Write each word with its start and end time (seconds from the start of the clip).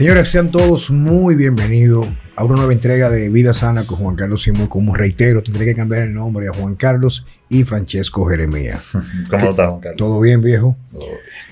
Señores, 0.00 0.30
sean 0.30 0.50
todos 0.50 0.90
muy 0.90 1.34
bienvenidos 1.34 2.08
a 2.34 2.42
una 2.42 2.56
nueva 2.56 2.72
entrega 2.72 3.10
de 3.10 3.28
Vida 3.28 3.52
Sana 3.52 3.84
con 3.84 3.98
Juan 3.98 4.16
Carlos 4.16 4.42
Simón. 4.42 4.66
Como 4.66 4.94
reitero, 4.94 5.42
tendré 5.42 5.66
que 5.66 5.74
cambiar 5.74 6.04
el 6.04 6.14
nombre 6.14 6.48
a 6.48 6.54
Juan 6.54 6.74
Carlos 6.74 7.26
y 7.50 7.64
Francesco 7.64 8.24
Jeremía. 8.24 8.80
¿Cómo 9.30 9.50
estás, 9.50 9.68
Juan 9.68 9.80
Carlos? 9.82 9.98
¿Todo 9.98 10.18
bien, 10.20 10.40
viejo? 10.40 10.74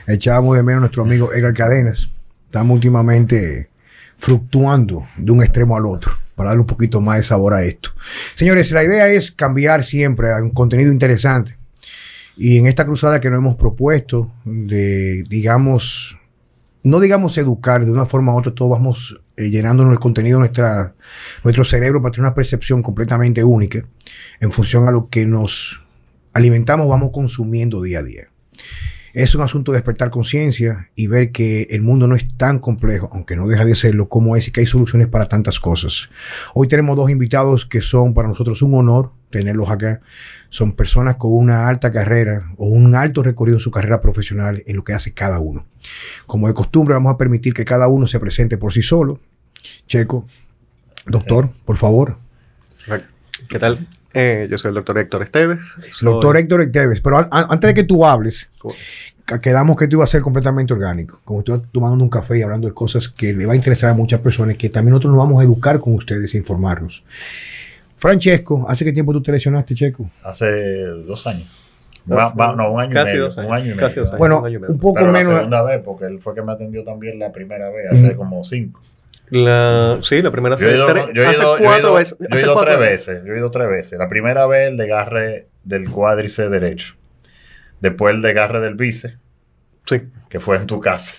Echábamos 0.06 0.56
de 0.56 0.62
menos 0.62 0.78
a 0.78 0.80
nuestro 0.80 1.02
amigo 1.02 1.30
Edgar 1.34 1.52
Cadenas. 1.52 2.08
Estamos 2.46 2.74
últimamente 2.74 3.68
fluctuando 4.16 5.06
de 5.18 5.30
un 5.30 5.42
extremo 5.42 5.76
al 5.76 5.84
otro 5.84 6.12
para 6.34 6.48
darle 6.48 6.62
un 6.62 6.68
poquito 6.68 7.02
más 7.02 7.18
de 7.18 7.24
sabor 7.24 7.52
a 7.52 7.64
esto. 7.64 7.90
Señores, 8.34 8.72
la 8.72 8.82
idea 8.82 9.08
es 9.08 9.30
cambiar 9.30 9.84
siempre 9.84 10.32
a 10.32 10.38
un 10.38 10.52
contenido 10.52 10.90
interesante. 10.90 11.58
Y 12.34 12.56
en 12.56 12.66
esta 12.66 12.86
cruzada 12.86 13.20
que 13.20 13.28
nos 13.28 13.40
hemos 13.40 13.56
propuesto 13.56 14.32
de, 14.46 15.22
digamos, 15.28 16.17
no 16.82 17.00
digamos 17.00 17.36
educar 17.38 17.84
de 17.84 17.90
una 17.90 18.06
forma 18.06 18.34
u 18.34 18.38
otra, 18.38 18.54
todos 18.54 18.70
vamos 18.70 19.22
eh, 19.36 19.50
llenándonos 19.50 19.92
el 19.92 19.98
contenido 19.98 20.40
de 20.40 20.50
nuestro 21.44 21.64
cerebro 21.64 22.00
para 22.00 22.12
tener 22.12 22.26
una 22.26 22.34
percepción 22.34 22.82
completamente 22.82 23.44
única 23.44 23.84
en 24.40 24.52
función 24.52 24.88
a 24.88 24.90
lo 24.90 25.08
que 25.08 25.26
nos 25.26 25.82
alimentamos, 26.32 26.88
vamos 26.88 27.10
consumiendo 27.12 27.82
día 27.82 28.00
a 28.00 28.02
día. 28.02 28.28
Es 29.14 29.34
un 29.34 29.42
asunto 29.42 29.72
de 29.72 29.78
despertar 29.78 30.10
conciencia 30.10 30.90
y 30.94 31.06
ver 31.06 31.32
que 31.32 31.62
el 31.70 31.82
mundo 31.82 32.06
no 32.06 32.14
es 32.14 32.28
tan 32.36 32.58
complejo, 32.58 33.08
aunque 33.12 33.36
no 33.36 33.48
deja 33.48 33.64
de 33.64 33.74
serlo, 33.74 34.08
como 34.08 34.36
es 34.36 34.46
y 34.46 34.52
que 34.52 34.60
hay 34.60 34.66
soluciones 34.66 35.08
para 35.08 35.26
tantas 35.26 35.58
cosas. 35.58 36.08
Hoy 36.54 36.68
tenemos 36.68 36.96
dos 36.96 37.10
invitados 37.10 37.66
que 37.66 37.80
son 37.80 38.14
para 38.14 38.28
nosotros 38.28 38.62
un 38.62 38.74
honor 38.74 39.12
tenerlos 39.30 39.70
acá. 39.70 40.00
Son 40.48 40.72
personas 40.72 41.16
con 41.16 41.32
una 41.32 41.68
alta 41.68 41.92
carrera 41.92 42.52
o 42.56 42.66
un 42.66 42.94
alto 42.94 43.22
recorrido 43.22 43.56
en 43.56 43.60
su 43.60 43.70
carrera 43.70 44.00
profesional 44.00 44.62
en 44.66 44.76
lo 44.76 44.84
que 44.84 44.92
hace 44.92 45.12
cada 45.12 45.38
uno. 45.38 45.66
Como 46.26 46.48
de 46.48 46.54
costumbre, 46.54 46.94
vamos 46.94 47.14
a 47.14 47.18
permitir 47.18 47.54
que 47.54 47.64
cada 47.64 47.88
uno 47.88 48.06
se 48.06 48.20
presente 48.20 48.58
por 48.58 48.72
sí 48.72 48.82
solo. 48.82 49.20
Checo, 49.86 50.26
doctor, 51.06 51.50
por 51.64 51.76
favor. 51.76 52.16
¿Qué 53.48 53.58
tal? 53.58 53.86
Eh, 54.14 54.46
yo 54.50 54.58
soy 54.58 54.70
el 54.70 54.74
doctor 54.74 54.98
Héctor 54.98 55.22
Esteves. 55.22 55.62
Doctor 56.00 56.36
Héctor 56.36 56.62
Esteves, 56.62 57.00
pero 57.00 57.26
antes 57.30 57.68
de 57.68 57.74
que 57.74 57.84
tú 57.84 58.04
hables, 58.04 58.48
quedamos 59.42 59.76
que 59.76 59.86
tú 59.86 59.96
ibas 59.96 60.10
a 60.10 60.12
ser 60.12 60.22
completamente 60.22 60.72
orgánico. 60.72 61.20
Como 61.24 61.40
estoy 61.40 61.62
tomando 61.70 62.02
un 62.02 62.10
café 62.10 62.38
y 62.38 62.42
hablando 62.42 62.66
de 62.66 62.74
cosas 62.74 63.08
que 63.08 63.32
le 63.32 63.46
va 63.46 63.52
a 63.52 63.56
interesar 63.56 63.90
a 63.90 63.94
muchas 63.94 64.20
personas, 64.20 64.56
que 64.56 64.70
también 64.70 64.92
nosotros 64.92 65.12
nos 65.14 65.18
vamos 65.18 65.40
a 65.40 65.44
educar 65.44 65.78
con 65.78 65.94
ustedes 65.94 66.34
e 66.34 66.38
informarnos. 66.38 67.04
Francesco, 67.98 68.64
¿hace 68.68 68.84
qué 68.84 68.92
tiempo 68.92 69.12
tú 69.12 69.22
te 69.22 69.32
lesionaste, 69.32 69.74
Checo? 69.74 70.08
Hace 70.24 70.80
dos 70.86 71.26
años. 71.26 71.50
no, 72.06 72.70
un 72.72 72.80
año 72.80 72.92
casi 72.92 73.10
y 73.10 73.14
medio. 73.14 73.24
Dos 73.24 73.38
años, 73.38 73.50
un 73.50 73.56
año 73.56 73.74
y 73.74 73.76
casi 73.76 73.96
medio. 73.96 74.02
Dos 74.02 74.10
años, 74.12 74.18
bueno, 74.18 74.38
un, 74.40 74.46
año 74.46 74.56
y 74.56 74.60
medio. 74.60 74.74
un 74.74 74.80
poco 74.80 74.94
Pero 75.00 75.12
menos. 75.12 75.32
La 75.32 75.38
segunda 75.40 75.62
vez, 75.62 75.82
porque 75.84 76.04
él 76.06 76.20
fue 76.20 76.34
que 76.34 76.42
me 76.42 76.52
atendió 76.52 76.84
también 76.84 77.18
la 77.18 77.32
primera 77.32 77.68
vez, 77.70 77.86
hace 77.92 78.16
como 78.16 78.42
cinco. 78.44 78.80
La, 79.30 79.98
sí, 80.02 80.22
la 80.22 80.30
primera 80.30 80.56
Yo 80.56 80.68
he 80.70 80.74
ido, 80.76 80.86
tres- 80.86 81.04
yo 81.12 81.22
he 81.22 81.26
hace 81.26 81.38
ido- 81.38 81.58
yo 81.58 81.62
he 81.64 81.66
cuatro 81.66 81.88
ido- 81.90 81.94
veces. 81.96 82.18
yo 82.18 82.36
he 82.36 82.40
ido 82.40 82.60
tres 82.60 82.78
veces. 82.78 83.22
Yo 83.26 83.34
he 83.34 83.38
ido 83.38 83.50
tres 83.50 83.68
veces. 83.68 83.98
La 83.98 84.08
primera 84.08 84.46
vez 84.46 84.68
el 84.68 84.76
desgarre 84.78 85.48
del 85.64 85.90
cuádriceps 85.90 86.50
derecho. 86.50 86.94
Después 87.80 88.14
el 88.14 88.22
desgarre 88.22 88.60
del 88.62 88.74
bíceps, 88.74 89.18
Sí. 89.84 90.00
que 90.30 90.40
fue 90.40 90.56
en 90.56 90.66
tu 90.66 90.80
casa. 90.80 91.12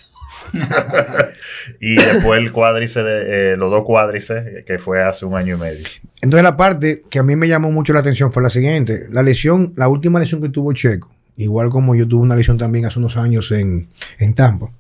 y 1.80 1.96
después 1.96 2.40
el 2.40 2.52
cuádriceps, 2.52 3.06
de, 3.06 3.54
eh, 3.54 3.58
los 3.58 3.72
dos 3.72 3.84
cuádriceps, 3.84 4.66
que 4.66 4.80
fue 4.80 5.02
hace 5.04 5.26
un 5.26 5.36
año 5.36 5.56
y 5.56 5.60
medio. 5.60 5.88
Entonces 6.22 6.44
la 6.44 6.58
parte 6.58 7.04
que 7.10 7.20
a 7.20 7.24
mí 7.24 7.36
me 7.36 7.48
llamó 7.48 7.72
mucho 7.72 7.94
la 7.94 8.00
atención 8.00 8.32
fue 8.32 8.44
la 8.44 8.50
siguiente. 8.50 9.08
La 9.12 9.24
lesión, 9.24 9.74
la 9.76 9.88
última 9.88 10.20
lesión 10.20 10.42
que 10.42 10.50
tuvo 10.50 10.74
Checo, 10.74 11.12
igual 11.38 11.70
como 11.70 11.96
yo 11.96 12.08
tuve 12.08 12.24
una 12.24 12.36
lesión 12.36 12.58
también 12.58 12.86
hace 12.86 13.00
unos 13.00 13.18
años 13.18 13.52
en, 13.52 13.88
en 14.18 14.34
Tampa, 14.34 14.72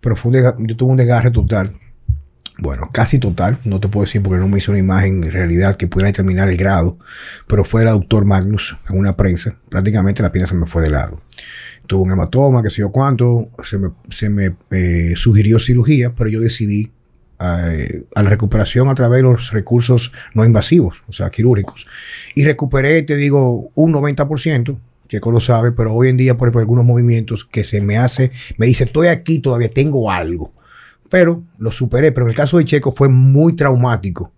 pero 0.00 0.16
fue 0.16 0.30
un 0.30 0.66
yo 0.66 0.76
tuve 0.76 0.90
un 0.90 0.96
desgarre 0.96 1.30
total. 1.30 1.78
Bueno, 2.58 2.88
casi 2.90 3.18
total, 3.18 3.58
no 3.64 3.80
te 3.80 3.88
puedo 3.88 4.06
decir 4.06 4.22
porque 4.22 4.40
no 4.40 4.48
me 4.48 4.56
hizo 4.56 4.72
una 4.72 4.78
imagen 4.78 5.22
en 5.22 5.30
realidad 5.30 5.74
que 5.74 5.88
pudiera 5.88 6.06
determinar 6.06 6.48
el 6.48 6.56
grado, 6.56 6.98
pero 7.46 7.64
fue 7.64 7.82
el 7.82 7.88
aductor 7.88 8.24
Magnus 8.24 8.76
en 8.88 8.98
una 8.98 9.14
prensa. 9.14 9.56
Prácticamente 9.68 10.22
la 10.22 10.32
pierna 10.32 10.48
se 10.48 10.54
me 10.54 10.66
fue 10.66 10.82
de 10.82 10.88
lado. 10.88 11.20
Tuve 11.86 12.02
un 12.02 12.12
hematoma, 12.12 12.62
que 12.62 12.70
sé 12.70 12.80
yo 12.80 12.90
cuánto, 12.90 13.48
se 13.62 13.78
me, 13.78 13.90
se 14.08 14.28
me 14.28 14.56
eh, 14.70 15.14
sugirió 15.16 15.58
cirugía, 15.58 16.14
pero 16.14 16.28
yo 16.30 16.40
decidí 16.40 16.90
eh, 17.38 18.04
a 18.14 18.22
la 18.22 18.30
recuperación 18.30 18.88
a 18.88 18.94
través 18.94 19.18
de 19.18 19.22
los 19.24 19.52
recursos 19.52 20.10
no 20.34 20.44
invasivos, 20.44 21.02
o 21.08 21.12
sea, 21.12 21.30
quirúrgicos. 21.30 21.86
Y 22.34 22.44
recuperé, 22.44 23.02
te 23.02 23.16
digo, 23.16 23.70
un 23.74 23.92
90%, 23.92 24.78
Checo 25.08 25.30
lo 25.30 25.40
sabe, 25.40 25.72
pero 25.72 25.94
hoy 25.94 26.08
en 26.08 26.16
día, 26.16 26.36
por 26.36 26.48
ejemplo, 26.48 26.60
algunos 26.60 26.84
movimientos 26.84 27.44
que 27.44 27.62
se 27.62 27.80
me 27.80 27.98
hace, 27.98 28.32
me 28.56 28.66
dice, 28.66 28.84
estoy 28.84 29.08
aquí, 29.08 29.38
todavía 29.38 29.68
tengo 29.68 30.10
algo. 30.10 30.52
Pero 31.08 31.44
lo 31.58 31.70
superé, 31.70 32.10
pero 32.10 32.26
en 32.26 32.30
el 32.30 32.36
caso 32.36 32.58
de 32.58 32.64
Checo 32.64 32.90
fue 32.90 33.08
muy 33.08 33.54
traumático. 33.54 34.32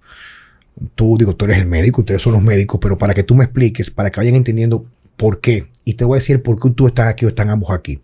Tú, 0.95 1.17
digo, 1.19 1.35
tú 1.35 1.47
eres 1.47 1.59
el 1.59 1.67
médico, 1.67 2.03
ustedes 2.03 2.23
son 2.23 2.35
los 2.35 2.43
médicos, 2.43 2.79
pero 2.83 2.99
para 2.99 3.15
que 3.15 3.23
tú 3.23 3.35
me 3.35 3.45
expliques, 3.45 3.91
para 3.91 4.11
que 4.11 4.21
vayan 4.21 4.35
entendiendo 4.35 4.87
por 5.19 5.43
qué. 5.43 5.67
Y 5.85 5.95
te 5.95 6.05
voy 6.07 6.17
a 6.17 6.21
decir 6.21 6.43
por 6.43 6.59
qué 6.59 6.71
tú 6.71 6.87
estás 6.87 7.09
aquí 7.09 7.27
o 7.27 7.29
están 7.29 7.51
ambos 7.51 7.71
aquí. 7.71 8.01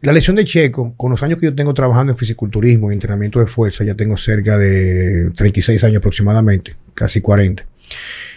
La 0.00 0.12
lesión 0.12 0.36
de 0.36 0.44
Checo, 0.44 0.94
con 0.96 1.10
los 1.10 1.24
años 1.24 1.40
que 1.40 1.46
yo 1.46 1.54
tengo 1.56 1.74
trabajando 1.74 2.12
en 2.12 2.16
fisiculturismo 2.16 2.90
y 2.90 2.94
entrenamiento 2.94 3.40
de 3.40 3.46
fuerza, 3.46 3.82
ya 3.82 3.96
tengo 3.96 4.16
cerca 4.16 4.56
de 4.56 5.32
36 5.36 5.82
años 5.82 5.96
aproximadamente, 5.96 6.76
casi 6.94 7.20
40. 7.20 7.66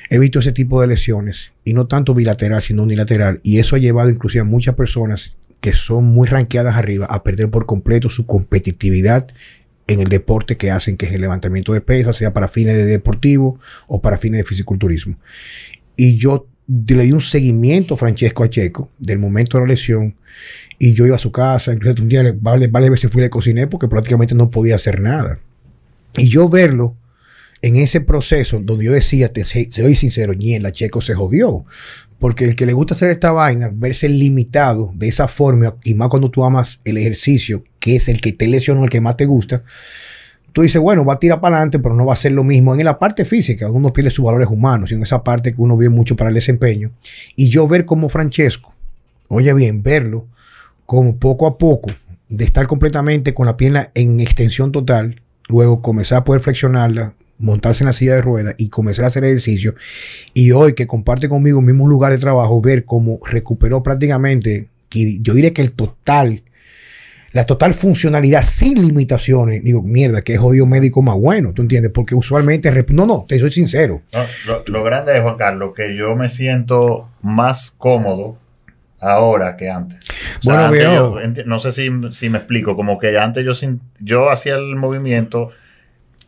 He 0.10 0.18
visto 0.18 0.40
ese 0.40 0.52
tipo 0.52 0.82
de 0.82 0.88
lesiones 0.88 1.52
y 1.64 1.74
no 1.74 1.86
tanto 1.86 2.16
bilateral, 2.16 2.64
sino 2.64 2.82
unilateral. 2.82 3.42
Y 3.44 3.60
eso 3.60 3.76
ha 3.76 3.80
llevado 3.80 4.10
inclusive 4.10 4.42
a 4.42 4.46
muchas 4.46 4.74
personas 4.74 5.36
que 5.60 5.74
son 5.74 6.06
muy 6.06 6.28
ranqueadas 6.28 6.76
arriba 6.76 7.06
a 7.06 7.24
perder 7.24 7.52
por 7.52 7.68
completo 7.68 8.10
su 8.10 8.26
competitividad 8.26 9.28
en 9.88 10.00
el 10.00 10.08
deporte 10.08 10.58
que 10.58 10.72
hacen, 10.72 10.98
que 10.98 11.06
es 11.06 11.14
el 11.14 11.22
levantamiento 11.22 11.74
de 11.74 11.82
pesas, 11.82 12.16
sea 12.16 12.34
para 12.34 12.48
fines 12.48 12.76
de 12.76 12.86
deportivo 12.86 13.60
o 13.88 14.02
para 14.02 14.18
fines 14.18 14.40
de 14.40 14.46
fisiculturismo. 14.46 15.18
Y 15.96 16.18
yo 16.18 16.48
le 16.88 17.04
di 17.04 17.12
un 17.12 17.22
seguimiento, 17.22 17.98
Francesco, 17.98 18.44
a 18.44 18.50
Checo, 18.50 18.90
del 18.98 19.20
momento 19.20 19.58
de 19.58 19.64
la 19.66 19.70
lesión, 19.72 20.16
y 20.80 20.94
yo 20.94 21.06
iba 21.06 21.16
a 21.16 21.20
su 21.20 21.32
casa, 21.32 21.74
incluso 21.74 22.02
un 22.02 22.10
día, 22.10 22.24
le- 22.24 22.32
vale 22.32 22.90
ver 22.90 22.98
si 23.00 23.08
fui 23.08 23.22
y 23.22 23.26
le 23.26 23.30
cociné, 23.30 23.68
porque 23.68 23.88
prácticamente 23.88 24.36
no 24.36 24.50
podía 24.50 24.76
hacer 24.76 25.00
nada. 25.00 25.40
Y 26.18 26.28
yo 26.28 26.50
verlo 26.50 26.96
en 27.62 27.76
ese 27.76 28.02
proceso 28.02 28.60
donde 28.60 28.86
yo 28.86 28.92
decía, 28.92 29.32
te 29.32 29.44
soy 29.46 29.96
sincero, 29.96 30.34
la 30.34 30.72
Checo 30.72 31.02
se 31.02 31.14
jodió. 31.14 31.66
Porque 32.18 32.46
el 32.46 32.56
que 32.56 32.66
le 32.68 32.74
gusta 32.74 32.94
hacer 32.94 33.10
esta 33.10 33.32
vaina, 33.32 33.72
verse 33.74 34.08
limitado 34.08 34.92
de 34.96 35.08
esa 35.08 35.28
forma, 35.28 35.76
y 35.84 35.96
más 35.96 36.10
cuando 36.10 36.30
tú 36.30 36.44
amas 36.44 36.80
el 36.86 36.98
ejercicio, 36.98 37.64
que 37.80 37.96
es 37.96 38.10
el 38.10 38.22
que 38.22 38.32
te 38.32 38.48
lesionó, 38.48 38.84
el 38.84 38.90
que 38.92 39.02
más 39.02 39.18
te 39.18 39.26
gusta, 39.26 39.64
tú 40.54 40.62
dices, 40.62 40.82
bueno, 40.82 41.06
va 41.06 41.14
a 41.14 41.20
tirar 41.20 41.42
para 41.42 41.58
adelante, 41.58 41.80
pero 41.80 41.96
no 41.96 42.06
va 42.06 42.14
a 42.14 42.18
ser 42.18 42.32
lo 42.32 42.44
mismo. 42.44 42.74
En 42.76 42.84
la 42.84 43.00
parte 43.00 43.26
física, 43.26 43.70
uno 43.70 43.94
pierde 43.94 44.12
sus 44.12 44.26
valores 44.26 44.48
humanos, 44.50 44.90
sino 44.90 45.00
en 45.00 45.04
esa 45.04 45.24
parte 45.24 45.54
que 45.54 45.62
uno 45.62 45.78
ve 45.78 45.90
mucho 45.90 46.16
para 46.16 46.30
el 46.30 46.36
desempeño. 46.36 46.92
Y 47.36 47.50
yo 47.50 47.68
ver 47.68 47.86
como 47.86 48.10
Francesco, 48.10 48.74
oye 49.28 49.54
bien, 49.54 49.84
verlo 49.84 50.28
como 50.86 51.16
poco 51.18 51.48
a 51.48 51.58
poco, 51.58 51.90
de 52.28 52.44
estar 52.44 52.68
completamente 52.68 53.34
con 53.34 53.46
la 53.46 53.58
pierna 53.58 53.92
en 53.94 54.20
extensión 54.20 54.72
total, 54.72 55.22
luego 55.48 55.82
comenzar 55.82 56.20
a 56.20 56.24
poder 56.24 56.42
flexionarla, 56.42 57.14
montarse 57.38 57.84
en 57.84 57.88
la 57.88 57.94
silla 57.94 58.16
de 58.16 58.22
ruedas 58.22 58.56
y 58.58 58.70
comenzar 58.70 59.06
a 59.06 59.08
hacer 59.08 59.24
ejercicio. 59.24 59.74
Y 60.34 60.52
hoy 60.52 60.74
que 60.74 60.88
comparte 60.88 61.30
conmigo 61.30 61.60
el 61.60 61.66
mismo 61.66 61.88
lugar 61.88 62.12
de 62.12 62.18
trabajo, 62.18 62.62
ver 62.62 62.86
cómo 62.86 63.20
recuperó 63.26 63.84
prácticamente, 63.84 64.70
yo 64.90 65.34
diría 65.34 65.54
que 65.54 65.62
el 65.62 65.72
total, 65.72 66.44
la 67.34 67.46
total 67.46 67.74
funcionalidad 67.74 68.42
sin 68.44 68.86
limitaciones. 68.86 69.64
Digo, 69.64 69.82
mierda, 69.82 70.22
que 70.22 70.34
es 70.34 70.40
jodido 70.40 70.66
médico 70.66 71.02
más 71.02 71.16
bueno, 71.16 71.54
¿tú 71.54 71.62
entiendes? 71.62 71.92
Porque 71.94 72.14
usualmente, 72.16 72.70
no, 72.90 73.06
no, 73.06 73.26
te 73.28 73.40
soy 73.40 73.52
sincero. 73.52 74.02
No, 74.14 74.20
lo, 74.48 74.64
lo 74.68 74.84
grande 74.84 75.16
es, 75.16 75.22
Juan 75.24 75.38
Carlos, 75.38 75.72
que 75.76 75.96
yo 75.96 76.16
me 76.16 76.30
siento 76.30 77.10
más 77.22 77.72
cómodo 77.78 78.38
ahora 79.00 79.58
que 79.58 79.70
antes. 79.70 79.98
O 80.40 80.42
sea, 80.44 80.54
Bueno, 80.54 80.64
antes 80.66 80.84
yo 80.84 81.16
enti- 81.20 81.46
no 81.46 81.60
sé 81.60 81.72
si, 81.72 81.90
si 82.12 82.30
me 82.30 82.38
explico, 82.38 82.76
como 82.76 83.00
que 83.00 83.18
antes 83.18 83.44
yo, 83.46 83.54
sin- 83.54 83.82
yo 84.00 84.30
hacía 84.30 84.56
el 84.56 84.76
movimiento, 84.76 85.50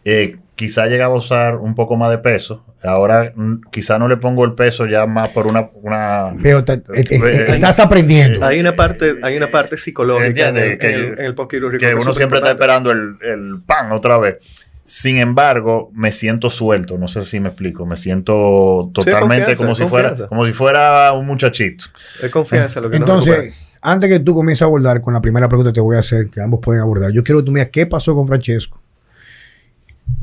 eh, 0.06 0.38
quizá 0.56 0.86
llegaba 0.88 1.16
a 1.16 1.18
usar 1.18 1.56
un 1.58 1.76
poco 1.76 1.96
más 1.98 2.10
de 2.12 2.18
peso. 2.20 2.66
Ahora 2.84 3.32
mm, 3.36 3.62
quizá 3.72 3.98
no 3.98 4.08
le 4.08 4.18
pongo 4.18 4.44
el 4.46 4.54
peso 4.54 4.86
ya 4.86 5.06
más 5.06 5.30
por 5.30 5.48
una... 5.48 5.70
una 5.74 6.36
Pero 6.42 6.64
te- 6.64 6.74
eh, 6.74 6.82
eh, 6.96 7.06
Eh, 7.12 7.46
estás 7.50 7.80
aprendiendo. 7.80 8.46
Hay 8.46 8.60
una 8.60 8.76
parte, 8.76 9.16
hay 9.24 9.38
una 9.38 9.50
parte 9.50 9.78
psicológica 9.78 10.26
en 10.26 10.32
Entiende 10.58 10.74
el, 10.74 10.78
que- 10.78 10.88
en 10.90 10.94
el- 10.96 11.20
en 11.20 11.26
el 11.26 11.36
postquirúrgico 11.36 11.80
que 11.86 11.96
uno 11.96 12.14
siempre 12.14 12.38
está 12.40 12.52
esperando 12.52 12.92
el, 12.92 13.18
el 13.22 13.62
pan 13.66 13.92
otra 13.92 14.18
vez. 14.18 14.40
Sin 14.86 15.18
embargo, 15.18 15.90
me 15.94 16.12
siento 16.12 16.50
suelto, 16.50 16.98
no 16.98 17.08
sé 17.08 17.24
si 17.24 17.40
me 17.40 17.48
explico, 17.48 17.86
me 17.86 17.96
siento 17.96 18.92
totalmente 18.94 19.56
como 19.56 19.76
si 19.76 19.84
fuera 19.86 20.10
como 20.28 20.46
si 20.46 20.52
fuera 20.52 21.14
un 21.14 21.26
muchachito. 21.26 21.86
Es 22.22 22.30
confianza 22.30 22.82
lo 22.82 22.90
que. 22.90 22.98
Entonces, 22.98 23.56
antes 23.82 24.10
que 24.10 24.20
tú 24.20 24.36
comiences 24.36 24.62
a 24.62 24.66
abordar 24.66 25.00
con 25.00 25.14
la 25.14 25.22
primera 25.22 25.48
pregunta 25.48 25.72
que 25.72 25.76
te 25.76 25.82
voy 25.82 25.96
a 25.96 26.00
hacer, 26.00 26.28
que 26.28 26.42
ambos 26.42 26.60
pueden 26.62 26.82
abordar, 26.82 27.12
yo 27.12 27.24
quiero 27.24 27.40
que 27.40 27.46
tú 27.46 27.52
me 27.54 27.62
digas 27.62 27.72
qué 27.72 27.86
pasó 27.86 28.14
con 28.14 28.28
Francesco. 28.28 28.82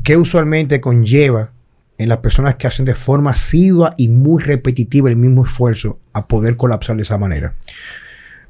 ¿Qué 0.03 0.17
usualmente 0.17 0.81
conlleva 0.81 1.51
en 1.97 2.09
las 2.09 2.17
personas 2.19 2.55
que 2.55 2.67
hacen 2.67 2.85
de 2.85 2.95
forma 2.95 3.31
asidua 3.31 3.93
y 3.97 4.09
muy 4.09 4.41
repetitiva 4.41 5.09
el 5.09 5.17
mismo 5.17 5.43
esfuerzo 5.45 5.99
a 6.13 6.27
poder 6.27 6.57
colapsar 6.57 6.95
de 6.95 7.03
esa 7.03 7.17
manera? 7.17 7.55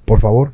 Por 0.06 0.20
favor. 0.20 0.54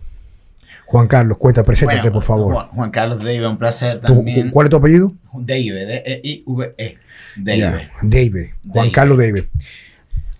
Juan 0.88 1.08
Carlos, 1.08 1.38
cuenta, 1.38 1.64
preséntate, 1.66 2.10
por 2.12 2.24
favor. 2.24 2.54
Juan, 2.54 2.68
Juan 2.70 2.92
Carlos 2.92 3.20
Dave, 3.20 3.46
un 3.46 3.58
placer 3.58 4.00
¿Tú- 4.00 4.08
también. 4.08 4.52
¿Cuál 4.52 4.68
es 4.68 4.72
tu 4.72 4.78
apellido? 4.78 5.14
Dave, 5.34 5.86
D-E-I-V-E. 5.86 6.98
Dave. 7.36 7.58
Ya, 7.60 7.72
Dave. 8.02 8.54
Juan 8.64 8.74
Dave. 8.74 8.92
Carlos 8.94 9.18
Dave. 9.18 9.50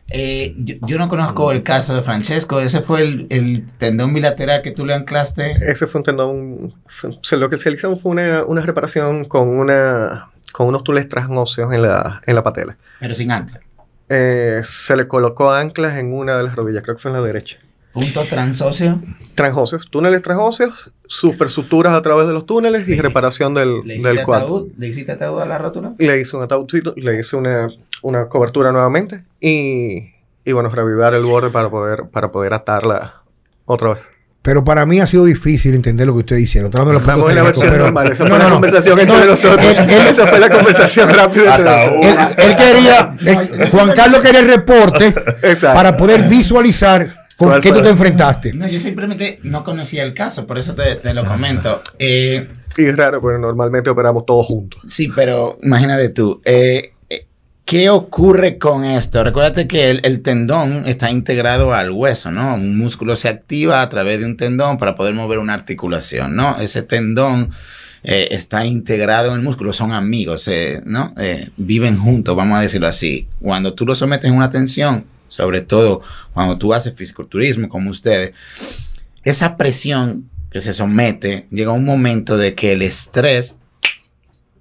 Eh, 0.10 0.56
yo, 0.58 0.76
yo 0.88 0.98
no 0.98 1.10
conozco 1.10 1.52
el 1.52 1.64
caso 1.64 1.94
de 1.96 2.02
Francesco. 2.02 2.60
Ese 2.60 2.82
fue 2.82 3.02
el, 3.02 3.28
el 3.30 3.68
tendón 3.78 4.14
bilateral 4.14 4.62
que 4.62 4.72
tú 4.72 4.86
le 4.86 4.94
anclaste. 4.94 5.52
Ese 5.72 5.88
fue 5.88 6.00
un 6.00 6.06
tendón. 6.06 6.74
fue- 6.88 7.10
o 7.12 7.20
sea, 7.24 7.38
lo 7.38 7.50
que 7.50 7.58
se 7.58 7.70
le 7.70 7.76
hizo 7.78 7.98
fue 7.98 8.12
una, 8.12 8.44
una 8.46 8.62
reparación 8.62 9.26
con, 9.26 9.48
una, 9.50 10.30
con 10.54 10.68
unos 10.68 10.84
túneles 10.84 11.10
transóseos 11.10 11.74
en 11.74 11.82
la, 11.82 12.22
en 12.26 12.36
la 12.36 12.44
patela. 12.44 12.78
Pero 13.00 13.14
sin 13.14 13.32
ancla. 13.32 13.60
Eh, 14.10 14.62
se 14.64 14.96
le 14.96 15.08
colocó 15.08 15.52
anclas 15.52 15.98
en 15.98 16.14
una 16.14 16.38
de 16.38 16.44
las 16.44 16.56
rodillas, 16.56 16.84
creo 16.84 16.96
que 16.96 17.02
fue 17.02 17.12
en 17.12 17.18
la 17.18 17.24
derecha. 17.24 17.58
Punto 17.92 18.22
transóseo. 18.30 19.02
Transóseos, 19.34 19.90
túneles 19.90 20.22
transóseos, 20.22 20.92
supersuturas 21.08 21.94
a 21.94 22.02
través 22.04 22.28
de 22.28 22.34
los 22.34 22.46
túneles 22.46 22.88
y 22.88 22.96
Le 22.96 23.02
reparación 23.02 23.54
del, 23.56 23.82
¿Le 23.84 23.96
hiciste 23.96 24.08
del 24.14 24.24
cuadro. 24.24 24.46
ataúd? 24.46 24.68
¿Le 24.78 24.88
hiciste 24.88 25.12
ataúd 25.14 25.42
a 25.42 25.46
la 25.46 25.58
rótula? 25.58 25.94
Le 25.98 26.22
hice 26.22 26.38
un 26.38 26.44
ataúdcito, 26.44 26.94
le 26.96 27.20
hice 27.20 27.36
una, 27.36 27.70
una 28.08 28.28
cobertura 28.30 28.72
nuevamente 28.72 29.24
y, 29.40 30.12
y 30.46 30.52
bueno, 30.54 30.70
revivar 30.70 31.14
el 31.14 31.24
borde 31.24 31.50
para 31.50 31.70
poder, 31.70 32.04
para 32.12 32.32
poder 32.32 32.54
atarla 32.54 33.22
otra 33.66 33.96
vez. 33.96 34.04
Pero 34.42 34.64
para 34.64 34.86
mí 34.86 35.02
ha 35.02 35.08
sido 35.08 35.26
difícil 35.26 35.74
entender 35.76 36.08
lo 36.08 36.14
que 36.14 36.20
ustedes 36.20 36.44
hicieron. 36.44 36.72
Puntos 36.72 37.02
en 37.30 37.36
la 37.36 37.44
versión 37.44 37.70
pero- 37.70 37.84
normal. 37.86 38.12
Esa 38.14 38.24
No, 38.24 38.30
fue 38.30 38.38
no, 38.38 38.44
la 38.46 38.50
no. 38.50 38.56
conversación 38.56 39.00
entre 39.00 39.18
No, 39.20 39.26
nosotros. 39.26 39.66
él- 39.66 39.90
él- 39.90 40.08
Esa 40.08 40.26
fue 40.28 40.40
la 40.40 40.50
conversación 40.50 41.10
rápida 41.10 41.56
entre 41.58 41.70
Hasta 41.70 41.86
nosotros. 41.90 42.06
Él, 42.38 42.46
él 42.50 42.56
quería, 42.56 43.16
él- 43.60 43.68
Juan 43.70 43.92
Carlos 43.94 44.22
quería 44.24 44.40
el 44.40 44.48
reporte 44.48 45.14
para 45.62 45.98
poder 45.98 46.30
visualizar 46.30 47.10
con 47.36 47.50
¿Cuál 47.50 47.62
qué 47.62 47.72
tú 47.74 47.82
te 47.82 47.90
enfrentaste. 47.90 48.54
No, 48.54 48.68
yo 48.68 48.80
simplemente 48.80 49.40
no 49.44 49.64
conocía 49.66 50.04
el 50.04 50.14
caso, 50.14 50.48
por 50.48 50.58
eso 50.58 50.74
te, 50.76 50.96
te 50.96 51.14
lo 51.14 51.24
comento. 51.26 51.82
Eh, 52.00 52.50
Y 52.78 52.86
es 52.86 52.96
raro, 52.96 53.20
porque 53.22 53.38
normalmente 53.40 53.90
operamos 53.90 54.26
todos 54.26 54.46
juntos. 54.46 54.82
sí, 54.88 55.12
pero 55.14 55.58
imagínate 55.62 56.10
tú. 56.10 56.42
eh, 56.46 56.94
¿Qué 57.68 57.90
ocurre 57.90 58.58
con 58.58 58.86
esto? 58.86 59.26
Recuérdate 59.26 59.68
que 59.68 59.90
el, 59.90 60.00
el 60.06 60.22
tendón 60.22 60.88
está 60.88 61.12
integrado 61.12 61.74
al 61.74 61.92
hueso, 61.92 62.32
¿no? 62.32 62.56
Un 62.56 62.78
músculo 62.78 63.18
se 63.18 63.28
activa 63.28 63.82
a 63.82 63.90
través 63.90 64.20
de 64.20 64.26
un 64.26 64.38
tendón 64.38 64.78
para 64.78 64.96
poder 64.96 65.14
mover 65.14 65.38
una 65.38 65.54
articulación, 65.54 66.34
¿no? 66.34 66.58
Ese 66.62 66.82
tendón 66.82 67.52
eh, 68.04 68.30
está 68.32 68.66
integrado 68.66 69.32
en 69.32 69.40
el 69.40 69.42
músculo, 69.42 69.74
son 69.74 69.92
amigos, 69.92 70.48
eh, 70.48 70.82
¿no? 70.86 71.14
Eh, 71.18 71.50
viven 71.58 71.98
juntos, 71.98 72.38
vamos 72.38 72.58
a 72.58 72.62
decirlo 72.62 72.88
así. 72.88 73.28
Cuando 73.42 73.74
tú 73.74 73.86
lo 73.86 73.96
sometes 73.96 74.32
a 74.32 74.34
una 74.34 74.50
tensión, 74.50 75.04
sobre 75.28 75.60
todo 75.60 76.02
cuando 76.34 76.58
tú 76.58 76.74
haces 76.74 76.94
fisiculturismo 76.96 77.68
como 77.68 77.90
ustedes, 77.90 78.32
esa 79.26 79.58
presión 79.58 80.30
que 80.52 80.62
se 80.62 80.72
somete 80.72 81.48
llega 81.52 81.74
un 81.74 81.84
momento 81.84 82.38
de 82.38 82.56
que 82.56 82.72
el 82.72 82.82
estrés 82.82 83.58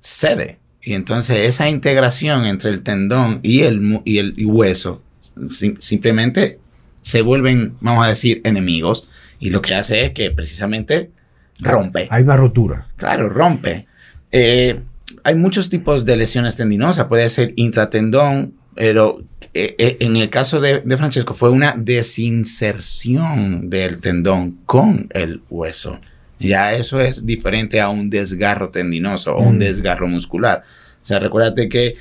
cede. 0.01 0.59
Y 0.87 0.95
entonces 0.95 1.39
esa 1.49 1.69
integración 1.69 2.47
entre 2.47 2.71
el 2.71 2.83
tendón 2.83 3.41
y 3.43 3.63
el, 3.63 4.01
y 4.05 4.19
el 4.19 4.35
y 4.37 4.45
hueso 4.45 5.03
sim- 5.49 5.77
simplemente 5.81 6.61
se 7.01 7.23
vuelven, 7.23 7.75
vamos 7.81 8.05
a 8.05 8.09
decir, 8.09 8.41
enemigos. 8.45 9.09
Y 9.41 9.51
lo 9.51 9.61
que 9.61 9.75
hace 9.75 10.05
es 10.05 10.13
que 10.13 10.31
precisamente 10.31 11.11
rompe. 11.59 12.07
Hay 12.09 12.23
una 12.23 12.37
rotura. 12.37 12.87
Claro, 12.97 13.29
rompe. 13.29 13.87
Eh, 14.31 14.79
hay 15.25 15.35
muchos 15.35 15.69
tipos 15.71 16.05
de 16.05 16.15
lesiones 16.17 16.55
tendinosas. 16.57 17.07
Puede 17.07 17.29
ser 17.31 17.53
intratendón, 17.57 18.55
pero 18.77 19.25
eh, 19.55 19.75
eh, 19.79 19.97
en 19.99 20.15
el 20.15 20.31
caso 20.31 20.61
de, 20.61 20.83
de 20.85 20.97
Francesco 20.97 21.35
fue 21.35 21.51
una 21.51 21.75
desinserción 21.77 23.69
del 23.71 23.99
tendón 23.99 24.59
con 24.67 25.09
el 25.11 25.43
hueso. 25.51 25.99
Ya 26.39 26.73
eso 26.75 27.01
es 27.01 27.25
diferente 27.25 27.81
a 27.81 27.89
un 27.89 28.11
desgarro 28.11 28.69
tendinoso 28.71 29.35
o 29.35 29.43
un 29.43 29.57
Mm. 29.57 29.61
desgarro 29.61 30.07
muscular. 30.09 30.63
O 31.03 31.05
sea, 31.07 31.19
recuérdate 31.19 31.69
que 31.69 31.97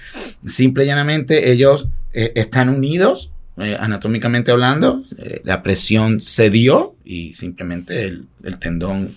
simple 0.45 0.83
y 0.83 0.87
llanamente 0.87 1.51
ellos 1.51 1.87
eh, 2.13 2.31
están 2.35 2.69
unidos, 2.69 3.31
eh, 3.57 3.75
anatómicamente 3.79 4.51
hablando, 4.51 5.03
eh, 5.17 5.41
la 5.43 5.61
presión 5.63 6.21
cedió 6.21 6.95
y 7.05 7.33
simplemente 7.33 8.03
el, 8.07 8.25
el 8.43 8.57
tendón, 8.57 9.11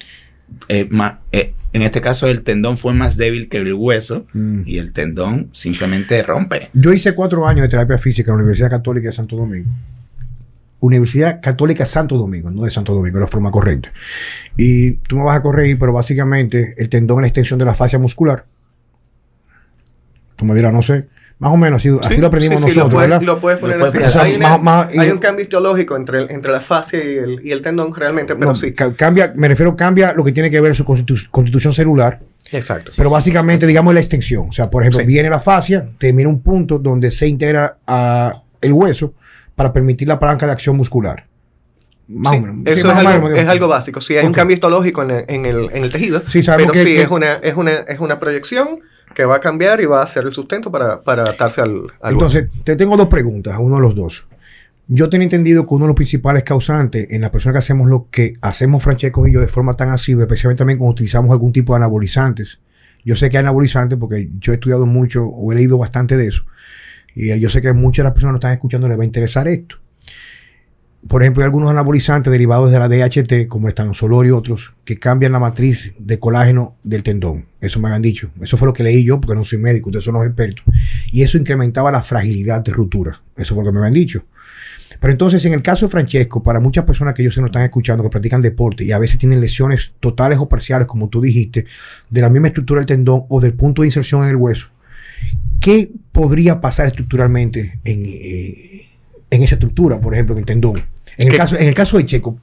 en 0.68 1.82
este 1.82 2.00
caso 2.00 2.26
el 2.26 2.42
tendón 2.42 2.76
fue 2.78 2.94
más 2.94 3.16
débil 3.16 3.48
que 3.48 3.58
el 3.58 3.72
hueso 3.74 4.26
Mm. 4.32 4.62
y 4.66 4.78
el 4.78 4.92
tendón 4.92 5.48
simplemente 5.52 6.22
rompe. 6.22 6.70
Yo 6.74 6.92
hice 6.92 7.14
cuatro 7.14 7.46
años 7.46 7.62
de 7.62 7.68
terapia 7.68 7.98
física 7.98 8.30
en 8.30 8.36
la 8.38 8.42
Universidad 8.42 8.70
Católica 8.70 9.08
de 9.08 9.12
Santo 9.12 9.36
Domingo. 9.36 9.70
Universidad 10.80 11.40
Católica 11.42 11.84
Santo 11.86 12.16
Domingo, 12.16 12.50
no 12.50 12.62
de 12.64 12.70
Santo 12.70 12.94
Domingo, 12.94 13.18
es 13.18 13.22
la 13.22 13.26
forma 13.28 13.50
correcta. 13.50 13.92
Y 14.56 14.92
tú 14.92 15.16
me 15.16 15.24
vas 15.24 15.36
a 15.36 15.42
corregir, 15.42 15.78
pero 15.78 15.92
básicamente 15.92 16.74
el 16.78 16.88
tendón 16.88 17.18
es 17.18 17.22
la 17.22 17.26
extensión 17.28 17.58
de 17.58 17.64
la 17.64 17.74
fascia 17.74 17.98
muscular. 17.98 18.44
Tú 20.36 20.44
me 20.44 20.54
dirás, 20.54 20.72
no 20.72 20.82
sé. 20.82 21.08
Más 21.40 21.52
o 21.52 21.56
menos, 21.56 21.80
así, 21.82 21.88
así 22.02 22.14
Sí, 22.16 22.20
lo 22.20 22.26
aprendimos 22.26 22.60
sí, 22.60 22.70
sí, 22.70 22.76
nosotros, 22.78 22.90
lo 22.92 22.96
puedes, 22.96 23.10
¿verdad? 23.10 23.22
lo 23.26 23.38
puedes 23.40 23.58
poner 23.60 23.76
Lo 23.78 23.90
puedes 23.92 24.06
así. 24.08 24.18
poner 24.18 24.34
hay, 24.34 24.38
Más- 24.58 24.60
más- 24.62 25.12
un 25.12 25.18
cambio 25.18 25.44
histológico 25.44 25.96
entre, 25.96 26.18
el- 26.22 26.30
entre 26.32 26.50
la 26.50 26.60
fascia 26.60 26.98
y 27.04 27.16
el, 27.16 27.40
y 27.46 27.52
el 27.52 27.62
tendón 27.62 27.94
realmente, 27.94 28.34
pero 28.34 28.48
No, 28.48 28.54
sí. 28.56 28.72
ca- 28.72 28.92
cambia, 28.94 29.32
me 29.36 29.46
refiero, 29.46 29.76
cambia 29.76 30.12
lo 30.14 30.24
que 30.24 30.32
tiene 30.32 30.50
que 30.50 30.60
ver 30.60 30.74
su 30.74 30.84
constitu- 30.84 31.28
constitución 31.30 31.72
celular, 31.72 32.20
Exacto. 32.50 32.90
pero 32.96 33.08
básicamente, 33.10 33.68
digamos, 33.68 33.94
la 33.94 34.00
extensión. 34.00 34.46
O 34.48 34.52
sea, 34.52 34.68
por 34.68 34.82
ejemplo, 34.82 34.98
Sí. 35.00 35.06
viene 35.06 35.30
la 35.30 35.38
fascia, 35.38 35.88
termina 35.98 36.28
un 36.28 36.40
punto 36.42 36.80
donde 36.80 37.12
se 37.12 37.28
integra 37.28 37.78
a 37.86 38.42
el 38.60 38.72
hueso 38.72 39.14
para 39.58 39.72
permitir 39.72 40.06
la 40.06 40.20
palanca 40.20 40.46
de 40.46 40.52
acción 40.52 40.76
muscular. 40.76 41.26
Más 42.06 42.32
Sí, 42.32 42.38
o 42.38 42.42
menos. 42.42 42.56
Eso 42.64 42.90
es, 42.90 42.96
algo, 42.96 43.26
menos. 43.26 43.38
es 43.40 43.48
algo 43.48 43.66
básico. 43.68 44.00
Sí, 44.00 44.16
hay 44.16 44.24
un 44.24 44.32
cambio 44.32 44.54
histológico 44.54 45.02
en 45.02 45.10
el, 45.10 45.24
en 45.28 45.44
el, 45.46 45.68
en 45.72 45.82
el 45.84 45.90
tejido. 45.90 46.22
Pero 46.22 46.72
que- 46.72 46.78
sí, 46.78 46.94
que- 46.94 47.02
es, 47.02 47.10
una, 47.10 47.34
es, 47.34 47.54
una, 47.56 47.72
es 47.72 47.98
una 47.98 48.20
proyección 48.20 48.78
que 49.14 49.24
va 49.24 49.36
a 49.36 49.40
cambiar 49.40 49.80
y 49.80 49.86
va 49.86 50.00
a 50.00 50.06
ser 50.06 50.24
el 50.24 50.32
sustento 50.32 50.70
para, 50.70 51.02
para 51.02 51.22
adaptarse 51.22 51.60
al, 51.60 51.82
al 52.00 52.12
Entonces, 52.12 52.44
te 52.62 52.76
tengo 52.76 52.96
dos 52.96 53.08
preguntas 53.08 53.52
a 53.54 53.58
uno 53.58 53.74
de 53.76 53.82
los 53.82 53.94
dos. 53.96 54.26
Yo 54.86 55.10
tengo 55.10 55.24
entendido 55.24 55.66
que 55.66 55.74
uno 55.74 55.84
de 55.86 55.88
los 55.88 55.96
principales 55.96 56.44
causantes 56.44 57.08
en 57.10 57.20
la 57.20 57.30
persona 57.32 57.52
que 57.54 57.58
hacemos 57.58 57.88
lo 57.88 58.06
que 58.10 58.32
hacemos 58.40 58.82
Francesco 58.82 59.26
y 59.26 59.32
yo 59.32 59.40
de 59.40 59.48
forma 59.48 59.74
tan 59.74 59.90
asidua, 59.90 60.22
especialmente 60.22 60.60
también 60.60 60.78
cuando 60.78 60.92
utilizamos 60.92 61.30
algún 61.32 61.52
tipo 61.52 61.72
de 61.74 61.78
anabolizantes. 61.78 62.60
Yo 63.04 63.16
sé 63.16 63.28
que 63.28 63.36
hay 63.38 63.42
anabolizantes 63.42 63.98
porque 63.98 64.30
yo 64.38 64.52
he 64.52 64.54
estudiado 64.54 64.86
mucho 64.86 65.24
o 65.26 65.52
he 65.52 65.56
leído 65.56 65.76
bastante 65.78 66.16
de 66.16 66.28
eso. 66.28 66.44
Y 67.14 67.38
yo 67.38 67.50
sé 67.50 67.60
que 67.60 67.72
muchas 67.72 68.04
de 68.04 68.08
las 68.08 68.12
personas 68.12 68.34
que 68.34 68.38
están 68.38 68.52
escuchando 68.52 68.88
les 68.88 68.98
va 68.98 69.02
a 69.02 69.06
interesar 69.06 69.48
esto. 69.48 69.76
Por 71.06 71.22
ejemplo, 71.22 71.42
hay 71.42 71.46
algunos 71.46 71.70
anabolizantes 71.70 72.30
derivados 72.30 72.72
de 72.72 72.78
la 72.78 72.88
DHT, 72.88 73.46
como 73.46 73.66
el 73.66 73.70
estanozolol 73.70 74.26
y 74.26 74.30
otros, 74.30 74.74
que 74.84 74.98
cambian 74.98 75.32
la 75.32 75.38
matriz 75.38 75.94
de 75.98 76.18
colágeno 76.18 76.76
del 76.82 77.04
tendón. 77.04 77.46
Eso 77.60 77.78
me 77.78 77.88
habían 77.88 78.02
dicho. 78.02 78.30
Eso 78.40 78.56
fue 78.56 78.66
lo 78.66 78.72
que 78.72 78.82
leí 78.82 79.04
yo, 79.04 79.20
porque 79.20 79.36
no 79.36 79.44
soy 79.44 79.58
médico, 79.58 79.90
ustedes 79.90 80.04
son 80.04 80.14
los 80.14 80.26
expertos. 80.26 80.64
Y 81.12 81.22
eso 81.22 81.38
incrementaba 81.38 81.92
la 81.92 82.02
fragilidad 82.02 82.62
de 82.64 82.72
ruptura. 82.72 83.22
Eso 83.36 83.54
fue 83.54 83.64
lo 83.64 83.70
que 83.70 83.74
me 83.74 83.78
habían 83.78 83.94
dicho. 83.94 84.24
Pero 85.00 85.12
entonces, 85.12 85.44
en 85.44 85.52
el 85.52 85.62
caso 85.62 85.86
de 85.86 85.92
Francesco, 85.92 86.42
para 86.42 86.60
muchas 86.60 86.84
personas 86.84 87.14
que 87.14 87.22
ellos 87.22 87.34
se 87.34 87.40
nos 87.40 87.48
están 87.48 87.62
escuchando, 87.62 88.02
que 88.02 88.10
practican 88.10 88.40
deporte 88.40 88.84
y 88.84 88.92
a 88.92 88.98
veces 88.98 89.18
tienen 89.18 89.40
lesiones 89.40 89.92
totales 90.00 90.38
o 90.38 90.48
parciales, 90.48 90.86
como 90.86 91.08
tú 91.08 91.20
dijiste, 91.20 91.66
de 92.10 92.20
la 92.20 92.30
misma 92.30 92.48
estructura 92.48 92.80
del 92.80 92.86
tendón 92.86 93.24
o 93.28 93.40
del 93.40 93.54
punto 93.54 93.82
de 93.82 93.88
inserción 93.88 94.24
en 94.24 94.30
el 94.30 94.36
hueso, 94.36 94.68
¿qué 95.68 95.90
podría 96.12 96.62
pasar 96.62 96.86
estructuralmente 96.86 97.78
en, 97.84 98.02
eh, 98.06 98.88
en 99.28 99.42
esa 99.42 99.56
estructura, 99.56 100.00
por 100.00 100.14
ejemplo, 100.14 100.34
en 100.34 100.38
el 100.38 100.46
tendón? 100.46 100.80
En 101.18 101.28
el, 101.28 101.36
caso, 101.36 101.58
en 101.58 101.68
el 101.68 101.74
caso 101.74 101.98
de 101.98 102.06
Checo, 102.06 102.38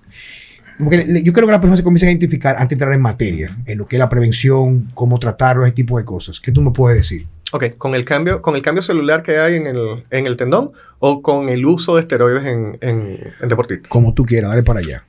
porque 0.77 1.23
yo 1.23 1.33
creo 1.33 1.47
que 1.47 1.51
las 1.51 1.59
personas 1.59 1.79
se 1.79 1.83
comienzan 1.83 2.09
a 2.09 2.11
identificar 2.11 2.55
antes 2.55 2.69
de 2.69 2.75
entrar 2.75 2.93
en 2.93 3.01
materia, 3.01 3.57
en 3.65 3.79
lo 3.79 3.87
que 3.87 3.95
es 3.95 3.99
la 3.99 4.09
prevención, 4.09 4.91
cómo 4.93 5.17
tratarlo, 5.17 5.65
ese 5.65 5.73
tipo 5.73 5.97
de 5.97 6.05
cosas. 6.05 6.39
¿Qué 6.39 6.51
tú 6.51 6.61
me 6.61 6.69
puedes 6.69 6.99
decir? 6.99 7.25
Ok, 7.51 7.77
con 7.79 7.95
el 7.95 8.05
cambio, 8.05 8.43
con 8.43 8.55
el 8.55 8.61
cambio 8.61 8.83
celular 8.83 9.23
que 9.23 9.39
hay 9.39 9.55
en 9.55 9.65
el, 9.65 10.05
en 10.11 10.27
el 10.27 10.37
tendón 10.37 10.73
o 10.99 11.23
con 11.23 11.49
el 11.49 11.65
uso 11.65 11.95
de 11.95 12.01
esteroides 12.01 12.45
en, 12.45 12.77
en, 12.81 13.19
en 13.41 13.49
deportistas. 13.49 13.89
Como 13.89 14.13
tú 14.13 14.23
quieras, 14.23 14.51
dale 14.51 14.61
para 14.61 14.81
allá. 14.81 15.03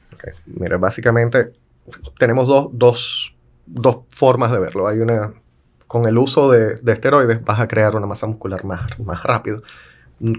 Mira, 0.46 0.78
básicamente 0.78 1.50
tenemos 2.18 2.48
dos, 2.48 2.70
dos, 2.72 3.34
dos 3.66 3.98
formas 4.08 4.52
de 4.52 4.58
verlo. 4.58 4.88
Hay 4.88 5.00
una, 5.00 5.34
con 5.86 6.06
el 6.06 6.18
uso 6.18 6.50
de, 6.50 6.76
de 6.76 6.92
esteroides 6.92 7.44
vas 7.44 7.60
a 7.60 7.68
crear 7.68 7.94
una 7.96 8.06
masa 8.06 8.26
muscular 8.26 8.64
más, 8.64 8.98
más 8.98 9.22
rápido, 9.22 9.62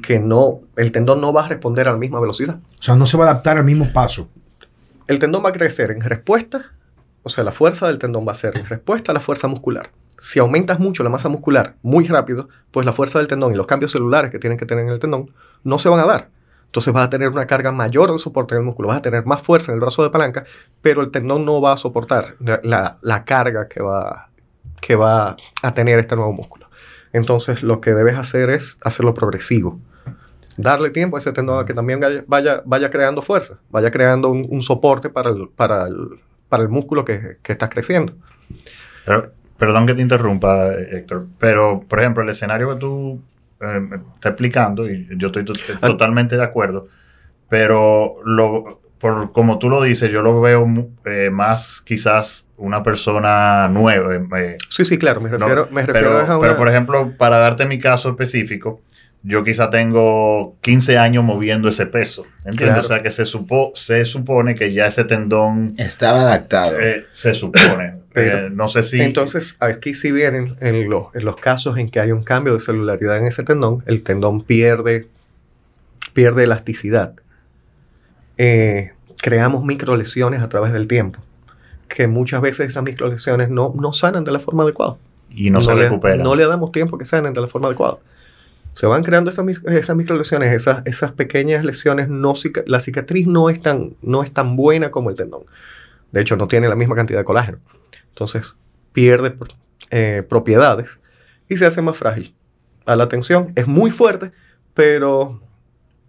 que 0.02 0.20
no, 0.20 0.62
el 0.76 0.92
tendón 0.92 1.22
no 1.22 1.32
va 1.32 1.46
a 1.46 1.48
responder 1.48 1.88
a 1.88 1.92
la 1.92 1.98
misma 1.98 2.20
velocidad. 2.20 2.58
O 2.80 2.84
sea, 2.84 2.96
no 2.96 3.06
se 3.06 3.16
va 3.18 3.26
a 3.26 3.30
adaptar 3.32 3.58
al 3.58 3.64
mismo 3.64 3.92
paso. 3.94 4.28
El 5.08 5.20
tendón 5.20 5.44
va 5.46 5.50
a 5.50 5.54
crecer 5.54 5.92
en 5.92 6.02
respuesta, 6.02 6.72
o 7.24 7.30
sea, 7.30 7.44
la 7.44 7.52
fuerza 7.52 7.88
del 7.88 8.00
tendón 8.00 8.28
va 8.28 8.32
a 8.32 8.36
ser 8.36 8.58
en 8.58 8.66
respuesta 8.66 9.12
a 9.12 9.14
la 9.14 9.20
fuerza 9.22 9.48
muscular. 9.48 9.92
Si 10.18 10.40
aumentas 10.40 10.80
mucho 10.80 11.04
la 11.04 11.10
masa 11.10 11.30
muscular 11.30 11.76
muy 11.84 12.08
rápido, 12.08 12.50
pues 12.72 12.86
la 12.86 12.94
fuerza 12.94 13.20
del 13.20 13.28
tendón 13.28 13.54
y 13.54 13.56
los 13.56 13.68
cambios 13.68 13.92
celulares 13.92 14.32
que 14.32 14.40
tienen 14.40 14.58
que 14.58 14.66
tener 14.66 14.84
en 14.86 14.92
el 14.92 15.00
tendón 15.00 15.32
no 15.64 15.78
se 15.78 15.90
van 15.90 16.00
a 16.00 16.06
dar. 16.06 16.30
Entonces 16.66 16.92
vas 16.94 17.06
a 17.06 17.10
tener 17.10 17.30
una 17.30 17.46
carga 17.46 17.72
mayor 17.72 18.12
de 18.12 18.18
soporte 18.18 18.56
en 18.56 18.60
el 18.62 18.66
músculo, 18.66 18.88
vas 18.90 18.98
a 18.98 19.02
tener 19.02 19.26
más 19.26 19.42
fuerza 19.42 19.72
en 19.72 19.76
el 19.76 19.82
brazo 19.82 20.04
de 20.04 20.10
palanca, 20.10 20.44
pero 20.82 21.02
el 21.02 21.12
tendón 21.12 21.46
no 21.46 21.62
va 21.62 21.74
a 21.74 21.78
soportar 21.78 22.36
la, 22.40 22.60
la- 22.64 22.98
la 23.02 23.24
carga 23.24 23.68
que 23.68 23.82
va, 23.82 24.27
que 24.82 24.96
va 24.96 25.36
a 25.62 25.74
tener 25.74 26.00
este 26.00 26.16
nuevo 26.16 26.34
músculo. 26.34 26.68
Entonces 27.14 27.64
lo 27.64 27.82
que 27.82 27.92
debes 27.92 28.16
hacer 28.18 28.50
es 28.50 28.78
hacerlo 28.82 29.14
progresivo. 29.14 29.80
Darle 30.58 30.90
tiempo 30.90 31.18
a 31.18 31.20
ese 31.20 31.32
tendón 31.34 31.60
a 31.62 31.66
que 31.66 31.74
también 31.74 32.00
vaya, 32.28 32.62
vaya, 32.66 32.90
creando 32.90 33.22
fuerza, 33.22 33.60
vaya 33.70 33.92
creando 33.92 34.30
un, 34.30 34.46
un 34.50 34.62
soporte 34.62 35.10
para 35.10 35.30
el, 35.30 35.50
para, 35.56 35.86
el, 35.88 36.20
para 36.50 36.64
el 36.64 36.70
músculo 36.70 37.06
que, 37.06 37.38
que 37.44 37.52
estás 37.52 37.70
creciendo. 37.70 38.14
Pero, 39.06 39.32
perdón 39.58 39.86
que 39.86 39.94
te 39.94 40.02
interrumpa, 40.02 40.74
Héctor, 40.74 41.28
pero 41.40 41.82
por 41.88 42.00
ejemplo, 42.00 42.24
el 42.24 42.30
escenario 42.30 42.70
que 42.70 42.76
tú 42.80 43.22
eh, 43.62 43.90
estás 44.16 44.32
explicando, 44.32 44.90
y 44.90 45.08
yo 45.18 45.28
estoy 45.28 45.46
to- 45.46 45.54
Ah. 45.82 45.88
totalmente 45.88 46.38
de 46.38 46.44
acuerdo, 46.44 46.88
pero 47.50 48.16
lo, 48.26 48.82
por 49.00 49.32
como 49.32 49.60
tú 49.60 49.70
lo 49.70 49.82
dices, 49.82 50.12
yo 50.12 50.22
lo 50.22 50.42
veo 50.42 50.68
eh, 51.06 51.30
más 51.32 51.82
quizás 51.82 52.48
una 52.58 52.82
persona 52.84 53.68
nueva. 53.70 54.16
eh, 54.16 54.58
Sí, 54.70 54.86
sí, 54.86 54.98
claro, 54.98 55.22
me 55.22 55.30
no, 55.30 55.38
refiero, 55.38 55.68
me 55.72 55.86
refiero 55.86 56.10
pero, 56.10 56.20
a 56.20 56.24
una... 56.38 56.40
pero, 56.42 56.58
por 56.58 56.70
ejemplo, 56.70 57.14
para 57.18 57.38
darte 57.38 57.66
mi 57.66 57.80
caso 57.80 58.10
específico, 58.10 58.82
yo 59.24 59.44
quizá 59.44 59.70
tengo 59.70 60.56
15 60.62 60.98
años 60.98 61.24
moviendo 61.24 61.68
ese 61.70 61.86
peso. 61.86 62.24
¿Entiendes? 62.46 62.68
Claro. 62.68 62.80
O 62.80 62.84
sea 62.84 63.04
que 63.04 63.12
se, 63.12 63.26
supo, 63.26 63.72
se 63.76 64.06
supone 64.06 64.56
que 64.56 64.72
ya 64.74 64.86
ese 64.86 65.04
tendón 65.04 65.74
Estaba 65.78 66.22
adaptado. 66.22 66.80
eh, 66.80 67.06
se 67.12 67.34
supone. 67.34 67.96
Pero, 68.14 68.48
Eh, 68.48 68.50
no 68.52 68.68
sé 68.68 68.82
si. 68.84 69.00
Entonces, 69.02 69.56
aquí 69.60 69.94
sí 69.94 70.12
vienen 70.12 70.56
en 70.62 70.90
los, 70.90 71.14
en 71.14 71.26
los 71.26 71.36
casos 71.38 71.78
en 71.78 71.90
que 71.92 72.00
hay 72.00 72.12
un 72.12 72.24
cambio 72.24 72.54
de 72.54 72.60
celularidad 72.62 73.18
en 73.18 73.26
ese 73.26 73.44
tendón, 73.44 73.84
el 73.86 74.02
tendón 74.02 74.42
pierde, 74.42 75.08
pierde 76.14 76.46
elasticidad. 76.46 77.14
Eh, 78.38 78.92
creamos 79.22 79.64
microlesiones 79.64 80.42
a 80.42 80.50
través 80.50 80.74
del 80.74 80.88
tiempo, 80.88 81.20
que 81.88 82.08
muchas 82.08 82.42
veces 82.42 82.68
esas 82.68 82.84
microlesiones 82.84 83.50
no, 83.50 83.74
no 83.80 83.94
sanan 83.94 84.24
de 84.24 84.32
la 84.32 84.40
forma 84.40 84.64
adecuada. 84.64 84.98
y 85.30 85.50
no, 85.50 85.62
se 85.62 85.76
le, 85.76 85.84
recupera. 85.84 86.24
No 86.24 86.36
le 86.36 86.46
damos 86.46 86.72
tiempo 86.72 86.98
que 86.98 87.06
sanen 87.06 87.34
de 87.34 87.42
la 87.42 87.48
forma 87.48 87.68
adecuada. 87.68 87.98
Se 88.74 88.86
van 88.86 89.04
creando 89.04 89.32
esas, 89.32 89.46
esas 89.66 89.96
microlesiones, 89.96 90.54
esas, 90.54 90.86
esas 90.86 91.12
pequeñas 91.12 91.64
lesiones, 91.64 92.10
no 92.10 92.34
la 92.68 92.80
cicatriz 92.80 93.26
no 93.26 93.50
es, 93.50 93.60
tan, 93.60 93.96
no 94.04 94.22
es 94.22 94.32
tan 94.32 94.56
buena 94.56 94.92
como 94.92 95.10
el 95.10 95.16
tendón. 95.16 95.44
De 96.12 96.22
hecho, 96.22 96.38
no 96.38 96.48
tiene 96.48 96.68
la 96.70 96.76
misma 96.76 96.96
cantidad 96.96 97.20
de 97.20 97.26
colágeno. 97.26 97.58
Entonces, 98.10 98.56
pierde 98.94 99.36
eh, 99.90 100.24
propiedades 100.28 101.00
y 101.50 101.58
se 101.58 101.66
hace 101.66 101.82
más 101.82 101.98
frágil. 101.98 102.36
A 102.86 102.96
la 102.96 103.10
tensión 103.10 103.52
es 103.56 103.68
muy 103.68 103.92
fuerte, 103.92 104.32
pero 104.74 105.42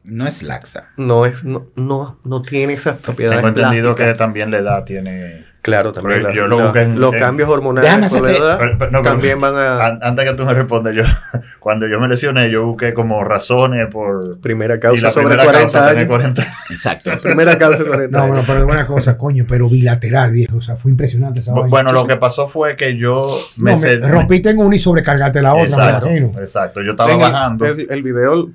No 0.08 0.26
es 0.26 0.42
laxa. 0.42 0.88
no, 0.96 1.26
es, 1.26 1.44
no, 1.44 1.66
no, 1.76 2.18
no 2.24 2.42
tiene 2.42 2.72
esas 2.72 2.96
propiedades. 2.98 3.38
Tengo 3.38 3.48
entendido 3.48 3.94
que 3.94 4.12
también 4.14 4.50
la 4.50 4.58
edad 4.58 4.84
tiene. 4.84 5.46
Claro, 5.60 5.90
también. 5.92 6.18
Pero 6.20 6.28
la- 6.30 6.34
yo 6.34 6.46
lo 6.46 6.56
la- 6.58 6.64
busqué 6.66 6.82
en- 6.82 7.00
los 7.00 7.12
en- 7.12 7.20
cambios 7.20 7.48
hormonales 7.50 8.12
por 8.14 8.22
la 8.22 8.30
edad 8.30 8.58
Pero- 8.58 8.78
pero- 8.78 8.90
no, 8.92 9.02
pero- 9.02 9.12
también 9.12 9.40
van 9.40 9.56
a... 9.56 9.86
An- 9.86 9.98
Antes 10.02 10.30
que 10.30 10.36
tú 10.36 10.44
me 10.46 10.54
respondas, 10.54 10.94
yo 10.94 11.02
cuando 11.60 11.86
yo 11.88 12.00
me 12.00 12.08
lesioné, 12.08 12.48
yo 12.50 12.64
busqué 12.64 12.94
como 12.94 13.22
razones 13.24 13.86
por. 13.90 14.40
Primera 14.40 14.76
y 14.76 14.80
causa 14.80 15.06
la 15.06 15.10
sobre 15.10 15.26
primera 15.36 15.44
40 15.44 15.72
causa 15.78 15.88
años. 15.90 16.06
40. 16.06 16.42
Exacto. 16.70 17.10
Primera 17.20 17.58
causa 17.58 17.76
sobre 17.78 17.88
40 17.90 18.16
No, 18.16 18.24
años. 18.24 18.30
bueno, 18.36 18.44
pero 18.46 18.58
es 18.60 18.64
buena 18.64 18.86
cosa, 18.86 19.18
coño, 19.18 19.44
pero 19.46 19.68
bilateral, 19.68 20.30
viejo. 20.32 20.56
O 20.56 20.62
sea, 20.62 20.76
fue 20.76 20.90
impresionante 20.92 21.40
esa 21.40 21.52
vaina. 21.52 21.68
Bueno, 21.68 21.92
lo 21.92 22.06
que 22.06 22.16
pasó 22.16 22.46
fue 22.48 22.76
que 22.76 22.96
yo 22.96 23.38
me, 23.56 23.72
No, 23.74 23.78
me 23.80 23.96
rompiste 24.08 24.50
en 24.50 24.58
una 24.58 24.76
y 24.76 24.78
sobrecargaste 24.78 25.42
la 25.42 25.52
otra, 25.54 25.64
Exacto, 25.64 26.06
me 26.06 26.16
imagino. 26.18 26.40
exacto. 26.40 26.82
Yo 26.82 26.92
estaba 26.92 27.14
bajando. 27.16 27.66
El, 27.66 27.86
el 27.90 28.02
video, 28.02 28.48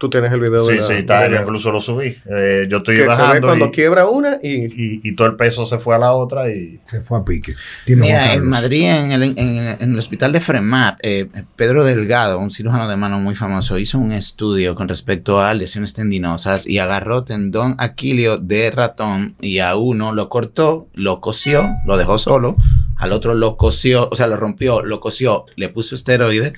tú 0.00 0.08
tienes 0.08 0.32
el 0.32 0.40
video 0.40 0.66
de 0.66 0.72
sí, 0.72 0.80
la- 0.80 0.86
sí, 0.86 0.92
está, 0.94 1.28
de 1.28 1.34
yo 1.36 1.42
incluso 1.42 1.70
lo 1.70 1.80
subí. 1.82 2.16
Eh, 2.24 2.66
yo 2.70 2.78
estoy 2.78 2.94
que 2.96 3.02
se 3.02 3.06
ve 3.08 3.14
bajando 3.14 3.46
cuando 3.48 3.66
y, 3.66 3.70
quiebra 3.70 4.08
una 4.08 4.38
y 4.42 4.48
y- 4.64 5.00
y 5.04 5.14
todo 5.14 5.28
el 5.28 5.36
peso 5.36 5.66
se 5.66 5.76
fue 5.78 5.94
a 5.94 5.98
la 5.98 6.12
otra 6.14 6.48
y 6.50 6.80
Se 6.86 7.02
fue 7.02 7.18
a 7.18 7.24
pique. 7.24 7.54
Mira, 7.86 8.32
en. 8.32 8.48
Madrid, 8.48 8.84
en 8.86 9.12
el, 9.12 9.22
en- 9.22 9.36
en 9.78 9.92
el 9.92 9.98
hospital 9.98 10.32
de 10.32 10.40
Fremap, 10.40 10.98
eh, 11.02 11.26
Pedro 11.54 11.84
Delgado, 11.84 12.38
un 12.38 12.50
cirujano 12.50 12.88
de 12.88 12.96
mano 12.96 13.20
muy 13.20 13.34
famoso, 13.34 13.78
hizo 13.78 13.98
un 13.98 14.12
estudio 14.12 14.74
con 14.74 14.88
respecto 14.88 15.40
a 15.42 15.52
lesiones 15.52 15.92
tendinosas 15.92 16.66
y 16.66 16.78
agarró 16.78 17.24
tendón 17.24 17.74
aquilio 17.78 18.38
de 18.38 18.70
ratón 18.70 19.34
y 19.42 19.58
a 19.58 19.76
uno 19.76 20.14
lo 20.14 20.30
cortó, 20.30 20.88
lo 20.94 21.20
cosió, 21.20 21.68
lo 21.86 21.98
dejó 21.98 22.16
solo, 22.16 22.56
al 22.96 23.12
otro 23.12 23.34
lo 23.34 23.58
cosió, 23.58 24.08
o 24.10 24.16
sea, 24.16 24.26
lo 24.28 24.38
rompió, 24.38 24.82
lo 24.82 24.98
cosió, 25.00 25.44
le 25.56 25.68
puso 25.68 25.94
esteroide 25.94 26.54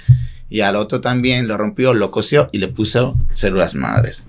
y 0.52 0.60
al 0.60 0.76
otro 0.76 1.00
también 1.00 1.48
lo 1.48 1.56
rompió, 1.56 1.94
lo 1.94 2.10
cosió 2.10 2.48
y 2.52 2.58
le 2.58 2.68
puso 2.68 3.16
células 3.32 3.74
madres. 3.74 4.24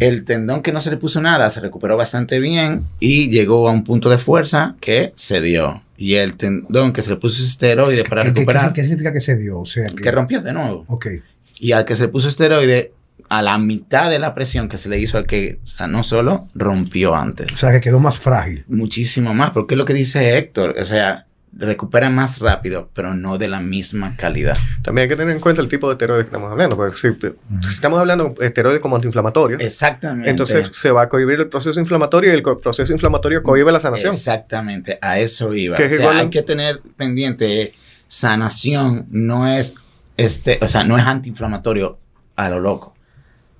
El 0.00 0.24
tendón 0.24 0.62
que 0.62 0.72
no 0.72 0.80
se 0.80 0.90
le 0.90 0.96
puso 0.96 1.20
nada 1.20 1.48
se 1.50 1.60
recuperó 1.60 1.96
bastante 1.96 2.40
bien 2.40 2.86
y 2.98 3.30
llegó 3.30 3.68
a 3.68 3.72
un 3.72 3.84
punto 3.84 4.10
de 4.10 4.18
fuerza 4.18 4.74
que 4.80 5.12
se 5.14 5.40
dio. 5.40 5.82
Y 5.96 6.14
el 6.14 6.36
tendón 6.36 6.92
que 6.92 7.02
se 7.02 7.10
le 7.10 7.16
puso 7.16 7.42
esteroide 7.42 8.02
para 8.04 8.22
¿Qué, 8.22 8.28
qué- 8.30 8.34
recuperar, 8.40 8.72
qué- 8.72 8.80
qué 8.80 8.82
significa 8.82 9.12
que 9.12 9.20
se 9.20 9.36
dio? 9.36 9.60
O 9.60 9.66
sea, 9.66 9.86
que, 9.88 10.02
que 10.02 10.10
rompió 10.10 10.40
de 10.40 10.52
nuevo. 10.52 10.84
Ok. 10.88 11.06
Y 11.60 11.70
al 11.72 11.84
que 11.84 11.94
se 11.94 12.02
le 12.02 12.08
puso 12.08 12.28
esteroide, 12.28 12.92
a 13.28 13.40
la 13.42 13.56
mitad 13.58 14.10
de 14.10 14.18
la 14.18 14.34
presión 14.34 14.68
que 14.68 14.76
se 14.78 14.88
le 14.88 14.98
hizo 14.98 15.16
al 15.16 15.26
que 15.26 15.60
sanó 15.62 16.02
solo, 16.02 16.48
rompió 16.54 17.12
O 17.12 17.14
antes. 17.14 17.52
sea, 17.52 17.70
que 17.70 17.80
quedó 17.80 18.00
más 18.00 18.18
frágil. 18.18 18.64
Muchísimo 18.68 19.32
más, 19.32 19.50
porque 19.52 19.74
es 19.74 19.78
lo 19.78 19.84
que 19.84 19.94
dice 19.94 20.36
Héctor. 20.36 20.74
O 20.80 20.84
sea, 20.84 21.26
recupera 21.54 22.08
más 22.08 22.38
rápido, 22.38 22.88
pero 22.94 23.14
no 23.14 23.38
de 23.38 23.48
la 23.48 23.60
misma 23.60 24.16
calidad. 24.16 24.56
también 24.82 25.04
hay 25.04 25.08
que 25.08 25.16
tener 25.16 25.34
en 25.34 25.40
cuenta 25.40 25.60
el 25.60 25.68
tipo 25.68 25.88
de 25.88 25.94
esteroides 25.94 26.24
que 26.24 26.28
estamos 26.28 26.50
hablando. 26.50 26.76
Porque 26.76 26.96
si, 26.96 27.08
si 27.62 27.68
estamos 27.68 27.98
hablando 27.98 28.34
de 28.38 28.46
esteroides 28.46 28.80
como 28.80 28.96
antiinflamatorios, 28.96 29.62
Exactamente. 29.62 30.30
entonces 30.30 30.70
se 30.72 30.90
va 30.90 31.02
a 31.02 31.08
cohibir 31.08 31.38
el 31.40 31.48
proceso 31.48 31.78
inflamatorio 31.78 32.32
y 32.32 32.36
el 32.36 32.42
proceso 32.42 32.92
inflamatorio 32.92 33.42
cohibe 33.42 33.70
la 33.70 33.80
sanación. 33.80 34.12
Exactamente, 34.14 34.98
a 35.00 35.18
eso 35.18 35.54
iba. 35.54 35.76
Que 35.76 35.86
O 35.86 35.90
sea, 35.90 36.10
hay 36.18 36.30
que 36.30 36.42
tener 36.42 36.80
pendiente, 36.96 37.62
eh, 37.62 37.74
sanación 38.08 39.06
no 39.10 39.46
es, 39.46 39.74
este, 40.16 40.58
o 40.62 40.68
sea, 40.68 40.84
no 40.84 40.98
es 40.98 41.04
antiinflamatorio 41.04 41.98
a 42.36 42.48
lo 42.48 42.60
loco. 42.60 42.91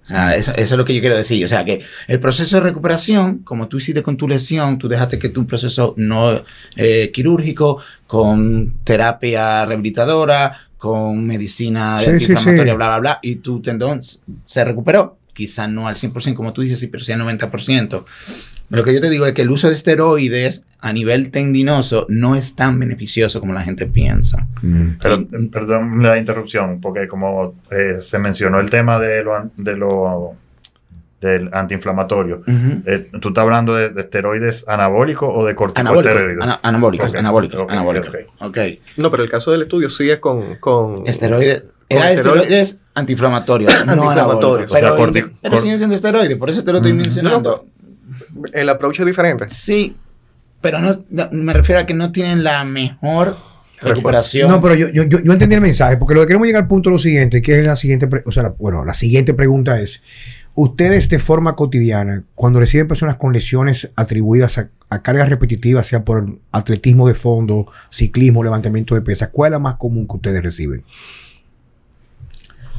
O 0.03 0.05
sea, 0.05 0.35
eso, 0.35 0.51
eso 0.57 0.75
es 0.75 0.79
lo 0.79 0.85
que 0.85 0.95
yo 0.95 1.01
quiero 1.01 1.17
decir. 1.17 1.45
O 1.45 1.49
sea, 1.49 1.65
que 1.65 1.81
el 2.09 2.19
proceso 2.19 2.57
de 2.57 2.63
recuperación, 2.63 3.39
como 3.39 3.69
tú 3.69 3.77
hiciste 3.77 4.03
con 4.03 4.17
tu 4.17 4.27
lesión, 4.27 4.77
tú 4.79 4.89
dejaste 4.89 5.19
que 5.19 5.29
tu 5.29 5.47
proceso 5.47 5.95
no 5.97 6.43
eh, 6.77 7.11
quirúrgico, 7.13 7.81
con 8.09 8.75
terapia 8.83 9.65
rehabilitadora, 9.65 10.59
con 10.77 11.25
medicina 11.25 12.01
Sí, 12.01 12.07
sí, 12.07 12.11
antiinflamatoria, 12.11 12.73
sí. 12.73 12.77
bla, 12.77 12.87
bla, 12.89 12.99
bla, 12.99 13.19
y 13.23 13.37
tu 13.37 13.63
tendón 13.63 14.01
se 14.45 14.65
recuperó. 14.65 15.19
Quizás 15.33 15.71
no 15.71 15.87
al 15.87 15.95
100% 15.95 16.35
como 16.35 16.53
tú 16.53 16.63
dices, 16.63 16.81
sí, 16.81 16.89
pero 16.89 17.05
sí 17.05 17.13
al 17.13 17.21
90%. 17.21 18.05
Lo 18.77 18.85
que 18.85 18.95
yo 18.95 19.01
te 19.01 19.11
digo 19.11 19.27
es 19.27 19.33
que 19.35 19.43
el 19.43 19.51
uso 19.51 19.69
de 19.69 19.75
esteroides 19.75 20.65
a 20.81 20.93
nivel 20.93 21.31
tendinoso 21.31 22.07
no 22.09 22.35
es 22.37 22.57
tan 22.57 22.79
beneficioso 22.81 23.39
como 23.41 23.53
la 23.53 23.63
gente 23.63 23.87
piensa. 23.87 24.47
Pero, 25.01 25.19
Mm. 25.19 25.49
perdón 25.51 26.03
la 26.03 26.19
interrupción, 26.19 26.81
porque 26.81 27.07
como 27.07 27.55
eh, 27.71 27.99
se 28.01 28.19
mencionó 28.19 28.61
el 28.61 28.71
tema 28.71 28.99
de 28.99 29.23
lo, 29.23 29.51
de 29.57 29.77
lo 29.77 30.33
del 31.21 31.51
antiinflamatorio, 31.53 32.43
eh, 32.87 33.09
¿tú 33.21 33.29
estás 33.29 33.43
hablando 33.43 33.77
de, 33.77 33.91
de 33.91 34.01
esteroides 34.01 34.65
anabólicos 34.67 35.29
o 35.33 35.45
de 35.45 35.53
Anabólicos, 35.53 35.75
corticosteroides? 35.75 36.43
ana- 36.43 36.61
anabólicos, 36.65 37.11
Ok, 37.11 37.17
anabólicos, 37.17 37.61
ok, 37.63 37.71
anabólicos. 37.71 38.09
ok. 38.09 38.17
Ok. 38.49 38.59
No, 38.97 39.11
pero 39.11 39.23
el 39.23 39.31
caso 39.31 39.53
del 39.53 39.63
estudio 39.63 39.89
sigue 39.89 40.19
con... 40.19 40.57
con 40.57 41.05
Esteroides. 41.07 41.65
Era 41.89 42.11
esteroides- 42.11 42.15
esteroides 42.15 42.81
antiinflamatorios, 42.95 43.71
no 43.87 43.93
Antiinflamatorios. 43.93 44.73
anabólicos. 44.73 44.73
O 44.73 44.77
sea, 44.79 45.13
Pero, 45.21 45.31
pero 45.43 45.57
siguen 45.59 45.79
siendo 45.79 45.95
esteroides, 45.95 46.37
por 46.39 46.51
eso 46.51 46.65
te 46.65 46.73
lo 46.73 46.79
estoy 46.79 46.93
mencionando. 46.95 47.67
El 48.53 48.69
approach 48.69 49.01
es 49.01 49.07
diferente. 49.07 49.47
Sí, 49.49 49.97
pero 50.61 50.79
no, 50.81 51.05
no- 51.11 51.29
me 51.33 51.53
refiero 51.53 51.81
a 51.81 51.87
que 51.87 51.95
no 51.95 52.13
tienen 52.13 52.45
la 52.45 52.65
mejor 52.65 53.37
recuperación. 53.81 54.49
No, 54.49 54.61
pero 54.61 54.75
yo, 54.77 54.89
yo, 54.91 55.03
yo, 55.05 55.19
yo 55.21 55.33
entendí 55.33 55.55
el 55.57 55.61
mensaje, 55.61 55.97
porque 55.97 56.15
lo 56.15 56.21
que 56.21 56.29
queremos 56.29 56.47
llegar 56.47 56.63
al 56.63 56.69
punto 56.69 56.89
es 56.91 56.93
lo 56.93 56.99
siguiente, 56.99 57.43
que 57.43 57.59
es 57.61 57.67
la 57.67 57.77
siguiente, 57.77 58.09
o 58.25 58.33
sea, 58.33 58.45
la- 58.45 58.51
bueno, 58.51 58.85
la 58.85 58.95
siguiente 58.95 59.35
pregunta 59.35 59.81
es, 59.81 60.03
ustedes 60.55 61.09
de 61.09 61.19
forma 61.19 61.57
cotidiana, 61.57 62.23
cuando 62.35 62.61
reciben 62.61 62.87
personas 62.87 63.17
con 63.17 63.33
lesiones 63.33 63.91
atribuidas 63.97 64.59
a, 64.59 64.69
a 64.91 65.03
cargas 65.03 65.29
repetitivas, 65.31 65.87
sea 65.87 66.05
por 66.05 66.39
atletismo 66.53 67.09
de 67.09 67.15
fondo, 67.15 67.67
ciclismo, 67.91 68.45
levantamiento 68.45 68.95
de 68.95 69.01
pesas, 69.01 69.31
¿cuál 69.33 69.49
es 69.49 69.53
la 69.53 69.59
más 69.59 69.75
común 69.77 70.07
que 70.07 70.15
ustedes 70.17 70.43
reciben? 70.43 70.85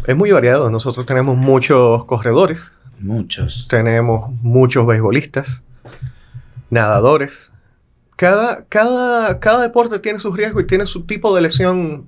Es 0.07 0.15
muy 0.15 0.31
variado. 0.31 0.69
Nosotros 0.69 1.05
tenemos 1.05 1.37
muchos 1.37 2.05
corredores, 2.05 2.59
Muchos. 3.03 3.67
tenemos 3.69 4.31
muchos 4.41 4.85
beisbolistas, 4.87 5.61
nadadores. 6.69 7.51
Cada, 8.15 8.65
cada, 8.65 9.39
cada 9.39 9.61
deporte 9.61 9.99
tiene 9.99 10.19
sus 10.19 10.35
riesgos 10.35 10.63
y 10.63 10.67
tiene 10.67 10.85
su 10.85 11.03
tipo 11.03 11.35
de 11.35 11.41
lesión. 11.41 12.05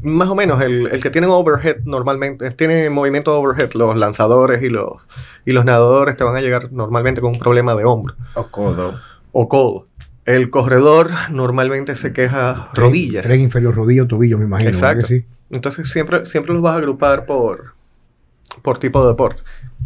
Más 0.00 0.28
o 0.28 0.36
menos, 0.36 0.62
el, 0.62 0.86
el 0.92 1.02
que 1.02 1.10
tiene 1.10 1.26
overhead 1.26 1.78
normalmente, 1.84 2.52
tiene 2.52 2.88
movimiento 2.88 3.36
overhead, 3.36 3.72
los 3.72 3.96
lanzadores 3.96 4.62
y 4.62 4.68
los, 4.68 4.92
y 5.44 5.50
los 5.52 5.64
nadadores 5.64 6.16
te 6.16 6.22
van 6.22 6.36
a 6.36 6.40
llegar 6.40 6.70
normalmente 6.70 7.20
con 7.20 7.32
un 7.32 7.38
problema 7.40 7.74
de 7.74 7.84
hombro 7.84 8.14
O 8.34 8.46
codo. 8.46 9.00
o 9.32 9.48
codo. 9.48 9.88
El 10.24 10.50
corredor 10.50 11.10
normalmente 11.30 11.96
se 11.96 12.12
queja 12.12 12.68
rodillas. 12.74 13.24
Tren 13.24 13.40
inferior, 13.40 13.74
rodillo, 13.74 14.06
tobillo, 14.06 14.38
me 14.38 14.44
imagino. 14.44 14.70
¿verdad 14.70 14.92
Exacto. 14.92 15.08
que 15.08 15.14
sí? 15.22 15.26
Entonces 15.50 15.88
siempre, 15.90 16.26
siempre 16.26 16.52
los 16.52 16.62
vas 16.62 16.74
a 16.74 16.78
agrupar 16.78 17.26
por, 17.26 17.74
por 18.62 18.78
tipo 18.78 19.02
de 19.02 19.08
deporte. 19.08 19.42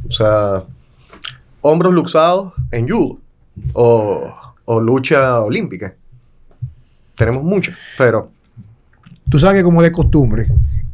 O 0.06 0.10
sea, 0.10 0.64
hombros 1.60 1.92
luxados 1.92 2.52
en 2.70 2.88
judo 2.88 3.18
o, 3.72 4.32
o 4.64 4.80
lucha 4.80 5.40
olímpica. 5.40 5.94
Tenemos 7.14 7.42
mucho, 7.42 7.72
pero 7.98 8.30
Tú 9.28 9.38
sabes 9.38 9.60
que 9.60 9.64
como 9.64 9.80
de 9.82 9.90
costumbre, 9.90 10.46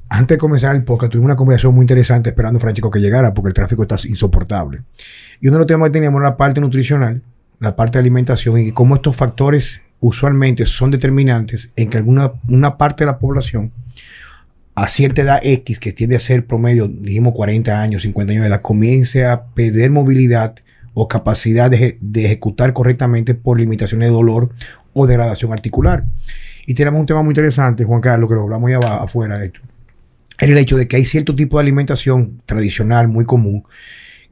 antes 0.08 0.36
de 0.36 0.38
comenzar 0.38 0.76
el 0.76 0.84
podcast, 0.84 1.10
tuvimos 1.10 1.26
una 1.26 1.36
conversación 1.36 1.74
muy 1.74 1.82
interesante 1.82 2.30
esperando 2.30 2.58
a 2.58 2.60
Francisco 2.60 2.88
que 2.88 3.00
llegara 3.00 3.34
porque 3.34 3.48
el 3.48 3.54
tráfico 3.54 3.82
está 3.82 3.96
insoportable. 4.06 4.82
Y 5.40 5.48
uno 5.48 5.56
de 5.56 5.58
los 5.58 5.66
temas 5.66 5.88
que 5.88 5.94
teníamos 5.94 6.20
era 6.20 6.30
la 6.30 6.36
parte 6.36 6.60
nutricional 6.60 7.20
la 7.60 7.74
parte 7.74 7.98
de 7.98 8.00
alimentación 8.00 8.58
y 8.58 8.72
cómo 8.72 8.96
estos 8.96 9.16
factores 9.16 9.80
usualmente 10.00 10.66
son 10.66 10.90
determinantes 10.90 11.70
en 11.74 11.90
que 11.90 11.98
alguna 11.98 12.32
una 12.48 12.78
parte 12.78 13.04
de 13.04 13.10
la 13.10 13.18
población 13.18 13.72
a 14.82 14.88
cierta 14.88 15.22
edad 15.22 15.40
X, 15.42 15.80
que 15.80 15.92
tiende 15.92 16.14
a 16.14 16.20
ser 16.20 16.46
promedio, 16.46 16.86
dijimos 16.86 17.34
40 17.34 17.80
años, 17.80 18.02
50 18.02 18.32
años 18.32 18.42
de 18.42 18.48
edad, 18.48 18.62
comience 18.62 19.26
a 19.26 19.46
perder 19.46 19.90
movilidad 19.90 20.54
o 20.94 21.08
capacidad 21.08 21.68
de, 21.68 21.98
ejecutar 22.14 22.72
correctamente 22.72 23.34
por 23.34 23.58
limitaciones 23.58 24.08
de 24.08 24.14
dolor 24.14 24.50
o 24.92 25.06
degradación 25.08 25.52
articular. 25.52 26.04
Y 26.64 26.74
tenemos 26.74 27.00
un 27.00 27.06
tema 27.06 27.22
muy 27.22 27.32
interesante, 27.32 27.82
Juan 27.82 28.00
Carlos, 28.00 28.28
que 28.28 28.36
lo 28.36 28.42
hablamos 28.42 28.70
ya 28.70 28.78
afuera 28.78 29.42
esto. 29.44 29.58
Era 30.38 30.52
el 30.52 30.58
hecho 30.58 30.76
de 30.76 30.86
que 30.86 30.94
hay 30.94 31.04
cierto 31.04 31.34
tipo 31.34 31.58
de 31.58 31.62
alimentación 31.62 32.40
tradicional 32.46 33.08
muy 33.08 33.24
común 33.24 33.64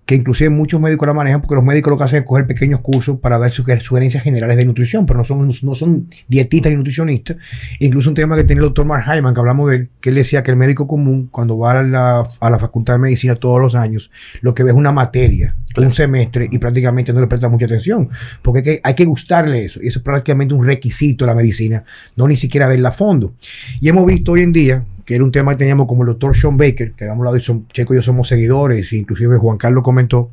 que 0.06 0.14
inclusive 0.14 0.50
muchos 0.50 0.80
médicos 0.80 1.06
la 1.08 1.12
manejan 1.14 1.40
porque 1.42 1.56
los 1.56 1.64
médicos 1.64 1.90
lo 1.90 1.98
que 1.98 2.04
hacen 2.04 2.20
es 2.20 2.24
coger 2.24 2.46
pequeños 2.46 2.80
cursos 2.80 3.18
para 3.18 3.38
dar 3.38 3.50
suger- 3.50 3.80
sugerencias 3.80 4.22
generales 4.22 4.56
de 4.56 4.64
nutrición, 4.64 5.04
pero 5.04 5.18
no 5.18 5.24
son, 5.24 5.50
no 5.62 5.74
son 5.74 6.08
dietistas 6.28 6.70
ni 6.70 6.76
nutricionistas. 6.76 7.36
Incluso 7.80 8.08
un 8.10 8.14
tema 8.14 8.36
que 8.36 8.44
tenía 8.44 8.60
el 8.60 8.66
doctor 8.68 8.86
Mark 8.86 9.04
Hyman, 9.04 9.34
que 9.34 9.40
hablamos 9.40 9.68
de 9.68 9.76
él, 9.76 9.90
que 10.00 10.10
él 10.10 10.14
decía 10.14 10.44
que 10.44 10.52
el 10.52 10.56
médico 10.56 10.86
común, 10.86 11.28
cuando 11.32 11.58
va 11.58 11.80
a 11.80 11.82
la, 11.82 12.24
a 12.40 12.50
la 12.50 12.58
facultad 12.58 12.94
de 12.94 13.00
medicina 13.00 13.34
todos 13.34 13.60
los 13.60 13.74
años, 13.74 14.12
lo 14.42 14.54
que 14.54 14.62
ve 14.62 14.70
es 14.70 14.76
una 14.76 14.92
materia, 14.92 15.56
un 15.76 15.92
semestre, 15.92 16.48
y 16.52 16.58
prácticamente 16.58 17.12
no 17.12 17.20
le 17.20 17.26
presta 17.26 17.48
mucha 17.48 17.66
atención, 17.66 18.08
porque 18.42 18.58
hay 18.60 18.64
que, 18.64 18.80
hay 18.84 18.94
que 18.94 19.04
gustarle 19.04 19.64
eso, 19.64 19.82
y 19.82 19.88
eso 19.88 19.98
es 19.98 20.04
prácticamente 20.04 20.54
un 20.54 20.64
requisito 20.64 21.24
de 21.24 21.32
la 21.32 21.34
medicina, 21.34 21.82
no 22.14 22.28
ni 22.28 22.36
siquiera 22.36 22.68
verla 22.68 22.90
a 22.90 22.92
fondo. 22.92 23.34
Y 23.80 23.88
hemos 23.88 24.06
visto 24.06 24.32
hoy 24.32 24.42
en 24.42 24.52
día, 24.52 24.84
que 25.06 25.14
era 25.14 25.24
un 25.24 25.30
tema 25.32 25.52
que 25.52 25.58
teníamos 25.58 25.86
como 25.86 26.02
el 26.02 26.08
doctor 26.08 26.36
Sean 26.36 26.56
Baker, 26.58 26.92
que 26.92 27.04
habíamos 27.04 27.20
hablado 27.22 27.36
y 27.38 27.40
son, 27.42 27.66
Checo 27.68 27.94
y 27.94 27.96
yo 27.96 28.02
somos 28.02 28.28
seguidores, 28.28 28.92
inclusive 28.92 29.38
Juan 29.38 29.56
Carlos 29.56 29.82
comentó 29.84 30.32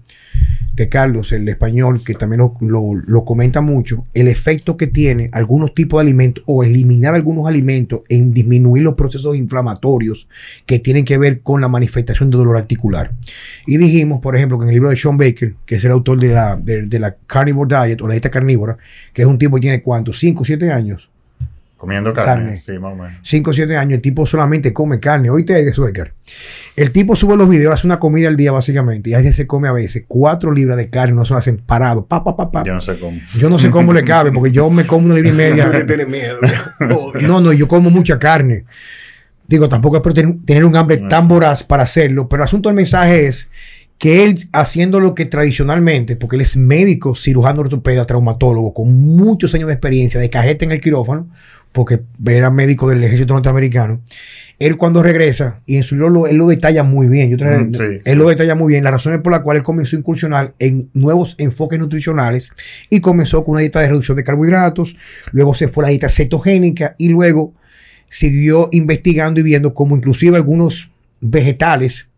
que 0.76 0.90
Carlos, 0.90 1.32
el 1.32 1.48
español, 1.48 2.04
que 2.04 2.16
también 2.16 2.40
lo, 2.40 2.56
lo- 2.62 2.96
lo 3.06 3.24
comenta 3.26 3.62
mucho, 3.62 4.08
el 4.16 4.28
efecto 4.28 4.76
que 4.76 4.88
tiene 4.88 5.30
algunos 5.32 5.76
tipos 5.76 6.00
de 6.00 6.08
alimentos 6.10 6.44
o 6.48 6.64
eliminar 6.64 7.14
algunos 7.14 7.48
alimentos 7.48 8.02
en 8.10 8.34
disminuir 8.34 8.82
los 8.82 8.96
procesos 8.96 9.38
inflamatorios 9.38 10.28
que 10.66 10.80
tienen 10.80 11.06
que 11.06 11.20
ver 11.20 11.42
con 11.42 11.62
la 11.62 11.68
manifestación 11.68 12.32
de 12.32 12.38
dolor 12.38 12.58
articular. 12.58 13.14
Y 13.68 13.78
dijimos, 13.78 14.20
por 14.22 14.36
ejemplo, 14.36 14.58
que 14.58 14.64
en 14.64 14.70
el 14.70 14.74
libro 14.76 14.90
de 14.90 14.98
Sean 14.98 15.16
Baker, 15.18 15.54
que 15.68 15.76
es 15.76 15.86
el 15.86 15.92
autor 15.92 16.20
de 16.20 16.30
la, 16.30 16.56
de 16.56 17.00
la 17.00 17.16
Carnivore 17.28 17.70
Diet 17.86 18.02
o 18.02 18.08
la 18.08 18.16
dieta 18.16 18.32
carnívora, 18.32 18.78
que 19.14 19.22
es 19.22 19.28
un 19.28 19.38
tipo 19.38 19.58
que 19.58 19.62
tiene 19.62 19.84
cuánto, 19.84 20.12
5 20.12 20.42
o 20.42 20.46
7 20.46 20.72
años. 20.72 21.12
Comiendo 21.84 22.14
carne. 22.14 22.44
Carne. 22.44 22.58
Sí, 22.58 22.80
más 22.80 22.94
o 22.94 22.96
menos. 22.96 23.20
5 23.24 23.50
o 23.50 23.54
7 23.54 23.76
años, 23.76 23.96
el 23.96 24.02
tipo 24.02 24.26
solamente 24.26 24.72
come 24.72 25.02
carne. 25.02 25.30
Oíste 25.30 25.60
Edgar. 25.60 26.14
El 26.78 26.94
tipo 26.94 27.14
sube 27.18 27.36
los 27.36 27.50
videos, 27.50 27.74
hace 27.74 27.86
una 27.86 28.00
comida 28.00 28.30
al 28.30 28.38
día 28.38 28.54
básicamente, 28.54 29.10
y 29.10 29.16
a 29.16 29.18
veces 29.18 29.36
se 29.36 29.48
come 29.48 29.68
a 29.68 29.74
veces 29.74 30.06
4 30.08 30.54
libras 30.54 30.78
de 30.78 30.90
carne, 30.90 31.14
no 31.14 31.26
se 31.26 31.34
lo 31.34 31.40
hacen 31.40 31.58
parado, 31.58 32.06
pa, 32.06 32.24
pa, 32.24 32.38
pa, 32.38 32.50
pa. 32.50 32.64
Yo 32.64 32.74
no 32.74 32.80
sé 32.80 32.98
cómo. 32.98 33.20
Yo 33.38 33.50
no 33.50 33.58
sé 33.58 33.70
cómo 33.70 33.92
le 33.92 34.06
cabe, 34.06 34.32
porque 34.32 34.50
yo 34.50 34.70
me 34.70 34.88
como 34.88 35.08
una 35.08 35.16
libra 35.16 35.32
y 35.32 35.34
media. 35.34 35.66
Miedo. 36.08 36.38
No, 37.20 37.42
no, 37.42 37.52
yo 37.52 37.68
como 37.68 37.90
mucha 37.90 38.18
carne. 38.18 38.64
Digo, 39.46 39.68
tampoco 39.68 39.98
es 39.98 40.14
tener 40.46 40.64
un 40.64 40.78
hambre 40.78 41.00
tan 41.10 41.28
voraz 41.28 41.66
para 41.66 41.84
hacerlo, 41.84 42.30
pero 42.30 42.44
el 42.44 42.46
asunto 42.46 42.70
del 42.70 42.78
mensaje 42.78 43.28
es 43.28 43.50
que 44.04 44.26
él 44.26 44.50
haciendo 44.52 45.00
lo 45.00 45.16
que 45.16 45.26
tradicionalmente, 45.26 46.18
porque 46.18 46.36
él 46.36 46.42
es 46.42 46.58
médico, 46.58 47.16
cirujano 47.16 47.62
ortopeda, 47.62 48.04
traumatólogo, 48.04 48.74
con 48.74 48.92
muchos 48.92 49.56
años 49.56 49.68
de 49.68 49.76
experiencia, 49.76 50.20
de 50.20 50.30
cajeta 50.30 50.66
en 50.66 50.74
el 50.74 50.82
quirófano, 50.82 51.30
porque 51.72 52.02
era 52.28 52.52
médico 52.52 52.90
del 52.90 53.02
ejército 53.02 53.34
norteamericano, 53.34 54.02
él 54.60 54.76
cuando 54.76 55.04
regresa, 55.04 55.62
y 55.66 55.78
en 55.78 55.84
su 55.84 55.96
libro 55.96 56.28
él 56.28 56.36
lo 56.36 56.48
detalla 56.48 56.84
muy 56.84 57.08
bien, 57.08 57.30
yo 57.30 57.38
Mm, 57.38 57.74
sí, 57.74 57.84
él 57.84 58.02
sí. 58.04 58.16
lo 58.16 58.28
detalla 58.28 58.56
muy 58.56 58.74
bien, 58.74 58.84
las 58.84 58.92
razones 58.92 59.22
por 59.22 59.32
las 59.32 59.40
cuales 59.40 59.62
él 59.62 59.64
comenzó 59.64 59.96
a 59.96 60.00
incursionar 60.00 60.54
en 60.60 60.90
nuevos 60.94 61.36
enfoques 61.38 61.80
nutricionales 61.80 62.50
y 62.90 63.00
comenzó 63.00 63.46
con 63.46 63.54
una 63.54 63.62
dieta 63.62 63.80
de 63.80 63.88
reducción 63.88 64.18
de 64.18 64.26
carbohidratos, 64.26 64.98
luego 65.32 65.56
se 65.56 65.70
fue 65.70 65.86
a 65.86 65.88
la 65.88 65.92
dieta 65.92 66.10
cetogénica 66.10 66.96
y 66.98 67.08
luego 67.08 67.54
siguió 68.10 68.68
investigando 68.74 69.40
y 69.40 69.44
viendo 69.44 69.74
cómo 69.74 69.96
inclusive 69.96 70.36
algunos 70.36 70.92
vegetales 71.22 72.10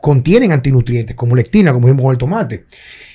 contienen 0.00 0.52
antinutrientes, 0.52 1.16
como 1.16 1.36
lectina, 1.36 1.72
como 1.72 1.86
vimos 1.86 2.02
con 2.02 2.12
el 2.12 2.18
tomate. 2.18 2.64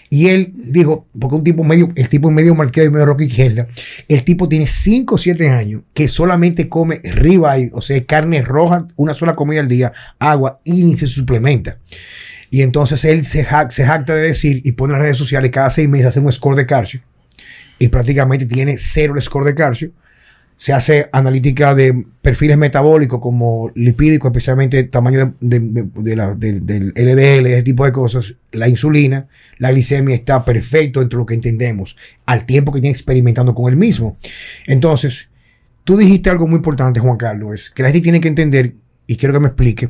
Y 0.09 0.27
él 0.27 0.53
dijo, 0.55 1.07
porque 1.19 1.35
un 1.35 1.43
tipo 1.43 1.63
medio, 1.63 1.89
el 1.95 2.07
tipo 2.07 2.29
medio 2.29 2.53
marquero 2.53 2.87
y 2.87 2.91
medio 2.91 3.07
roca 3.07 3.23
izquierda, 3.23 3.67
el 4.07 4.23
tipo 4.23 4.47
tiene 4.47 4.67
5 4.67 5.15
o 5.15 5.17
7 5.17 5.49
años 5.49 5.81
que 5.93 6.07
solamente 6.07 6.69
come 6.69 7.01
ribeye, 7.03 7.71
o 7.73 7.81
sea, 7.81 8.03
carne 8.05 8.43
roja, 8.43 8.87
una 8.95 9.15
sola 9.15 9.35
comida 9.35 9.61
al 9.61 9.67
día, 9.67 9.91
agua 10.19 10.59
y 10.63 10.83
ni 10.83 10.95
se 10.97 11.07
suplementa. 11.07 11.79
Y 12.51 12.61
entonces 12.61 13.03
él 13.05 13.25
se 13.25 13.43
jacta 13.43 14.13
de 14.13 14.21
decir 14.21 14.61
y 14.63 14.73
pone 14.73 14.93
en 14.93 14.99
las 14.99 15.05
redes 15.05 15.17
sociales 15.17 15.49
cada 15.49 15.71
seis 15.71 15.89
meses 15.89 16.07
hace 16.07 16.19
un 16.19 16.31
score 16.31 16.57
de 16.57 16.67
calcio 16.67 17.01
y 17.79 17.87
prácticamente 17.87 18.45
tiene 18.45 18.77
cero 18.77 19.13
el 19.15 19.21
score 19.21 19.45
de 19.45 19.55
calcio. 19.55 19.91
Se 20.63 20.71
hace 20.71 21.09
analítica 21.11 21.75
de 21.75 22.05
perfiles 22.21 22.55
metabólicos 22.57 23.19
como 23.19 23.69
lipídicos, 23.75 24.29
especialmente 24.29 24.81
tamaño 24.85 25.35
de, 25.41 25.59
de- 25.59 26.15
la- 26.15 26.35
del- 26.35 26.93
LDL, 26.95 27.47
ese 27.47 27.63
tipo 27.63 27.83
de 27.83 27.91
cosas. 27.91 28.35
La 28.53 28.69
insulina, 28.69 29.27
la 29.57 29.73
glicemia 29.73 30.15
está 30.15 30.45
perfecto 30.45 31.01
entre 31.01 31.17
lo 31.19 31.25
que 31.25 31.33
entendemos, 31.33 31.97
al 32.25 32.45
tiempo 32.45 32.71
que 32.71 32.79
tiene 32.79 32.93
experimentando 32.93 33.53
con 33.53 33.69
el 33.69 33.75
mismo. 33.75 34.15
Entonces, 34.65 35.27
tú 35.83 35.97
dijiste 35.97 36.29
algo 36.29 36.47
muy 36.47 36.55
importante, 36.55 37.01
Juan 37.01 37.17
Carlos, 37.17 37.55
es 37.55 37.69
que 37.71 37.83
la 37.83 37.89
gente 37.89 38.03
tiene 38.03 38.21
que 38.21 38.29
entender, 38.29 38.73
y 39.05 39.17
quiero 39.17 39.33
que 39.33 39.41
me 39.41 39.47
explique, 39.47 39.89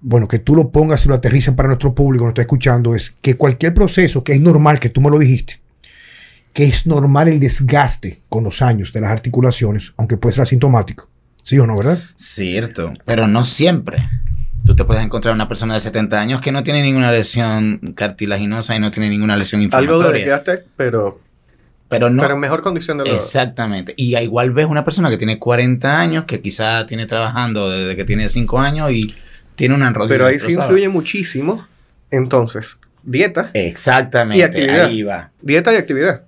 bueno, 0.00 0.28
que 0.28 0.38
tú 0.38 0.54
lo 0.54 0.70
pongas 0.70 1.04
y 1.04 1.08
lo 1.08 1.16
aterrices 1.16 1.54
para 1.54 1.66
nuestro 1.66 1.92
público, 1.92 2.24
nos 2.24 2.30
está 2.34 2.42
escuchando, 2.42 2.94
es 2.94 3.16
que 3.20 3.34
cualquier 3.34 3.74
proceso 3.74 4.22
que 4.22 4.34
es 4.34 4.40
normal, 4.40 4.78
que 4.78 4.90
tú 4.90 5.00
me 5.00 5.10
lo 5.10 5.18
dijiste, 5.18 5.54
que 6.52 6.64
es 6.64 6.86
normal 6.86 7.28
el 7.28 7.40
desgaste 7.40 8.20
con 8.28 8.44
los 8.44 8.62
años 8.62 8.92
de 8.92 9.00
las 9.00 9.10
articulaciones, 9.10 9.92
aunque 9.96 10.16
puede 10.16 10.34
ser 10.34 10.42
asintomático. 10.42 11.08
¿Sí 11.42 11.58
o 11.58 11.66
no, 11.66 11.76
verdad? 11.76 11.98
Cierto, 12.16 12.92
pero 13.04 13.26
no 13.26 13.44
siempre. 13.44 14.08
Tú 14.66 14.76
te 14.76 14.84
puedes 14.84 15.02
encontrar 15.02 15.34
una 15.34 15.48
persona 15.48 15.74
de 15.74 15.80
70 15.80 16.20
años 16.20 16.40
que 16.42 16.52
no 16.52 16.62
tiene 16.62 16.82
ninguna 16.82 17.10
lesión 17.10 17.80
cartilaginosa 17.96 18.76
y 18.76 18.80
no 18.80 18.90
tiene 18.90 19.08
ninguna 19.08 19.36
lesión 19.36 19.60
Algo 19.62 19.78
de 19.78 19.82
inflamatoria. 19.84 20.20
desgaste, 20.24 20.64
pero, 20.76 21.20
pero 21.88 22.10
no. 22.10 22.20
pero 22.20 22.34
en 22.34 22.40
mejor 22.40 22.60
condición 22.60 22.98
de 22.98 23.06
lo 23.06 23.14
Exactamente. 23.14 23.94
Y 23.96 24.14
a 24.16 24.22
igual 24.22 24.50
ves 24.50 24.66
una 24.66 24.84
persona 24.84 25.08
que 25.08 25.16
tiene 25.16 25.38
40 25.38 25.98
años, 25.98 26.24
que 26.26 26.42
quizá 26.42 26.84
tiene 26.84 27.06
trabajando 27.06 27.70
desde 27.70 27.96
que 27.96 28.04
tiene 28.04 28.28
5 28.28 28.58
años 28.58 28.90
y 28.90 29.14
tiene 29.54 29.74
una 29.74 29.90
rodilla. 29.90 30.14
Pero 30.14 30.26
ahí 30.26 30.38
sí 30.38 30.52
influye 30.52 30.88
muchísimo. 30.90 31.66
Entonces, 32.10 32.78
dieta, 33.02 33.50
Exactamente. 33.54 34.38
Y 34.38 34.42
actividad. 34.42 34.84
Ahí 34.86 35.02
va. 35.02 35.30
dieta 35.40 35.72
y 35.72 35.76
actividad. 35.76 36.24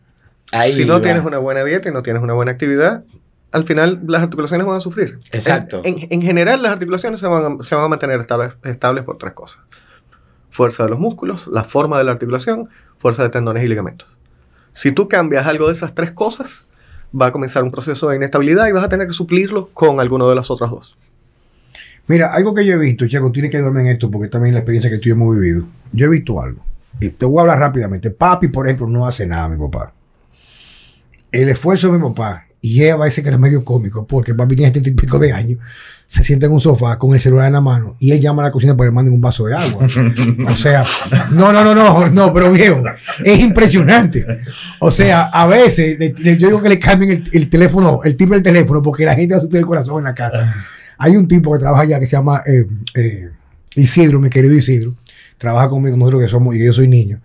Ahí 0.52 0.72
si 0.72 0.84
no 0.84 0.94
va. 0.94 1.02
tienes 1.02 1.24
una 1.24 1.38
buena 1.38 1.62
dieta 1.64 1.88
y 1.88 1.92
no 1.92 2.02
tienes 2.02 2.22
una 2.22 2.34
buena 2.34 2.52
actividad, 2.52 3.04
al 3.52 3.64
final 3.64 4.00
las 4.06 4.22
articulaciones 4.22 4.66
van 4.66 4.76
a 4.76 4.80
sufrir. 4.80 5.18
Exacto. 5.32 5.82
En, 5.84 5.98
en- 5.98 6.08
en 6.10 6.22
general, 6.22 6.62
las 6.62 6.72
articulaciones 6.72 7.20
se 7.20 7.26
van 7.26 7.58
a, 7.60 7.62
se 7.62 7.74
van 7.74 7.84
a 7.84 7.88
mantener 7.88 8.20
estables, 8.20 8.52
estables 8.64 9.04
por 9.04 9.18
tres 9.18 9.32
cosas. 9.32 9.60
Fuerza 10.50 10.84
de 10.84 10.90
los 10.90 10.98
músculos, 10.98 11.46
la 11.46 11.62
forma 11.64 11.98
de 11.98 12.04
la 12.04 12.12
articulación, 12.12 12.68
fuerza 12.98 13.22
de 13.22 13.28
tendones 13.30 13.64
y 13.64 13.68
ligamentos. 13.68 14.16
Si 14.72 14.92
tú 14.92 15.08
cambias 15.08 15.46
algo 15.46 15.66
de 15.66 15.72
esas 15.72 15.94
tres 15.94 16.10
cosas, 16.12 16.64
va 17.18 17.26
a 17.26 17.32
comenzar 17.32 17.62
un 17.64 17.70
proceso 17.70 18.08
de 18.08 18.16
inestabilidad 18.16 18.68
y 18.68 18.72
vas 18.72 18.84
a 18.84 18.88
tener 18.88 19.06
que 19.06 19.12
suplirlo 19.12 19.68
con 19.74 20.00
alguno 20.00 20.28
de 20.28 20.34
las 20.36 20.50
otras 20.50 20.70
dos. 20.70 20.96
Mira, 22.06 22.32
algo 22.32 22.54
que 22.54 22.64
yo 22.66 22.74
he 22.74 22.78
visto, 22.78 23.06
Checo, 23.06 23.30
tienes 23.30 23.50
que 23.50 23.56
ayudarme 23.58 23.82
en 23.82 23.86
esto 23.88 24.10
porque 24.10 24.28
también 24.28 24.54
la 24.54 24.60
experiencia 24.60 24.90
que 24.90 24.98
tú 24.98 25.04
y 25.04 25.08
yo 25.10 25.14
hemos 25.14 25.36
vivido. 25.38 25.64
Yo 25.92 26.06
he 26.06 26.08
visto 26.08 26.40
algo. 26.40 26.64
Y 27.00 27.10
te 27.10 27.24
voy 27.24 27.38
a 27.38 27.40
hablar 27.42 27.58
rápidamente. 27.60 28.10
Papi, 28.10 28.48
por 28.48 28.66
ejemplo, 28.66 28.86
no 28.88 29.06
hace 29.06 29.26
nada, 29.26 29.48
mi 29.48 29.56
papá. 29.56 29.92
El 31.32 31.48
esfuerzo 31.48 31.92
de 31.92 31.98
mi 31.98 32.04
papá, 32.08 32.46
y 32.62 32.82
ella 32.82 32.94
a 32.94 32.96
veces 32.98 33.24
queda 33.24 33.38
medio 33.38 33.64
cómico, 33.64 34.06
porque 34.06 34.34
papi 34.34 34.54
tiene 34.56 34.72
este 34.76 34.90
y 34.90 34.92
pico 34.92 35.18
de 35.18 35.32
años, 35.32 35.58
se 36.06 36.22
sienta 36.24 36.46
en 36.46 36.52
un 36.52 36.60
sofá 36.60 36.98
con 36.98 37.14
el 37.14 37.20
celular 37.20 37.46
en 37.46 37.52
la 37.52 37.60
mano 37.60 37.96
y 38.00 38.10
él 38.10 38.20
llama 38.20 38.42
a 38.42 38.46
la 38.46 38.50
cocina 38.52 38.76
para 38.76 38.88
que 38.88 38.90
le 38.90 38.94
manden 38.96 39.14
un 39.14 39.20
vaso 39.20 39.46
de 39.46 39.54
agua. 39.54 39.86
O 40.48 40.56
sea, 40.56 40.84
no, 41.30 41.52
no, 41.52 41.64
no, 41.64 41.72
no, 41.74 42.06
no, 42.10 42.32
pero 42.32 42.50
viejo, 42.52 42.82
es 43.24 43.38
impresionante. 43.38 44.26
O 44.80 44.90
sea, 44.90 45.22
a 45.26 45.46
veces 45.46 45.96
le- 45.98 46.36
yo 46.36 46.48
digo 46.48 46.60
que 46.60 46.68
le 46.68 46.78
cambien 46.80 47.10
el, 47.12 47.24
el 47.32 47.48
teléfono, 47.48 48.00
el 48.02 48.16
tipo 48.16 48.34
del 48.34 48.42
teléfono, 48.42 48.82
porque 48.82 49.04
la 49.04 49.14
gente 49.14 49.34
va 49.34 49.38
a 49.38 49.40
sufrir 49.42 49.60
el 49.60 49.66
corazón 49.66 49.98
en 49.98 50.04
la 50.04 50.14
casa. 50.14 50.52
Hay 50.98 51.16
un 51.16 51.28
tipo 51.28 51.52
que 51.52 51.60
trabaja 51.60 51.82
allá 51.84 52.00
que 52.00 52.06
se 52.06 52.16
llama 52.16 52.42
eh, 52.44 52.66
eh, 52.94 53.28
Isidro, 53.76 54.18
mi 54.20 54.28
querido 54.28 54.54
Isidro. 54.54 54.94
Trabaja 55.38 55.68
conmigo, 55.68 55.96
nosotros 55.96 56.22
que 56.22 56.28
somos, 56.28 56.54
y 56.56 56.64
yo 56.64 56.72
soy 56.72 56.88
niño. 56.88 57.20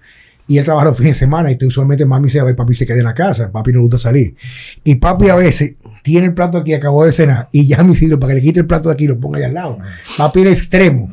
Y 0.47 0.57
él 0.59 0.63
trabaja 0.63 0.85
los 0.85 0.97
fines 0.97 1.15
de 1.15 1.19
semana 1.19 1.51
y 1.51 1.57
usualmente 1.65 2.05
mami 2.05 2.29
se 2.29 2.41
va 2.41 2.51
y 2.51 2.53
papi 2.53 2.73
se 2.73 2.85
queda 2.85 2.97
en 2.97 3.05
la 3.05 3.13
casa. 3.13 3.51
Papi 3.51 3.71
no 3.71 3.79
le 3.79 3.81
gusta 3.81 3.97
salir. 3.97 4.35
Y 4.83 4.95
papi 4.95 5.29
a 5.29 5.35
veces 5.35 5.73
tiene 6.03 6.27
el 6.27 6.33
plato 6.35 6.59
aquí, 6.59 6.73
acabó 6.73 7.03
de 7.03 7.11
cenar, 7.11 7.49
y 7.51 7.65
llama 7.65 7.89
a 7.89 7.93
Isidro 7.93 8.19
para 8.19 8.33
que 8.33 8.35
le 8.35 8.45
quite 8.45 8.59
el 8.59 8.67
plato 8.67 8.89
de 8.89 8.93
aquí 8.93 9.05
y 9.05 9.07
lo 9.07 9.19
ponga 9.19 9.39
allá 9.39 9.47
al 9.47 9.53
lado. 9.55 9.79
Papi 10.17 10.41
era 10.41 10.51
extremo. 10.51 11.11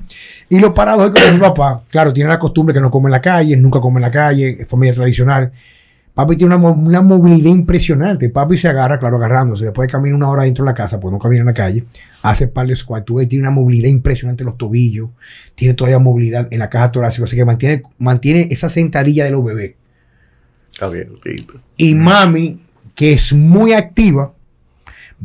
Y 0.51 0.59
lo 0.59 0.75
paradójico 0.75 1.19
de 1.19 1.33
mi 1.33 1.39
papá, 1.39 1.83
claro, 1.91 2.13
tiene 2.13 2.29
la 2.29 2.39
costumbre 2.39 2.75
que 2.75 2.81
no 2.81 2.91
come 2.91 3.07
en 3.07 3.13
la 3.13 3.23
calle, 3.23 3.57
nunca 3.57 3.81
come 3.81 3.99
en 3.99 4.03
la 4.03 4.11
calle, 4.11 4.59
es 4.61 4.69
familia 4.69 4.93
tradicional. 4.95 5.51
Papi 6.15 6.37
tiene 6.37 6.55
una, 6.55 6.69
una 6.69 7.01
movilidad 7.01 7.51
impresionante. 7.51 8.29
Papi 8.29 8.59
se 8.59 8.69
agarra, 8.69 8.99
claro, 8.99 9.17
agarrándose. 9.17 9.65
Después 9.65 9.89
de 9.89 9.93
caminar 9.93 10.17
una 10.17 10.29
hora 10.29 10.43
dentro 10.43 10.65
de 10.65 10.71
la 10.71 10.75
casa, 10.75 11.01
pues 11.01 11.11
no 11.11 11.19
camina 11.19 11.41
en 11.41 11.47
la 11.47 11.55
calle. 11.55 11.85
Hace 12.21 12.49
par 12.49 12.67
de 12.67 12.77
squats. 12.77 13.07
Tú 13.07 13.15
ves, 13.15 13.29
tiene 13.29 13.45
una 13.45 13.51
movilidad 13.51 13.89
impresionante 13.89 14.43
en 14.43 14.47
los 14.47 14.59
tobillos. 14.59 15.09
Tiene 15.55 15.73
todavía 15.73 15.99
movilidad 15.99 16.49
en 16.51 16.59
la 16.59 16.69
caja 16.69 16.93
torácica. 16.93 17.25
Así 17.25 17.37
que 17.37 17.47
mantiene, 17.47 17.83
mantiene 17.99 18.49
esa 18.51 18.69
sentadilla 18.69 19.25
de 19.25 19.31
los 19.31 19.43
bebés. 19.43 19.75
Está 20.71 20.89
bien. 20.89 21.13
Y 21.77 21.95
mami, 21.95 22.61
que 22.95 23.15
es 23.15 23.33
muy 23.33 23.73
activa, 23.73 24.35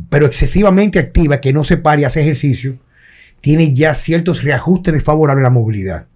pero 0.08 0.26
excesivamente 0.26 0.98
activa, 0.98 1.40
que 1.40 1.52
no 1.52 1.64
se 1.64 1.76
pare 1.76 2.02
y 2.02 2.04
hace 2.04 2.20
ejercicio, 2.20 2.78
tiene 3.40 3.74
ya 3.74 3.94
ciertos 3.94 4.42
reajustes 4.42 4.94
desfavorables 4.94 5.42
a 5.42 5.48
la 5.48 5.50
movilidad. 5.50 6.08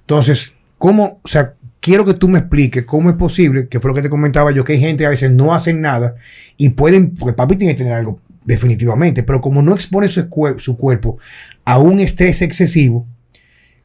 Entonces, 0.00 0.54
¿cómo? 0.78 1.20
O 1.22 1.28
sea, 1.28 1.54
quiero 1.80 2.04
que 2.04 2.14
tú 2.14 2.28
me 2.28 2.38
expliques 2.38 2.84
cómo 2.84 3.10
es 3.10 3.16
posible, 3.16 3.68
que 3.68 3.80
fue 3.80 3.90
lo 3.90 3.94
que 3.94 4.02
te 4.02 4.10
comentaba 4.10 4.50
yo, 4.50 4.64
que 4.64 4.74
hay 4.74 4.80
gente 4.80 5.02
que 5.02 5.06
a 5.06 5.10
veces 5.10 5.30
no 5.30 5.54
hacen 5.54 5.80
nada 5.80 6.14
y 6.56 6.70
pueden, 6.70 7.14
porque 7.14 7.34
papi 7.34 7.56
tiene 7.56 7.74
que 7.74 7.78
tener 7.78 7.92
algo 7.92 8.20
definitivamente, 8.44 9.22
pero 9.22 9.40
como 9.40 9.62
no 9.62 9.74
expone 9.74 10.08
su, 10.08 10.26
su 10.58 10.76
cuerpo 10.76 11.18
a 11.64 11.78
un 11.78 12.00
estrés 12.00 12.40
excesivo, 12.42 13.06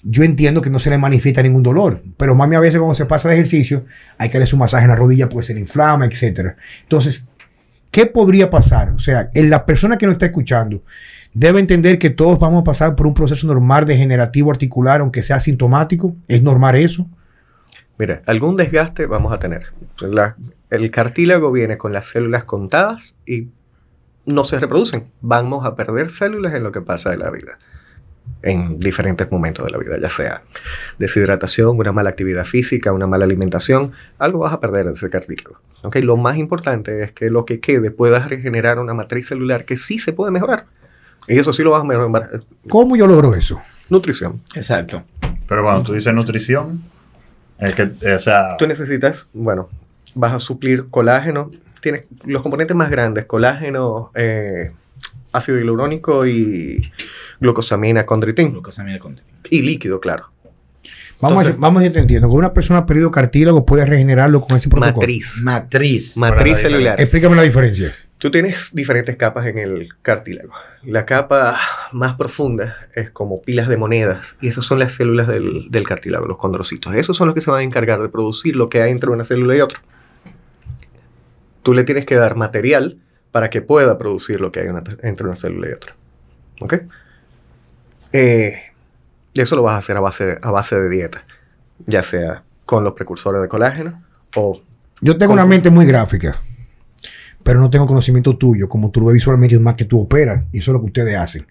yo 0.04 0.24
entiendo 0.24 0.62
que 0.62 0.70
no 0.70 0.80
se 0.80 0.90
le 0.90 0.98
manifiesta 0.98 1.42
ningún 1.42 1.64
dolor, 1.64 2.04
pero 2.18 2.36
mami 2.36 2.56
a 2.56 2.60
veces 2.60 2.80
cuando 2.80 2.96
se 2.96 3.06
pasa 3.06 3.30
de 3.30 3.36
ejercicio 3.36 3.86
hay 4.18 4.30
que 4.30 4.38
darle 4.38 4.48
su 4.48 4.58
masaje 4.58 4.84
en 4.84 4.90
la 4.90 4.96
rodilla 4.96 5.30
porque 5.30 5.48
se 5.48 5.54
le 5.54 5.62
inflama, 5.62 6.06
etcétera. 6.06 6.58
Entonces, 6.82 7.26
¿qué 7.90 8.06
podría 8.06 8.50
pasar? 8.50 8.92
O 8.92 9.00
sea, 9.00 9.30
en 9.34 9.50
la 9.50 9.66
persona 9.66 9.98
que 9.98 10.06
nos 10.06 10.14
está 10.14 10.26
escuchando 10.26 10.84
debe 11.34 11.60
entender 11.60 12.00
que 12.00 12.10
todos 12.10 12.38
vamos 12.38 12.62
a 12.62 12.64
pasar 12.64 12.96
por 12.96 13.08
un 13.08 13.14
proceso 13.14 13.48
normal 13.48 13.86
degenerativo 13.86 14.52
articular, 14.52 15.02
aunque 15.02 15.24
sea 15.24 15.38
asintomático. 15.38 16.16
¿Es 16.28 16.44
normal 16.44 16.76
eso? 16.76 17.10
Mira, 18.04 18.22
algún 18.26 18.58
desgaste 18.58 19.06
vamos 19.06 19.32
a 19.32 19.40
tener. 19.40 19.68
La- 20.02 20.36
el 20.70 20.92
cartílago 20.92 21.54
viene 21.54 21.78
con 21.78 21.94
las 21.94 22.06
células 22.08 22.44
contadas 22.44 23.16
y 23.26 23.48
no 24.26 24.44
se 24.44 24.60
reproducen. 24.60 25.06
Vamos 25.22 25.66
a 25.66 25.78
perder 25.78 26.10
células 26.10 26.54
en 26.54 26.64
lo 26.64 26.74
que 26.74 26.82
pasa 26.82 27.12
de 27.12 27.18
la 27.18 27.32
vida. 27.32 27.58
En 28.42 28.78
diferentes 28.78 29.32
momentos 29.32 29.64
de 29.66 29.72
la 29.72 29.78
vida, 29.78 29.98
ya 30.02 30.10
sea 30.10 30.44
deshidratación, 31.00 31.78
una 31.78 31.94
mala 31.94 32.10
actividad 32.10 32.44
física, 32.44 32.92
una 32.92 33.08
mala 33.08 33.24
alimentación, 33.24 33.94
algo 34.20 34.40
vas 34.40 34.52
a 34.52 34.60
perder 34.60 34.88
de 34.88 34.94
ese 34.96 35.10
cartílago. 35.10 35.62
¿ok? 35.84 35.96
Lo 36.02 36.18
más 36.18 36.36
importante 36.36 37.04
es 37.04 37.14
que 37.14 37.30
lo 37.30 37.46
que 37.46 37.62
quede 37.62 37.90
pueda 37.90 38.20
regenerar 38.28 38.80
una 38.80 38.94
matriz 38.94 39.28
celular 39.30 39.64
que 39.64 39.78
sí 39.78 39.98
se 39.98 40.12
puede 40.12 40.30
mejorar. 40.34 40.66
Y 41.30 41.40
eso 41.40 41.54
sí 41.54 41.64
lo 41.64 41.72
vas 41.72 41.84
a 41.84 41.86
mejorar. 41.86 42.42
¿Cómo 42.68 42.98
yo 42.98 43.08
logro 43.08 43.34
eso? 43.34 43.62
Nutrición. 43.90 44.42
Exacto. 44.56 45.04
Pero 45.48 45.64
cuando 45.64 45.84
tú 45.84 45.94
dices 45.94 46.14
nutrición, 46.14 46.82
es 47.64 47.76
que, 47.76 48.14
o 48.14 48.20
sea, 48.20 48.58
Tú 48.58 48.68
necesitas, 48.68 49.30
bueno, 49.34 49.70
vas 50.16 50.34
a 50.34 50.40
suplir 50.40 50.86
colágeno. 50.90 51.52
Tienes 51.82 52.04
los 52.24 52.42
componentes 52.42 52.76
más 52.76 52.90
grandes, 52.90 53.26
colágeno, 53.26 54.12
eh, 54.16 54.72
ácido 55.32 55.58
hialurónico 55.58 56.26
y 56.26 56.92
glucosamina, 57.40 58.06
condritin. 58.06 58.52
Glucosamina 58.52 59.00
con- 59.00 59.20
Y 59.50 59.62
líquido, 59.62 60.00
claro. 60.00 60.30
Vamos, 61.20 61.44
Entonces- 61.44 61.58
a, 61.58 61.62
vamos 61.62 61.82
a 61.82 61.86
ir 61.86 61.92
entendiendo. 61.92 62.28
Que 62.28 62.34
una 62.36 62.54
persona 62.54 62.80
ha 62.82 62.86
perdido 62.86 63.10
cartílago 63.12 63.66
puede 63.66 63.86
regenerarlo 63.86 64.42
con 64.42 64.58
ese 64.58 64.70
protocolo. 64.70 64.96
Matriz. 64.98 65.42
Matriz. 65.42 66.18
Matriz 66.18 66.54
la 66.54 66.60
celular. 66.60 67.02
Explícame 67.02 67.36
la 67.36 67.42
diferencia. 67.44 67.94
Tú 68.24 68.32
tienes 68.32 68.70
diferentes 68.74 69.18
capas 69.18 69.46
en 69.48 69.58
el 69.58 69.90
cartílago. 70.02 70.54
La 70.82 71.06
capa 71.06 71.60
más 71.92 72.16
profunda 72.16 72.88
es 72.96 73.10
como 73.10 73.42
pilas 73.42 73.68
de 73.68 73.76
monedas 73.76 74.38
y 74.40 74.48
esas 74.48 74.64
son 74.64 74.80
las 74.80 74.94
células 74.94 75.28
del, 75.28 75.68
del 75.70 75.86
cartílago, 75.86 76.26
los 76.26 76.38
condrocitos. 76.38 76.96
Esos 76.96 77.18
son 77.18 77.28
los 77.28 77.36
que 77.36 77.42
se 77.42 77.52
van 77.52 77.60
a 77.60 77.64
encargar 77.64 78.02
de 78.02 78.08
producir 78.08 78.56
lo 78.56 78.70
que 78.70 78.82
hay 78.82 78.92
entre 78.94 79.10
una 79.10 79.26
célula 79.26 79.58
y 79.58 79.60
otra. 79.60 79.82
Tú 81.64 81.74
le 81.74 81.84
tienes 81.84 82.06
que 82.06 82.16
dar 82.16 82.38
material 82.38 82.98
para 83.34 83.50
que 83.50 83.62
pueda 83.62 83.98
producir 83.98 84.40
lo 84.40 84.54
que 84.54 84.62
hay 84.62 84.68
una- 84.70 84.84
entre 85.02 85.28
una 85.28 85.36
célula 85.36 85.68
y 85.70 85.74
otra. 85.74 85.94
¿Ok? 86.62 86.76
Eh, 88.14 88.58
y 89.34 89.42
eso 89.42 89.58
lo 89.58 89.64
vas 89.64 89.74
a 89.74 89.78
hacer 89.80 89.98
a 89.98 90.00
base, 90.00 90.40
a 90.42 90.50
base 90.50 90.80
de 90.80 90.88
dieta, 90.88 91.26
ya 91.88 92.02
sea 92.04 92.44
con 92.66 92.86
los 92.86 92.94
precursores 92.94 93.42
de 93.42 93.50
colágeno 93.50 94.02
o 94.38 94.62
Yo 95.02 95.18
tengo 95.18 95.34
una 95.34 95.46
mente 95.46 95.70
muy 95.70 95.86
gráfica, 95.86 96.38
pero 97.44 97.60
no 97.60 97.70
tengo 97.70 97.86
conocimiento 97.86 98.38
tuyo. 98.38 98.68
Como 98.70 98.90
tú 98.90 99.02
lo 99.02 99.08
ves 99.08 99.16
visualmente, 99.16 99.56
es 99.56 99.62
más 99.62 99.76
que 99.76 99.86
tú 99.86 100.00
operas 100.02 100.44
y 100.52 100.60
eso 100.60 100.72
es 100.72 100.74
lo 100.74 100.80
que 100.80 100.86
ustedes 100.88 101.18
hacen. 101.18 101.46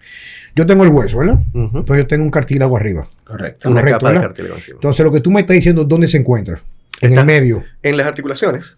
Yo 0.55 0.65
tengo 0.65 0.83
el 0.83 0.89
hueso, 0.89 1.19
¿verdad? 1.19 1.39
Entonces 1.53 1.97
yo 1.97 2.07
tengo 2.07 2.23
un 2.25 2.31
cartílago 2.31 2.75
arriba. 2.77 3.07
Correcto. 3.23 3.69
una 3.69 3.79
correcto, 3.81 3.99
capa 3.99 4.07
de 4.09 4.13
¿verdad? 4.15 4.27
cartílago 4.29 4.55
encima. 4.55 4.75
Entonces 4.75 5.05
lo 5.05 5.11
que 5.11 5.19
tú 5.21 5.31
me 5.31 5.39
estás 5.41 5.55
diciendo, 5.55 5.83
¿dónde 5.83 6.07
se 6.07 6.17
encuentra? 6.17 6.61
En 7.01 7.09
Está- 7.11 7.21
el 7.21 7.27
medio. 7.27 7.63
En 7.81 7.97
las 7.97 8.07
articulaciones, 8.07 8.75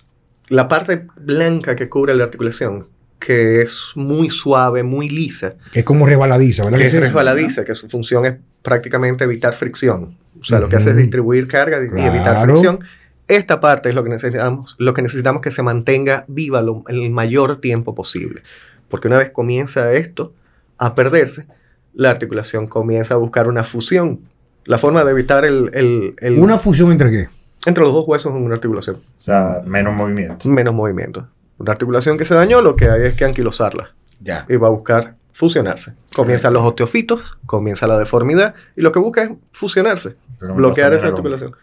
la 0.50 0.68
parte 0.68 1.06
blanca 1.20 1.76
que 1.76 1.90
cubre 1.90 2.14
la 2.16 2.24
articulación, 2.26 2.88
que 3.20 3.62
es 3.62 3.80
muy 3.96 4.30
suave, 4.30 4.84
muy 4.84 5.08
lisa, 5.10 5.56
Que 5.72 5.80
es 5.80 5.86
como 5.86 6.06
rebaladiza, 6.06 6.64
¿verdad? 6.64 6.78
que 6.80 6.86
es 6.88 7.00
resbaladiza, 7.00 7.64
que 7.66 7.74
su 7.76 7.88
función 7.90 8.26
es 8.26 8.36
prácticamente 8.62 9.24
evitar 9.24 9.54
fricción. 9.54 10.18
O 10.40 10.44
sea, 10.44 10.60
lo 10.60 10.68
que 10.70 10.76
hace 10.76 10.90
es 10.92 10.98
distribuir 10.98 11.48
carga 11.48 11.78
y 11.80 11.86
evitar 12.06 12.44
fricción. 12.44 12.80
Esta 13.28 13.60
parte 13.60 13.90
es 13.90 13.96
lo 13.96 14.04
que 14.04 14.10
necesitamos, 14.10 14.76
lo 14.78 14.94
que 14.94 15.02
necesitamos 15.02 15.42
que 15.42 15.52
se 15.52 15.64
mantenga 15.64 16.26
viva 16.28 16.62
lo- 16.62 16.84
el 16.88 17.10
mayor 17.12 17.60
tiempo 17.60 17.96
posible. 17.96 18.44
Porque 18.88 19.08
una 19.08 19.18
vez 19.18 19.32
comienza 19.32 19.92
esto 19.94 20.34
a 20.78 20.94
perderse, 20.94 21.46
la 21.94 22.12
articulación 22.12 22.68
comienza 22.68 23.16
a 23.16 23.18
buscar 23.18 23.48
una 23.48 23.64
fusión. 23.64 24.20
La 24.66 24.78
forma 24.78 25.04
de 25.04 25.12
evitar 25.12 25.44
el, 25.46 25.72
el- 25.74 26.16
el- 26.20 26.38
¿Una 26.40 26.58
fusión 26.58 26.92
entre 26.92 27.10
qué? 27.12 27.30
entre 27.68 27.84
los 27.84 27.94
dos 27.94 28.06
huesos 28.08 28.32
en 28.36 28.44
una 28.44 28.56
articulación. 28.56 28.98
o 28.98 29.00
sea, 29.20 29.62
menos 29.66 29.96
movimiento. 29.96 30.48
menos 30.48 30.74
movimiento. 30.76 31.28
Una 31.58 31.72
articulación 31.72 32.16
que 32.18 32.26
se 32.26 32.36
dañó, 32.36 32.62
lo 32.62 32.76
que 32.76 32.90
hay 32.90 33.04
es 33.04 33.16
que 33.16 33.26
anquilosarla 33.26 33.92
Ya. 34.22 34.46
y 34.48 34.56
va 34.58 34.68
a 34.68 34.72
buscar 34.72 35.16
fusionarse. 35.34 35.94
Comienzan 36.16 36.54
los 36.54 36.62
osteofitos, 36.64 37.38
comienza 37.48 37.88
la 37.88 37.98
deformidad 37.98 38.54
y 38.76 38.82
lo 38.82 38.92
que 38.92 39.00
busca 39.00 39.24
es 39.24 39.32
fusionarse, 39.52 40.16
bloquear 40.40 40.94
esa 40.94 41.08
articulación. 41.08 41.56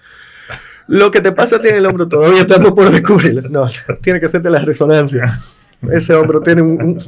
Lo 0.89 1.11
que 1.11 1.21
te 1.21 1.33
pasa 1.33 1.61
tiene 1.61 1.79
el 1.79 1.87
hombro 1.87 2.09
todavía 2.09 2.43
estamos 2.43 2.73
por 2.73 2.91
descubrirlo. 2.91 3.49
No, 3.49 3.67
tiene 4.03 4.21
que 4.21 4.27
hacerte 4.27 4.51
la 4.51 4.61
resonancia. 4.61 5.41
Ese 5.91 6.15
hombro 6.15 6.41
tiene 6.41 6.63
un- 6.63 6.81
un- 6.81 7.01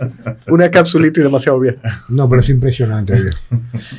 una 0.49 0.69
capsulitis 0.71 1.23
demasiado 1.23 1.61
vieja, 1.61 1.79
No, 2.09 2.29
pero 2.29 2.41
es 2.41 2.49
impresionante. 2.49 3.15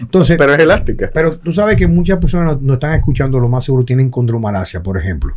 Entonces, 0.01 0.37
pero 0.37 0.53
es 0.53 0.59
elástica. 0.59 1.09
Pero 1.13 1.37
tú 1.37 1.51
sabes 1.53 1.75
que 1.77 1.87
muchas 1.87 2.17
personas 2.19 2.53
nos 2.55 2.61
no 2.61 2.73
están 2.73 2.93
escuchando, 2.93 3.39
lo 3.39 3.47
más 3.47 3.63
seguro 3.65 3.85
tienen 3.85 4.09
condromalacia, 4.09 4.83
por 4.83 4.97
ejemplo. 4.97 5.35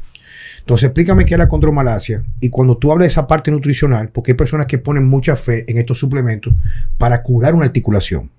Entonces, 0.61 0.87
explícame 0.89 1.25
qué 1.25 1.35
es 1.35 1.39
la 1.39 1.49
condromalacia 1.49 2.23
y 2.41 2.51
cuando 2.51 2.77
tú 2.77 2.91
hablas 2.93 3.05
de 3.07 3.11
esa 3.13 3.27
parte 3.27 3.51
nutricional, 3.51 4.09
porque 4.11 4.33
hay 4.33 4.37
personas 4.37 4.67
que 4.67 4.79
ponen 4.79 5.07
mucha 5.07 5.37
fe 5.37 5.65
en 5.71 5.79
estos 5.79 5.99
suplementos 5.99 6.53
para 6.99 7.23
curar 7.23 7.55
una 7.55 7.65
articulación. 7.65 8.31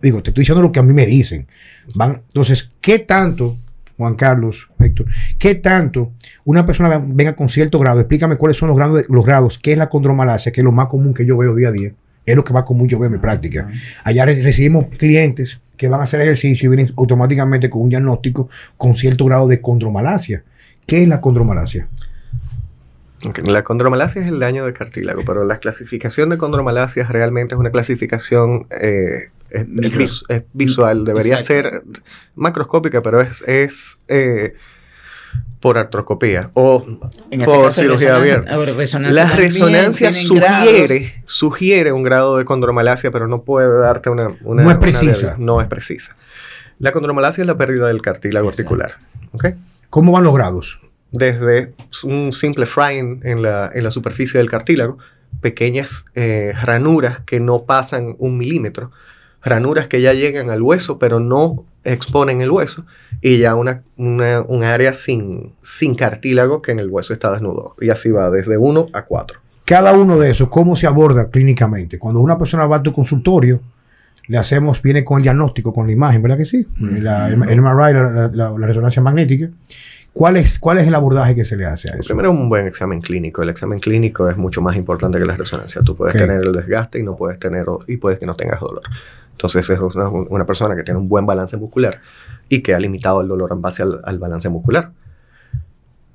Digo, 0.00 0.22
te 0.22 0.30
estoy 0.30 0.42
diciendo 0.42 0.62
lo 0.62 0.72
que 0.72 0.80
a 0.80 0.82
mí 0.82 0.92
me 0.92 1.06
dicen. 1.06 1.46
Van, 1.94 2.22
entonces, 2.28 2.70
¿qué 2.80 2.98
tanto, 3.00 3.56
Juan 3.96 4.16
Carlos, 4.16 4.68
Qué 5.38 5.54
tanto 5.54 6.12
una 6.44 6.66
persona 6.66 6.88
ven- 6.88 7.16
venga 7.16 7.34
con 7.34 7.48
cierto 7.48 7.78
grado? 7.78 8.00
Explícame 8.00 8.36
cuáles 8.36 8.56
son 8.56 8.68
los 8.68 8.76
grados, 8.76 9.04
los 9.08 9.24
grados, 9.24 9.58
qué 9.58 9.72
es 9.72 9.78
la 9.78 9.88
condromalacia, 9.88 10.52
que 10.52 10.60
es 10.60 10.64
lo 10.64 10.72
más 10.72 10.86
común 10.86 11.14
que 11.14 11.24
yo 11.26 11.36
veo 11.38 11.54
día 11.54 11.68
a 11.68 11.72
día. 11.72 11.92
Es 12.24 12.36
lo 12.36 12.44
que 12.44 12.52
más 12.52 12.62
común 12.64 12.88
yo 12.88 12.98
veo 12.98 13.06
en 13.06 13.12
mi 13.14 13.18
práctica. 13.18 13.68
Allá 14.04 14.24
re- 14.24 14.40
recibimos 14.40 14.84
clientes 14.96 15.60
que 15.76 15.88
van 15.88 16.00
a 16.00 16.04
hacer 16.04 16.20
ejercicio 16.20 16.66
y 16.72 16.76
vienen 16.76 16.94
automáticamente 16.96 17.68
con 17.68 17.82
un 17.82 17.88
diagnóstico 17.88 18.48
con 18.76 18.94
cierto 18.96 19.24
grado 19.24 19.48
de 19.48 19.60
condromalacia. 19.60 20.44
¿Qué 20.86 21.02
es 21.02 21.08
la 21.08 21.20
condromalacia? 21.20 21.88
La 23.44 23.62
condromalacia 23.62 24.22
es 24.22 24.28
el 24.28 24.40
daño 24.40 24.64
del 24.64 24.74
cartílago, 24.74 25.22
pero 25.26 25.44
la 25.44 25.58
clasificación 25.58 26.30
de 26.30 26.38
condromalacia 26.38 27.06
realmente 27.06 27.54
es 27.54 27.58
una 27.60 27.70
clasificación 27.70 28.66
eh, 28.70 29.30
es, 29.50 30.42
visual, 30.52 31.04
debería 31.04 31.34
Exacto. 31.34 31.46
ser 31.70 31.82
macroscópica, 32.34 33.02
pero 33.02 33.20
es, 33.20 33.42
es 33.46 33.98
eh, 34.08 34.54
por 35.60 35.78
artroscopía 35.78 36.50
o 36.54 36.84
En 37.30 37.40
este 37.42 37.44
por 37.44 37.72
cirugía 37.72 38.16
abierta. 38.16 38.56
resonancia 38.74 39.24
La 39.24 39.30
resonancia 39.36 40.10
grados. 40.10 40.26
sugiere, 40.26 41.22
sugiere 41.26 41.92
un 41.92 42.02
grado 42.02 42.38
de 42.38 42.44
condromalacia, 42.44 43.10
pero 43.12 43.28
no 43.28 43.42
puede 43.42 43.68
darte 43.78 44.10
una... 44.10 44.30
una- 44.42 44.62
No 44.64 44.70
es 44.70 44.76
precisa. 44.78 45.36
no 45.38 45.60
es 45.60 45.68
precisa. 45.68 46.16
La 46.80 46.90
condromalacia 46.90 47.42
es 47.42 47.46
la 47.46 47.56
pérdida 47.56 47.86
del 47.86 48.02
cartílago 48.02 48.48
Exacto. 48.50 48.74
articular. 48.74 48.92
¿ok? 49.32 49.46
¿Cómo 49.90 50.10
van 50.12 50.24
los 50.24 50.34
grados? 50.34 50.80
Desde 51.12 51.74
un 52.04 52.32
simple 52.32 52.66
frying 52.66 53.20
en 53.24 53.42
la, 53.42 53.70
en 53.72 53.84
la 53.84 53.90
superficie 53.90 54.38
del 54.38 54.50
cartílago, 54.50 54.98
pequeñas 55.40 56.04
eh, 56.14 56.52
ranuras 56.62 57.20
que 57.20 57.40
no 57.40 57.62
pasan 57.64 58.16
un 58.18 58.36
milímetro, 58.38 58.90
ranuras 59.42 59.88
que 59.88 60.00
ya 60.00 60.12
llegan 60.12 60.50
al 60.50 60.62
hueso 60.62 60.98
pero 60.98 61.20
no 61.20 61.64
exponen 61.84 62.40
el 62.40 62.50
hueso, 62.50 62.86
y 63.20 63.38
ya 63.38 63.56
una, 63.56 63.82
una- 63.96 64.42
un 64.42 64.62
área 64.62 64.92
sin, 64.94 65.52
sin 65.62 65.94
cartílago 65.96 66.62
que 66.62 66.70
en 66.72 66.78
el 66.78 66.88
hueso 66.88 67.12
está 67.12 67.32
desnudo. 67.32 67.74
Y 67.80 67.90
así 67.90 68.10
va 68.10 68.30
desde 68.30 68.56
1 68.56 68.86
a 68.92 69.02
4. 69.04 69.38
Cada 69.64 69.92
uno 69.92 70.16
de 70.18 70.30
esos, 70.30 70.48
¿cómo 70.48 70.76
se 70.76 70.86
aborda 70.86 71.28
clínicamente? 71.28 71.98
Cuando 71.98 72.20
una 72.20 72.38
persona 72.38 72.66
va 72.66 72.76
a 72.76 72.82
tu 72.82 72.92
consultorio, 72.92 73.60
le 74.28 74.38
hacemos, 74.38 74.80
viene 74.80 75.02
con 75.02 75.16
el 75.18 75.24
diagnóstico, 75.24 75.74
con 75.74 75.86
la 75.88 75.92
imagen, 75.92 76.22
¿verdad 76.22 76.38
que 76.38 76.44
sí? 76.44 76.64
La, 76.78 77.26
el, 77.28 77.34
el 77.48 77.60
MRI, 77.60 77.92
la- 77.94 78.30
la- 78.32 78.50
la 78.56 78.66
resonancia 78.68 79.02
magnética. 79.02 79.48
¿Cuál 80.12 80.36
es, 80.36 80.58
¿Cuál 80.58 80.78
es 80.78 80.86
el 80.86 80.94
abordaje 80.94 81.34
que 81.34 81.44
se 81.44 81.56
le 81.56 81.64
hace 81.64 81.90
a 81.90 81.94
eso? 81.94 82.08
Primero 82.08 82.30
un 82.30 82.48
buen 82.48 82.66
examen 82.66 83.00
clínico. 83.00 83.42
El 83.42 83.48
examen 83.48 83.78
clínico 83.78 84.28
es 84.28 84.36
mucho 84.36 84.60
más 84.60 84.76
importante 84.76 85.18
que 85.18 85.24
la 85.24 85.36
resonancia. 85.36 85.80
Tú 85.82 85.96
puedes 85.96 86.14
tener 86.14 86.42
el 86.42 86.52
desgaste 86.52 86.98
y 86.98 87.02
no 87.02 87.16
puedes 87.16 87.38
tener 87.38 87.64
y 87.86 87.96
puedes 87.96 88.18
que 88.18 88.26
no 88.26 88.34
tengas 88.34 88.60
dolor. 88.60 88.82
Entonces 89.30 89.68
es 89.70 89.80
una, 89.80 90.08
una 90.10 90.44
persona 90.44 90.76
que 90.76 90.82
tiene 90.82 91.00
un 91.00 91.08
buen 91.08 91.24
balance 91.24 91.56
muscular 91.56 92.00
y 92.50 92.62
que 92.62 92.74
ha 92.74 92.78
limitado 92.78 93.22
el 93.22 93.28
dolor 93.28 93.52
en 93.52 93.62
base 93.62 93.82
al, 93.82 94.00
al 94.04 94.18
balance 94.18 94.48
muscular. 94.50 94.92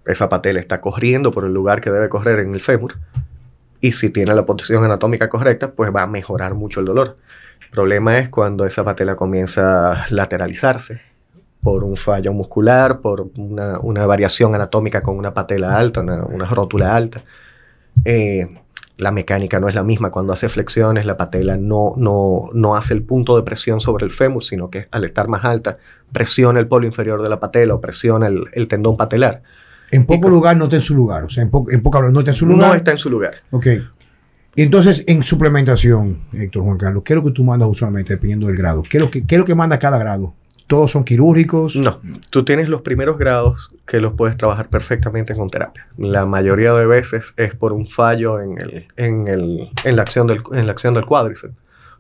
esa 0.06 0.30
patela 0.30 0.60
está 0.60 0.80
corriendo 0.80 1.32
por 1.32 1.44
el 1.44 1.54
lugar 1.54 1.82
que 1.82 1.90
debe 1.90 2.08
correr 2.08 2.40
en 2.40 2.54
el 2.54 2.60
fémur. 2.60 2.94
Y 3.82 3.94
si 3.94 4.12
tiene 4.12 4.36
la 4.36 4.46
posición 4.46 4.84
anatómica 4.84 5.28
correcta, 5.28 5.72
pues 5.72 5.94
va 5.94 6.04
a 6.04 6.08
mejorar 6.08 6.54
mucho 6.54 6.82
el 6.82 6.86
dolor. 6.86 7.18
El 7.62 7.70
problema 7.72 8.20
es 8.20 8.30
cuando 8.30 8.66
esa 8.66 8.84
patela 8.86 9.16
comienza 9.16 10.04
a 10.04 10.06
lateralizarse 10.12 11.07
por 11.68 11.84
un 11.84 11.98
fallo 11.98 12.32
muscular, 12.32 13.02
por 13.02 13.30
una, 13.36 13.78
una 13.80 14.06
variación 14.06 14.56
anatómica 14.56 15.04
con 15.04 15.18
una 15.18 15.34
patela 15.34 15.78
alta, 15.78 16.00
una, 16.00 16.24
una 16.24 16.46
rótula 16.46 16.96
alta. 16.96 17.26
Eh, 18.06 18.48
la 18.96 19.12
mecánica 19.12 19.60
no 19.60 19.68
es 19.68 19.76
la 19.76 19.84
misma. 19.84 20.10
Cuando 20.10 20.32
hace 20.32 20.48
flexiones, 20.48 21.06
la 21.06 21.18
patela 21.18 21.58
no, 21.58 21.94
no, 21.98 22.46
no 22.54 22.78
hace 22.78 22.94
el 22.94 23.04
punto 23.04 23.36
de 23.36 23.44
presión 23.44 23.82
sobre 23.82 24.06
el 24.06 24.14
fémur, 24.14 24.46
sino 24.46 24.70
que 24.70 24.86
al 24.92 25.04
estar 25.04 25.28
más 25.28 25.44
alta, 25.44 25.78
presiona 26.14 26.62
el 26.62 26.70
polo 26.70 26.88
inferior 26.88 27.22
de 27.22 27.28
la 27.28 27.42
patela 27.42 27.74
o 27.74 27.82
presiona 27.82 28.28
el, 28.28 28.46
el 28.54 28.70
tendón 28.70 28.96
patelar. 28.96 29.42
En 29.92 30.06
poco 30.06 30.30
lugar 30.30 30.56
no 30.56 30.64
está 30.64 30.78
en 30.78 30.82
su 30.82 30.96
lugar. 30.96 31.26
O 31.26 31.30
sea, 31.30 31.44
en, 31.44 31.50
po 31.50 31.66
en 31.70 31.82
poca 31.84 32.00
no 32.00 32.20
está 32.20 32.32
en 32.32 32.36
su 32.36 32.46
lugar. 32.46 32.70
No 32.70 32.76
está 32.76 32.92
en 32.94 32.98
su 32.98 33.10
lugar. 33.10 33.34
Ok. 33.52 33.68
Entonces, 34.56 35.04
en 35.06 35.22
suplementación, 35.22 36.20
Héctor 36.32 36.64
Juan 36.64 36.78
Carlos, 36.78 37.04
¿qué 37.04 37.12
es 37.12 37.18
lo 37.18 37.26
que 37.26 37.32
tú 37.32 37.44
mandas 37.44 37.68
usualmente 37.68 38.14
dependiendo 38.14 38.48
del 38.48 38.56
grado? 38.56 38.84
¿Qué 38.90 39.00
es 39.00 39.04
lo 39.04 39.12
que, 39.12 39.26
qué 39.26 39.36
es 39.36 39.40
lo 39.40 39.44
que 39.44 39.54
manda 39.54 39.78
cada 39.80 39.98
grado? 39.98 40.34
¿Todos 40.68 40.92
son 40.92 41.06
quirúrgicos? 41.06 41.78
No, 41.78 42.02
tú 42.30 42.44
tienes 42.44 42.68
los 42.68 42.82
primeros 42.82 43.18
grados 43.18 43.72
que 43.86 44.02
los 44.02 44.14
puedes 44.14 44.36
trabajar 44.36 44.70
perfectamente 44.70 45.34
con 45.34 45.50
terapia. 45.50 45.88
La 45.98 46.26
mayoría 46.26 46.74
de 46.74 46.86
veces 46.86 47.34
es 47.38 47.56
por 47.56 47.72
un 47.72 47.88
fallo 47.88 48.42
en, 48.42 48.62
el, 48.62 48.88
en, 48.98 49.30
el, 49.30 49.70
en, 49.86 49.96
la, 49.96 50.02
acción 50.02 50.28
del, 50.28 50.42
en 50.52 50.66
la 50.66 50.74
acción 50.74 50.94
del 50.94 51.06
cuádriceps. 51.06 51.54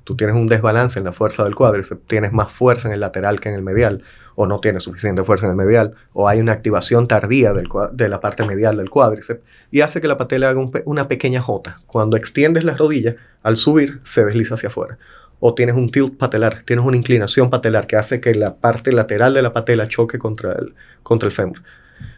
Tú 0.04 0.18
tienes 0.18 0.36
un 0.36 0.48
desbalance 0.48 1.00
en 1.00 1.06
la 1.06 1.14
fuerza 1.14 1.46
del 1.46 1.56
cuádriceps, 1.56 2.02
tienes 2.08 2.34
más 2.34 2.52
fuerza 2.52 2.90
en 2.90 2.94
el 2.94 3.00
lateral 3.00 3.40
que 3.40 3.48
en 3.48 3.56
el 3.56 3.62
medial, 3.62 4.04
o 4.36 4.48
no 4.48 4.60
tienes 4.60 4.84
suficiente 4.84 5.24
fuerza 5.24 5.46
en 5.46 5.52
el 5.52 5.58
medial, 5.58 5.96
o 6.12 6.28
hay 6.28 6.42
una 6.42 6.52
activación 6.52 7.08
tardía 7.08 7.54
del, 7.54 7.70
de 7.94 8.10
la 8.10 8.20
parte 8.20 8.46
medial 8.46 8.76
del 8.76 8.90
cuádriceps 8.90 9.42
y 9.72 9.80
hace 9.80 10.02
que 10.02 10.10
la 10.10 10.18
patela 10.18 10.50
haga 10.50 10.60
un 10.60 10.72
una 10.84 11.08
pequeña 11.08 11.42
jota. 11.42 11.80
Cuando 11.88 12.18
extiendes 12.18 12.66
las 12.66 12.78
rodillas, 12.78 13.16
al 13.44 13.56
subir 13.56 14.00
se 14.04 14.26
desliza 14.26 14.56
hacia 14.56 14.68
afuera 14.68 14.98
o 15.40 15.54
tienes 15.54 15.76
un 15.76 15.90
tilt 15.90 16.18
patelar, 16.18 16.64
tienes 16.64 16.86
una 16.86 16.98
inclinación 16.98 17.50
patelar 17.50 17.88
que 17.88 17.96
hace 17.96 18.20
que 18.20 18.34
la 18.34 18.56
parte 18.56 18.92
lateral 18.92 19.34
de 19.34 19.42
la 19.42 19.54
patela 19.54 19.88
choque 19.88 20.18
contra 20.18 20.54
el, 20.54 20.74
contra 21.04 21.28
el 21.28 21.34
fémur. 21.34 21.62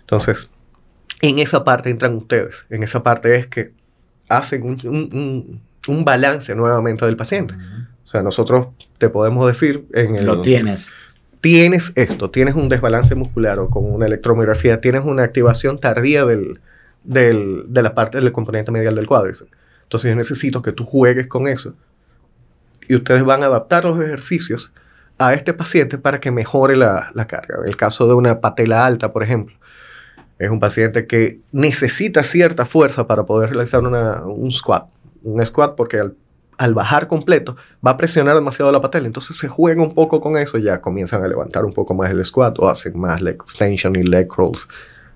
Entonces, 0.02 0.50
en 1.22 1.40
esa 1.40 1.64
parte 1.64 1.90
entran 1.90 2.16
ustedes. 2.16 2.66
En 2.70 2.84
esa 2.84 3.04
parte 3.04 3.36
es 3.36 3.48
que 3.48 3.72
hacen 4.30 4.64
un, 4.64 4.80
un, 4.86 5.62
un 5.88 6.06
balance 6.06 6.56
nuevamente 6.56 7.06
del 7.06 7.18
paciente. 7.18 7.56
O 8.06 8.08
sea, 8.08 8.22
nosotros 8.22 8.68
te 8.98 9.10
podemos 9.10 9.46
decir 9.46 9.86
en 9.94 10.16
el... 10.16 10.26
Lo 10.26 10.42
tienes. 10.42 10.92
Tienes 11.42 11.94
esto, 11.96 12.30
tienes 12.30 12.56
un 12.56 12.68
desbalance 12.68 13.16
muscular 13.16 13.60
o 13.60 13.70
con 13.70 13.86
una 13.86 14.06
electromiografía, 14.06 14.82
tienes 14.82 15.04
una 15.06 15.24
activación 15.24 15.80
tardía 15.80 16.26
del, 16.26 16.60
del, 17.04 17.64
de 17.68 17.82
la 17.82 17.96
parte 17.96 18.20
del 18.20 18.32
componente 18.32 18.72
medial 18.72 18.96
del 18.96 19.08
cuádriceps. 19.08 19.52
Entonces 19.84 20.10
yo 20.10 20.16
necesito 20.16 20.62
que 20.62 20.72
tú 20.74 20.86
juegues 20.86 21.28
con 21.28 21.48
eso 21.48 21.76
y 22.90 22.96
ustedes 22.96 23.24
van 23.24 23.44
a 23.44 23.46
adaptar 23.46 23.86
los 23.86 24.02
ejercicios 24.02 24.74
a 25.20 25.34
este 25.34 25.54
paciente 25.54 25.98
para 26.00 26.20
que 26.20 26.32
mejore 26.32 26.76
la, 26.76 27.12
la 27.14 27.28
carga. 27.28 27.60
En 27.62 27.70
el 27.70 27.78
caso 27.78 28.08
de 28.08 28.16
una 28.16 28.42
patela 28.42 28.86
alta, 28.86 29.14
por 29.14 29.22
ejemplo, 29.22 29.56
es 30.40 30.50
un 30.50 30.60
paciente 30.60 31.06
que 31.06 31.40
necesita 31.52 32.24
cierta 32.24 32.66
fuerza 32.66 33.06
para 33.06 33.26
poder 33.26 33.52
realizar 33.52 33.84
una, 33.84 34.26
un 34.26 34.50
squat. 34.52 34.88
Un 35.22 35.46
squat 35.46 35.76
porque 35.76 36.00
al, 36.58 36.74
bajar 36.74 37.08
completo 37.08 37.58
va 37.86 37.92
a 37.92 37.98
presionar 37.98 38.34
demasiado 38.34 38.72
la 38.72 38.82
patela. 38.82 39.06
Entonces 39.06 39.38
se 39.38 39.48
juega 39.48 39.84
un 39.84 39.94
poco 39.94 40.20
con 40.20 40.36
eso, 40.36 40.58
ya 40.58 40.82
comienzan 40.82 41.24
a 41.24 41.28
levantar 41.28 41.66
un 41.66 41.74
poco 41.74 41.94
más 41.94 42.10
el 42.10 42.26
squat 42.26 42.58
o 42.58 42.68
hacen 42.68 43.00
más 43.00 43.22
leg 43.22 43.36
extension 43.36 43.96
y 43.96 44.04
leg 44.04 44.28
crawls 44.28 44.68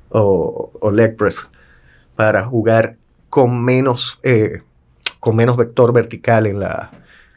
o, 0.09 0.71
o 0.79 0.91
leg 0.91 1.15
press 1.17 1.49
para 2.15 2.43
jugar 2.43 2.97
con 3.29 3.63
menos, 3.65 4.19
eh, 4.21 4.61
con 5.19 5.35
menos 5.35 5.57
vector 5.57 5.91
vertical 5.91 6.45
en 6.45 6.59
la, 6.59 6.91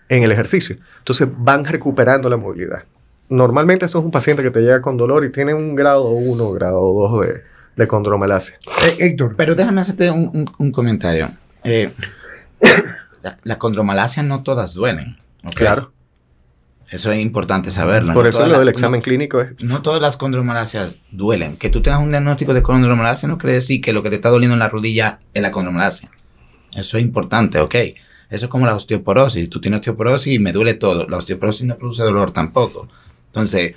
en 0.08 0.22
el 0.22 0.32
ejercicio. 0.32 0.76
Entonces 0.98 1.28
van 1.36 1.64
recuperando 1.64 2.28
la 2.28 2.36
movilidad. 2.36 2.84
Normalmente 3.28 3.84
esto 3.84 3.98
es 3.98 4.04
un 4.04 4.10
paciente 4.10 4.42
que 4.42 4.50
te 4.50 4.60
llega 4.60 4.80
con 4.80 4.96
dolor 4.96 5.24
y 5.24 5.32
tiene 5.32 5.52
un 5.52 5.74
grado 5.74 6.08
1, 6.10 6.50
grado 6.52 6.80
2 6.80 7.26
de, 7.26 7.42
de 7.76 7.88
condromalacia. 7.88 8.58
Eh, 8.84 8.96
Héctor. 9.00 9.34
Pero 9.36 9.54
déjame 9.54 9.80
hacerte 9.80 10.10
un, 10.10 10.30
un, 10.32 10.50
un 10.58 10.72
comentario. 10.72 11.32
Eh, 11.64 11.92
las 13.22 13.36
la 13.42 13.58
condromalasias 13.58 14.24
no 14.24 14.42
todas 14.42 14.74
duelen. 14.74 15.18
¿okay? 15.42 15.54
Claro. 15.54 15.92
Eso 16.90 17.10
es 17.10 17.18
importante 17.18 17.72
saberlo. 17.72 18.12
Por 18.14 18.24
no 18.24 18.30
eso 18.30 18.46
lo 18.46 18.52
la, 18.52 18.58
del 18.60 18.68
examen 18.68 18.98
no, 18.98 19.02
clínico 19.02 19.40
es... 19.40 19.54
No 19.58 19.82
todas 19.82 20.00
las 20.00 20.16
condromalasias 20.16 20.96
duelen. 21.10 21.56
Que 21.56 21.68
tú 21.68 21.82
tengas 21.82 22.00
un 22.00 22.10
diagnóstico 22.10 22.54
de 22.54 22.62
condromalacia 22.62 23.28
no 23.28 23.38
quiere 23.38 23.54
decir 23.54 23.80
que 23.80 23.92
lo 23.92 24.04
que 24.04 24.10
te 24.10 24.16
está 24.16 24.28
doliendo 24.28 24.54
en 24.54 24.60
la 24.60 24.68
rodilla 24.68 25.18
es 25.34 25.42
la 25.42 25.50
condromalacia. 25.50 26.10
Eso 26.72 26.96
es 26.96 27.02
importante, 27.02 27.58
¿ok? 27.58 27.74
Eso 28.30 28.46
es 28.46 28.50
como 28.50 28.66
la 28.66 28.74
osteoporosis. 28.74 29.48
Tú 29.48 29.60
tienes 29.60 29.80
osteoporosis 29.80 30.34
y 30.34 30.38
me 30.38 30.52
duele 30.52 30.74
todo. 30.74 31.06
La 31.08 31.18
osteoporosis 31.18 31.66
no 31.66 31.76
produce 31.76 32.02
dolor 32.02 32.32
tampoco. 32.32 32.88
Entonces, 33.26 33.74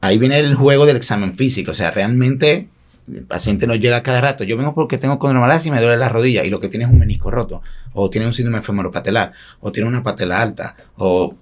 ahí 0.00 0.18
viene 0.18 0.38
el 0.38 0.54
juego 0.54 0.86
del 0.86 0.96
examen 0.96 1.34
físico. 1.34 1.72
O 1.72 1.74
sea, 1.74 1.90
realmente 1.90 2.68
el 3.12 3.24
paciente 3.24 3.66
no 3.66 3.74
llega 3.74 4.02
cada 4.02 4.20
rato. 4.20 4.44
Yo 4.44 4.56
vengo 4.56 4.74
porque 4.74 4.98
tengo 4.98 5.18
condromalacia 5.18 5.68
y 5.68 5.72
me 5.72 5.80
duele 5.80 5.96
la 5.96 6.08
rodilla 6.08 6.44
y 6.44 6.50
lo 6.50 6.60
que 6.60 6.68
tiene 6.68 6.84
es 6.84 6.90
un 6.90 6.98
menisco 6.98 7.30
roto. 7.30 7.62
O 7.94 8.10
tiene 8.10 8.26
un 8.26 8.32
síndrome 8.32 8.62
femoropatelar. 8.62 9.32
O 9.60 9.72
tiene 9.72 9.88
una 9.88 10.02
patela 10.02 10.40
alta. 10.40 10.76
O 10.96 11.34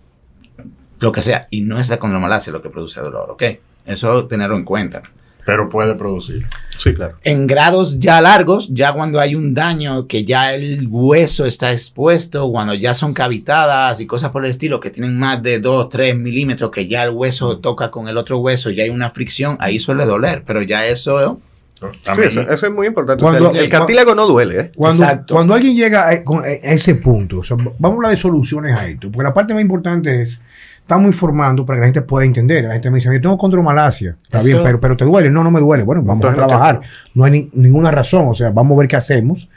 lo 0.99 1.13
que 1.13 1.23
sea. 1.23 1.49
Y 1.51 1.63
no 1.63 1.79
es 1.79 1.89
la 1.89 1.99
condromalacia 1.99 2.53
lo 2.53 2.63
que 2.63 2.71
produce 2.71 3.01
dolor, 3.01 3.31
¿ok? 3.31 3.43
Eso 3.85 4.27
tenerlo 4.27 4.57
en 4.57 4.65
cuenta. 4.65 5.03
Pero 5.45 5.69
puede 5.69 5.95
producir. 5.95 6.47
Sí, 6.81 6.95
claro. 6.95 7.17
En 7.25 7.47
grados 7.47 7.99
ya 7.99 8.23
largos, 8.23 8.71
ya 8.73 8.95
cuando 8.95 9.21
hay 9.21 9.35
un 9.35 9.53
daño, 9.53 10.07
que 10.07 10.25
ya 10.25 10.55
el 10.55 10.87
hueso 10.89 11.45
está 11.45 11.73
expuesto, 11.73 12.51
cuando 12.51 12.73
ya 12.73 12.95
son 12.95 13.13
cavitadas 13.13 14.01
y 14.01 14.07
cosas 14.07 14.31
por 14.31 14.47
el 14.47 14.51
estilo, 14.51 14.81
que 14.81 14.89
tienen 14.89 15.19
más 15.19 15.43
de 15.43 15.59
2, 15.59 15.91
3 15.91 16.17
milímetros, 16.17 16.71
que 16.71 16.89
ya 16.89 17.05
el 17.05 17.11
hueso 17.11 17.59
toca 17.59 17.91
con 17.91 18.09
el 18.09 18.17
otro 18.17 18.39
hueso, 18.39 18.71
ya 18.71 18.85
hay 18.85 18.91
una 18.91 19.11
fricción, 19.11 19.59
ahí 19.61 19.79
suele 19.79 20.07
doler, 20.07 20.43
pero 20.47 20.63
ya 20.63 20.87
eso... 20.87 21.39
Sí, 21.81 22.23
eso, 22.25 22.43
eso, 22.43 22.67
es 22.67 22.73
muy 22.73 22.87
importante. 22.87 23.23
Cuando, 23.23 23.49
o 23.49 23.53
sea, 23.53 23.61
el, 23.61 23.65
el, 23.65 23.71
cartílago 23.71 24.15
no 24.15 24.27
duele. 24.27 24.61
¿eh? 24.61 24.73
Cuando, 24.77 25.07
cuando, 25.31 25.55
alguien 25.55 25.75
llega 25.75 26.09
a, 26.09 26.11
a, 26.11 26.49
ese 26.51 26.97
punto, 26.97 27.39
o 27.39 27.43
sea, 27.43 27.57
vamos 27.57 27.81
a 27.83 27.97
hablar 27.97 28.11
de 28.11 28.19
soluciones 28.19 28.79
a 28.79 28.87
esto, 28.87 29.11
porque 29.11 29.25
la 29.25 29.33
parte 29.33 29.55
más 29.55 29.63
importante 29.63 30.23
es 30.23 30.41
estamos 30.83 31.07
informando 31.07 31.65
para 31.65 31.77
que 31.77 31.81
la 31.81 31.87
gente 31.87 32.03
pueda 32.03 32.27
entender. 32.27 32.65
La 32.65 32.73
gente 32.73 32.91
me 32.91 32.97
dice, 32.97 33.13
yo 33.13 33.21
tengo 33.21 33.39
condromalacia. 33.39 34.17
Está 34.23 34.39
Eso. 34.39 34.47
bien, 34.47 34.61
pero, 34.63 34.81
pero 34.81 34.97
te 34.97 35.05
duele. 35.05 35.31
No, 35.31 35.45
no 35.45 35.51
me 35.51 35.61
duele. 35.61 35.85
Bueno, 35.85 36.03
vamos 36.03 36.27
a 36.27 36.35
trabajar. 36.35 36.81
No 37.15 37.25
hay 37.25 37.31
ni, 37.31 37.51
ninguna 37.53 37.91
razón. 37.91 38.27
O 38.29 38.35
sea, 38.35 38.51
vamos 38.51 38.77
a 38.77 38.81
ver 38.81 38.89
qué 38.89 38.97
hacemos. 38.97 39.49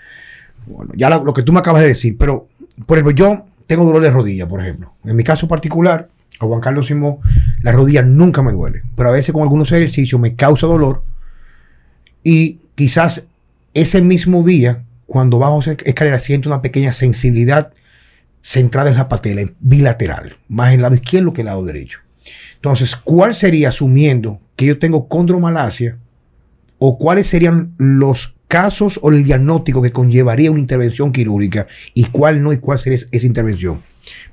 Bueno, 0.65 0.91
ya 0.95 1.09
lo, 1.09 1.23
lo, 1.23 1.33
que 1.33 1.41
tú 1.41 1.51
me 1.51 1.59
acabas 1.59 1.81
de 1.81 1.87
decir. 1.87 2.17
Pero, 2.17 2.47
por 2.85 2.97
ejemplo, 2.97 3.15
yo 3.15 3.45
tengo 3.65 3.85
dolor 3.85 4.01
de 4.01 4.11
rodilla, 4.11 4.47
por 4.47 4.61
ejemplo. 4.61 4.93
En 5.03 5.15
mi 5.15 5.23
caso 5.23 5.47
particular, 5.47 6.07
a 6.39 6.45
Juan 6.45 6.61
Carlos 6.61 6.87
Simón, 6.87 7.17
la 7.61 7.71
rodilla 7.71 8.03
nunca 8.03 8.41
me 8.41 8.51
duele. 8.51 8.83
Pero 8.95 9.09
a 9.09 9.11
veces 9.11 9.33
con 9.33 9.41
algunos 9.41 9.71
ejercicios 9.71 10.19
me 10.19 10.35
causa 10.35 10.67
dolor. 10.67 11.03
Y 12.23 12.59
quizás 12.75 13.27
ese 13.73 14.01
mismo 14.01 14.43
día, 14.43 14.83
cuando 15.07 15.39
bajo 15.39 15.59
escalera, 15.61 16.19
siento 16.19 16.49
una 16.49 16.61
pequeña 16.61 16.93
sensibilidad 16.93 17.73
centrada 18.43 18.89
en 18.89 18.97
la 18.97 19.09
patela, 19.09 19.41
bilateral, 19.59 20.35
más 20.47 20.69
en 20.69 20.75
el 20.75 20.81
lado 20.83 20.95
izquierdo 20.95 21.33
que 21.33 21.41
el 21.41 21.47
lado 21.47 21.63
derecho. 21.63 21.99
Entonces, 22.55 22.95
¿cuál 22.95 23.33
sería, 23.33 23.69
asumiendo 23.69 24.39
que 24.55 24.65
yo 24.65 24.77
tengo 24.77 25.07
condromalacia, 25.07 25.97
o 26.77 26.97
cuáles 26.97 27.27
serían 27.27 27.73
los 27.77 28.35
casos 28.47 28.99
o 29.01 29.09
el 29.09 29.23
diagnóstico 29.23 29.81
que 29.81 29.91
conllevaría 29.91 30.51
una 30.51 30.59
intervención 30.59 31.11
quirúrgica 31.11 31.65
y 31.93 32.05
cuál 32.05 32.43
no 32.43 32.51
y 32.53 32.57
cuál 32.57 32.77
sería 32.77 32.99
esa 33.09 33.25
intervención? 33.25 33.81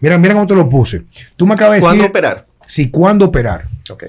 Mira, 0.01 0.19
mira 0.19 0.35
cómo 0.35 0.47
te 0.47 0.57
lo 0.57 0.69
puse. 0.69 1.05
Tú 1.37 1.47
me 1.47 1.55
acabas 1.55 1.75
de 1.75 1.77
decir... 1.77 1.89
¿Cuándo 1.91 2.07
operar? 2.07 2.47
Sí, 2.67 2.91
¿cuándo 2.91 3.27
operar? 3.27 3.65
Ok. 3.89 4.05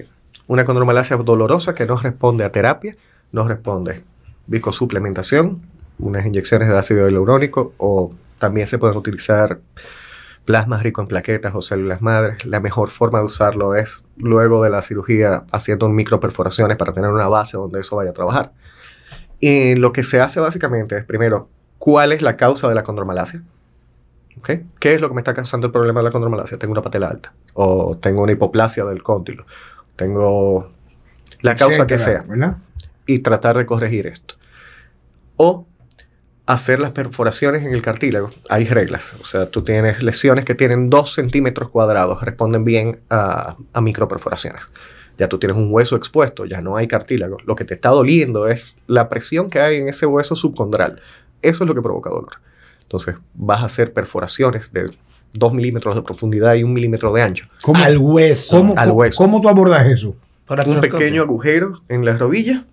Una 0.47 0.65
condromalacia 0.65 1.15
dolorosa 1.17 1.75
que 1.75 1.85
no 1.85 1.97
responde 1.97 2.43
a 2.43 2.51
terapia, 2.51 2.93
no 3.31 3.47
responde 3.47 4.03
viscosuplementación, 4.47 5.61
unas 5.99 6.25
inyecciones 6.25 6.67
de 6.67 6.77
ácido 6.77 7.07
hialurónico 7.07 7.73
o 7.77 8.11
también 8.41 8.65
se 8.65 8.79
pueden 8.79 8.97
utilizar 8.97 9.59
plasmas 10.45 10.81
ricos 10.81 11.03
en 11.03 11.07
plaquetas 11.07 11.53
o 11.53 11.61
células 11.61 12.01
madres. 12.01 12.43
La 12.45 12.59
mejor 12.59 12.89
forma 12.89 13.19
de 13.19 13.25
usarlo 13.25 13.75
es 13.75 14.03
luego 14.17 14.63
de 14.63 14.71
la 14.71 14.81
cirugía 14.81 15.45
haciendo 15.51 15.87
microperforaciones 15.89 16.75
para 16.75 16.91
tener 16.91 17.11
una 17.11 17.27
base 17.27 17.55
donde 17.55 17.79
eso 17.79 17.95
vaya 17.95 18.09
a 18.09 18.13
trabajar. 18.13 18.51
Y 19.39 19.75
lo 19.75 19.93
que 19.93 20.01
se 20.01 20.19
hace 20.19 20.39
básicamente 20.39 20.97
es, 20.97 21.05
primero, 21.05 21.49
¿cuál 21.77 22.11
es 22.11 22.23
la 22.23 22.35
causa 22.35 22.67
de 22.67 22.73
la 22.73 22.81
condromalacia? 22.81 23.43
¿Okay? 24.39 24.65
¿Qué 24.79 24.95
es 24.95 25.01
lo 25.01 25.07
que 25.07 25.13
me 25.13 25.21
está 25.21 25.35
causando 25.35 25.67
el 25.67 25.73
problema 25.73 25.99
de 25.99 26.05
la 26.05 26.11
condromalacia? 26.11 26.57
Tengo 26.57 26.71
una 26.71 26.81
patela 26.81 27.09
alta 27.09 27.33
o 27.53 27.95
tengo 27.97 28.23
una 28.23 28.31
hipoplasia 28.31 28.83
del 28.85 29.03
cóndilo. 29.03 29.45
Tengo 29.95 30.71
la 31.41 31.53
causa 31.53 31.85
que 31.85 31.99
sea. 31.99 32.23
¿verdad? 32.27 32.57
Y 33.05 33.19
tratar 33.19 33.57
de 33.57 33.67
corregir 33.67 34.07
esto. 34.07 34.35
O 35.37 35.67
hacer 36.53 36.79
las 36.79 36.91
perforaciones 36.91 37.63
en 37.63 37.73
el 37.73 37.81
cartílago. 37.81 38.31
Hay 38.49 38.65
reglas. 38.65 39.13
O 39.21 39.25
sea, 39.25 39.49
tú 39.49 39.63
tienes 39.63 40.01
lesiones 40.03 40.45
que 40.45 40.55
tienen 40.55 40.89
2 40.89 41.13
centímetros 41.13 41.69
cuadrados, 41.69 42.21
responden 42.23 42.63
bien 42.65 42.99
a, 43.09 43.55
a 43.73 43.81
microperforaciones. 43.81 44.61
ya 45.17 45.27
tú 45.29 45.37
tienes 45.37 45.55
un 45.57 45.71
hueso 45.71 45.95
expuesto, 45.95 46.45
ya 46.45 46.61
no 46.61 46.77
hay 46.77 46.87
cartílago. 46.87 47.37
Lo 47.45 47.55
que 47.55 47.63
te 47.65 47.75
está 47.75 47.89
doliendo 47.89 48.47
es 48.47 48.77
la 48.87 49.07
presión 49.09 49.49
que 49.49 49.59
hay 49.59 49.77
en 49.77 49.87
ese 49.89 50.05
hueso 50.05 50.35
subcondral. 50.35 50.99
Eso 51.41 51.63
es 51.63 51.67
lo 51.67 51.75
que 51.75 51.81
provoca 51.81 52.09
dolor. 52.09 52.33
Entonces 52.83 53.15
vas 53.35 53.61
a 53.61 53.65
hacer 53.65 53.93
perforaciones 53.93 54.73
de 54.73 54.91
2 55.33 55.53
milímetros 55.53 55.95
de 55.95 56.01
profundidad 56.01 56.55
y 56.55 56.63
un 56.63 56.73
milímetro 56.73 57.13
de 57.13 57.21
ancho. 57.21 57.45
¿Cómo, 57.63 57.83
Al 57.83 57.97
hueso. 57.97 58.57
cómo- 58.57 58.73
Al 58.77 58.91
hueso. 58.91 59.17
cómo 59.17 59.39
tú 59.41 59.47
abordas 59.49 59.85
eso? 59.87 60.15
Un 60.65 60.81
pequeño 60.81 61.21
agujero 61.21 61.81
en 61.87 62.03
la 62.03 62.17
rodilla. 62.17 62.65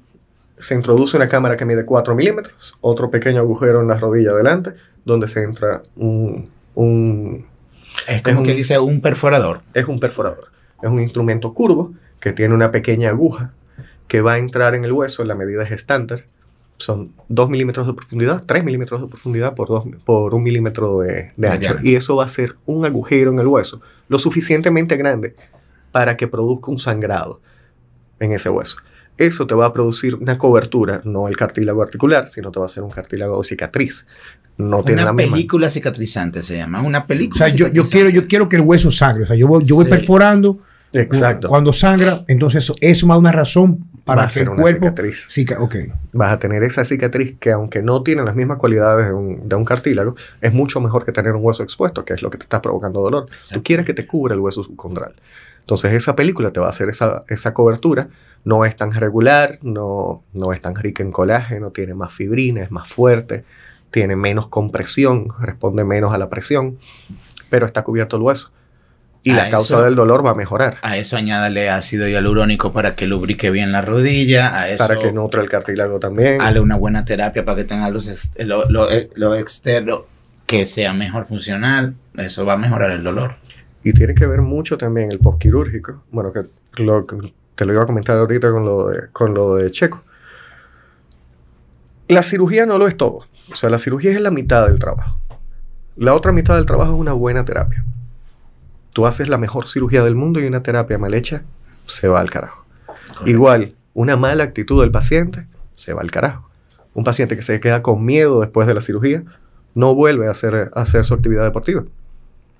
Se 0.60 0.74
introduce 0.74 1.16
una 1.16 1.28
cámara 1.28 1.56
que 1.56 1.64
mide 1.64 1.84
4 1.84 2.14
milímetros. 2.14 2.76
Otro 2.80 3.10
pequeño 3.10 3.40
agujero 3.40 3.80
en 3.80 3.88
la 3.88 3.98
rodilla 3.98 4.30
adelante, 4.30 4.72
donde 5.04 5.28
se 5.28 5.42
entra 5.42 5.82
un, 5.96 6.50
un 6.74 7.46
Es 8.06 8.22
como 8.22 8.40
es 8.40 8.44
que 8.46 8.50
un- 8.52 8.56
dice 8.56 8.78
un 8.78 9.00
perforador. 9.00 9.60
es 9.74 9.86
un 9.86 10.00
perforador. 10.00 10.48
Es 10.82 10.88
un 10.90 11.00
instrumento 11.00 11.52
curvo 11.54 11.92
que 12.20 12.32
tiene 12.32 12.54
una 12.54 12.70
pequeña 12.70 13.10
aguja 13.10 13.52
que 14.06 14.20
va 14.20 14.34
a 14.34 14.38
entrar 14.38 14.74
en 14.74 14.84
el 14.84 14.92
hueso. 14.92 15.24
La 15.24 15.34
medida 15.34 15.62
es 15.62 15.70
estándar. 15.70 16.24
Son 16.78 17.12
2 17.28 17.50
milímetros 17.50 17.86
de 17.88 17.92
profundidad, 17.94 18.44
3 18.46 18.62
milímetros 18.62 19.00
de 19.00 19.08
profundidad 19.08 19.54
por, 19.56 19.66
dos, 19.68 19.84
por 20.04 20.32
un 20.34 20.44
milímetro 20.44 21.00
de, 21.00 21.32
de 21.36 21.48
ancho. 21.48 21.74
Y 21.82 21.96
eso 21.96 22.14
va 22.16 22.24
a 22.24 22.28
ser 22.28 22.54
un 22.66 22.84
agujero 22.86 23.32
en 23.32 23.40
el 23.40 23.46
hueso 23.48 23.80
lo 24.08 24.18
suficientemente 24.20 24.96
grande 24.96 25.34
para 25.90 26.16
que 26.16 26.28
produzca 26.28 26.70
un 26.70 26.78
sangrado 26.78 27.40
en 28.20 28.32
ese 28.32 28.48
hueso. 28.48 28.76
Eso 29.18 29.46
te 29.46 29.54
va 29.54 29.66
a 29.66 29.72
producir 29.72 30.14
una 30.14 30.38
cobertura, 30.38 31.02
no 31.04 31.28
el 31.28 31.36
cartílago 31.36 31.82
articular, 31.82 32.28
sino 32.28 32.50
te 32.50 32.58
va 32.60 32.64
a 32.64 32.66
hacer 32.66 32.82
un 32.82 32.90
cartílago 32.90 33.36
de 33.38 33.44
cicatriz. 33.44 34.06
No 34.56 34.82
tiene 34.82 35.02
Una 35.02 35.10
la 35.10 35.12
misma. 35.12 35.32
película 35.34 35.70
cicatrizante 35.70 36.42
se 36.42 36.56
llama. 36.56 36.82
Una 36.82 37.00
O 37.00 37.06
película. 37.06 37.46
sea, 37.46 37.54
yo, 37.54 37.70
quiero, 37.84 38.08
yo 38.10 38.26
quiero 38.26 38.48
que 38.48 38.56
el 38.56 38.62
hueso 38.62 38.90
sangre. 38.90 39.24
O 39.24 39.26
sea, 39.26 39.36
yo 39.36 39.46
voy, 39.46 39.62
yo 39.64 39.76
voy 39.76 39.84
Sí. 39.84 39.90
perforando. 39.90 40.58
Exacto. 40.92 41.48
Cuando 41.48 41.72
sangra, 41.72 42.24
entonces 42.28 42.64
eso, 42.64 42.74
eso 42.80 43.06
me 43.06 43.12
da 43.12 43.18
una 43.18 43.30
razón 43.30 43.84
para 44.04 44.26
que 44.26 44.32
ser 44.32 44.42
el 44.44 44.48
una 44.50 44.62
cuerpo. 44.62 44.86
cicatriz. 44.86 45.26
Cica- 45.28 45.60
ok. 45.60 45.76
vas 46.14 46.32
a 46.32 46.38
tener 46.38 46.64
esa 46.64 46.82
cicatriz 46.82 47.36
que 47.38 47.52
aunque 47.52 47.82
no 47.82 48.02
tiene 48.02 48.22
las 48.24 48.34
mismas 48.34 48.56
cualidades 48.58 49.06
de 49.08 49.12
un, 49.12 49.48
de 49.48 49.54
un 49.54 49.64
cartílago, 49.66 50.16
es 50.40 50.52
mucho 50.52 50.80
mejor 50.80 51.04
que 51.04 51.12
tener 51.12 51.32
un 51.34 51.44
hueso 51.44 51.62
expuesto, 51.62 52.04
que 52.06 52.14
es 52.14 52.22
lo 52.22 52.30
que 52.30 52.38
te 52.38 52.44
está 52.44 52.62
provocando 52.62 53.00
dolor. 53.02 53.26
Tú 53.52 53.62
quieres 53.62 53.84
que 53.84 53.92
te 53.94 54.06
cubra 54.06 54.32
el 54.34 54.40
hueso 54.40 54.64
subcondral. 54.64 55.12
Entonces 55.68 55.92
esa 55.92 56.16
película 56.16 56.50
te 56.50 56.60
va 56.60 56.66
a 56.68 56.70
hacer 56.70 56.88
esa, 56.88 57.24
esa 57.28 57.52
cobertura. 57.52 58.08
No 58.42 58.64
es 58.64 58.74
tan 58.74 58.90
regular, 58.90 59.58
no, 59.60 60.22
no 60.32 60.54
es 60.54 60.62
tan 60.62 60.74
rica 60.74 61.02
en 61.02 61.12
colágeno, 61.12 61.72
tiene 61.72 61.92
más 61.92 62.10
fibrina, 62.10 62.62
es 62.62 62.70
más 62.70 62.88
fuerte, 62.88 63.44
tiene 63.90 64.16
menos 64.16 64.48
compresión, 64.48 65.28
responde 65.38 65.84
menos 65.84 66.14
a 66.14 66.18
la 66.18 66.30
presión, 66.30 66.78
pero 67.50 67.66
está 67.66 67.82
cubierto 67.82 68.16
el 68.16 68.22
hueso. 68.22 68.50
Y 69.22 69.32
A 69.32 69.36
la 69.36 69.50
causa 69.50 69.74
eso- 69.74 69.84
del 69.84 69.94
dolor 69.94 70.24
va 70.24 70.30
a 70.30 70.34
mejorar 70.34 70.78
A 70.80 70.96
eso 70.96 71.18
añádale 71.18 71.68
ácido 71.68 72.08
hialurónico 72.08 72.72
para 72.72 72.94
que 72.94 73.06
lubrique 73.06 73.50
bien 73.50 73.70
la 73.70 73.82
rodilla. 73.82 74.56
A 74.58 74.70
eso 74.70 74.78
para 74.78 74.98
que 74.98 75.12
nutra 75.12 75.42
el 75.42 75.50
cartílago 75.50 75.98
también. 76.00 76.40
Hale 76.40 76.60
una 76.60 76.76
buena 76.76 77.04
terapia 77.04 77.44
para 77.44 77.56
que 77.56 77.64
tenga 77.64 77.90
los 77.90 78.30
lo, 78.38 78.70
lo- 78.70 78.90
eh, 78.90 79.10
lo 79.16 79.34
externo 79.34 80.06
que 80.46 80.64
sea 80.64 80.94
mejor 80.94 81.26
funcional. 81.26 81.94
Eso 82.16 82.46
va 82.46 82.54
a 82.54 82.56
mejorar 82.56 82.90
el 82.92 83.02
dolor. 83.04 83.34
Y 83.84 83.92
tiene 83.92 84.14
que 84.14 84.26
ver 84.26 84.42
mucho 84.42 84.76
también 84.76 85.10
el 85.10 85.18
postquirúrgico. 85.18 86.02
Bueno, 86.10 86.32
que 86.32 86.42
lo, 86.82 87.06
que 87.06 87.32
te 87.54 87.64
lo 87.64 87.72
iba 87.72 87.82
a 87.82 87.86
comentar 87.86 88.18
ahorita 88.18 88.50
con 88.50 88.64
lo, 88.64 88.88
de, 88.88 89.08
con 89.12 89.34
lo 89.34 89.56
de 89.56 89.70
Checo. 89.70 90.02
La 92.08 92.22
cirugía 92.22 92.66
no 92.66 92.78
lo 92.78 92.88
es 92.88 92.96
todo. 92.96 93.26
O 93.52 93.56
sea, 93.56 93.70
la 93.70 93.78
cirugía 93.78 94.10
es 94.10 94.20
la 94.20 94.30
mitad 94.30 94.66
del 94.66 94.78
trabajo. 94.78 95.18
La 95.96 96.14
otra 96.14 96.32
mitad 96.32 96.56
del 96.56 96.66
trabajo 96.66 96.92
es 96.92 96.98
una 96.98 97.12
buena 97.12 97.44
terapia. 97.44 97.84
Tú 98.92 99.06
haces 99.06 99.28
la 99.28 99.38
mejor 99.38 99.66
cirugía 99.66 100.02
del 100.04 100.14
mundo 100.14 100.40
y 100.40 100.46
una 100.46 100.62
terapia 100.62 100.98
mal 100.98 101.14
hecha 101.14 101.42
se 101.86 102.08
va 102.08 102.20
al 102.20 102.30
carajo. 102.30 102.64
Igual, 103.26 103.74
una 103.94 104.16
mala 104.16 104.44
actitud 104.44 104.80
del 104.80 104.90
paciente 104.90 105.46
se 105.74 105.92
va 105.92 106.02
al 106.02 106.10
carajo. 106.10 106.48
Un 106.94 107.04
paciente 107.04 107.36
que 107.36 107.42
se 107.42 107.60
queda 107.60 107.82
con 107.82 108.04
miedo 108.04 108.40
después 108.40 108.66
de 108.66 108.74
la 108.74 108.80
cirugía 108.80 109.22
no 109.74 109.94
vuelve 109.94 110.26
a 110.28 110.30
hacer, 110.30 110.70
a 110.74 110.80
hacer 110.80 111.04
su 111.04 111.14
actividad 111.14 111.44
deportiva 111.44 111.84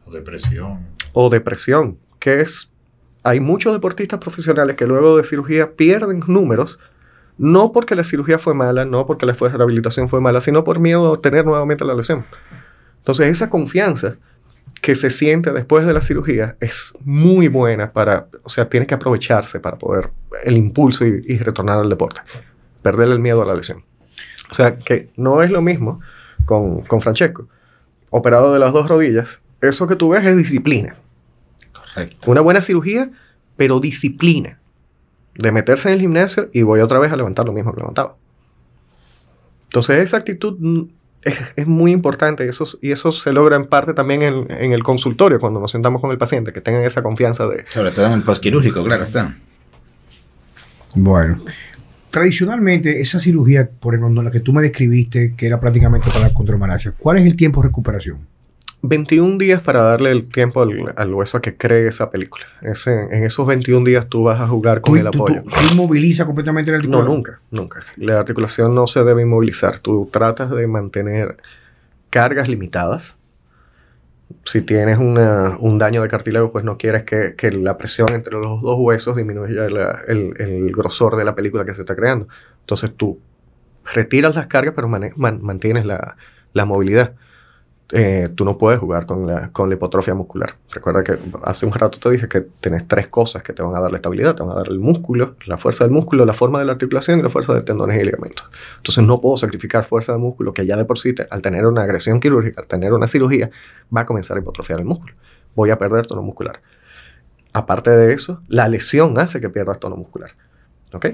O 0.07 0.11
depresión. 0.11 0.87
O 1.21 1.31
depresión, 1.31 1.99
que 2.21 2.43
es, 2.43 2.71
hay 3.25 3.41
muchos 3.41 3.73
deportistas 3.73 4.21
profesionales 4.21 4.77
que 4.77 4.87
luego 4.87 5.17
de 5.17 5.25
cirugía 5.25 5.73
pierden 5.73 6.21
números, 6.29 6.79
no 7.39 7.73
porque 7.73 7.97
la 7.97 8.05
cirugía 8.05 8.39
fue 8.39 8.55
mala, 8.55 8.85
no 8.85 9.05
porque 9.05 9.27
la 9.27 9.33
rehabilitación 9.33 10.09
fue 10.09 10.21
mala, 10.21 10.41
sino 10.41 10.63
por 10.63 10.79
miedo 10.79 11.15
a 11.15 11.21
tener 11.21 11.45
nuevamente 11.45 11.85
la 11.85 11.95
lesión. 11.95 12.25
Entonces 12.99 13.27
esa 13.33 13.51
confianza 13.51 14.15
que 14.81 14.95
se 14.95 15.11
siente 15.11 15.53
después 15.53 15.85
de 15.85 15.93
la 15.93 16.03
cirugía 16.03 16.57
es 16.61 16.95
muy 17.01 17.49
buena 17.49 17.93
para, 17.93 18.29
o 18.45 18.49
sea, 18.49 18.69
tiene 18.69 18.87
que 18.87 18.95
aprovecharse 18.95 19.59
para 19.59 19.77
poder 19.77 20.11
el 20.45 20.57
impulso 20.57 21.05
y, 21.05 21.25
y 21.27 21.39
retornar 21.39 21.81
al 21.81 21.89
deporte, 21.89 22.21
perder 22.81 23.09
el 23.09 23.19
miedo 23.19 23.43
a 23.43 23.47
la 23.47 23.57
lesión. 23.57 23.83
O 24.53 24.55
sea, 24.55 24.77
que 24.77 25.11
no 25.17 25.43
es 25.43 25.51
lo 25.51 25.63
mismo 25.63 25.99
con, 26.45 26.83
con 26.83 27.01
Francesco, 27.01 27.49
operado 28.09 28.53
de 28.53 28.61
las 28.61 28.73
dos 28.73 28.87
rodillas, 28.87 29.43
eso 29.61 29.89
que 29.89 29.97
tú 29.97 30.11
ves 30.11 30.25
es 30.25 30.37
disciplina. 30.37 30.95
Correcto. 31.95 32.31
Una 32.31 32.41
buena 32.41 32.63
cirugía, 32.63 33.11
pero 33.57 33.81
disciplina. 33.81 34.59
De 35.35 35.53
meterse 35.53 35.89
en 35.89 35.95
el 35.95 36.01
gimnasio 36.01 36.51
y 36.53 36.63
voy 36.63 36.81
otra 36.81 36.99
vez 36.99 37.13
a 37.13 37.17
levantar 37.17 37.47
lo 37.47 37.53
mismo 37.53 37.73
que 37.73 37.81
levantaba. 37.81 38.17
Entonces 39.65 39.99
esa 39.99 40.17
actitud 40.17 40.89
es, 41.23 41.37
es 41.57 41.67
muy 41.67 41.93
importante 41.93 42.45
y 42.45 42.49
eso, 42.49 42.65
y 42.81 42.91
eso 42.91 43.13
se 43.13 43.33
logra 43.33 43.57
en 43.57 43.67
parte 43.67 43.95
también 43.95 44.23
en, 44.23 44.51
en 44.51 44.73
el 44.73 44.83
consultorio, 44.83 45.39
cuando 45.39 45.61
nos 45.61 45.71
sentamos 45.71 46.01
con 46.01 46.11
el 46.11 46.19
paciente, 46.19 46.53
que 46.53 46.61
tengan 46.61 46.85
esa 46.85 47.03
confianza 47.03 47.47
de... 47.47 47.65
Sobre 47.69 47.91
todo 47.93 48.07
en 48.07 48.15
el 48.15 48.23
postquirúrgico, 48.23 48.83
claro 48.85 49.05
está. 49.05 49.37
Bueno. 50.95 51.45
Tradicionalmente, 52.11 53.03
esa 53.03 53.21
cirugía, 53.21 53.69
por 53.69 53.95
ejemplo, 53.95 54.23
la 54.23 54.31
que 54.31 54.41
tú 54.41 54.53
me 54.53 54.63
describiste, 54.63 55.35
que 55.37 55.47
era 55.47 55.61
prácticamente 55.61 56.09
para 56.09 56.29
la 56.29 56.35
contromalacia, 56.35 56.93
¿cuál 56.97 57.19
es 57.19 57.27
el 57.27 57.37
tiempo 57.37 57.61
de 57.61 57.69
recuperación? 57.69 58.27
21 58.83 59.39
días 59.39 59.61
para 59.61 59.81
darle 59.83 60.13
el 60.13 60.29
tiempo 60.29 60.63
al, 60.63 60.93
al 60.97 61.13
hueso 61.13 61.37
a 61.39 61.43
que 61.43 61.57
cree 61.57 61.89
esa 61.89 62.11
película. 62.11 62.45
Ese- 62.63 63.09
en 63.11 63.25
esos 63.25 63.45
21 63.47 63.85
días 63.85 64.07
tú 64.09 64.23
vas 64.25 64.41
a 64.41 64.47
jugar 64.47 64.81
con 64.81 64.93
¿Tú, 64.95 64.97
el 65.07 65.11
tú- 65.11 65.19
apoyo. 65.25 65.43
tú- 65.43 65.51
inmovilizas 65.73 66.27
completamente 66.27 66.71
el 66.71 66.75
No, 66.77 66.79
articulador? 66.79 67.11
nunca, 67.11 67.41
nunca. 67.51 67.81
La 67.97 68.21
articulación 68.21 68.75
no 68.75 68.87
se 68.87 69.03
debe 69.03 69.23
inmovilizar. 69.23 69.81
Tú 69.81 70.09
tratas 70.13 70.51
de 70.51 70.67
mantener 70.69 71.37
cargas 72.11 72.49
limitadas. 72.49 73.17
Si 74.45 74.61
tienes 74.63 74.99
una- 74.99 75.57
un 75.59 75.79
daño 75.79 76.03
de 76.03 76.09
cartílago, 76.09 76.53
pues 76.53 76.65
no 76.65 76.79
quieres 76.79 77.03
que, 77.03 77.35
que 77.37 77.51
la 77.51 77.77
presión 77.79 78.13
entre 78.13 78.35
los 78.35 78.63
dos 78.63 78.77
huesos 78.79 79.17
disminuya 79.17 79.69
la- 79.71 80.03
el, 80.07 80.35
el 80.39 80.71
grosor 80.73 81.17
de 81.17 81.25
la 81.25 81.35
película 81.35 81.65
que 81.65 81.75
se 81.75 81.83
está 81.83 81.97
creando. 81.97 82.29
Entonces 82.61 82.93
tú 82.97 83.19
retiras 83.93 84.37
las 84.37 84.47
cargas, 84.47 84.75
pero 84.77 84.87
man- 84.89 85.13
mantienes 85.43 85.85
la, 85.85 86.17
la 86.53 86.65
movilidad. 86.65 87.15
Eh, 87.91 88.29
tú 88.35 88.45
no 88.45 88.59
puedes 88.59 88.79
jugar 88.79 89.07
con 89.07 89.27
la, 89.27 89.51
con 89.51 89.71
la 89.71 89.77
hipotrofia 89.77 90.13
muscular. 90.13 90.57
Recuerda 90.71 91.03
que 91.03 91.17
hace 91.43 91.65
un 91.65 91.73
rato 91.73 91.99
te 91.99 92.11
dije 92.11 92.29
que 92.29 92.43
tienes 92.43 92.87
tres 92.87 93.09
cosas 93.09 93.43
que 93.43 93.55
te 93.55 93.63
van 93.63 93.75
a 93.75 93.81
dar 93.81 93.91
la 93.91 93.97
estabilidad. 93.97 94.35
Te 94.35 94.43
van 94.43 94.53
a 94.53 94.57
dar 94.57 94.69
el 94.69 94.79
músculo, 94.79 95.37
la 95.47 95.57
fuerza 95.57 95.85
del 95.85 95.93
músculo, 95.93 96.27
la 96.27 96.35
forma 96.35 96.59
de 96.59 96.67
la 96.67 96.73
articulación 96.73 97.19
y 97.19 97.23
la 97.23 97.31
fuerza 97.31 97.55
de 97.55 97.63
tendones 97.63 98.01
y 98.01 98.05
ligamentos. 98.05 98.49
Entonces 98.77 99.03
no 99.05 99.21
puedo 99.21 99.39
sacrificar 99.39 99.85
fuerza 99.85 100.13
de 100.13 100.19
músculo 100.19 100.53
que 100.53 100.67
ya 100.67 100.77
de 100.77 100.85
por 100.85 100.99
sí, 100.99 101.15
al 101.31 101.41
tener 101.41 101.65
una 101.67 101.83
agresión 101.83 102.21
quirúrgica, 102.21 102.61
al 102.61 102.67
tener 102.67 102.93
una 102.93 103.07
cirugía, 103.07 103.51
va 103.95 104.03
a 104.03 104.07
comenzar 104.07 104.37
a 104.37 104.41
hipotrofiar 104.41 104.81
el 104.81 104.85
músculo. 104.85 105.15
Voy 105.55 105.71
a 105.71 105.79
perder 105.79 106.07
tono 106.07 106.23
muscular. 106.23 106.61
Aparte 107.55 107.91
de 107.91 108.13
eso, 108.13 108.43
la 108.49 108.69
lesión 108.69 109.19
hace 109.19 109.41
que 109.41 109.49
pierdas 109.49 109.81
tono 109.81 109.97
muscular. 109.97 110.33
¿Ok? 110.93 111.07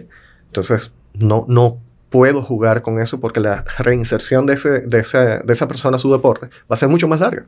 Entonces, 0.46 0.92
no, 1.14 1.44
no 1.48 1.78
puedo 2.14 2.42
jugar 2.42 2.80
con 2.80 3.00
eso 3.00 3.18
porque 3.18 3.40
la 3.40 3.64
reinserción 3.78 4.46
de, 4.46 4.54
ese, 4.54 4.68
de, 4.82 5.00
esa, 5.00 5.38
de 5.38 5.52
esa 5.52 5.66
persona 5.66 5.96
a 5.96 5.98
su 5.98 6.12
deporte 6.12 6.46
va 6.46 6.74
a 6.74 6.76
ser 6.76 6.88
mucho 6.88 7.08
más 7.08 7.18
larga. 7.18 7.44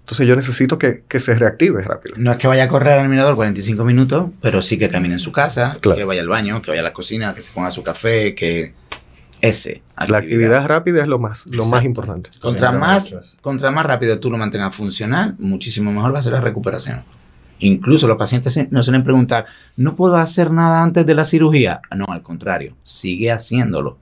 Entonces 0.00 0.26
yo 0.28 0.36
necesito 0.36 0.76
que, 0.78 1.04
que 1.08 1.20
se 1.20 1.34
reactive 1.36 1.82
rápido. 1.82 2.16
No 2.18 2.30
es 2.32 2.36
que 2.36 2.46
vaya 2.46 2.64
a 2.64 2.68
correr 2.68 2.98
al 2.98 3.08
mirador 3.08 3.34
45 3.36 3.82
minutos, 3.82 4.26
pero 4.42 4.60
sí 4.60 4.76
que 4.78 4.90
camine 4.90 5.14
en 5.14 5.20
su 5.20 5.32
casa, 5.32 5.78
Claro. 5.80 5.96
que 5.96 6.04
vaya 6.04 6.20
al 6.20 6.28
baño, 6.28 6.60
que 6.60 6.70
vaya 6.70 6.82
a 6.82 6.84
la 6.84 6.92
cocina, 6.92 7.34
que 7.34 7.42
se 7.42 7.50
ponga 7.50 7.70
su 7.70 7.82
café, 7.82 8.34
que 8.34 8.74
ese. 9.40 9.82
La 10.06 10.18
actividad 10.18 10.66
rápida 10.66 11.00
es 11.00 11.08
lo 11.08 11.18
más, 11.18 11.46
lo 11.46 11.64
más 11.64 11.82
importante. 11.84 12.28
Contra 12.42 12.72
más, 12.72 13.14
contra 13.40 13.70
más 13.70 13.86
rápido 13.86 14.20
tú 14.20 14.30
lo 14.30 14.36
mantengas 14.36 14.76
funcional, 14.76 15.34
muchísimo 15.38 15.90
mejor 15.92 16.12
va 16.14 16.18
a 16.18 16.22
ser 16.22 16.34
la 16.34 16.42
recuperación. 16.42 17.04
Incluso 17.62 18.06
los 18.08 18.16
pacientes 18.16 18.52
se- 18.54 18.68
nos 18.70 18.86
suelen 18.86 19.02
preguntar, 19.04 19.44
¿no 19.76 19.94
puedo 19.96 20.16
hacer 20.16 20.50
nada 20.50 20.82
antes 20.82 21.04
de 21.06 21.14
la 21.14 21.24
cirugía? 21.26 21.80
No, 21.94 22.06
al 22.08 22.22
contrario, 22.22 22.74
sigue 22.84 23.30
haciéndolo. 23.32 23.98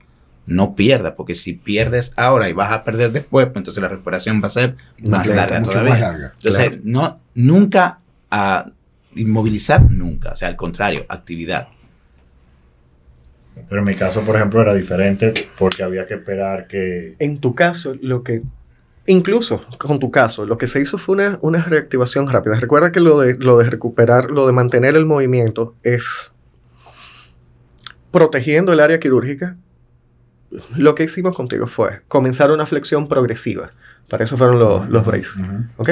No 0.48 0.74
pierdas, 0.74 1.12
porque 1.14 1.34
si 1.34 1.52
pierdes 1.52 2.12
ahora 2.16 2.48
y 2.48 2.54
vas 2.54 2.72
a 2.72 2.82
perder 2.82 3.12
después, 3.12 3.46
pues 3.46 3.56
entonces 3.58 3.82
la 3.82 3.88
recuperación 3.88 4.40
va 4.42 4.46
a 4.46 4.50
ser 4.50 4.76
más 5.02 5.28
larga 5.28 5.60
Mucho 5.60 5.72
todavía. 5.72 5.90
más 5.92 6.00
larga. 6.00 6.32
Entonces, 6.36 6.68
Claro. 6.68 6.82
no, 6.84 7.20
nunca 7.34 7.98
a 8.30 8.66
inmovilizar, 9.14 9.82
nunca. 9.90 10.32
O 10.32 10.36
sea, 10.36 10.48
al 10.48 10.56
contrario, 10.56 11.04
actividad. 11.08 11.68
Pero 13.68 13.80
en 13.80 13.86
mi 13.86 13.94
caso, 13.94 14.22
por 14.22 14.36
ejemplo, 14.36 14.62
era 14.62 14.72
diferente 14.74 15.34
porque 15.58 15.82
había 15.82 16.06
que 16.06 16.14
esperar 16.14 16.66
que... 16.66 17.14
En 17.18 17.38
tu 17.38 17.54
caso, 17.54 17.94
lo 18.00 18.22
que... 18.22 18.42
Incluso 19.06 19.64
con 19.78 19.98
tu 19.98 20.10
caso, 20.10 20.46
lo 20.46 20.56
que 20.58 20.66
se 20.66 20.80
hizo 20.80 20.96
fue 20.98 21.14
una, 21.16 21.38
una 21.42 21.62
reactivación 21.64 22.28
rápida. 22.28 22.60
Recuerda 22.60 22.92
que 22.92 23.00
lo 23.00 23.20
de, 23.20 23.34
lo 23.38 23.58
de 23.58 23.68
recuperar, 23.68 24.30
lo 24.30 24.46
de 24.46 24.52
mantener 24.52 24.96
el 24.96 25.06
movimiento 25.06 25.74
es 25.82 26.32
protegiendo 28.10 28.72
el 28.72 28.80
área 28.80 29.00
quirúrgica, 29.00 29.56
lo 30.76 30.94
que 30.94 31.04
hicimos 31.04 31.34
contigo 31.36 31.66
fue 31.66 32.00
comenzar 32.08 32.50
una 32.50 32.66
flexión 32.66 33.08
progresiva. 33.08 33.70
Para 34.08 34.24
eso 34.24 34.36
fueron 34.36 34.58
los, 34.58 34.88
los 34.88 35.04
braces. 35.04 35.36
Ujú. 35.36 35.64
¿Ok? 35.76 35.90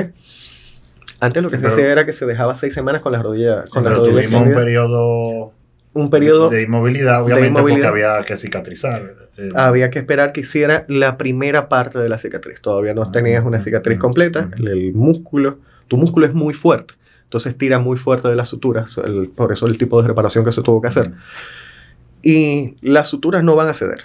Antes 1.20 1.42
lo 1.42 1.48
que 1.48 1.56
Sí, 1.56 1.62
se 1.62 1.68
hacía 1.68 1.92
era 1.92 2.06
que 2.06 2.12
se 2.12 2.26
dejaba 2.26 2.54
seis 2.54 2.74
semanas 2.74 3.02
con 3.02 3.12
las 3.12 3.22
rodillas. 3.22 3.68
Con 3.70 3.84
las 3.84 3.94
Pero 3.94 4.06
rodillas 4.06 4.26
tuvimos 4.30 4.48
un 4.48 4.54
periodo, 4.54 5.52
un 5.94 6.10
periodo 6.10 6.48
de 6.50 6.62
inmovilidad, 6.62 7.22
obviamente, 7.22 7.48
inmovilidad. 7.48 7.88
porque 7.90 8.04
había 8.04 8.24
que 8.24 8.36
cicatrizar. 8.36 9.14
Eh, 9.38 9.48
había 9.54 9.90
que 9.90 9.98
esperar 9.98 10.32
que 10.32 10.40
hiciera 10.42 10.84
la 10.88 11.16
primera 11.18 11.68
parte 11.68 11.98
de 11.98 12.08
la 12.08 12.18
cicatriz. 12.18 12.60
Todavía 12.60 12.94
no 12.94 13.10
tenías 13.10 13.44
una 13.44 13.60
cicatriz 13.60 13.98
completa. 13.98 14.50
El, 14.58 14.68
el 14.68 14.92
músculo, 14.94 15.58
tu 15.88 15.96
músculo 15.98 16.26
es 16.26 16.34
muy 16.34 16.54
fuerte. 16.54 16.94
Entonces 17.24 17.56
tira 17.56 17.78
muy 17.78 17.96
fuerte 17.96 18.28
de 18.28 18.36
las 18.36 18.48
suturas. 18.48 18.96
el- 18.98 19.28
por 19.34 19.52
eso 19.52 19.66
el 19.66 19.76
tipo 19.78 20.00
de 20.00 20.08
reparación 20.08 20.44
que 20.44 20.52
se 20.52 20.62
tuvo 20.62 20.80
que 20.80 20.88
hacer. 20.88 21.12
Y 22.22 22.76
las 22.80 23.08
suturas 23.08 23.42
no 23.44 23.54
van 23.56 23.68
a 23.68 23.72
ceder. 23.74 24.04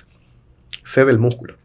Cede 0.84 1.12
el 1.12 1.20
músculo. 1.20 1.56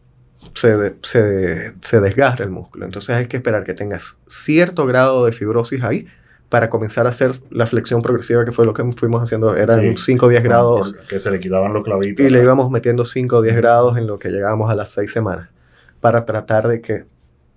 Se, 0.55 0.77
de- 0.77 0.97
se, 1.03 1.75
se 1.83 2.01
desgarra 2.01 2.45
el 2.45 2.51
músculo. 2.51 2.85
Entonces 2.87 3.11
hay 3.15 3.27
que 3.27 3.37
esperar 3.37 3.65
que 3.65 3.75
tengas 3.75 4.17
cierto 4.27 4.87
grado 4.87 5.25
de 5.27 5.33
fibrosis 5.33 5.83
ahí 5.83 6.07
para 6.49 6.71
comenzar 6.71 7.07
a 7.07 7.11
hacer 7.11 7.33
la 7.51 7.67
flexión 7.67 8.03
progresiva, 8.03 8.45
que 8.45 8.53
fue 8.53 8.65
lo 8.65 8.73
que 8.73 8.83
fuimos 8.97 9.23
haciendo. 9.23 9.57
Eran 9.57 9.81
Sí. 9.81 9.95
5 9.97 10.27
o 10.27 10.29
10 10.29 10.43
grados. 10.45 10.95
Que 11.09 11.19
se 11.19 11.31
le 11.31 11.41
quitaban 11.41 11.73
los 11.73 11.83
clavitos. 11.85 12.25
Y 12.25 12.31
le 12.31 12.43
íbamos 12.43 12.71
metiendo 12.71 13.05
5 13.05 13.39
o 13.39 13.43
10 13.43 13.57
grados 13.57 13.99
en 13.99 14.07
lo 14.07 14.19
que 14.19 14.31
llegábamos 14.31 14.71
a 14.71 14.75
las 14.75 14.91
6 14.93 15.11
semanas 15.11 15.49
para 16.01 16.25
tratar 16.25 16.69
de 16.69 16.81
que, 16.81 17.05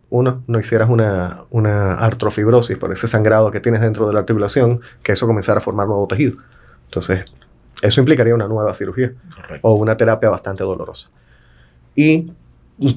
uno, 0.10 0.43
no 0.47 0.60
hicieras 0.60 0.89
una, 0.89 1.43
una 1.52 1.93
artrofibrosis 1.93 2.78
por 2.80 2.91
ese 2.91 3.08
sangrado 3.08 3.52
que 3.52 3.60
tienes 3.60 3.82
dentro 3.82 4.08
de 4.08 4.14
la 4.14 4.22
articulación, 4.22 4.82
que 5.04 5.12
eso 5.12 5.28
comenzara 5.28 5.60
a 5.60 5.62
formar 5.62 5.86
nuevo 5.86 6.08
tejido. 6.08 6.38
Entonces, 6.86 7.26
eso 7.84 8.00
implicaría 8.02 8.34
una 8.34 8.47
nueva 8.47 8.74
cirugía 8.74 9.14
Correcto. 9.36 9.60
o 9.68 9.76
una 9.76 9.95
terapia 9.95 10.30
bastante 10.32 10.64
dolorosa. 10.64 11.12
Y 12.00 12.32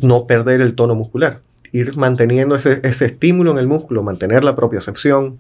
no 0.00 0.26
perder 0.28 0.61
el 0.61 0.76
tono 0.76 0.94
muscular, 0.94 1.40
ir 1.72 1.96
manteniendo 1.96 2.55
ese, 2.55 2.78
ese 2.84 3.07
estímulo 3.07 3.50
en 3.50 3.59
el 3.59 3.66
músculo, 3.66 4.05
mantener 4.05 4.44
la 4.44 4.55
propiocepción, 4.55 5.38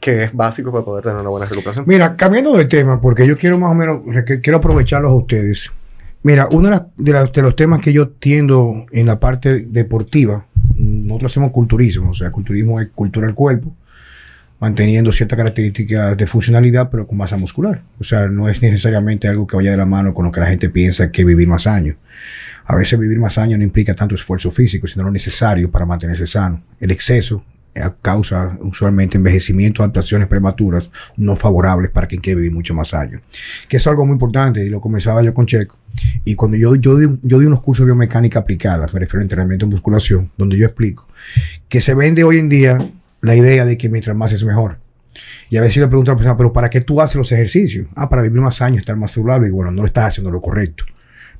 que 0.00 0.24
es 0.24 0.32
básico 0.32 0.72
para 0.72 0.82
poder 0.82 1.04
tener 1.04 1.18
una 1.18 1.28
buena 1.28 1.46
recuperación. 1.46 1.84
Mira, 1.86 2.16
cambiando 2.16 2.56
de 2.56 2.64
tema, 2.64 3.00
porque 3.00 3.26
yo 3.26 3.36
quiero 3.36 3.58
más 3.58 3.70
o 3.70 3.74
menos, 3.74 4.00
quiero 4.42 4.58
aprovecharlos 4.58 5.10
a 5.10 5.14
ustedes. 5.14 5.70
Mira, 6.22 6.48
uno 6.50 6.88
de, 6.96 7.42
los 7.42 7.56
temas 7.56 7.80
que 7.80 7.92
yo 7.92 8.08
tiendo 8.08 8.86
en 8.92 9.06
la 9.06 9.20
parte 9.20 9.60
deportiva, 9.60 10.46
nosotros 10.74 11.32
hacemos 11.32 11.50
culturismo, 11.50 12.10
o 12.10 12.14
sea, 12.14 12.30
culturismo 12.30 12.80
es 12.80 12.88
cultura 12.94 13.26
del 13.26 13.34
cuerpo, 13.34 13.74
manteniendo 14.58 15.12
ciertas 15.12 15.36
características 15.36 16.16
de 16.16 16.26
funcionalidad, 16.26 16.90
pero 16.90 17.06
con 17.06 17.16
masa 17.18 17.36
muscular. 17.36 17.82
O 17.98 18.04
sea, 18.04 18.28
no 18.28 18.48
es 18.48 18.60
necesariamente 18.60 19.28
algo 19.28 19.46
que 19.46 19.56
vaya 19.56 19.70
de 19.70 19.78
la 19.78 19.86
mano 19.86 20.12
con 20.12 20.26
lo 20.26 20.32
que 20.32 20.40
la 20.40 20.46
gente 20.46 20.68
piensa 20.68 21.10
que 21.10 21.24
vivir 21.24 21.48
más 21.48 21.66
años. 21.66 21.96
A 22.70 22.76
veces 22.76 22.96
vivir 23.00 23.18
más 23.18 23.36
años 23.36 23.58
no 23.58 23.64
implica 23.64 23.94
tanto 23.94 24.14
esfuerzo 24.14 24.48
físico, 24.48 24.86
sino 24.86 25.02
lo 25.02 25.10
necesario 25.10 25.68
para 25.68 25.84
mantenerse 25.84 26.24
sano. 26.24 26.62
El 26.78 26.92
exceso 26.92 27.42
eh, 27.74 27.82
causa 28.00 28.56
usualmente 28.60 29.16
envejecimiento, 29.16 29.82
adaptaciones 29.82 30.28
prematuras 30.28 30.88
no 31.16 31.34
favorables 31.34 31.90
para 31.90 32.06
quien 32.06 32.20
quiere 32.20 32.36
vivir 32.36 32.52
mucho 32.52 32.72
más 32.72 32.94
años. 32.94 33.22
Que 33.66 33.78
es 33.78 33.86
algo 33.88 34.06
muy 34.06 34.12
importante 34.12 34.64
y 34.64 34.68
lo 34.68 34.80
comenzaba 34.80 35.20
yo 35.20 35.34
con 35.34 35.46
Checo. 35.46 35.78
Y 36.24 36.36
cuando 36.36 36.56
yo, 36.56 36.76
yo, 36.76 36.96
yo 37.22 37.40
di 37.40 37.46
unos 37.46 37.60
cursos 37.60 37.84
de 37.84 37.86
biomecánica 37.86 38.38
aplicada, 38.38 38.86
me 38.92 39.00
refiero 39.00 39.18
a 39.18 39.22
entrenamiento 39.22 39.64
en 39.64 39.70
musculación, 39.70 40.30
donde 40.38 40.56
yo 40.56 40.64
explico 40.64 41.08
que 41.68 41.80
se 41.80 41.94
vende 41.94 42.22
hoy 42.22 42.38
en 42.38 42.48
día 42.48 42.88
la 43.20 43.34
idea 43.34 43.64
de 43.64 43.76
que 43.76 43.88
mientras 43.88 44.16
más 44.16 44.30
es 44.30 44.44
mejor. 44.44 44.78
Y 45.48 45.56
a 45.56 45.60
veces 45.60 45.78
le 45.78 45.88
pregunto 45.88 46.12
a 46.12 46.14
la 46.14 46.18
persona, 46.18 46.36
pero 46.36 46.52
¿para 46.52 46.70
qué 46.70 46.82
tú 46.82 47.00
haces 47.00 47.16
los 47.16 47.32
ejercicios? 47.32 47.88
Ah, 47.96 48.08
para 48.08 48.22
vivir 48.22 48.40
más 48.40 48.62
años, 48.62 48.78
estar 48.78 48.94
más 48.94 49.10
saludable. 49.10 49.48
Y 49.48 49.50
bueno, 49.50 49.72
no 49.72 49.82
lo 49.82 49.86
estás 49.86 50.04
haciendo 50.04 50.30
lo 50.30 50.40
correcto. 50.40 50.84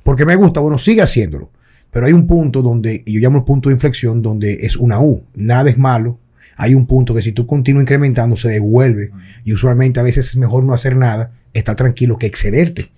Porque 0.03 0.25
me 0.25 0.35
gusta, 0.35 0.59
bueno, 0.59 0.77
sigue 0.77 1.01
haciéndolo. 1.01 1.49
Pero 1.91 2.05
hay 2.05 2.13
un 2.13 2.25
punto 2.25 2.61
donde, 2.61 3.03
y 3.05 3.13
yo 3.13 3.19
llamo 3.19 3.39
el 3.39 3.43
punto 3.43 3.69
de 3.69 3.75
inflexión, 3.75 4.21
donde 4.21 4.59
es 4.61 4.77
una 4.77 4.99
U. 5.01 5.23
Nada 5.35 5.69
es 5.69 5.77
malo. 5.77 6.19
Hay 6.55 6.73
un 6.73 6.85
punto 6.85 7.13
que 7.13 7.21
si 7.21 7.31
tú 7.31 7.45
continúas 7.45 7.83
incrementando, 7.83 8.37
se 8.37 8.49
devuelve. 8.49 9.11
Y 9.43 9.53
usualmente 9.53 9.99
a 9.99 10.03
veces 10.03 10.29
es 10.29 10.37
mejor 10.37 10.63
no 10.63 10.73
hacer 10.73 10.95
nada, 10.95 11.31
estar 11.53 11.75
tranquilo, 11.75 12.17
que 12.17 12.27
excederte. 12.27 12.91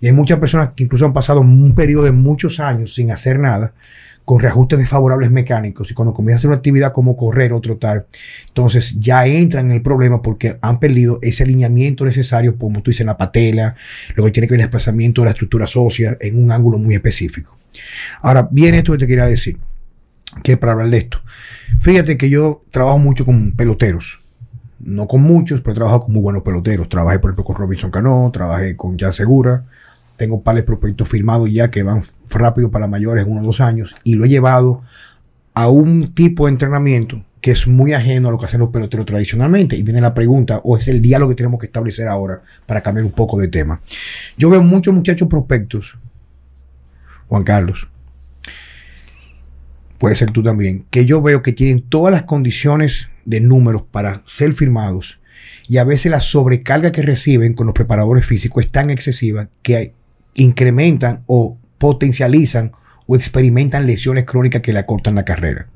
Y 0.00 0.06
hay 0.06 0.12
muchas 0.12 0.38
personas 0.38 0.72
que 0.74 0.84
incluso 0.84 1.04
han 1.04 1.12
pasado 1.12 1.40
un 1.40 1.74
periodo 1.74 2.04
de 2.04 2.12
muchos 2.12 2.60
años 2.60 2.94
sin 2.94 3.10
hacer 3.10 3.38
nada, 3.38 3.74
con 4.28 4.40
reajustes 4.40 4.78
desfavorables 4.78 5.30
mecánicos. 5.30 5.90
Y 5.90 5.94
cuando 5.94 6.12
comienza 6.12 6.34
a 6.34 6.36
hacer 6.36 6.48
una 6.48 6.58
actividad 6.58 6.92
como 6.92 7.16
correr 7.16 7.54
o 7.54 7.62
trotar, 7.62 8.06
entonces 8.48 9.00
ya 9.00 9.26
entran 9.26 9.70
en 9.70 9.76
el 9.76 9.80
problema 9.80 10.20
porque 10.20 10.58
han 10.60 10.78
perdido 10.78 11.18
ese 11.22 11.44
alineamiento 11.44 12.04
necesario, 12.04 12.58
como 12.58 12.82
tú 12.82 12.90
dices, 12.90 13.00
en 13.00 13.06
la 13.06 13.16
patela, 13.16 13.74
lo 14.16 14.26
que 14.26 14.30
tiene 14.30 14.46
que 14.46 14.52
ver 14.52 14.60
el 14.60 14.66
desplazamiento 14.66 15.22
de 15.22 15.24
la 15.24 15.30
estructura 15.30 15.64
ósea 15.74 16.18
en 16.20 16.44
un 16.44 16.52
ángulo 16.52 16.76
muy 16.76 16.94
específico. 16.94 17.56
Ahora, 18.20 18.46
viene 18.50 18.76
esto 18.76 18.92
que 18.92 18.98
te 18.98 19.06
quería 19.06 19.24
decir, 19.24 19.56
que 20.42 20.58
para 20.58 20.72
hablar 20.72 20.90
de 20.90 20.98
esto. 20.98 21.22
Fíjate 21.80 22.18
que 22.18 22.28
yo 22.28 22.64
trabajo 22.70 22.98
mucho 22.98 23.24
con 23.24 23.52
peloteros. 23.52 24.18
No 24.78 25.08
con 25.08 25.22
muchos, 25.22 25.62
pero 25.62 25.72
trabajo 25.72 26.02
con 26.02 26.12
muy 26.12 26.20
buenos 26.20 26.42
peloteros. 26.42 26.90
Trabajé, 26.90 27.18
por 27.18 27.30
ejemplo, 27.30 27.44
con 27.44 27.56
Robinson 27.56 27.90
Cano, 27.90 28.30
trabajé 28.30 28.76
con 28.76 28.98
Jan 28.98 29.14
Segura. 29.14 29.64
Tengo 30.18 30.42
pares 30.42 30.64
prospectos 30.64 31.08
firmados 31.08 31.50
ya 31.50 31.70
que 31.70 31.82
van 31.82 32.02
rápido 32.28 32.70
para 32.70 32.86
mayores 32.86 33.24
en 33.24 33.32
unos 33.32 33.44
dos 33.44 33.60
años. 33.62 33.94
Y 34.04 34.16
lo 34.16 34.26
he 34.26 34.28
llevado 34.28 34.82
a 35.54 35.68
un 35.68 36.08
tipo 36.08 36.44
de 36.44 36.52
entrenamiento 36.52 37.24
que 37.40 37.52
es 37.52 37.68
muy 37.68 37.92
ajeno 37.92 38.28
a 38.28 38.32
lo 38.32 38.38
que 38.38 38.46
hacen 38.46 38.60
los 38.60 38.70
peloteros 38.70 39.06
tradicionalmente. 39.06 39.76
Y 39.76 39.82
viene 39.82 40.00
la 40.00 40.12
pregunta, 40.12 40.60
o 40.64 40.76
es 40.76 40.88
el 40.88 41.00
diálogo 41.00 41.30
que 41.30 41.36
tenemos 41.36 41.60
que 41.60 41.66
establecer 41.66 42.08
ahora 42.08 42.42
para 42.66 42.82
cambiar 42.82 43.06
un 43.06 43.12
poco 43.12 43.38
de 43.38 43.48
tema. 43.48 43.80
Yo 44.36 44.50
veo 44.50 44.60
muchos 44.62 44.92
muchachos 44.92 45.28
prospectos, 45.28 45.96
Juan 47.28 47.44
Carlos, 47.44 47.88
puede 49.98 50.16
ser 50.16 50.32
tú 50.32 50.42
también, 50.42 50.84
que 50.90 51.04
yo 51.04 51.22
veo 51.22 51.42
que 51.42 51.52
tienen 51.52 51.82
todas 51.82 52.12
las 52.12 52.24
condiciones 52.24 53.08
de 53.24 53.40
números 53.40 53.82
para 53.90 54.22
ser 54.26 54.52
firmados 54.52 55.20
y 55.68 55.76
a 55.76 55.84
veces 55.84 56.10
la 56.10 56.20
sobrecarga 56.20 56.92
que 56.92 57.02
reciben 57.02 57.54
con 57.54 57.66
los 57.66 57.74
preparadores 57.74 58.24
físicos 58.24 58.64
es 58.64 58.72
tan 58.72 58.90
excesiva 58.90 59.48
que 59.62 59.92
incrementan 60.38 61.22
o 61.26 61.58
potencializan 61.78 62.72
o 63.06 63.16
experimentan 63.16 63.86
lesiones 63.86 64.24
crónicas 64.24 64.62
que 64.62 64.72
le 64.72 64.78
acortan 64.80 65.14
la 65.14 65.24
carrera. 65.24 65.66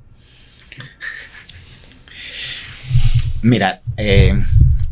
Mira, 3.43 3.81
eh, 3.97 4.41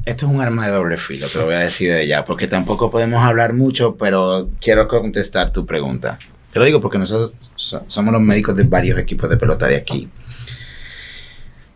esto 0.05 0.27
es 0.27 0.33
un 0.33 0.41
arma 0.41 0.67
de 0.67 0.73
doble 0.73 0.97
filo, 0.97 1.29
te 1.29 1.39
lo 1.39 1.45
voy 1.47 1.55
a 1.55 1.59
decir 1.61 1.93
de 1.93 2.07
ya, 2.07 2.25
porque 2.25 2.49
tampoco 2.49 2.91
podemos 2.91 3.23
hablar 3.25 3.53
mucho, 3.53 3.97
pero 3.97 4.51
quiero 4.61 4.89
contestar 4.89 5.53
tu 5.53 5.65
pregunta. 5.67 6.19
Te 6.53 6.59
lo 6.59 6.65
digo 6.65 6.81
porque 6.81 6.99
nosotros 6.99 7.33
so- 7.55 7.85
somos 7.87 8.13
los 8.13 8.23
médicos 8.23 8.57
de 8.57 8.65
varios 8.65 8.99
equipos 8.99 9.31
de 9.31 9.37
pelota 9.37 9.69
de 9.69 9.77
aquí. 9.77 10.09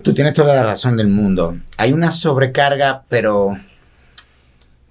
Tú 0.03 0.13
tienes 0.13 0.35
toda 0.35 0.55
la 0.55 0.65
razón 0.65 0.97
del 0.97 1.09
mundo. 1.09 1.57
Hay 1.77 1.93
una 1.93 2.11
sobrecarga, 2.11 3.05
pero 3.09 3.57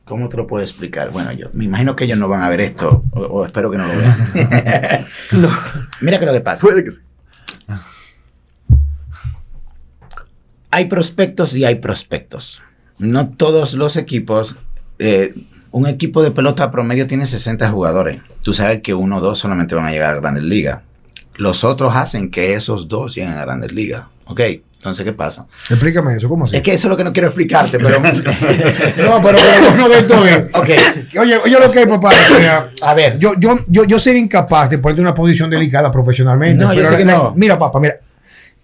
¿cómo 0.06 0.30
te 0.30 0.38
lo 0.38 0.47
puedo 0.47 0.64
explicar? 0.64 1.12
Bueno, 1.12 1.32
yo 1.32 1.49
me 1.54 1.66
imagino 1.66 1.95
que 1.95 2.04
ellos 2.06 2.18
no 2.18 2.28
van 2.28 2.41
a 2.43 2.49
ver 2.49 2.62
esto, 2.62 3.04
o, 3.12 3.20
o 3.22 3.45
espero 3.45 3.70
que 3.72 3.78
no 3.78 3.86
lo 3.88 3.93
vean. 3.97 5.06
No, 5.34 5.49
Mira 6.01 6.20
que 6.20 6.26
lo 6.26 6.34
que 6.34 6.41
pasa. 6.41 6.62
puede 6.62 6.84
que 6.84 6.91
sí. 6.91 6.99
hay 10.72 10.86
prospectos 10.86 11.56
y 11.56 11.66
hay 11.66 11.76
prospectos. 11.76 12.62
No 12.99 13.30
todos 13.30 13.74
los 13.74 13.95
equipos. 13.97 14.56
eh, 14.99 15.34
un 15.72 15.88
equipo 15.88 16.22
de 16.22 16.30
pelota 16.30 16.70
promedio 16.70 17.08
tiene 17.08 17.26
60 17.26 17.68
jugadores. 17.72 18.22
Tú 18.43 18.54
sabes 18.54 18.82
que 18.84 18.93
uno 18.93 19.18
o 19.18 19.22
dos 19.22 19.39
solamente 19.39 19.74
van 19.74 19.88
a 19.88 19.91
llegar 19.91 20.14
a 20.16 20.20
grandes 20.20 20.43
ligas. 20.43 20.82
Los 21.36 21.64
otros 21.64 21.95
hacen 21.95 22.30
que 22.30 22.54
esos 22.54 22.88
dos 22.88 23.16
lleguen 23.16 23.34
a 23.34 23.41
grandes 23.41 23.72
ligas. 23.72 24.04
¿Ok? 24.26 24.39
Entonces, 24.84 25.06
¿qué 25.06 25.14
pasa? 25.14 25.48
Explícame 25.70 26.14
eso, 26.18 26.28
¿cómo 26.28 26.44
así? 26.44 26.58
Es 26.58 26.62
que 26.62 26.74
eso 26.74 26.88
es 26.88 26.92
lo 26.92 26.98
que 26.98 27.06
no 27.06 27.14
quiero 27.14 27.30
explicarte, 27.30 27.80
pero... 27.80 28.02
No, 28.02 29.22
pero, 29.22 29.38
pero 29.38 29.70
bueno 29.70 29.88
de 29.88 30.00
esto 30.00 30.26
es. 30.26 30.44
Oye, 31.18 31.38
oye 31.38 31.58
lo 31.58 31.72
que 31.72 31.84
es, 31.84 31.88
papá. 31.88 32.10
o 32.10 32.36
sea, 32.36 32.70
A 32.82 32.94
ver. 32.94 33.18
yo, 33.18 33.36
yo, 33.40 33.56
yo, 33.70 33.86
yo 33.86 33.98
sería 33.98 34.20
incapaz 34.20 34.70
de 34.72 34.80
ponerte 34.80 35.00
en 35.00 35.08
una 35.08 35.16
posición 35.16 35.50
delicada 35.50 35.90
profesionalmente. 35.90 36.66
No, 36.66 36.74
yo 36.74 36.86
sé 36.86 36.98
que 36.98 37.06
no. 37.06 37.34
Mira, 37.34 37.58
papá, 37.58 37.80
mira. 37.80 37.96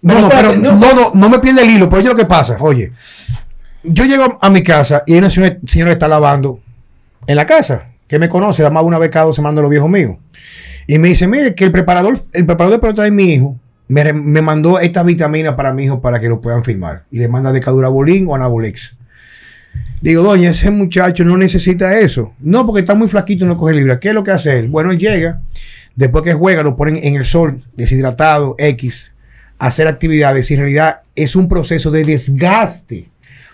No, 0.02 0.12
Pero 0.12 0.20
no, 0.20 0.28
pero 0.28 0.52
no, 0.56 0.72
no. 0.74 0.94
no, 0.94 1.10
no, 1.14 1.28
me 1.30 1.38
pierde 1.38 1.62
el 1.62 1.70
hilo, 1.70 1.88
pero 1.88 2.00
oye 2.00 2.08
lo 2.10 2.16
que 2.16 2.26
pasa. 2.26 2.58
Oye, 2.60 2.92
yo 3.82 4.04
llego 4.04 4.38
a 4.42 4.50
mi 4.50 4.62
casa 4.62 5.02
y 5.06 5.14
hay 5.14 5.20
una 5.20 5.30
señora, 5.30 5.56
señora 5.66 5.88
que 5.90 5.92
está 5.94 6.08
lavando 6.08 6.60
en 7.26 7.34
la 7.36 7.46
casa, 7.46 7.86
que 8.06 8.18
me 8.18 8.28
conoce, 8.28 8.62
da 8.62 8.68
más 8.68 8.82
una 8.82 8.98
vez 8.98 9.08
cada 9.08 9.24
dos 9.24 9.36
semanas 9.36 9.62
los 9.62 9.70
viejos 9.70 9.88
míos. 9.88 10.16
Y 10.86 10.98
me 10.98 11.08
dice, 11.08 11.26
mire, 11.26 11.54
que 11.54 11.64
el 11.64 11.72
preparador, 11.72 12.22
el 12.34 12.44
preparador 12.44 12.74
de 12.78 12.80
pelota 12.82 13.02
de 13.04 13.10
mi 13.10 13.24
hijo 13.32 13.56
me, 13.90 14.12
me 14.12 14.40
mandó 14.40 14.78
esta 14.78 15.02
vitamina 15.02 15.56
para 15.56 15.72
mi 15.72 15.84
hijo 15.84 16.00
para 16.00 16.20
que 16.20 16.28
lo 16.28 16.40
puedan 16.40 16.62
firmar. 16.62 17.06
Y 17.10 17.18
le 17.18 17.26
manda 17.26 17.50
decadurabolín 17.50 18.28
o 18.28 18.36
anabolex. 18.36 18.96
Digo, 20.00 20.22
doña, 20.22 20.50
ese 20.50 20.70
muchacho 20.70 21.24
no 21.24 21.36
necesita 21.36 21.98
eso. 21.98 22.32
No, 22.38 22.64
porque 22.64 22.80
está 22.80 22.94
muy 22.94 23.08
flaquito 23.08 23.44
y 23.44 23.48
no 23.48 23.56
coge 23.56 23.74
libra. 23.74 23.98
¿Qué 23.98 24.10
es 24.10 24.14
lo 24.14 24.22
que 24.22 24.30
hace 24.30 24.60
él? 24.60 24.68
Bueno, 24.68 24.92
él 24.92 24.98
llega, 24.98 25.42
después 25.96 26.22
que 26.22 26.34
juega, 26.34 26.62
lo 26.62 26.76
ponen 26.76 27.00
en 27.02 27.16
el 27.16 27.24
sol, 27.24 27.64
deshidratado, 27.76 28.54
X, 28.58 29.10
hacer 29.58 29.88
actividades 29.88 30.48
y 30.52 30.54
en 30.54 30.60
realidad 30.60 31.00
es 31.16 31.34
un 31.34 31.48
proceso 31.48 31.90
de 31.90 32.04
desgaste. 32.04 33.08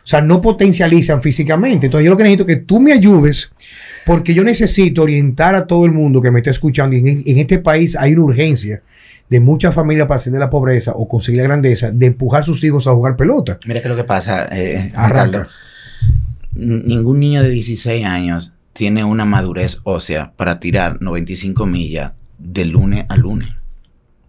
O 0.04 0.06
sea, 0.06 0.20
no 0.20 0.42
potencializan 0.42 1.22
físicamente. 1.22 1.86
Entonces, 1.86 2.04
yo 2.04 2.10
lo 2.10 2.16
que 2.18 2.24
necesito 2.24 2.46
es 2.46 2.58
que 2.58 2.62
tú 2.62 2.78
me 2.78 2.92
ayudes 2.92 3.50
Porque 4.04 4.34
yo 4.34 4.44
necesito 4.44 5.02
orientar 5.02 5.54
a 5.54 5.66
todo 5.66 5.86
el 5.86 5.92
mundo 5.92 6.20
que 6.20 6.30
me 6.30 6.40
está 6.40 6.50
escuchando. 6.50 6.94
Y 6.94 6.98
en 7.26 7.38
este 7.38 7.58
país 7.58 7.96
hay 7.96 8.12
una 8.12 8.24
urgencia 8.24 8.82
de 9.28 9.40
muchas 9.40 9.74
familias 9.74 10.06
para 10.06 10.20
salir 10.20 10.34
de 10.34 10.40
la 10.40 10.50
pobreza 10.50 10.92
o 10.94 11.08
conseguir 11.08 11.40
la 11.40 11.48
grandeza 11.48 11.90
de 11.90 12.06
empujar 12.06 12.42
a 12.42 12.46
sus 12.46 12.62
hijos 12.64 12.86
a 12.86 12.92
jugar 12.92 13.16
pelota. 13.16 13.58
Mira 13.66 13.80
qué 13.80 13.88
es 13.88 13.90
lo 13.90 13.96
que 13.96 14.04
pasa, 14.04 14.48
eh, 14.52 14.92
Ningún 16.54 17.20
niño 17.20 17.42
de 17.42 17.50
16 17.50 18.06
años 18.06 18.54
tiene 18.72 19.04
una 19.04 19.24
madurez 19.24 19.78
ósea 19.84 20.32
para 20.36 20.58
tirar 20.58 21.00
95 21.02 21.66
millas 21.66 22.12
de 22.38 22.64
lunes 22.64 23.04
a 23.08 23.16
lunes. 23.16 23.50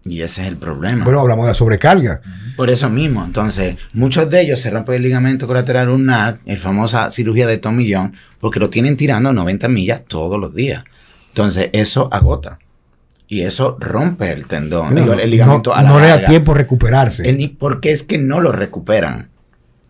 Y 0.04 0.22
ese 0.22 0.42
es 0.42 0.48
el 0.48 0.58
problema. 0.58 1.04
Bueno, 1.04 1.20
hablamos 1.20 1.46
de 1.46 1.52
la 1.52 1.54
sobrecarga. 1.54 2.22
Por 2.56 2.70
eso 2.70 2.90
mismo, 2.90 3.24
entonces, 3.26 3.78
muchos 3.94 4.30
de 4.30 4.42
ellos 4.42 4.60
se 4.60 4.70
rompen 4.70 4.96
el 4.96 5.04
ligamento 5.04 5.48
colateral 5.48 5.90
ulnar, 5.90 6.40
el 6.46 6.58
famosa 6.58 7.12
cirugía 7.12 7.46
de 7.46 7.58
Tommy 7.58 7.92
John, 7.92 8.14
porque 8.40 8.60
lo 8.60 8.70
tienen 8.70 8.96
tirando 8.96 9.34
90 9.34 9.68
millas 9.68 10.02
todos 10.08 10.40
los 10.40 10.56
días. 10.56 10.84
Entonces, 11.30 11.70
eso 11.74 12.08
agota. 12.12 12.60
Y 13.30 13.42
eso 13.42 13.78
rompe 13.80 14.32
el 14.32 14.48
tendón, 14.48 14.96
digo, 14.96 15.14
el 15.14 15.30
ligamento 15.30 15.72
no, 15.72 15.76
a 15.76 15.84
la 15.84 15.90
no 15.90 16.00
le 16.00 16.08
da 16.08 16.24
tiempo 16.24 16.54
recuperarse. 16.54 17.28
El 17.28 17.52
porque 17.58 17.92
es 17.92 18.04
que 18.04 18.18
no 18.18 18.40
lo 18.40 18.54
recuperan. 18.54 19.30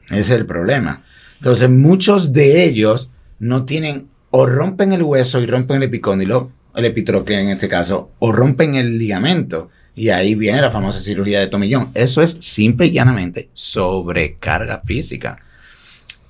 Ese 0.10 0.20
es 0.20 0.32
el 0.32 0.46
problema. 0.48 1.04
Entonces, 1.38 1.70
muchos 1.70 2.34
de 2.34 2.64
ellos 2.64 3.12
no 3.38 3.64
tienen, 3.66 4.08
o 4.32 4.48
rompen 4.48 4.92
el 4.92 5.04
hueso 5.04 5.40
y 5.40 5.46
rompen 5.46 5.78
el 5.78 5.84
epicóndilo, 5.84 6.52
el 6.76 6.86
epitrocleo 6.86 7.40
en 7.40 7.50
este 7.50 7.68
caso, 7.68 8.12
o 8.18 8.32
rompen 8.32 8.74
el 8.74 8.98
ligamento. 8.98 9.70
Y 9.96 10.10
ahí 10.10 10.34
viene 10.34 10.62
la 10.62 10.72
famosa 10.72 11.00
cirugía 11.00 11.40
de 11.40 11.48
tomillón. 11.48 11.92
Eso 11.94 12.24
es 12.24 12.38
simple 12.40 12.88
y 12.88 12.92
llanamente 12.92 13.50
sobrecarga 13.54 14.82
física. 14.84 15.38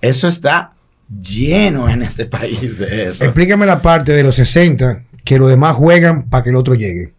Eso 0.02 0.28
está 0.28 0.74
lleno 1.10 1.90
en 1.90 2.02
este 2.02 2.26
país 2.26 2.78
de 2.78 3.06
eso. 3.06 3.24
Explícame 3.24 3.66
la 3.66 3.82
parte 3.82 4.12
de 4.12 4.24
los 4.24 4.36
60 4.36 5.07
que 5.28 5.38
los 5.38 5.50
demás 5.50 5.76
juegan 5.76 6.30
para 6.30 6.42
que 6.42 6.52
el 6.52 6.56
otro 6.56 6.74
llegue. 6.74 7.12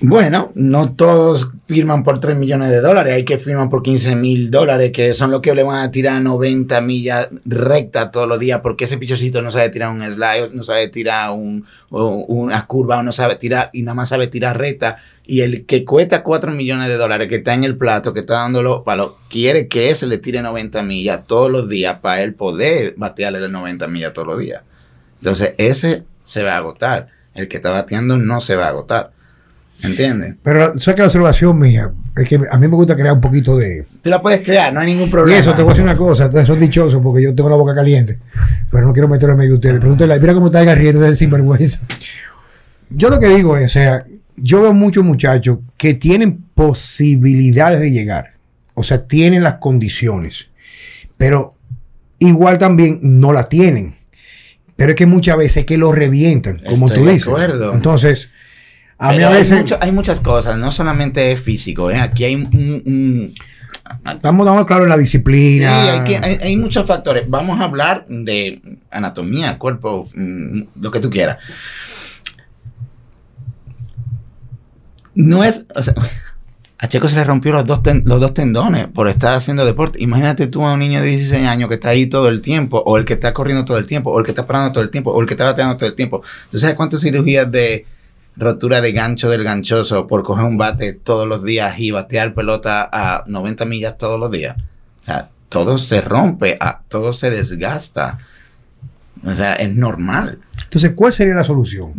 Bueno, 0.00 0.50
no 0.56 0.92
todos 0.92 1.48
firman 1.66 2.02
por 2.02 2.18
3 2.18 2.36
millones 2.36 2.70
de 2.70 2.80
dólares, 2.80 3.14
hay 3.14 3.24
que 3.24 3.38
firman 3.38 3.70
por 3.70 3.82
15 3.84 4.16
mil 4.16 4.50
dólares, 4.50 4.90
que 4.90 5.14
son 5.14 5.30
los 5.30 5.40
que 5.40 5.54
le 5.54 5.62
van 5.62 5.84
a 5.84 5.90
tirar 5.92 6.20
90 6.20 6.80
millas 6.80 7.28
recta 7.44 8.10
todos 8.10 8.28
los 8.28 8.40
días, 8.40 8.60
porque 8.62 8.84
ese 8.84 8.98
pichocito 8.98 9.40
no 9.42 9.52
sabe 9.52 9.68
tirar 9.68 9.90
un 9.90 10.02
slide, 10.10 10.50
no 10.52 10.64
sabe 10.64 10.88
tirar 10.88 11.30
una 11.90 12.66
curva, 12.66 13.00
no 13.04 13.12
sabe 13.12 13.36
tirar, 13.36 13.70
y 13.72 13.82
nada 13.82 13.94
más 13.94 14.08
sabe 14.08 14.26
tirar 14.26 14.58
recta. 14.58 14.96
Y 15.24 15.42
el 15.42 15.66
que 15.66 15.84
cuesta 15.84 16.24
4 16.24 16.50
millones 16.50 16.88
de 16.88 16.96
dólares, 16.96 17.28
que 17.28 17.36
está 17.36 17.54
en 17.54 17.62
el 17.62 17.78
plato, 17.78 18.12
que 18.12 18.20
está 18.20 18.34
dándolo 18.34 18.82
palo, 18.82 19.18
quiere 19.30 19.68
que 19.68 19.90
ese 19.90 20.08
le 20.08 20.18
tire 20.18 20.42
90 20.42 20.82
millas 20.82 21.24
todos 21.28 21.48
los 21.48 21.68
días 21.68 22.00
para 22.00 22.22
él 22.24 22.34
poder 22.34 22.94
batearle 22.96 23.40
las 23.40 23.52
90 23.52 23.86
millas 23.86 24.12
todos 24.12 24.26
los 24.26 24.40
días. 24.40 24.62
Entonces, 25.24 25.54
ese 25.56 26.02
se 26.22 26.42
va 26.42 26.52
a 26.52 26.58
agotar. 26.58 27.08
El 27.32 27.48
que 27.48 27.56
está 27.56 27.70
bateando 27.70 28.18
no 28.18 28.42
se 28.42 28.56
va 28.56 28.66
a 28.66 28.68
agotar. 28.68 29.10
¿Entiendes? 29.82 30.34
Pero 30.42 30.78
sabes 30.78 30.96
que 30.96 31.00
la 31.00 31.06
observación 31.06 31.58
mía 31.58 31.90
es 32.14 32.28
que 32.28 32.36
a 32.36 32.58
mí 32.58 32.68
me 32.68 32.76
gusta 32.76 32.94
crear 32.94 33.14
un 33.14 33.22
poquito 33.22 33.56
de... 33.56 33.86
Tú 34.02 34.10
la 34.10 34.20
puedes 34.20 34.42
crear, 34.42 34.70
no 34.72 34.80
hay 34.80 34.88
ningún 34.88 35.08
Y 35.08 35.10
problema. 35.10 35.40
eso, 35.40 35.54
te 35.54 35.62
voy 35.62 35.70
a 35.70 35.72
decir 35.72 35.82
una 35.84 35.96
cosa, 35.96 36.26
ustedes 36.26 36.46
son 36.46 36.60
dichosos 36.60 37.00
porque 37.02 37.22
yo 37.22 37.34
tengo 37.34 37.48
la 37.48 37.56
boca 37.56 37.74
caliente, 37.74 38.18
pero 38.70 38.86
no 38.86 38.92
quiero 38.92 39.08
meterlo 39.08 39.32
en 39.32 39.38
medio 39.38 39.52
de 39.52 39.56
ustedes. 39.56 39.80
Pregúntale, 39.80 40.20
mira 40.20 40.34
cómo 40.34 40.46
está 40.48 40.62
riendo 40.74 41.00
de 41.00 41.14
sinvergüenza. 41.14 41.80
Yo 42.90 43.08
lo 43.08 43.18
que 43.18 43.28
digo 43.28 43.56
es, 43.56 43.64
o 43.64 43.68
sea, 43.70 44.04
yo 44.36 44.60
veo 44.60 44.74
muchos 44.74 45.02
muchachos 45.04 45.58
que 45.78 45.94
tienen 45.94 46.44
posibilidades 46.54 47.80
de 47.80 47.90
llegar, 47.90 48.34
o 48.74 48.82
sea, 48.82 49.06
tienen 49.06 49.42
las 49.42 49.54
condiciones, 49.54 50.50
pero 51.16 51.54
igual 52.18 52.58
también 52.58 53.00
no 53.02 53.32
la 53.32 53.44
tienen. 53.44 53.94
Pero 54.76 54.90
es 54.90 54.96
que 54.96 55.06
muchas 55.06 55.36
veces 55.36 55.58
es 55.58 55.64
que 55.66 55.78
lo 55.78 55.92
revientan, 55.92 56.58
como 56.58 56.86
Estoy 56.86 57.00
tú 57.02 57.06
de 57.06 57.12
dices. 57.14 57.28
acuerdo. 57.28 57.72
Entonces, 57.72 58.30
a 58.98 59.12
mí 59.12 59.22
a 59.22 59.28
hay, 59.28 59.34
veces... 59.34 59.60
mucho- 59.60 59.78
hay 59.80 59.92
muchas 59.92 60.20
cosas, 60.20 60.58
no 60.58 60.72
solamente 60.72 61.30
es 61.32 61.40
físico. 61.40 61.90
¿eh? 61.90 62.00
Aquí 62.00 62.24
hay 62.24 62.34
un, 62.34 62.46
un- 62.86 63.34
Estamos 64.10 64.46
dando 64.46 64.64
claro 64.66 64.84
en 64.84 64.88
la 64.88 64.94
Sí, 64.96 65.02
disciplina. 65.02 65.92
hay, 65.92 66.04
que- 66.04 66.16
hay- 66.16 66.38
hay 66.42 66.56
muchos 66.56 66.86
factores. 66.86 67.24
Vamos 67.28 67.60
a 67.60 67.64
hablar 67.64 68.04
de 68.08 68.60
anatomía, 68.90 69.58
cuerpo, 69.58 70.08
mm, 70.14 70.62
lo 70.80 70.90
que 70.90 71.00
tú 71.00 71.10
quieras. 71.10 71.38
No 75.14 75.44
es. 75.44 75.66
o 75.74 75.82
sea, 75.82 75.94
a 76.84 76.88
Checo 76.88 77.08
se 77.08 77.16
le 77.16 77.24
rompió 77.24 77.52
los 77.52 77.64
dos, 77.66 77.82
ten- 77.82 78.02
los 78.04 78.20
dos 78.20 78.34
tendones 78.34 78.88
por 78.88 79.08
estar 79.08 79.32
haciendo 79.34 79.64
deporte. 79.64 80.02
Imagínate 80.02 80.46
tú 80.48 80.64
a 80.66 80.74
un 80.74 80.80
niño 80.80 81.00
de 81.00 81.06
16 81.08 81.46
años 81.46 81.68
que 81.68 81.76
está 81.76 81.88
ahí 81.88 82.06
todo 82.06 82.28
el 82.28 82.42
tiempo, 82.42 82.82
o 82.84 82.98
el 82.98 83.04
que 83.04 83.14
está 83.14 83.32
corriendo 83.32 83.64
todo 83.64 83.78
el 83.78 83.86
tiempo, 83.86 84.10
o 84.10 84.18
el 84.18 84.24
que 84.24 84.32
está 84.32 84.46
parando 84.46 84.72
todo 84.72 84.84
el 84.84 84.90
tiempo, 84.90 85.10
o 85.10 85.20
el 85.20 85.26
que 85.26 85.34
está 85.34 85.44
bateando 85.46 85.76
todo 85.76 85.88
el 85.88 85.94
tiempo. 85.94 86.22
¿Tú 86.50 86.58
sabes 86.58 86.74
cuántas 86.76 87.00
cirugías 87.00 87.50
de 87.50 87.86
rotura 88.36 88.80
de 88.80 88.92
gancho 88.92 89.30
del 89.30 89.44
ganchoso 89.44 90.06
por 90.06 90.22
coger 90.24 90.44
un 90.44 90.58
bate 90.58 90.92
todos 90.92 91.26
los 91.26 91.42
días 91.44 91.78
y 91.78 91.90
batear 91.90 92.34
pelota 92.34 92.88
a 92.92 93.24
90 93.26 93.64
millas 93.64 93.96
todos 93.96 94.20
los 94.20 94.30
días? 94.30 94.56
O 95.00 95.04
sea, 95.04 95.30
todo 95.48 95.78
se 95.78 96.00
rompe, 96.00 96.58
todo 96.88 97.12
se 97.12 97.30
desgasta. 97.30 98.18
O 99.24 99.32
sea, 99.32 99.54
es 99.54 99.72
normal. 99.74 100.38
Entonces, 100.64 100.92
¿cuál 100.94 101.12
sería 101.12 101.34
la 101.34 101.44
solución? 101.44 101.92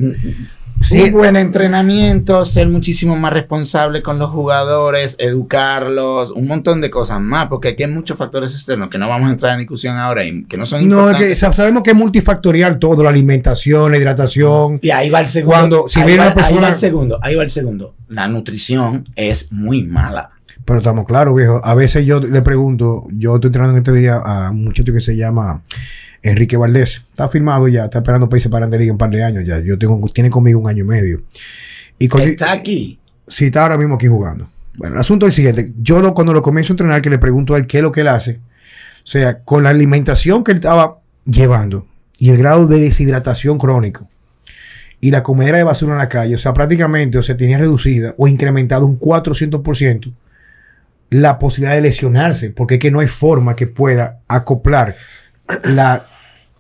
Sí, 0.88 1.02
un 1.04 1.12
buen 1.14 1.36
entrenamiento, 1.36 2.46
ser 2.46 2.68
muchísimo 2.68 3.16
más 3.16 3.34
responsable 3.34 4.02
con 4.04 4.20
los 4.20 4.30
jugadores, 4.32 5.16
educarlos, 5.18 6.32
un 6.32 6.48
montón 6.48 6.82
de 6.82 6.90
cosas 6.90 7.20
más, 7.20 7.48
porque 7.48 7.70
aquí 7.70 7.84
hay 7.84 7.92
muchos 7.92 8.18
factores 8.18 8.52
externos 8.54 8.90
que 8.90 8.98
no 8.98 9.10
vamos 9.10 9.30
a 9.30 9.32
entrar 9.32 9.54
en 9.54 9.60
discusión 9.60 9.98
ahora 9.98 10.24
y 10.24 10.44
que 10.46 10.58
no 10.58 10.66
son 10.66 10.88
No, 10.88 10.96
es 10.98 11.02
importantes. 11.02 11.30
que 11.30 11.36
sa- 11.36 11.54
sabemos 11.54 11.84
que 11.84 11.92
es 11.92 11.96
multifactorial 11.96 12.78
todo, 12.80 13.04
la 13.04 13.10
alimentación, 13.10 13.92
la 13.92 13.98
hidratación. 13.98 14.80
Y 14.82 14.90
ahí 14.92 15.10
va 15.10 15.22
el 15.22 15.28
segundo. 15.28 15.52
Cuando- 15.58 15.90
si 15.90 16.00
ahí, 16.00 16.06
viene 16.08 16.20
va, 16.22 16.26
una 16.28 16.36
persona- 16.36 16.58
ahí 16.58 16.64
va 16.64 16.70
el 16.70 16.76
segundo. 16.76 17.20
Ahí 17.22 17.36
va 17.36 17.44
el 17.44 17.50
segundo. 17.50 17.96
La 18.10 18.28
nutrición 18.28 19.04
es 19.16 19.52
muy 19.52 19.84
mala. 19.84 20.30
Pero 20.64 20.80
estamos 20.80 21.06
claros, 21.06 21.36
viejo. 21.36 21.62
A 21.64 21.76
veces 21.76 22.06
yo 22.06 22.20
le 22.20 22.42
pregunto, 22.42 23.06
yo 23.12 23.36
estoy 23.36 23.50
entrenando 23.50 23.74
en 23.74 23.84
este 23.84 23.92
día 23.92 24.16
a 24.18 24.50
un 24.52 24.64
muchacho 24.64 24.94
que 24.94 25.02
se 25.02 25.16
llama 25.16 25.62
Enrique 26.30 26.58
Valdés. 26.58 27.02
Está 27.10 27.30
firmado 27.30 27.68
ya, 27.68 27.86
está 27.86 28.00
esperando 28.00 28.28
para 28.28 28.38
irse 28.38 28.50
para 28.50 28.62
Grande 28.66 28.80
Liga 28.80 28.90
en 28.90 28.94
un 28.94 28.98
par 28.98 29.10
de 29.12 29.24
años 29.24 29.44
ya. 29.46 29.60
Yo 29.60 29.78
tengo, 29.78 30.00
tiene 30.10 30.30
conmigo 30.30 30.60
un 30.60 30.68
año 30.70 30.84
y 30.84 30.88
medio. 30.88 31.22
Y 32.00 32.08
con- 32.08 32.22
Está 32.22 32.52
aquí. 32.52 33.00
Sí, 33.28 33.46
está 33.46 33.64
ahora 33.64 33.78
mismo 33.78 33.96
aquí 33.96 34.08
jugando. 34.08 34.48
Bueno, 34.78 34.96
el 34.96 35.02
asunto 35.02 35.26
es 35.26 35.32
el 35.32 35.36
siguiente. 35.36 35.74
Yo 35.82 36.02
lo, 36.02 36.14
cuando 36.14 36.34
lo 36.34 36.42
comienzo 36.42 36.74
a 36.74 36.76
entrenar, 36.76 37.02
que 37.02 37.10
le 37.10 37.18
pregunto 37.20 37.54
a 37.54 37.58
él 37.58 37.66
qué 37.68 37.78
es 37.78 37.84
lo 37.84 37.92
que 37.92 38.02
él 38.02 38.08
hace, 38.10 38.34
o 39.04 39.08
sea, 39.08 39.40
con 39.40 39.64
la 39.64 39.70
alimentación 39.70 40.44
que 40.44 40.52
él 40.52 40.58
estaba 40.58 41.00
llevando 41.26 41.88
y 42.18 42.30
el 42.32 42.38
grado 42.38 42.68
de 42.68 42.80
deshidratación 42.80 43.58
crónico 43.58 44.10
y 45.02 45.12
la 45.12 45.24
comedera 45.24 45.58
de 45.60 45.64
basura 45.64 45.94
en 45.94 46.00
la 46.00 46.10
calle, 46.10 46.36
o 46.36 46.38
sea, 46.38 46.54
prácticamente, 46.54 47.18
o 47.18 47.24
sea, 47.24 47.38
tenía 47.38 47.58
reducida 47.58 48.16
o 48.18 48.28
incrementado 48.28 48.86
un 48.86 49.00
400% 49.00 50.12
la 51.12 51.38
posibilidad 51.40 51.76
de 51.76 51.82
lesionarse, 51.82 52.50
porque 52.50 52.76
es 52.76 52.80
que 52.80 52.92
no 52.92 53.00
hay 53.00 53.08
forma 53.08 53.56
que 53.56 53.68
pueda 53.68 54.20
acoplar 54.28 54.96
la 55.64 56.06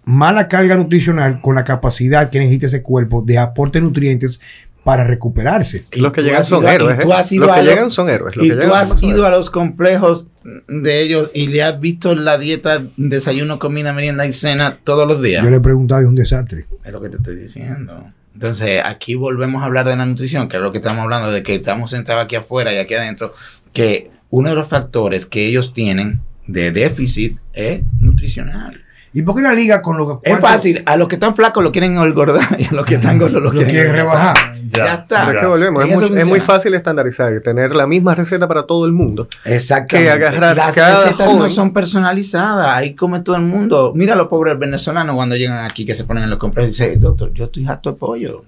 mala 0.06 0.47
carga 0.47 0.78
nutricional 0.78 1.41
con 1.41 1.56
la 1.56 1.64
capacidad 1.64 2.30
que 2.30 2.39
necesita 2.39 2.68
ese 2.68 2.82
cuerpo 2.82 3.24
de 3.26 3.38
aporte 3.38 3.80
de 3.80 3.86
nutrientes 3.86 4.39
para 4.84 5.03
recuperarse. 5.03 5.84
Los 5.93 6.12
que 6.12 6.22
llegan 6.22 6.45
son 6.45 6.66
a- 6.66 6.72
y 6.72 6.76
héroes. 6.76 6.99
tú 6.99 7.10
¿eh? 7.12 7.16
has 7.16 7.32
llegan 7.32 7.89
son 7.89 8.08
héroes. 8.08 8.36
Y 8.39 8.49
tú 8.51 8.72
has 8.72 9.01
ido 9.01 9.14
héroes. 9.14 9.26
a 9.26 9.30
los 9.32 9.49
complejos 9.49 10.28
de 10.68 11.01
ellos 11.01 11.32
y 11.34 11.47
le 11.47 11.64
has 11.64 11.80
visto 11.80 12.14
la 12.14 12.38
dieta, 12.38 12.84
desayuno, 12.95 13.58
comida, 13.58 13.93
merienda 13.93 14.28
y 14.28 14.34
cena 14.34 14.78
todos 14.84 15.08
los 15.08 15.24
días. 15.24 15.43
Yo 15.43 15.49
le 15.49 15.58
he 15.58 15.62
preguntado 15.62 16.01
y 16.01 16.03
es 16.03 16.10
un 16.10 16.16
desastre. 16.16 16.68
Es 16.84 16.93
lo 16.93 17.01
que 17.01 17.10
te 17.10 17.18
estoy 17.18 17.36
diciendo. 17.36 18.12
Entonces, 18.36 18.82
aquí 18.86 19.16
volvemos 19.16 19.64
a 19.64 19.66
hablar 19.66 19.88
de 19.88 19.95
la 19.95 20.06
nutrición, 20.06 20.47
que 20.47 20.58
es 20.58 20.64
lo 20.64 20.72
que 20.72 20.78
estamos 20.78 21.01
hablando, 21.01 21.32
de 21.32 21.41
que 21.41 21.56
estamos 21.56 21.89
sentados 21.89 22.24
aquí 22.24 22.36
afuera 22.36 22.72
y 22.72 22.78
aquí 22.78 22.93
adentro, 22.93 23.34
que 23.74 24.12
uno 24.30 24.49
de 24.49 24.56
los 24.56 24.68
factores 24.68 25.26
que 25.26 25.47
ellos 25.47 25.74
tienen 25.74 26.20
de 26.45 26.72
déficit 26.72 27.39
es 27.53 27.82
nutricional. 27.99 28.85
¿Y 29.18 29.22
por 29.22 29.34
qué 29.34 29.41
la 29.43 29.53
liga 29.53 29.82
con 29.82 29.97
lo 29.97 30.20
que 30.20 30.30
Es 30.30 30.39
fácil, 30.41 30.84
a 30.86 30.97
los 30.97 31.07
que 31.07 31.16
están 31.16 31.34
flacos 31.38 31.63
lo 31.63 31.72
quieren 31.72 31.95
engordar 31.95 32.59
y 32.59 32.66
a 32.66 32.72
los 32.74 32.86
que 32.86 32.95
están 32.95 33.18
gordos 33.18 33.41
lo, 33.41 33.49
quieren, 33.51 33.70
quieren 33.70 33.93
rebajar. 33.93 34.36
Ya, 34.70 34.95
está. 34.95 35.28
Pero 35.28 35.38
es 35.38 35.39
que 35.39 35.47
volvemos. 35.47 35.86
Es 35.86 36.11
muy, 36.11 36.20
es 36.20 36.28
muy 36.28 36.39
fácil 36.41 36.74
estandarizar 36.74 37.34
y 37.34 37.41
tener 37.41 37.74
la 37.74 37.88
misma 37.88 38.13
receta 38.13 38.45
para 38.45 38.63
todo 38.63 38.86
el 38.86 38.91
mundo. 38.91 39.30
Exactamente. 39.45 40.09
que 40.09 40.11
agarrar 40.11 40.57
Las 40.57 40.76
cada 40.76 41.05
recetas 41.05 41.28
no 41.28 41.34
joven. 41.34 41.49
son 41.49 41.72
personalizadas. 41.72 42.68
Ahí 42.76 42.93
come 42.93 43.22
todo 43.22 43.38
el 43.38 43.43
mundo. 43.43 43.93
Mira 43.95 44.18
los 44.18 44.28
pobres 44.28 44.59
venezolanos 44.59 45.16
cuando 45.16 45.38
llegan 45.38 45.63
aquí 45.63 45.86
que 45.86 45.93
se 45.93 46.03
ponen 46.03 46.26
en 46.26 46.30
los 46.32 46.38
complejos 46.38 46.78
y 46.78 46.84
dicen, 46.84 46.99
doctor, 46.99 47.32
yo 47.32 47.45
estoy 47.45 47.66
harto 47.66 47.93
de 47.93 47.97
pollo. 47.97 48.43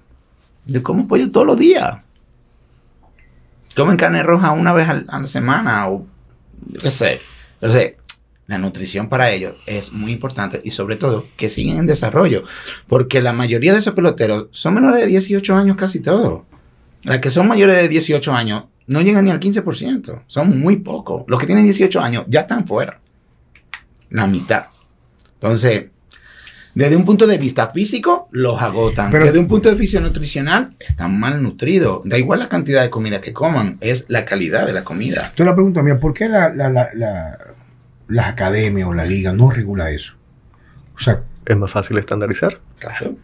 Yo 0.66 0.82
como 0.82 1.08
pollo 1.08 1.30
todos 1.30 1.46
los 1.46 1.58
días. 1.58 1.96
Comen 3.74 3.96
carne 3.96 4.22
roja 4.22 4.50
una 4.50 4.74
vez 4.74 4.86
a 4.86 5.18
la 5.18 5.26
semana 5.26 5.88
o 5.88 6.04
yo 6.66 6.78
qué 6.78 6.90
sé. 6.90 7.22
Entonces, 7.54 7.94
la 8.48 8.58
nutrición 8.58 9.08
para 9.08 9.30
ellos 9.30 9.54
es 9.66 9.92
muy 9.92 10.10
importante 10.10 10.60
y 10.64 10.72
sobre 10.72 10.96
todo 10.96 11.26
que 11.36 11.48
siguen 11.48 11.78
en 11.78 11.86
desarrollo. 11.86 12.42
Porque 12.88 13.20
la 13.20 13.32
mayoría 13.32 13.72
de 13.72 13.78
esos 13.78 13.94
peloteros 13.94 14.48
son 14.50 14.74
menores 14.74 15.00
de 15.02 15.06
18 15.06 15.54
años 15.54 15.76
casi 15.76 16.00
todos. 16.00 16.42
Las 17.04 17.18
que 17.20 17.30
son 17.30 17.46
mayores 17.46 17.76
de 17.76 17.88
18 17.88 18.32
años 18.32 18.64
no 18.88 19.02
llegan 19.02 19.26
ni 19.26 19.30
al 19.30 19.38
15%. 19.38 20.22
Son 20.26 20.58
muy 20.58 20.76
pocos. 20.78 21.22
Los 21.28 21.38
que 21.38 21.46
tienen 21.46 21.64
18 21.64 22.00
años 22.00 22.24
ya 22.26 22.40
están 22.40 22.66
fuera. 22.66 23.00
La 24.10 24.26
mitad. 24.26 24.64
Entonces, 25.34 25.86
Desde 26.74 26.94
un 26.94 27.04
punto 27.04 27.26
de 27.26 27.38
vista 27.38 27.66
físico, 27.68 28.28
los 28.30 28.60
agotan. 28.62 29.10
Pero- 29.10 29.24
Desde 29.24 29.38
un 29.40 29.48
punto 29.48 29.68
de 29.68 29.74
vista 29.74 29.98
nutricional, 29.98 30.76
están 30.78 31.18
mal 31.18 31.42
nutridos. 31.42 32.02
Da 32.04 32.16
igual 32.16 32.38
la 32.38 32.48
cantidad 32.48 32.82
de 32.82 32.90
comida 32.90 33.20
que 33.20 33.32
coman, 33.32 33.78
es 33.80 34.04
la 34.08 34.24
calidad 34.24 34.64
de 34.64 34.72
la 34.74 34.84
comida. 34.84 35.22
Entonces 35.22 35.46
la 35.46 35.54
pregunta 35.56 35.82
mía, 35.82 35.98
¿por 35.98 36.14
qué 36.14 36.28
la, 36.28 36.50
la, 36.54 36.68
la, 36.70 36.90
la, 36.94 37.36
las 38.08 38.28
academias 38.28 38.88
o 38.88 38.94
la 38.94 39.04
liga 39.04 39.32
no 39.32 39.50
regula 39.50 39.90
eso? 39.90 40.14
O 40.96 41.00
sea, 41.00 41.22
Es 41.46 41.56
más 41.56 41.70
fácil 41.70 41.96
estandarizar. 41.98 42.58
Claro. 42.78 43.16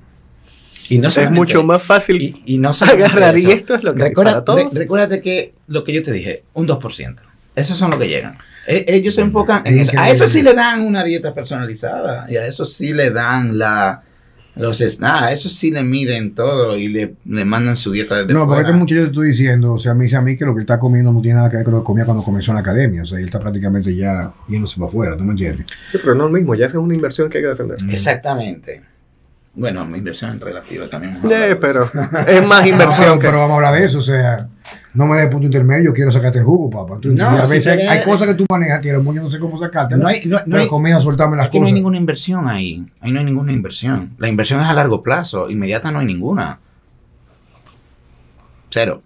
Y 0.88 0.98
no 0.98 1.08
Es 1.08 1.30
mucho 1.30 1.62
más 1.62 1.82
fácil. 1.82 2.20
Y, 2.22 2.42
y 2.44 2.58
no 2.58 2.70
agarrar, 2.70 3.36
y 3.36 3.40
eso. 3.42 3.50
esto 3.52 3.74
es 3.74 3.82
lo 3.82 3.94
que 3.94 4.02
Recuerda- 4.02 4.32
para 4.32 4.44
todos. 4.44 4.62
re- 4.72 4.80
recuérdate 4.80 5.20
que 5.22 5.54
lo 5.66 5.82
que 5.84 5.92
yo 5.94 6.02
te 6.02 6.12
dije, 6.12 6.44
un 6.52 6.66
2%. 6.68 7.16
Esos 7.56 7.78
son 7.78 7.90
los 7.90 7.98
que 8.00 8.08
llegan. 8.08 8.36
E- 8.66 8.84
ellos 8.88 9.14
se 9.14 9.20
enfocan 9.22 9.62
en 9.66 9.78
Es 9.78 9.88
eso. 9.88 9.98
A 10.00 10.10
eso 10.10 10.28
sí 10.28 10.42
le 10.42 10.54
dan 10.54 10.82
una 10.82 11.02
dieta 11.04 11.32
personalizada. 11.34 12.26
Y 12.28 12.36
a 12.36 12.46
eso 12.46 12.64
sí 12.64 12.92
le 12.92 13.10
dan 13.10 13.56
la 13.58 14.02
los 14.56 14.78
snacks. 14.78 15.22
A 15.22 15.32
eso 15.32 15.48
sí 15.48 15.70
le 15.70 15.82
miden 15.82 16.34
todo 16.34 16.76
y 16.76 16.88
le, 16.88 17.14
le 17.24 17.44
mandan 17.44 17.76
su 17.76 17.90
dieta 17.92 18.16
desde 18.16 18.32
no, 18.32 18.40
porque 18.40 18.62
fuera. 18.62 18.68
este 18.68 18.78
muchacho 18.78 19.00
te 19.02 19.06
estoy 19.08 19.28
diciendo, 19.28 19.72
o 19.74 19.78
sea, 19.78 19.94
me 19.94 20.04
dice 20.04 20.16
a 20.16 20.20
mí 20.20 20.36
que 20.36 20.44
lo 20.44 20.54
que 20.54 20.58
él 20.60 20.62
está 20.62 20.78
comiendo 20.78 21.12
no 21.12 21.20
tiene 21.20 21.36
nada 21.36 21.50
que 21.50 21.56
ver 21.56 21.64
con 21.64 21.74
lo 21.74 21.80
que 21.80 21.86
comía 21.86 22.04
cuando 22.04 22.22
comenzó 22.22 22.52
en 22.52 22.56
la 22.56 22.60
academia. 22.60 23.02
O 23.02 23.06
sea, 23.06 23.18
él 23.18 23.24
está 23.24 23.40
prácticamente 23.40 23.94
ya 23.94 24.32
yéndose 24.48 24.76
para 24.76 24.88
afuera, 24.88 25.16
¿tú 25.16 25.24
me 25.24 25.32
entiendes? 25.32 25.66
Sí, 25.90 25.98
pero 26.00 26.14
no 26.14 26.26
es 26.26 26.32
lo 26.32 26.38
mismo. 26.38 26.54
Ya 26.54 26.66
es 26.66 26.74
una 26.74 26.94
inversión 26.94 27.28
que 27.28 27.38
hay 27.38 27.44
que 27.44 27.48
defender. 27.50 27.78
Exactamente. 27.90 28.82
Bueno, 29.56 29.86
mi 29.86 29.98
inversión 29.98 30.40
relativa 30.40 30.84
también. 30.86 31.22
de 31.22 31.54
pero 31.56 31.84
es 32.26 32.44
más 32.46 32.62
No, 32.62 32.68
inversión 32.68 32.98
pero, 33.06 33.18
que... 33.20 33.26
pero 33.26 33.36
vamos 33.38 33.52
a 33.52 33.54
hablar 33.56 33.74
de 33.74 33.84
eso, 33.86 33.98
o 33.98 34.02
sea, 34.02 34.48
no 34.94 35.06
me 35.06 35.16
des 35.18 35.28
punto 35.28 35.46
intermedio, 35.46 35.92
quiero 35.92 36.10
sacarte 36.10 36.38
el 36.38 36.44
jugo, 36.44 36.70
papá. 36.70 36.98
Tú, 37.00 37.12
No, 37.12 37.28
a 37.28 37.46
si 37.46 37.54
veces 37.54 37.88
hay, 37.88 38.02
cosas 38.02 38.26
que 38.28 38.34
tú 38.34 38.46
manejas, 38.50 38.80
tío, 38.80 39.00
yo 39.00 39.22
no 39.22 39.30
sé 39.30 39.38
cómo 39.38 39.56
sacarte. 39.58 39.96
No 39.96 40.08
hay, 40.08 40.22
no, 40.26 40.38
pero 40.44 40.58
hay- 40.62 40.68
comida, 40.68 41.00
soltame 41.00 41.36
las 41.36 41.46
Es 41.46 41.50
que 41.52 41.58
no 41.58 41.62
cosas. 41.62 41.68
hay 41.68 41.72
ninguna 41.74 41.96
inversión 41.96 42.48
ahí. 42.48 42.84
Ahí 43.00 43.12
no 43.12 43.18
hay 43.20 43.24
ninguna 43.26 43.52
inversión. 43.52 44.14
La 44.18 44.28
inversión 44.28 44.60
es 44.60 44.66
a 44.66 44.72
largo 44.72 45.02
plazo. 45.02 45.48
Inmediata 45.50 45.90
no 45.92 45.98
hay 46.00 46.06
ninguna. 46.06 46.58
Cero. 48.70 49.02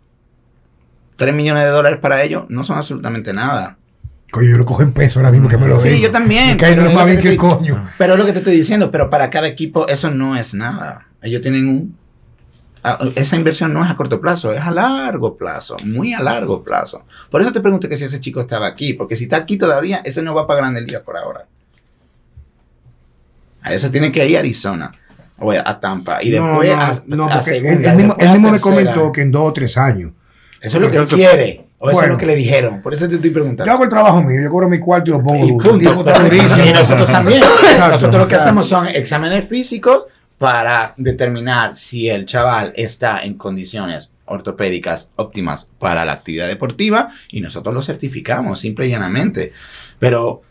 Tres 1.16 1.34
millones 1.34 1.64
de 1.64 1.70
dólares 1.70 1.98
para 2.00 2.22
ellos 2.22 2.44
no 2.48 2.64
son 2.64 2.78
absolutamente 2.78 3.32
nada. 3.32 3.76
Coño, 4.30 4.50
yo 4.50 4.58
lo 4.58 4.66
cojo 4.66 4.82
en 4.82 4.92
peso 4.92 5.20
ahora 5.20 5.30
mismo 5.30 5.48
que 5.48 5.56
me 5.56 5.66
lo 5.68 5.78
Sí, 5.78 6.00
yo 6.00 6.10
también, 6.10 6.48
Me 6.48 6.56
cae 6.58 6.70
pero 6.72 6.82
no 6.82 6.88
es 6.90 6.94
más 6.94 7.02
lo 7.04 7.06
bien 7.06 7.16
que 7.18 7.22
que 7.22 7.28
el 7.30 7.34
te- 7.36 7.40
coño. 7.48 7.88
Pero 7.96 8.12
es 8.12 8.18
lo 8.18 8.26
que 8.26 8.32
te 8.32 8.38
estoy 8.38 8.56
diciendo. 8.56 8.90
Pero 8.90 9.08
para 9.08 9.30
cada 9.30 9.48
equipo 9.48 9.88
eso 9.88 10.10
no 10.10 10.36
es 10.36 10.52
nada. 10.54 11.06
Ellos 11.22 11.40
tienen 11.40 11.66
un... 11.68 11.96
a- 12.82 12.98
Esa 13.14 13.36
inversión 13.36 13.72
no 13.72 13.82
es 13.82 13.90
a 13.90 13.96
corto 13.96 14.20
plazo, 14.20 14.52
es 14.52 14.60
a 14.60 14.70
largo 14.70 15.36
plazo, 15.36 15.76
muy 15.84 16.12
a 16.12 16.20
largo 16.22 16.62
plazo. 16.62 17.06
Por 17.30 17.40
eso 17.40 17.52
te 17.52 17.60
pregunto 17.60 17.88
que 17.88 17.96
si 17.96 18.04
ese 18.04 18.20
chico 18.20 18.40
estaba 18.42 18.66
aquí, 18.66 18.92
porque 18.92 19.16
si 19.16 19.24
está 19.24 19.38
aquí 19.38 19.56
todavía, 19.56 20.02
ese 20.04 20.20
no 20.22 20.34
va 20.34 20.46
para 20.46 20.60
Grandes 20.60 20.84
Ligas 20.84 21.02
por 21.02 21.16
ahora. 21.16 21.46
A 23.62 23.72
ese 23.74 23.90
tiene 23.90 24.12
que 24.12 24.26
ir 24.28 24.36
a 24.36 24.40
Arizona 24.40 24.90
o 25.38 25.52
a 25.52 25.80
Tampa 25.80 26.22
y 26.22 26.30
después 26.30 26.68
no, 26.70 26.80
a, 26.82 26.92
no, 27.06 27.28
a 27.28 27.42
segunda, 27.42 27.90
él, 27.92 27.96
mismo, 27.96 28.16
él 28.18 28.40
me 28.40 28.58
comentó 28.60 29.12
que 29.12 29.22
en 29.22 29.30
dos 29.30 29.42
o 29.48 29.52
tres 29.52 29.76
años. 29.76 30.12
Eso 30.60 30.76
es 30.78 30.82
lo 30.82 30.90
que 30.90 30.98
él 30.98 31.08
quiere. 31.08 31.67
O 31.80 31.90
eso 31.90 32.02
es 32.02 32.08
lo 32.08 32.16
que 32.16 32.26
le 32.26 32.34
dijeron. 32.34 32.82
Por 32.82 32.92
eso 32.92 33.08
te 33.08 33.14
estoy 33.14 33.30
Yo 33.30 33.34
preguntando. 33.34 33.72
hago 33.72 33.84
el 33.84 33.88
trabajo 33.88 34.20
mío, 34.22 34.40
yo 34.42 34.50
cobro 34.50 34.68
mi 34.68 34.78
cuarto 34.80 35.10
y 35.10 35.12
lo 35.12 35.22
pongo. 35.22 35.44
Y 35.46 35.52
punto. 35.52 35.78
Y 35.78 36.72
nosotros 36.72 37.06
también. 37.06 37.38
Exacto. 37.42 37.88
nosotros 37.92 38.14
lo 38.16 38.24
que 38.26 38.28
Claro. 38.30 38.42
hacemos 38.42 38.68
son 38.68 38.88
exámenes 38.88 39.46
físicos 39.46 40.06
para 40.38 40.94
determinar 40.96 41.76
si 41.76 42.08
el 42.08 42.26
chaval 42.26 42.72
está 42.76 43.22
en 43.22 43.34
condiciones 43.34 44.12
ortopédicas 44.26 45.10
óptimas 45.16 45.70
para 45.78 46.04
la 46.04 46.12
actividad 46.12 46.46
deportiva 46.48 47.08
y 47.30 47.40
nosotros 47.40 47.74
lo 47.74 47.82
certificamos 47.82 48.60
simple 48.60 48.86
y 48.86 48.90
llanamente. 48.90 49.52
Pero, 49.98 50.42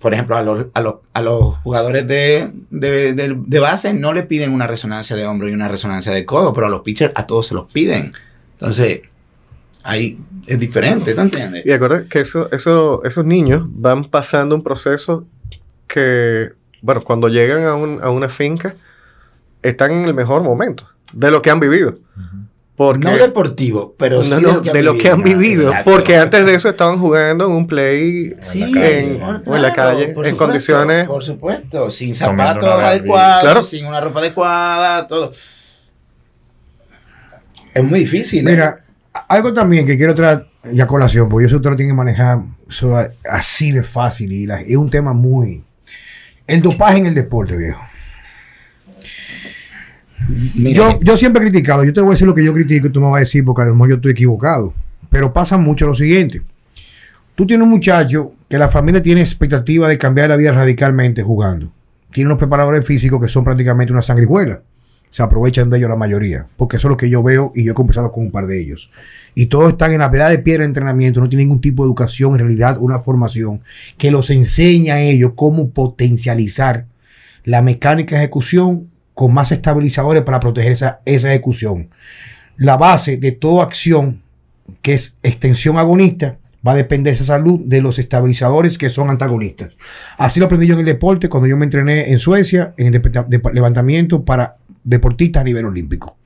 por 0.00 0.14
ejemplo, 0.14 0.36
a 0.36 0.42
los, 0.42 0.66
a 0.74 0.80
los, 0.80 0.94
a 1.12 1.22
los 1.22 1.56
jugadores 1.58 2.06
de, 2.08 2.50
de, 2.70 3.12
de- 3.14 3.36
de 3.46 3.58
base 3.58 3.92
no 3.94 4.12
le 4.12 4.22
piden 4.24 4.52
una 4.52 4.66
resonancia 4.66 5.14
de 5.16 5.26
hombro 5.26 5.48
y 5.48 5.52
una 5.52 5.68
resonancia 5.68 6.12
de 6.12 6.24
codo, 6.24 6.52
pero 6.54 6.66
a 6.68 6.70
los 6.70 6.80
pitchers 6.82 7.12
a 7.16 7.26
todos 7.26 7.46
se 7.48 7.54
los 7.54 7.66
piden. 7.72 8.12
Entonces, 8.54 9.02
ahí 9.82 10.18
es 10.46 10.58
diferente, 10.58 11.14
¿tú 11.14 11.20
entiendes? 11.20 11.64
Y 11.66 11.72
acuerda 11.72 12.04
que 12.08 12.20
eso, 12.20 12.48
eso, 12.52 13.02
esos 13.04 13.24
niños 13.24 13.64
van 13.66 14.04
pasando 14.04 14.54
un 14.54 14.62
proceso 14.62 15.26
que, 15.86 16.52
bueno, 16.80 17.02
cuando 17.02 17.28
llegan 17.28 17.64
a, 17.64 17.74
un- 17.74 18.00
a 18.02 18.10
una 18.10 18.28
finca, 18.28 18.74
están 19.62 19.92
en 19.92 20.04
el 20.04 20.14
mejor 20.14 20.42
momento 20.42 20.88
de 21.12 21.30
lo 21.30 21.42
que 21.42 21.50
han 21.50 21.60
vivido. 21.60 21.98
Porque, 22.74 23.04
no 23.04 23.14
deportivo, 23.16 23.94
pero 23.98 24.24
sí 24.24 24.42
no, 24.42 24.60
de 24.60 24.82
lo 24.82 24.96
que 24.96 25.10
han 25.10 25.22
vivido. 25.22 25.38
vivido. 25.38 25.68
Exacto. 25.68 25.90
Porque 25.90 26.16
antes 26.16 26.46
de 26.46 26.54
eso 26.54 26.68
estaban 26.70 26.98
jugando 26.98 27.44
en 27.44 27.52
un 27.52 27.66
play 27.66 28.34
Sí, 28.40 28.62
en 28.62 28.76
en- 28.78 29.22
o 29.22 29.54
en 29.54 29.62
la 29.62 29.72
calle, 29.74 30.04
en 30.04 30.08
supuesto, 30.10 30.36
condiciones- 30.38 31.06
Por 31.06 31.22
supuesto, 31.22 31.90
sin 31.90 32.14
zapatos 32.14 32.64
adecuados, 32.70 33.42
Claro. 33.42 33.62
sin 33.62 33.84
una 33.86 34.00
ropa 34.00 34.20
adecuada, 34.20 35.06
todo. 35.06 35.30
Es 37.74 37.84
muy 37.84 38.00
difícil. 38.00 38.40
¿eh? 38.40 38.50
Mira, 38.50 38.81
algo 39.28 39.52
también 39.52 39.84
que 39.86 39.96
quiero 39.96 40.14
traer 40.14 40.46
ya 40.72 40.86
colación, 40.86 41.28
porque 41.28 41.44
yo 41.44 41.48
sé 41.48 41.52
que 41.54 41.56
usted 41.56 41.70
lo 41.70 41.76
tiene 41.76 41.90
que 41.92 41.96
manejar 41.96 42.40
eso 42.68 42.96
a- 42.96 43.10
así 43.30 43.72
de 43.72 43.82
fácil 43.82 44.32
y 44.32 44.46
la- 44.46 44.60
es 44.60 44.76
un 44.76 44.88
tema 44.90 45.12
muy... 45.12 45.62
El 46.46 46.60
dopaje 46.62 46.98
en 46.98 47.06
el 47.06 47.14
deporte, 47.14 47.56
viejo. 47.56 47.80
Mira, 50.54 50.76
Yo, 50.92 51.00
yo 51.02 51.16
siempre 51.16 51.42
he 51.42 51.50
criticado, 51.50 51.84
yo 51.84 51.92
te 51.92 52.00
voy 52.00 52.10
a 52.10 52.12
decir 52.12 52.26
lo 52.26 52.34
que 52.34 52.44
yo 52.44 52.52
critico 52.52 52.86
y 52.86 52.90
tú 52.90 53.00
me 53.00 53.06
vas 53.08 53.16
a 53.16 53.20
decir 53.20 53.44
porque 53.44 53.62
a 53.62 53.64
lo 53.66 53.74
mejor 53.74 53.88
yo 53.90 53.94
estoy 53.96 54.12
equivocado. 54.12 54.72
Pero 55.10 55.32
pasa 55.32 55.56
mucho 55.58 55.86
lo 55.86 55.94
siguiente. 55.94 56.42
Tú 57.34 57.46
tienes 57.46 57.64
un 57.64 57.70
muchacho 57.70 58.32
que 58.48 58.58
la 58.58 58.68
familia 58.68 59.02
tiene 59.02 59.20
expectativa 59.20 59.88
de 59.88 59.98
cambiar 59.98 60.28
la 60.28 60.36
vida 60.36 60.52
radicalmente 60.52 61.22
jugando. 61.22 61.70
Tiene 62.12 62.28
unos 62.28 62.38
preparadores 62.38 62.86
físicos 62.86 63.20
que 63.20 63.28
son 63.28 63.42
prácticamente 63.44 63.92
una 63.92 64.02
sangrijuela. 64.02 64.60
Se 65.12 65.22
aprovechan 65.22 65.68
de 65.68 65.76
ellos 65.76 65.90
la 65.90 65.96
mayoría, 65.96 66.46
porque 66.56 66.78
eso 66.78 66.88
es 66.88 66.90
lo 66.90 66.96
que 66.96 67.10
yo 67.10 67.22
veo 67.22 67.52
y 67.54 67.64
yo 67.64 67.72
he 67.72 67.74
conversado 67.74 68.10
con 68.10 68.24
un 68.24 68.30
par 68.30 68.46
de 68.46 68.58
ellos. 68.58 68.90
Y 69.34 69.46
todos 69.46 69.68
están 69.68 69.92
en 69.92 69.98
la 69.98 70.06
edad 70.06 70.30
de 70.30 70.38
piedra 70.38 70.62
de 70.62 70.68
entrenamiento, 70.68 71.20
no 71.20 71.28
tienen 71.28 71.48
ningún 71.48 71.60
tipo 71.60 71.82
de 71.82 71.88
educación, 71.88 72.32
en 72.32 72.38
realidad 72.38 72.78
una 72.80 72.98
formación 72.98 73.60
que 73.98 74.10
los 74.10 74.30
enseña 74.30 74.94
a 74.94 75.00
ellos 75.02 75.32
cómo 75.36 75.68
potencializar 75.68 76.86
la 77.44 77.60
mecánica 77.60 78.16
de 78.16 78.22
ejecución 78.22 78.88
con 79.12 79.34
más 79.34 79.52
estabilizadores 79.52 80.22
para 80.22 80.40
proteger 80.40 80.72
esa, 80.72 81.00
esa 81.04 81.28
ejecución. 81.28 81.90
La 82.56 82.78
base 82.78 83.18
de 83.18 83.32
toda 83.32 83.64
acción 83.64 84.22
que 84.80 84.94
es 84.94 85.18
extensión 85.22 85.76
agonista 85.76 86.38
va 86.66 86.72
a 86.72 86.76
depender 86.76 87.12
esa 87.12 87.24
salud 87.24 87.60
de 87.64 87.82
los 87.82 87.98
estabilizadores 87.98 88.78
que 88.78 88.88
son 88.88 89.10
antagonistas. 89.10 89.76
Así 90.16 90.38
lo 90.38 90.46
aprendí 90.46 90.66
yo 90.66 90.74
en 90.74 90.80
el 90.80 90.86
deporte 90.86 91.28
cuando 91.28 91.48
yo 91.48 91.56
me 91.56 91.64
entrené 91.64 92.10
en 92.10 92.18
Suecia 92.18 92.74
en 92.76 92.94
el 92.94 93.02
levantamiento 93.52 94.24
para 94.24 94.56
deportistas 94.84 95.40
a 95.40 95.44
nivel 95.44 95.66
olímpico. 95.66 96.16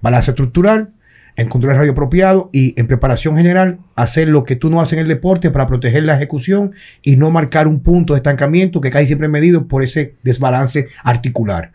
Balance 0.00 0.32
estructural, 0.32 0.92
encontrar 1.36 1.72
el 1.72 1.78
radio 1.78 1.92
apropiado 1.92 2.50
y 2.52 2.78
en 2.78 2.86
preparación 2.86 3.36
general 3.36 3.78
hacer 3.96 4.28
lo 4.28 4.44
que 4.44 4.56
tú 4.56 4.70
no 4.70 4.80
haces 4.80 4.94
en 4.94 4.98
el 5.00 5.08
deporte 5.08 5.50
para 5.50 5.66
proteger 5.66 6.02
la 6.02 6.16
ejecución 6.16 6.72
y 7.02 7.16
no 7.16 7.30
marcar 7.30 7.66
un 7.66 7.80
punto 7.80 8.14
de 8.14 8.18
estancamiento 8.18 8.80
que 8.80 8.90
casi 8.90 9.06
siempre 9.06 9.28
medido 9.28 9.68
por 9.68 9.82
ese 9.82 10.16
desbalance 10.22 10.88
articular. 11.04 11.72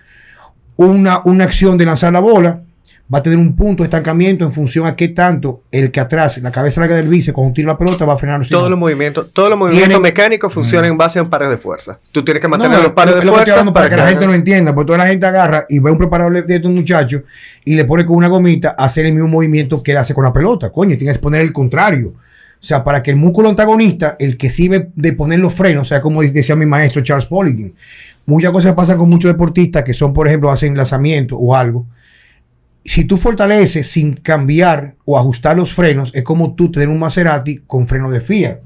Una, 0.76 1.22
una 1.26 1.46
acción 1.46 1.78
de 1.78 1.86
lanzar 1.86 2.14
la 2.14 2.20
bola 2.20 2.64
va 3.14 3.20
a 3.20 3.22
tener 3.22 3.40
un 3.40 3.56
punto 3.56 3.84
de 3.84 3.86
estancamiento 3.86 4.44
en 4.44 4.52
función 4.52 4.86
a 4.86 4.96
qué 4.96 5.08
tanto 5.08 5.64
el 5.72 5.92
que 5.92 6.00
atrás, 6.02 6.40
la 6.40 6.52
cabeza 6.52 6.82
larga 6.82 6.96
del 6.98 7.08
bíceps, 7.08 7.34
cuando 7.34 7.54
tira 7.54 7.68
la 7.68 7.78
pelota, 7.78 8.04
va 8.06 8.14
a 8.14 8.18
frenar. 8.18 8.46
todos 8.48 8.64
no. 8.64 8.70
los 8.72 8.80
movimientos, 8.80 9.32
todos 9.32 9.50
los 9.50 9.58
movimientos 9.58 9.88
Tienen- 9.88 10.02
mecánicos 10.02 10.52
funcionan 10.52 10.92
en 10.92 10.98
base 10.98 11.20
a 11.20 11.30
pares 11.30 11.50
de 11.50 11.58
fuerza. 11.58 11.98
Tú 12.12 12.26
tienes 12.26 12.42
que 12.42 12.48
mantener 12.50 12.78
No, 12.78 12.84
los 12.84 12.92
pares 12.92 13.14
es 13.14 13.16
de 13.16 13.22
que 13.22 13.28
estoy 13.28 13.38
fuerza 13.38 13.54
hablando 13.54 13.74
para 13.74 13.90
que 13.90 13.96
la 13.96 14.08
gente 14.10 14.26
lo 14.28 14.34
entienda, 14.34 14.76
porque 14.76 14.88
toda 14.88 14.98
la 14.98 15.08
gente 15.08 15.26
agarra 15.26 15.66
y 15.70 15.80
ve 15.80 15.90
un 15.90 15.98
preparador 15.98 16.46
de 16.46 16.56
estos 16.56 16.72
muchachos 16.72 17.22
y 17.64 17.76
le 17.76 17.86
pone 17.86 18.06
con 18.06 18.18
una 18.18 18.28
gomita 18.28 18.76
a 18.78 18.86
hacer 18.86 19.06
el 19.06 19.14
mismo 19.14 19.30
movimiento 19.30 19.82
que 19.82 19.92
él 19.92 19.98
hace 19.98 20.14
con 20.14 20.26
la 20.26 20.34
pelota. 20.34 20.70
Coño, 20.70 20.98
tienes 20.98 21.18
que 21.18 21.22
poner 21.24 21.42
el 21.42 21.54
contrario. 21.54 22.14
O 22.60 22.64
sea, 22.68 22.84
para 22.84 23.04
que 23.04 23.12
el 23.12 23.18
músculo 23.18 23.50
antagonista, 23.50 24.16
el 24.20 24.36
que 24.36 24.50
sirve 24.50 24.90
de 24.96 25.14
poner 25.14 25.40
los 25.40 25.54
frenos, 25.54 25.84
o 25.84 25.90
sea, 25.90 26.02
como 26.02 26.24
decía 26.24 26.56
mi 26.56 26.66
maestro 26.66 27.04
Charles 27.04 27.28
Poliquin, 27.28 27.74
muchas 28.26 28.52
cosas 28.52 28.74
pasan 28.74 28.98
con 28.98 29.08
muchos 29.10 29.32
deportistas 29.32 29.84
que 29.84 29.94
son, 29.94 30.12
por 30.12 30.28
ejemplo, 30.28 30.50
hacen 30.50 30.76
lanzamiento 30.76 31.38
o 31.38 31.56
algo. 31.56 31.86
Si 32.88 33.04
tú 33.04 33.18
fortaleces 33.18 33.90
sin 33.92 34.14
cambiar 34.14 34.96
o 35.06 35.18
ajustar 35.20 35.58
los 35.58 35.74
frenos, 35.74 36.12
es 36.16 36.24
como 36.24 36.56
tú 36.56 36.72
tener 36.72 36.90
un 36.90 36.98
Maserati 37.00 37.58
con 37.68 37.88
freno 37.88 38.10
de 38.10 38.22
Fiat. 38.22 38.60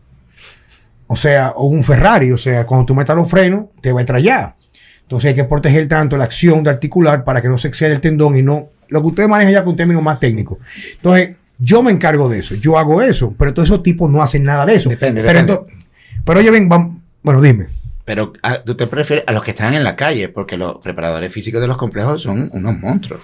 O 1.07 1.15
sea, 1.15 1.51
o 1.55 1.65
un 1.67 1.83
Ferrari. 1.83 2.31
O 2.31 2.37
sea, 2.37 2.65
cuando 2.65 2.85
tú 2.85 2.95
metas 2.95 3.15
los 3.15 3.29
frenos, 3.29 3.65
te 3.81 3.91
va 3.91 3.99
a 3.99 4.03
estrellar. 4.03 4.55
Entonces 5.01 5.29
hay 5.29 5.33
que 5.35 5.43
proteger 5.43 5.87
tanto 5.87 6.17
la 6.17 6.23
acción 6.23 6.63
de 6.63 6.69
articular 6.69 7.23
para 7.25 7.41
que 7.41 7.49
no 7.49 7.57
se 7.57 7.67
exceda 7.67 7.91
el 7.93 7.99
tendón 7.99 8.37
y 8.37 8.43
no. 8.43 8.69
Lo 8.89 9.01
que 9.01 9.07
ustedes 9.07 9.27
manejan 9.27 9.53
ya 9.53 9.63
con 9.65 9.75
términos 9.75 10.03
más 10.03 10.19
técnicos. 10.19 10.59
Entonces, 10.93 11.31
yo 11.57 11.81
me 11.83 11.91
encargo 11.91 12.29
de 12.29 12.39
eso. 12.39 12.55
Yo 12.55 12.77
hago 12.77 13.01
eso. 13.01 13.33
Pero 13.37 13.53
todos 13.53 13.69
esos 13.69 13.83
tipos 13.83 14.09
no 14.09 14.21
hacen 14.21 14.43
nada 14.43 14.65
de 14.65 14.75
eso. 14.75 14.89
Depende, 14.89 15.21
pero, 15.23 15.39
depende. 15.41 15.53
ento- 15.53 15.65
pero 16.23 16.39
oye, 16.39 16.51
ven, 16.51 16.69
bueno, 17.23 17.41
dime. 17.41 17.65
Pero 18.05 18.33
ah, 18.43 18.59
tú 18.65 18.75
te 18.75 18.87
prefieres 18.87 19.25
a 19.27 19.31
los 19.31 19.43
que 19.43 19.51
están 19.51 19.73
en 19.73 19.83
la 19.83 19.95
calle, 19.95 20.29
porque 20.29 20.57
los 20.57 20.77
preparadores 20.83 21.31
físicos 21.33 21.59
de 21.61 21.67
los 21.67 21.77
complejos 21.77 22.21
son 22.21 22.49
unos 22.53 22.77
monstruos. 22.79 23.21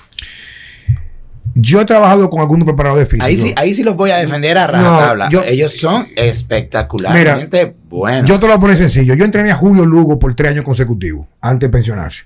Yo 1.59 1.81
he 1.81 1.85
trabajado 1.85 2.29
con 2.29 2.39
algunos 2.41 2.65
preparadores 2.65 3.07
físicos. 3.09 3.27
Ahí 3.27 3.37
sí, 3.37 3.53
ahí 3.55 3.73
sí 3.73 3.83
los 3.83 3.95
voy 3.95 4.11
a 4.11 4.17
defender 4.17 4.57
a 4.57 4.67
No, 4.67 4.73
rajatabla. 4.73 5.29
yo- 5.29 5.43
Ellos 5.43 5.75
son 5.77 6.07
espectacularmente 6.15 7.75
buenos. 7.89 8.29
Yo 8.29 8.35
te 8.39 8.45
lo 8.45 8.53
voy 8.53 8.57
a 8.57 8.61
poner 8.61 8.77
sencillo. 8.77 9.13
Yo 9.15 9.25
entrené 9.25 9.51
a 9.51 9.55
Julio 9.55 9.85
Lugo 9.85 10.19
por 10.19 10.35
tres 10.35 10.51
años 10.51 10.63
consecutivos, 10.65 11.25
antes 11.41 11.67
de 11.69 11.71
pensionarse. 11.71 12.25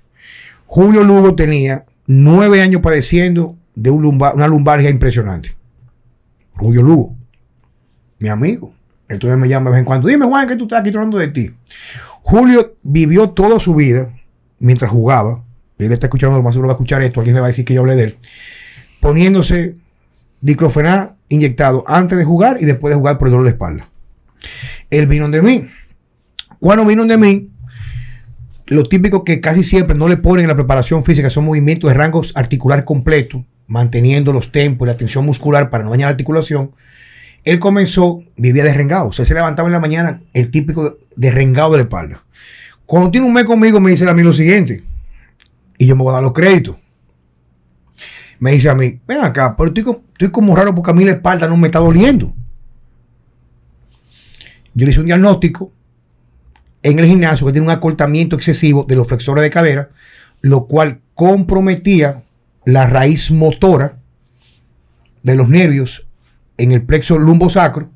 Julio 0.66 1.04
Lugo 1.04 1.36
tenía 1.36 1.86
nueve 2.08 2.62
años 2.62 2.82
padeciendo 2.82 3.56
de 3.76 3.90
un 3.90 4.02
lumbar- 4.04 4.36
una 4.36 4.48
lumbalgia 4.48 4.90
impresionante. 4.90 5.56
Julio 6.56 6.82
Lugo, 6.84 7.16
mi 8.20 8.30
amigo. 8.30 8.74
Entonces 9.08 9.38
me 9.38 9.48
llama 9.50 9.70
de 9.70 9.72
vez 9.72 9.80
en 9.80 9.86
cuando. 9.86 10.08
Dime, 10.08 10.26
Juan, 10.26 10.48
que 10.48 10.56
tú 10.56 10.64
estás 10.64 10.82
aquí 10.82 10.90
hablando 10.90 11.18
de 11.18 11.28
ti. 11.28 11.52
Julio 12.22 12.76
vivió 12.84 13.30
toda 13.32 13.60
su 13.60 13.76
vida 13.76 14.10
mientras 14.60 14.90
jugaba. 14.92 15.44
Él 15.78 15.92
está 15.92 16.06
escuchando, 16.08 16.38
lo 16.38 16.44
más 16.44 16.54
seguro 16.54 16.68
va 16.68 16.74
a 16.74 16.76
escuchar 16.76 17.02
esto. 17.02 17.20
Alguien 17.20 17.36
le 17.36 17.42
va 17.42 17.48
a 17.48 17.50
decir 17.50 17.66
que 17.66 17.74
yo 17.74 17.82
hablé 17.82 17.96
de 17.96 18.04
él. 18.04 18.18
Poniéndose 19.02 19.76
diclofenac 20.39 21.16
inyectado 21.28 21.84
antes 21.88 22.18
de 22.18 22.24
jugar 22.24 22.58
y 22.60 22.66
después 22.66 22.91
de 22.91 22.97
jugar 22.97 23.18
por 23.18 23.28
el 23.28 23.32
dolor 23.32 23.45
de 23.45 23.52
espalda. 23.52 23.88
Él 24.89 25.08
vino 25.08 25.30
de 25.30 25.41
mí. 25.41 25.66
Cuando 26.60 26.86
vino 26.86 27.06
de 27.06 27.18
mí, 27.18 27.49
lo 28.68 28.84
típico 28.84 29.24
que 29.24 29.41
casi 29.41 29.64
siempre 29.64 29.95
no 29.95 30.08
le 30.08 30.18
ponen 30.18 30.43
en 30.43 30.49
la 30.49 30.56
preparación 30.56 31.04
física 31.04 31.30
son 31.30 31.45
movimientos 31.45 31.89
de 31.89 31.93
rangos 31.93 32.34
articular 32.36 32.86
completo, 32.86 33.45
manteniendo 33.68 34.32
los 34.32 34.52
tempos 34.52 34.86
y 34.86 34.91
la 34.91 34.97
tensión 34.97 35.26
muscular 35.26 35.70
para 35.70 35.84
no 35.84 35.91
dañar 35.91 36.08
la 36.08 36.12
articulación. 36.12 36.72
Él 37.43 37.60
comenzó, 37.60 38.24
vivía 38.38 38.64
de 38.64 38.74
rengado. 38.74 39.08
O 39.08 39.14
sea, 39.14 39.26
se 39.26 39.34
levantaba 39.34 39.68
en 39.68 39.74
la 39.74 39.80
mañana 39.80 40.22
el 40.34 40.52
típico 40.52 40.97
de 41.16 41.32
rengado 41.32 41.72
de 41.72 41.78
la 41.78 41.84
espalda. 41.84 42.24
Cuando 42.86 43.10
tiene 43.10 43.26
un 43.26 43.34
mes 43.34 43.45
conmigo, 43.45 43.80
me 43.80 43.91
dice 43.91 44.08
a 44.08 44.14
mí 44.14 44.22
lo 44.22 44.34
siguiente. 44.34 44.84
Y 45.78 45.88
yo 45.88 45.95
me 45.95 46.04
voy 46.04 46.12
a 46.12 46.16
dar 46.16 46.24
los 46.24 46.34
créditos. 46.34 46.76
Me 48.42 48.52
dice 48.54 48.70
a 48.70 48.74
mí, 48.76 49.00
ven 49.08 49.20
acá, 49.24 49.56
pero 49.56 49.68
estoy, 49.70 49.84
co- 49.84 50.02
estoy 50.14 50.32
como 50.32 50.56
raro 50.56 50.74
porque 50.74 50.89
a 50.89 50.94
mí 50.96 51.06
la 51.06 51.12
espalda 51.12 51.48
no 51.48 51.56
me 51.58 51.68
está 51.68 51.78
doliendo. 51.78 52.34
Yo 54.74 54.86
le 54.86 54.92
hice 54.92 55.00
un 55.00 55.06
diagnóstico 55.06 55.72
en 56.82 56.98
el 56.98 57.06
gimnasio 57.06 57.46
que 57.46 57.54
tiene 57.54 57.68
un 57.68 57.72
acortamiento 57.72 58.36
excesivo 58.36 58.84
de 58.88 58.96
los 58.96 59.08
flexores 59.08 59.44
de 59.44 59.52
cadera, 59.52 59.89
lo 60.42 60.66
cual 60.66 61.02
comprometía 61.14 62.24
la 62.66 62.88
raíz 62.88 63.30
motora 63.30 64.00
de 65.22 65.36
los 65.36 65.48
nervios 65.48 66.08
en 66.58 66.72
el 66.72 66.82
plexo 66.82 67.20
lumbosacro 67.20 67.92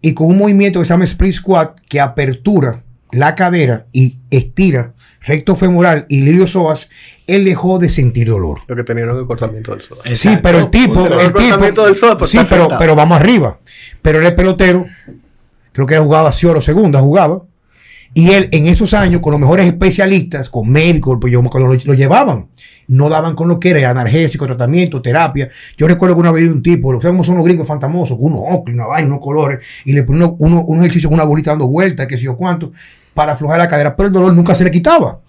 y 0.00 0.12
con 0.12 0.26
un 0.26 0.38
movimiento 0.38 0.80
que 0.80 0.86
se 0.86 0.92
llama 0.94 1.04
split 1.04 1.34
squat 1.34 1.78
que 1.88 2.00
apertura 2.00 2.82
la 3.12 3.36
cadera 3.36 3.86
y 3.92 4.18
estira 4.30 4.92
recto 5.26 5.56
femoral 5.56 6.06
y 6.08 6.18
iliosoas, 6.18 6.90
él 7.26 7.44
dejó 7.44 7.78
de 7.78 7.88
sentir 7.88 8.28
dolor. 8.28 8.60
Lo 8.66 8.76
que 8.76 8.84
tenía 8.84 9.04
era 9.04 9.14
un 9.14 9.26
cortamiento 9.26 9.72
del 9.72 9.80
sol. 9.80 9.98
Sí, 10.04 10.10
Exacto. 10.12 10.40
pero 10.42 10.58
el 10.58 10.70
tipo, 10.70 11.02
Un 11.02 11.20
el 11.20 11.32
cortamiento 11.32 11.86
del 11.86 11.96
sol, 11.96 12.16
pues, 12.18 12.30
sí, 12.30 12.38
pero, 12.48 12.68
pero 12.78 12.94
vamos 12.94 13.18
arriba. 13.18 13.58
Pero 14.02 14.18
él 14.18 14.26
es 14.26 14.32
pelotero, 14.32 14.86
creo 15.72 15.86
que 15.86 15.94
él 15.94 16.00
jugaba 16.00 16.32
Cioro 16.32 16.60
segunda, 16.60 17.00
jugaba. 17.00 17.42
Y 18.16 18.30
él 18.30 18.48
en 18.52 18.68
esos 18.68 18.94
años, 18.94 19.20
con 19.20 19.32
los 19.32 19.40
mejores 19.40 19.66
especialistas, 19.66 20.48
con 20.48 20.70
médicos, 20.70 21.18
pues 21.20 21.32
yo 21.32 21.42
me 21.42 21.48
acuerdo, 21.48 21.66
lo, 21.66 21.74
lo 21.84 21.94
llevaban. 21.94 22.46
No 22.86 23.08
daban 23.08 23.34
con 23.34 23.48
lo 23.48 23.58
que 23.58 23.70
era, 23.70 23.90
analgésico, 23.90 24.46
tratamiento, 24.46 25.02
terapia. 25.02 25.48
Yo 25.76 25.88
recuerdo 25.88 26.14
que 26.14 26.20
una 26.20 26.30
vez 26.30 26.44
un 26.44 26.62
tipo, 26.62 26.92
lo 26.92 26.98
que 26.98 27.04
sabemos 27.04 27.26
son 27.26 27.36
los 27.36 27.44
gringos 27.44 27.66
fantamosos, 27.66 28.16
con 28.16 28.34
unos 28.34 28.60
una 28.66 28.86
vaina, 28.86 29.08
unos 29.08 29.20
colores, 29.20 29.58
y 29.84 29.94
le 29.94 30.04
ponía 30.04 30.26
uno, 30.26 30.36
uno, 30.38 30.62
un 30.62 30.78
ejercicio 30.78 31.08
con 31.08 31.14
una 31.14 31.24
bolita 31.24 31.50
dando 31.50 31.66
vueltas, 31.66 32.06
qué 32.06 32.16
sé 32.16 32.24
yo 32.24 32.36
cuánto, 32.36 32.72
para 33.14 33.32
aflojar 33.32 33.58
la 33.58 33.68
cadera, 33.68 33.96
pero 33.96 34.08
el 34.08 34.12
dolor 34.12 34.34
nunca 34.34 34.54
se 34.54 34.64
le 34.64 34.70
quitaba. 34.70 35.20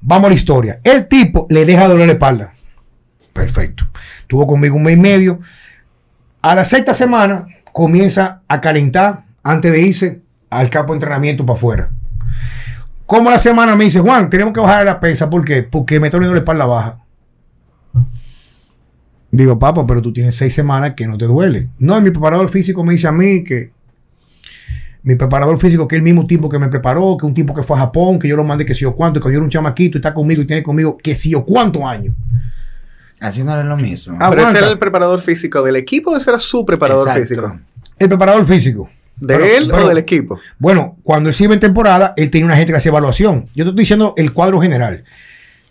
Vamos 0.00 0.26
a 0.26 0.30
la 0.30 0.34
historia. 0.34 0.80
El 0.82 1.06
tipo 1.06 1.46
le 1.50 1.64
deja 1.64 1.86
doler 1.86 2.06
la 2.06 2.12
espalda. 2.14 2.52
Perfecto. 3.32 3.86
Estuvo 4.18 4.46
conmigo 4.46 4.76
un 4.76 4.82
mes 4.82 4.96
y 4.96 5.00
medio. 5.00 5.40
A 6.42 6.54
la 6.54 6.64
sexta 6.64 6.94
semana 6.94 7.46
comienza 7.72 8.42
a 8.48 8.60
calentar 8.60 9.22
antes 9.42 9.72
de 9.72 9.80
irse 9.80 10.22
al 10.50 10.70
campo 10.70 10.92
de 10.92 10.96
entrenamiento 10.96 11.44
para 11.44 11.56
afuera. 11.56 11.90
Como 13.06 13.30
la 13.30 13.38
semana 13.38 13.76
me 13.76 13.84
dice, 13.84 14.00
Juan, 14.00 14.30
tenemos 14.30 14.52
que 14.52 14.60
bajar 14.60 14.84
la 14.84 15.00
pesa. 15.00 15.28
¿Por 15.28 15.44
qué? 15.44 15.62
Porque 15.62 16.00
me 16.00 16.06
está 16.06 16.16
doliendo 16.16 16.34
la 16.34 16.40
espalda 16.40 16.64
baja. 16.64 16.98
Digo, 19.30 19.58
papá, 19.58 19.86
pero 19.86 20.00
tú 20.00 20.12
tienes 20.12 20.36
seis 20.36 20.54
semanas 20.54 20.94
que 20.96 21.06
no 21.06 21.18
te 21.18 21.24
duele. 21.24 21.68
No, 21.78 22.00
mi 22.00 22.10
preparador 22.10 22.48
físico 22.48 22.84
me 22.84 22.92
dice 22.92 23.08
a 23.08 23.12
mí 23.12 23.42
que 23.42 23.72
mi 25.04 25.14
preparador 25.16 25.56
físico, 25.58 25.86
que 25.86 25.96
es 25.96 25.98
el 25.98 26.02
mismo 26.02 26.26
tipo 26.26 26.48
que 26.48 26.58
me 26.58 26.68
preparó, 26.68 27.16
que 27.18 27.26
un 27.26 27.34
tipo 27.34 27.54
que 27.54 27.62
fue 27.62 27.76
a 27.76 27.80
Japón, 27.80 28.18
que 28.18 28.26
yo 28.26 28.36
lo 28.36 28.42
mandé 28.44 28.64
que 28.64 28.74
si 28.74 28.80
yo 28.80 28.94
cuánto, 28.96 29.20
que 29.20 29.28
yo 29.28 29.34
era 29.34 29.42
un 29.42 29.50
chamaquito 29.50 29.96
y 29.96 30.00
está 30.00 30.12
conmigo 30.14 30.42
y 30.42 30.46
tiene 30.46 30.62
conmigo 30.62 30.96
que 30.96 31.14
si 31.14 31.30
yo 31.30 31.44
cuántos 31.44 31.82
años. 31.82 32.14
Haciéndole 33.20 33.64
lo 33.64 33.76
mismo. 33.76 34.16
Ah, 34.20 34.30
Pero 34.30 34.42
ese 34.48 34.58
era 34.58 34.70
el 34.70 34.78
preparador 34.78 35.20
físico 35.20 35.62
del 35.62 35.76
equipo 35.76 36.10
o 36.10 36.16
ese 36.16 36.30
era 36.30 36.38
su 36.38 36.64
preparador 36.66 37.06
Exacto. 37.08 37.28
físico. 37.28 37.58
El 37.98 38.08
preparador 38.08 38.44
físico. 38.44 38.88
¿De 39.16 39.28
Pero- 39.38 39.44
él 39.44 39.68
pero- 39.70 39.84
o 39.84 39.88
del 39.88 39.98
equipo? 39.98 40.38
Bueno, 40.58 40.96
cuando 41.02 41.28
él 41.30 41.36
iba 41.38 41.54
en 41.54 41.60
temporada, 41.60 42.12
él 42.16 42.30
tenía 42.30 42.46
una 42.46 42.56
gente 42.56 42.72
que 42.72 42.78
hacía 42.78 42.90
evaluación. 42.90 43.48
Yo 43.54 43.64
te 43.64 43.70
estoy 43.70 43.82
diciendo 43.82 44.14
el 44.16 44.32
cuadro 44.32 44.60
general. 44.60 45.04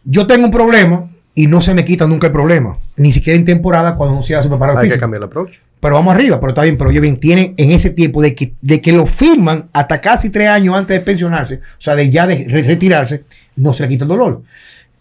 Yo 0.05 0.25
tengo 0.27 0.45
un 0.45 0.51
problema 0.51 1.09
y 1.35 1.47
no 1.47 1.59
se 1.59 1.73
me 1.73 1.83
quita 1.83 2.07
nunca 2.07 2.27
el 2.27 2.33
problema. 2.33 2.77
Ni 2.95 3.11
siquiera 3.11 3.37
en 3.37 3.45
temporada 3.45 3.95
cuando 3.95 4.15
no 4.15 4.21
se 4.21 4.35
hace 4.35 4.47
preparador 4.47 4.79
Hay 4.81 4.85
que 4.87 4.91
físico. 4.93 5.01
cambiar 5.01 5.21
el 5.23 5.27
approach. 5.27 5.51
Pero 5.83 5.95
vamos 5.95 6.15
arriba, 6.15 6.39
pero 6.39 6.49
está 6.51 6.63
bien, 6.63 6.77
pero 6.77 6.89
oye 6.89 6.99
bien, 7.01 7.17
tienen 7.19 7.53
en 7.57 7.71
ese 7.71 7.89
tiempo 7.91 8.21
de 8.21 8.33
que, 8.33 8.53
de 8.61 8.79
que 8.81 8.91
lo 8.93 9.05
firman 9.05 9.69
hasta 9.73 9.99
casi 10.01 10.29
tres 10.29 10.47
años 10.47 10.75
antes 10.75 10.97
de 10.97 11.01
pensionarse, 11.05 11.55
o 11.55 11.59
sea, 11.81 11.93
de 11.95 12.09
ya 12.09 12.25
de 12.25 12.47
re- 12.49 12.63
retirarse, 12.63 13.25
no 13.57 13.73
se 13.73 13.83
le 13.83 13.89
quita 13.89 14.05
el 14.05 14.09
dolor. 14.09 14.41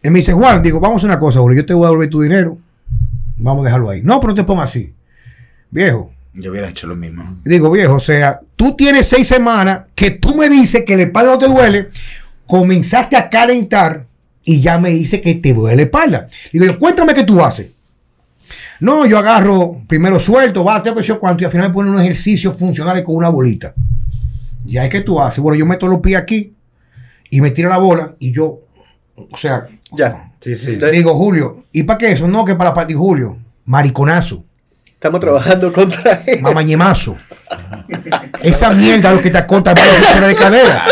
Él 0.03 0.11
me 0.11 0.19
dice, 0.19 0.33
Juan, 0.33 0.61
digo, 0.63 0.81
vamos 0.81 0.97
a 0.97 0.99
hacer 0.99 1.11
una 1.11 1.21
cosa, 1.21 1.39
Julio, 1.39 1.61
yo 1.63 1.67
te 1.67 1.73
voy 1.73 1.85
a 1.85 1.87
devolver 1.89 2.11
tu 2.11 2.21
dinero, 2.21 2.59
vamos 3.39 3.63
a 3.63 3.67
dejarlo 3.67 3.91
ahí. 3.91 4.03
No, 4.03 4.19
pero 4.21 4.33
no 4.33 4.35
te 4.35 4.43
pongas 4.45 4.71
así. 4.71 4.93
Viejo, 5.71 6.13
Yo 6.35 6.51
hubiera 6.51 6.69
hecho 6.69 6.87
lo 6.89 6.97
mismo. 6.97 7.39
Digo, 7.45 7.71
viejo, 7.71 7.95
o 7.95 8.01
sea, 8.01 8.41
tú 8.57 8.75
tienes 8.75 9.07
seis 9.09 9.29
semanas 9.29 9.83
que 9.95 10.11
tú 10.11 10.35
me 10.35 10.49
dices 10.49 10.83
que 10.85 10.97
la 10.97 11.05
espalda 11.05 11.33
no 11.33 11.39
te 11.39 11.47
duele, 11.47 11.89
comenzaste 12.47 13.17
a 13.17 13.31
calentar 13.31 14.07
y 14.43 14.61
ya 14.61 14.79
me 14.79 14.91
dice 14.91 15.21
que 15.21 15.37
te 15.37 15.55
duele 15.55 15.77
la 15.77 15.83
espalda. 15.83 16.27
Digo, 16.53 16.65
yo, 16.65 16.79
cuéntame 16.79 17.15
qué 17.15 17.23
tú 17.25 17.41
haces. 17.41 17.67
No, 18.83 19.07
yo 19.07 19.17
agarro 19.17 19.81
primero 19.87 20.19
suelto, 20.19 20.65
va, 20.65 20.83
tengo 20.83 20.97
que 20.97 21.05
sé 21.05 21.11
yo 21.11 21.21
cuánto, 21.21 21.43
y 21.43 21.45
al 21.45 21.53
final 21.53 21.69
me 21.69 21.73
ponen 21.73 21.93
unos 21.93 22.03
ejercicios 22.03 22.57
funcionales 22.57 23.05
con 23.05 23.15
una 23.15 23.29
bolita. 23.29 23.73
Ya 24.65 24.83
es 24.83 24.91
que 24.91 25.03
tú 25.03 25.21
haces. 25.21 25.39
Bueno, 25.39 25.57
yo 25.57 25.65
meto 25.65 25.87
los 25.87 26.01
pies 26.01 26.19
aquí 26.19 26.53
y 27.31 27.41
me 27.41 27.53
tira 27.53 27.69
la 27.69 27.79
bola 27.79 28.17
y 28.19 28.33
yo, 28.33 28.59
o 29.15 29.37
sea, 29.37 29.69
Ya. 29.93 30.33
Sí, 30.41 30.57
sí. 30.57 30.77
Digo, 30.91 31.15
Julio, 31.15 31.67
¿y 31.71 31.85
para 31.85 31.97
qué 31.97 32.11
eso? 32.11 32.27
No, 32.27 32.45
que 32.45 32.57
para 32.57 32.75
para 32.75 32.93
Julio, 32.93 33.39
mariconazo. 33.67 34.45
Estamos 34.87 35.21
trabajando 35.21 35.73
contra 35.73 36.25
él. 36.27 36.41
mamañemazo. 36.43 37.17
Esa 38.43 38.73
mierda 38.73 39.11
es 39.11 39.15
lo 39.15 39.21
que 39.21 39.31
te 39.31 39.39
acorta 39.39 39.75
la 39.75 39.81
flexora 39.81 40.27
de 40.27 40.35
cadera. 40.35 40.85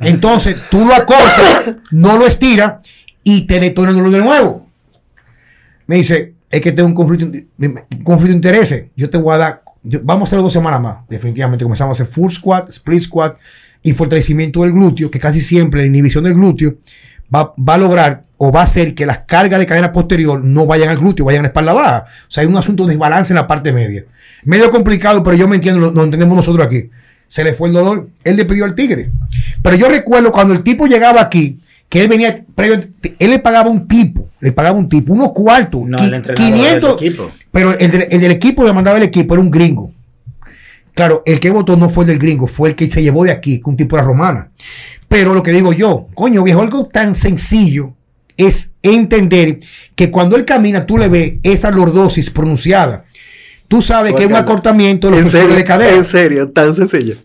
Entonces, 0.00 0.56
tú 0.70 0.86
lo 0.86 0.94
acortas, 0.94 1.74
no 1.90 2.16
lo 2.16 2.26
estiras 2.26 2.76
y 3.22 3.42
te 3.46 3.60
detona 3.60 3.90
el 3.90 3.96
dolor 3.96 4.12
de 4.12 4.18
nuevo. 4.20 4.66
Me 5.86 5.96
dice, 5.96 6.33
es 6.54 6.60
que 6.60 6.70
tengo 6.70 6.88
un 6.88 6.94
conflicto, 6.94 7.26
un 7.26 8.04
conflicto 8.04 8.30
de 8.30 8.36
intereses. 8.36 8.86
Yo 8.94 9.10
te 9.10 9.18
voy 9.18 9.34
a 9.34 9.38
dar, 9.38 9.62
vamos 10.04 10.22
a 10.22 10.30
hacer 10.30 10.38
dos 10.38 10.52
semanas 10.52 10.80
más. 10.80 10.98
Definitivamente 11.08 11.64
comenzamos 11.64 11.98
a 11.98 12.02
hacer 12.02 12.14
full 12.14 12.30
squat, 12.30 12.68
split 12.68 13.02
squat 13.02 13.36
y 13.82 13.92
fortalecimiento 13.92 14.62
del 14.62 14.70
glúteo, 14.70 15.10
que 15.10 15.18
casi 15.18 15.40
siempre 15.40 15.80
la 15.80 15.88
inhibición 15.88 16.22
del 16.22 16.34
glúteo 16.34 16.76
va, 17.34 17.52
va 17.58 17.74
a 17.74 17.78
lograr 17.78 18.22
o 18.36 18.52
va 18.52 18.60
a 18.60 18.64
hacer 18.64 18.94
que 18.94 19.04
las 19.04 19.22
cargas 19.26 19.58
de 19.58 19.66
cadena 19.66 19.90
posterior 19.90 20.44
no 20.44 20.64
vayan 20.64 20.90
al 20.90 20.98
glúteo, 20.98 21.24
vayan 21.24 21.40
a 21.40 21.42
la 21.42 21.48
espalda 21.48 21.72
baja. 21.72 22.04
O 22.28 22.30
sea, 22.30 22.42
hay 22.42 22.46
un 22.46 22.56
asunto 22.56 22.84
de 22.84 22.90
desbalance 22.90 23.32
en 23.32 23.36
la 23.36 23.48
parte 23.48 23.72
media. 23.72 24.04
Medio 24.44 24.70
complicado, 24.70 25.24
pero 25.24 25.36
yo 25.36 25.48
me 25.48 25.56
entiendo, 25.56 25.80
lo, 25.80 25.90
lo 25.90 26.04
entendemos 26.04 26.36
nosotros 26.36 26.64
aquí. 26.64 26.88
Se 27.26 27.42
le 27.42 27.52
fue 27.52 27.66
el 27.66 27.74
dolor, 27.74 28.10
él 28.22 28.36
le 28.36 28.44
pidió 28.44 28.64
al 28.64 28.76
tigre. 28.76 29.10
Pero 29.60 29.76
yo 29.76 29.88
recuerdo 29.88 30.30
cuando 30.30 30.54
el 30.54 30.62
tipo 30.62 30.86
llegaba 30.86 31.20
aquí, 31.20 31.58
que 31.88 32.00
él 32.02 32.08
venía, 32.08 32.44
previo, 32.54 32.82
él 33.18 33.30
le 33.30 33.38
pagaba 33.38 33.70
un 33.70 33.86
tipo, 33.86 34.28
le 34.40 34.52
pagaba 34.52 34.76
un 34.78 34.88
tipo, 34.88 35.12
unos 35.12 35.32
cuartos, 35.32 35.82
No, 35.86 35.98
qui- 35.98 36.06
el 36.08 36.14
entrenador 36.14 36.58
del 36.98 37.08
equipo. 37.08 37.30
pero 37.52 37.78
el 37.78 37.90
del, 37.90 38.06
el 38.10 38.20
del 38.20 38.32
equipo 38.32 38.64
le 38.64 38.72
mandaba 38.72 38.96
el 38.98 39.04
equipo, 39.04 39.34
era 39.34 39.40
un 39.42 39.50
gringo. 39.50 39.92
Claro, 40.94 41.22
el 41.26 41.40
que 41.40 41.50
votó 41.50 41.76
no 41.76 41.88
fue 41.90 42.04
el 42.04 42.08
del 42.08 42.18
gringo, 42.18 42.46
fue 42.46 42.68
el 42.70 42.74
que 42.76 42.88
se 42.90 43.02
llevó 43.02 43.24
de 43.24 43.32
aquí, 43.32 43.58
que 43.60 43.68
un 43.70 43.76
tipo 43.76 43.96
era 43.96 44.04
romana. 44.04 44.50
Pero 45.08 45.34
lo 45.34 45.42
que 45.42 45.52
digo 45.52 45.72
yo, 45.72 46.06
coño, 46.14 46.42
viejo, 46.44 46.60
algo 46.62 46.84
tan 46.86 47.14
sencillo 47.14 47.94
es 48.36 48.72
entender 48.82 49.60
que 49.96 50.10
cuando 50.10 50.36
él 50.36 50.44
camina, 50.44 50.86
tú 50.86 50.98
le 50.98 51.08
ves 51.08 51.34
esa 51.42 51.70
lordosis 51.70 52.30
pronunciada. 52.30 53.04
Tú 53.68 53.82
sabes 53.82 54.14
que 54.14 54.24
es 54.24 54.28
un 54.30 54.36
acortamiento 54.36 55.08
de 55.08 55.12
los 55.12 55.20
En 55.20 55.26
flexores 55.30 55.46
serio, 55.54 55.56
de 55.56 55.64
cadera. 55.64 55.96
en 55.96 56.04
serio, 56.04 56.50
tan 56.50 56.74
sencillo. 56.74 57.16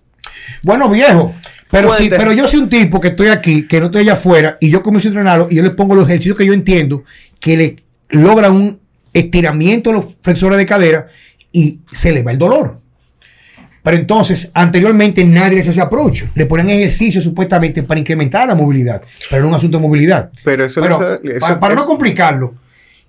Bueno, 0.64 0.90
viejo. 0.90 1.34
Pero, 1.72 1.90
sí, 1.98 2.10
pero 2.18 2.32
yo 2.34 2.48
soy 2.48 2.60
un 2.62 2.70
tipo 2.70 3.00
que 3.00 3.10
estoy 3.10 3.28
aquí, 3.28 3.68
que 3.68 3.80
no 3.80 3.88
estoy 3.88 4.02
allá 4.02 4.14
afuera, 4.14 4.58
y 4.60 4.70
yo 4.70 4.82
comienzo 4.82 5.08
a 5.08 5.12
entrenarlo, 5.12 5.48
y 5.52 5.56
yo 5.56 5.64
le 5.64 5.72
pongo 5.72 5.94
los 5.96 6.06
ejercicios 6.06 6.38
que 6.38 6.46
yo 6.46 6.54
entiendo, 6.54 7.04
que 7.40 7.56
le 7.58 7.76
logran 8.10 8.52
un 8.54 8.80
estiramiento 9.14 9.92
de 9.92 9.98
los 9.98 10.16
flexores 10.22 10.58
de 10.58 10.66
cadera 10.66 11.08
y 11.52 11.80
se 11.92 12.12
le 12.12 12.24
va 12.24 12.32
el 12.32 12.38
dolor. 12.38 12.78
Pero 13.84 13.98
entonces, 13.98 14.52
anteriormente 14.54 15.24
nadie 15.24 15.56
le 15.56 15.60
hacía 15.62 15.72
ese 15.72 15.82
approach. 15.82 16.24
Le 16.36 16.46
ponían 16.46 16.70
ejercicios 16.70 17.24
supuestamente 17.24 17.82
para 17.84 18.00
incrementar 18.00 18.48
la 18.48 18.56
movilidad, 18.56 19.02
pero 19.30 19.44
no 19.44 19.50
un 19.50 19.56
asunto 19.56 19.78
de 19.78 19.82
movilidad. 19.88 20.32
Pero 20.44 20.66
eso, 20.66 20.82
Pero, 20.82 20.96
eso- 20.96 21.24
eso- 21.24 21.40
para, 21.40 21.60
para 21.60 21.76
no 21.76 21.86
complicarlo, 21.86 22.56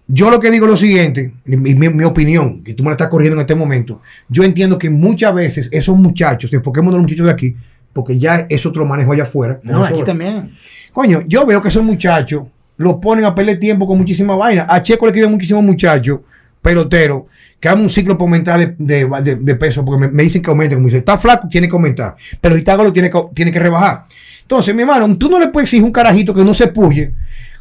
yo 0.06 0.30
lo 0.30 0.38
que 0.38 0.50
digo 0.50 0.66
es 0.66 0.70
lo 0.70 0.76
siguiente, 0.76 1.32
mi, 1.44 1.56
mi- 1.74 1.88
mi 1.88 2.04
opinión, 2.04 2.62
que 2.62 2.74
tú 2.74 2.82
me 2.82 2.90
la 2.90 2.94
estás 2.94 3.08
corriendo 3.08 3.36
en 3.36 3.40
este 3.40 3.54
momento, 3.54 4.00
yo 4.28 4.44
entiendo 4.44 4.78
que 4.78 4.90
muchas 4.90 5.34
veces 5.34 5.68
esos 5.72 5.96
muchachos, 5.98 6.52
enfoquemos 6.52 6.88
en 6.92 6.94
los 6.98 7.02
muchachos 7.02 7.26
de 7.26 7.32
aquí, 7.32 7.56
porque 7.93 8.18
ya 8.18 8.47
es 8.49 8.64
otro 8.66 8.84
manejo 8.84 9.12
allá 9.12 9.24
afuera. 9.24 9.61
No, 9.62 9.84
aquí 9.84 9.95
también. 10.05 10.57
Coño, 10.93 11.22
yo 11.26 11.47
veo 11.47 11.61
que 11.62 11.68
esos 11.68 11.82
muchachos 11.82 12.43
lo 12.76 13.01
ponen 13.01 13.24
a 13.24 13.34
perder 13.34 13.59
tiempo 13.59 13.86
con 13.86 13.99
muchísima 13.99 14.36
vaina. 14.36 14.66
A 14.68 14.82
Checo 14.82 15.07
le 15.07 15.11
escriben 15.11 15.30
muchísimos 15.30 15.62
muchachos, 15.62 16.20
peloteros, 16.62 17.22
que 17.59 17.68
hagan 17.68 17.82
un 17.82 17.88
ciclo 17.91 18.16
por 18.16 18.26
aumentar 18.26 18.59
de, 18.59 18.74
de- 18.78 19.07
de- 19.22 19.36
de 19.36 19.55
peso, 19.55 19.84
porque 19.84 20.07
me, 20.07 20.09
me 20.12 20.22
dicen 20.22 20.41
que 20.43 20.51
aumente, 20.51 20.74
como 20.74 20.86
dice, 20.86 20.99
está 20.99 21.18
flaco, 21.18 21.47
tiene 21.49 21.68
que 21.68 21.74
aumentar, 21.74 22.16
pero 22.41 22.55
si 22.55 22.61
está 22.61 22.74
gordo, 22.74 22.93
tiene 22.93 23.11
que, 23.11 23.22
tiene 23.34 23.51
que 23.53 23.59
rebajar. 23.59 24.05
Entonces, 24.43 24.74
mi 24.74 24.82
hermano, 24.82 25.14
tú 25.16 25.28
no 25.28 25.38
le 25.38 25.49
puedes 25.49 25.66
exigir 25.66 25.84
un 25.84 25.93
carajito 25.93 26.32
que 26.34 26.43
no 26.45 26.55
se 26.55 26.68
puye 26.68 27.12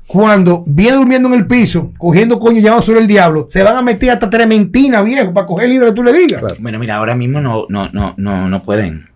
cuando 0.08 0.64
viene 0.66 0.98
durmiendo 0.98 1.28
en 1.28 1.36
el 1.36 1.46
piso, 1.46 1.92
cogiendo 1.98 2.40
coño 2.40 2.58
y 2.58 2.62
llevando 2.62 2.82
sobre 2.82 3.00
el 3.02 3.08
diablo, 3.08 3.48
se 3.50 3.62
van 3.62 3.76
a 3.76 3.82
meter 3.84 4.10
hasta 4.10 4.28
trementina, 4.30 5.02
viejo, 5.04 5.32
para 5.34 5.46
coger 5.46 5.66
el 5.66 5.72
libro 5.72 5.88
que 5.88 5.94
tú 5.94 6.04
le 6.04 6.14
digas. 6.14 6.42
Bueno, 6.60 6.80
mira, 6.80 6.96
ahora 6.96 7.14
mismo 7.16 7.40
no, 7.42 7.66
no, 7.70 7.90
no, 7.92 8.16
no, 8.18 8.50
no 8.50 8.64
pueden. 8.64 9.09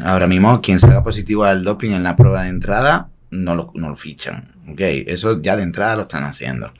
Ahora 0.00 0.26
mismo, 0.26 0.60
quien 0.60 0.78
salga 0.78 1.02
positivo 1.02 1.44
al 1.44 1.64
doping 1.64 1.90
en 1.90 2.04
la 2.04 2.16
prueba 2.16 2.44
de 2.44 2.50
entrada, 2.50 3.08
no 3.30 3.54
lo, 3.54 3.96
fichan. 3.96 4.52
¿ok? 4.68 4.80
Eso 4.80 5.40
ya 5.42 5.56
de 5.56 5.64
entrada 5.64 5.96
lo 5.96 6.02
están 6.02 6.24
haciendo. 6.24 6.72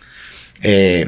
Eh, 0.63 1.07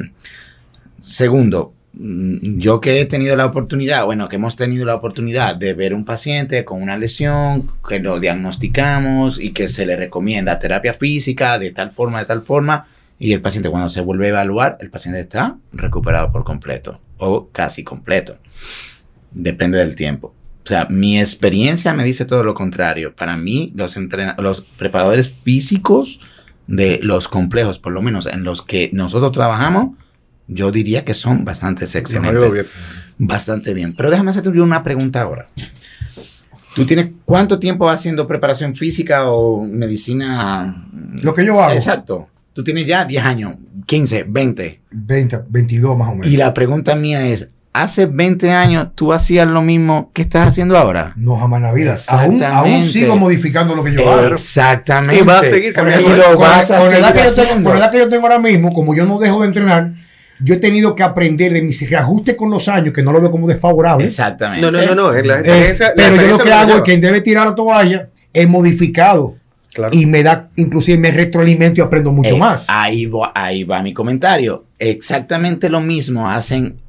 segundo, 1.00 1.74
mm, 1.92 2.58
yo 2.58 2.80
que 2.80 3.00
he 3.00 3.06
tenido 3.06 3.36
la 3.36 3.46
oportunidad, 3.46 4.04
bueno, 4.04 4.28
que 4.28 4.36
hemos 4.36 4.56
tenido 4.56 4.84
la 4.84 4.96
oportunidad 4.96 5.56
de 5.56 5.74
ver 5.74 5.94
un 5.94 6.04
paciente 6.04 6.64
con 6.64 6.82
una 6.82 6.96
lesión, 6.96 7.70
que 7.88 8.00
lo 8.00 8.18
diagnosticamos 8.18 9.40
y 9.40 9.52
que 9.52 9.68
se 9.68 9.86
le 9.86 9.96
recomienda 9.96 10.58
terapia 10.58 10.94
física 10.94 11.58
de 11.58 11.70
tal 11.70 11.92
forma, 11.92 12.18
de 12.18 12.26
tal 12.26 12.42
forma, 12.42 12.86
y 13.18 13.34
el 13.34 13.42
paciente 13.42 13.70
cuando 13.70 13.88
se 13.88 14.00
vuelve 14.00 14.26
a 14.26 14.30
evaluar, 14.30 14.78
el 14.80 14.90
paciente 14.90 15.20
está 15.20 15.56
recuperado 15.72 16.32
por 16.32 16.42
completo 16.42 17.00
o 17.18 17.48
casi 17.52 17.84
completo. 17.84 18.38
Depende 19.30 19.78
del 19.78 19.94
tiempo. 19.94 20.34
O 20.64 20.68
sea, 20.68 20.86
mi 20.90 21.18
experiencia 21.18 21.92
me 21.94 22.04
dice 22.04 22.24
todo 22.24 22.44
lo 22.44 22.54
contrario. 22.54 23.14
Para 23.14 23.36
mí, 23.36 23.72
los, 23.74 23.96
los 24.38 24.60
preparadores 24.60 25.30
físicos 25.42 26.20
de 26.66 27.00
los 27.02 27.28
complejos, 27.28 27.78
por 27.78 27.92
lo 27.92 28.02
menos 28.02 28.26
en 28.26 28.44
los 28.44 28.62
que 28.62 28.90
nosotros 28.92 29.32
trabajamos, 29.32 29.96
yo 30.46 30.70
diría 30.70 31.04
que 31.04 31.14
son 31.14 31.44
bastante 31.44 31.84
excelentes. 31.84 32.52
bien. 32.52 32.66
Bastante 33.18 33.74
bien. 33.74 33.94
Pero 33.96 34.10
déjame 34.10 34.30
hacerte 34.30 34.48
una 34.48 34.82
pregunta 34.82 35.22
ahora. 35.22 35.48
¿Tú 36.74 36.86
tienes 36.86 37.10
cuánto 37.24 37.58
tiempo 37.58 37.88
haciendo 37.88 38.26
preparación 38.26 38.74
física 38.74 39.30
o 39.30 39.62
medicina? 39.62 40.88
Lo 41.14 41.34
que 41.34 41.44
yo 41.44 41.60
hago, 41.60 41.74
Exacto. 41.74 42.28
Tú 42.52 42.64
tienes 42.64 42.86
ya 42.86 43.04
10 43.04 43.24
años, 43.24 43.54
15, 43.86 44.24
20. 44.28 44.80
20, 44.90 45.40
22 45.48 45.96
más 45.96 46.08
o 46.08 46.12
menos. 46.12 46.26
Y 46.26 46.36
la 46.36 46.52
pregunta 46.52 46.94
mía 46.94 47.26
es, 47.26 47.48
¿hace 47.72 48.06
20 48.06 48.50
años 48.50 48.88
tú 48.94 49.12
hacías 49.12 49.48
lo 49.48 49.62
mismo 49.62 50.10
que 50.12 50.22
estás 50.22 50.48
haciendo 50.48 50.76
ahora? 50.76 51.12
No 51.16 51.36
jamás 51.36 51.58
en 51.58 51.62
la 51.64 51.72
vida. 51.72 51.96
Aún, 52.08 52.82
sigo 52.82 53.16
modificando 53.16 53.74
lo 53.74 53.84
que 53.84 53.92
yo 53.94 54.10
hago. 54.10 54.28
Exactamente. 54.34 55.18
Y 55.18 55.22
vas 55.24 55.42
a 55.42 55.50
seguir 55.50 55.72
Con, 55.74 55.84
cambiando. 55.84 56.06
el- 56.10 56.14
Y 56.14 56.18
lo 56.20 56.24
con- 56.36 56.38
vas 56.40 56.70
a 56.70 56.78
con 56.78 56.90
la 56.90 56.98
edad 56.98 57.08
seguir 57.08 57.22
que 57.22 57.28
yo 57.28 57.34
tengo, 57.34 57.48
haciendo. 57.48 57.70
con 57.70 57.78
la 57.78 57.84
edad 57.86 57.92
que 57.92 57.98
yo 57.98 58.08
tengo 58.08 58.22
ahora 58.24 58.38
mismo, 58.38 58.72
como 58.72 58.94
yo 58.94 59.06
no 59.06 59.18
dejo 59.18 59.40
de 59.42 59.46
entrenar, 59.48 59.92
yo 60.42 60.54
he 60.54 60.58
tenido 60.58 60.94
que 60.94 61.02
aprender 61.02 61.52
de 61.52 61.62
mis 61.62 61.88
reajustes 61.88 62.34
con 62.34 62.50
los 62.50 62.66
años, 62.68 62.92
que 62.94 63.02
no 63.02 63.12
lo 63.12 63.20
veo 63.20 63.30
como 63.30 63.46
desfavorable. 63.46 64.06
Exactamente. 64.06 64.62
No, 64.64 64.70
no, 64.72 64.84
no, 64.86 64.94
no. 64.94 65.12
la 65.12 65.40
Es- 65.40 65.80
la 65.80 65.92
pero 65.94 66.16
yo 66.16 66.28
lo 66.28 66.38
que 66.38 66.52
hago 66.52 66.76
es 66.76 66.82
que 66.82 66.94
en 66.94 67.00
vez 67.02 67.12
de 67.12 67.20
tirar 67.20 67.46
la 67.46 67.54
toalla, 67.54 68.08
he 68.32 68.46
modificado 68.46 69.36
Claro. 69.72 69.90
y 69.96 70.06
me 70.06 70.22
da, 70.24 70.48
inclusive 70.56 70.98
me 70.98 71.10
retroalimento 71.12 71.80
y 71.80 71.84
aprendo 71.84 72.10
mucho 72.10 72.36
más. 72.36 72.64
Ahí 72.68 73.06
va, 73.06 73.30
ahí 73.34 73.62
va 73.64 73.82
mi 73.82 73.92
comentario. 73.94 74.64
Exactamente 74.78 75.68
lo 75.68 75.80
mismo 75.80 76.28
hacen. 76.28 76.80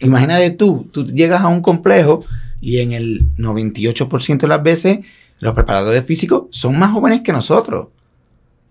Imagínate 0.00 0.50
tú, 0.50 0.88
tú 0.90 1.04
llegas 1.04 1.42
a 1.42 1.48
un 1.48 1.60
complejo 1.60 2.24
y 2.60 2.78
en 2.78 2.92
el 2.92 3.26
98% 3.36 4.38
de 4.38 4.48
las 4.48 4.62
veces 4.62 5.00
los 5.40 5.54
preparadores 5.54 6.04
físicos 6.04 6.44
son 6.50 6.78
más 6.78 6.92
jóvenes 6.92 7.22
que 7.22 7.32
nosotros. 7.32 7.88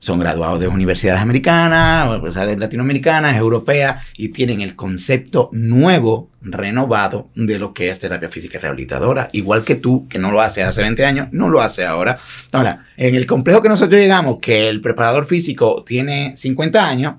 Son 0.02 0.18
graduados 0.18 0.62
de 0.62 0.68
universidades 0.70 1.22
americanas, 1.22 2.22
de 2.34 2.56
latinoamericanas, 2.56 3.36
europeas, 3.36 4.06
y 4.16 4.30
tienen 4.30 4.62
el 4.62 4.78
concepto 4.78 5.50
nuevo, 5.52 6.30
renovado, 6.42 7.28
de 7.36 7.60
lo 7.60 7.74
que 7.74 7.90
es 7.90 8.00
terapia 8.00 8.30
física 8.30 8.60
rehabilitadora. 8.60 9.28
Igual 9.34 9.66
que 9.66 9.76
tú, 9.76 10.08
que 10.08 10.18
no 10.18 10.32
lo 10.32 10.40
hace 10.40 10.64
hace 10.64 10.84
20 10.84 11.06
años, 11.06 11.28
no 11.32 11.50
lo 11.50 11.60
hace 11.60 11.86
ahora. 11.86 12.18
Ahora, 12.54 12.86
en 12.96 13.16
el 13.16 13.28
complejo 13.28 13.62
que 13.62 13.68
nosotros 13.68 14.00
llegamos, 14.00 14.38
que 14.40 14.70
el 14.70 14.80
preparador 14.80 15.26
físico 15.26 15.84
tiene 15.86 16.32
50 16.38 16.88
años, 16.88 17.16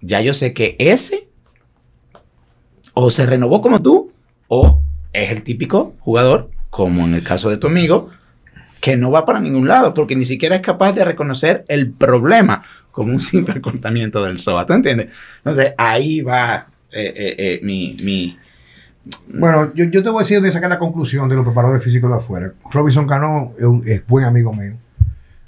ya 0.00 0.20
yo 0.20 0.34
sé 0.34 0.52
que 0.52 0.76
ese 0.78 1.26
o 2.94 3.10
se 3.10 3.26
renovó 3.26 3.60
como 3.60 3.82
tú, 3.82 4.12
o 4.48 4.80
es 5.12 5.30
el 5.30 5.42
típico 5.42 5.94
jugador, 6.00 6.50
como 6.70 7.04
en 7.04 7.14
el 7.14 7.22
caso 7.24 7.50
de 7.50 7.56
tu 7.56 7.66
amigo, 7.66 8.10
que 8.80 8.96
no 8.96 9.10
va 9.10 9.24
para 9.24 9.40
ningún 9.40 9.66
lado, 9.68 9.94
porque 9.94 10.14
ni 10.16 10.24
siquiera 10.24 10.56
es 10.56 10.62
capaz 10.62 10.92
de 10.92 11.04
reconocer 11.04 11.64
el 11.68 11.90
problema 11.92 12.62
como 12.90 13.12
un 13.12 13.20
simple 13.20 13.60
cortamiento 13.62 14.22
del 14.24 14.38
SOA. 14.38 14.66
¿Tú 14.66 14.72
entiendes? 14.74 15.08
Entonces, 15.38 15.72
ahí 15.78 16.20
va 16.20 16.66
eh, 16.92 17.12
eh, 17.16 17.34
eh, 17.38 17.60
mi, 17.62 17.96
mi... 18.02 18.36
Bueno, 19.28 19.72
yo, 19.74 19.84
yo 19.84 20.02
te 20.02 20.08
voy 20.10 20.20
a 20.20 20.22
decir 20.24 20.40
de 20.40 20.50
sacar 20.52 20.70
la 20.70 20.78
conclusión 20.78 21.28
de 21.28 21.34
los 21.36 21.44
preparadores 21.44 21.82
físicos 21.82 22.10
de 22.10 22.16
afuera. 22.18 22.52
Robinson 22.70 23.06
Cano 23.06 23.52
es, 23.86 24.06
buen 24.06 24.24
amigo 24.24 24.52
mío. 24.52 24.74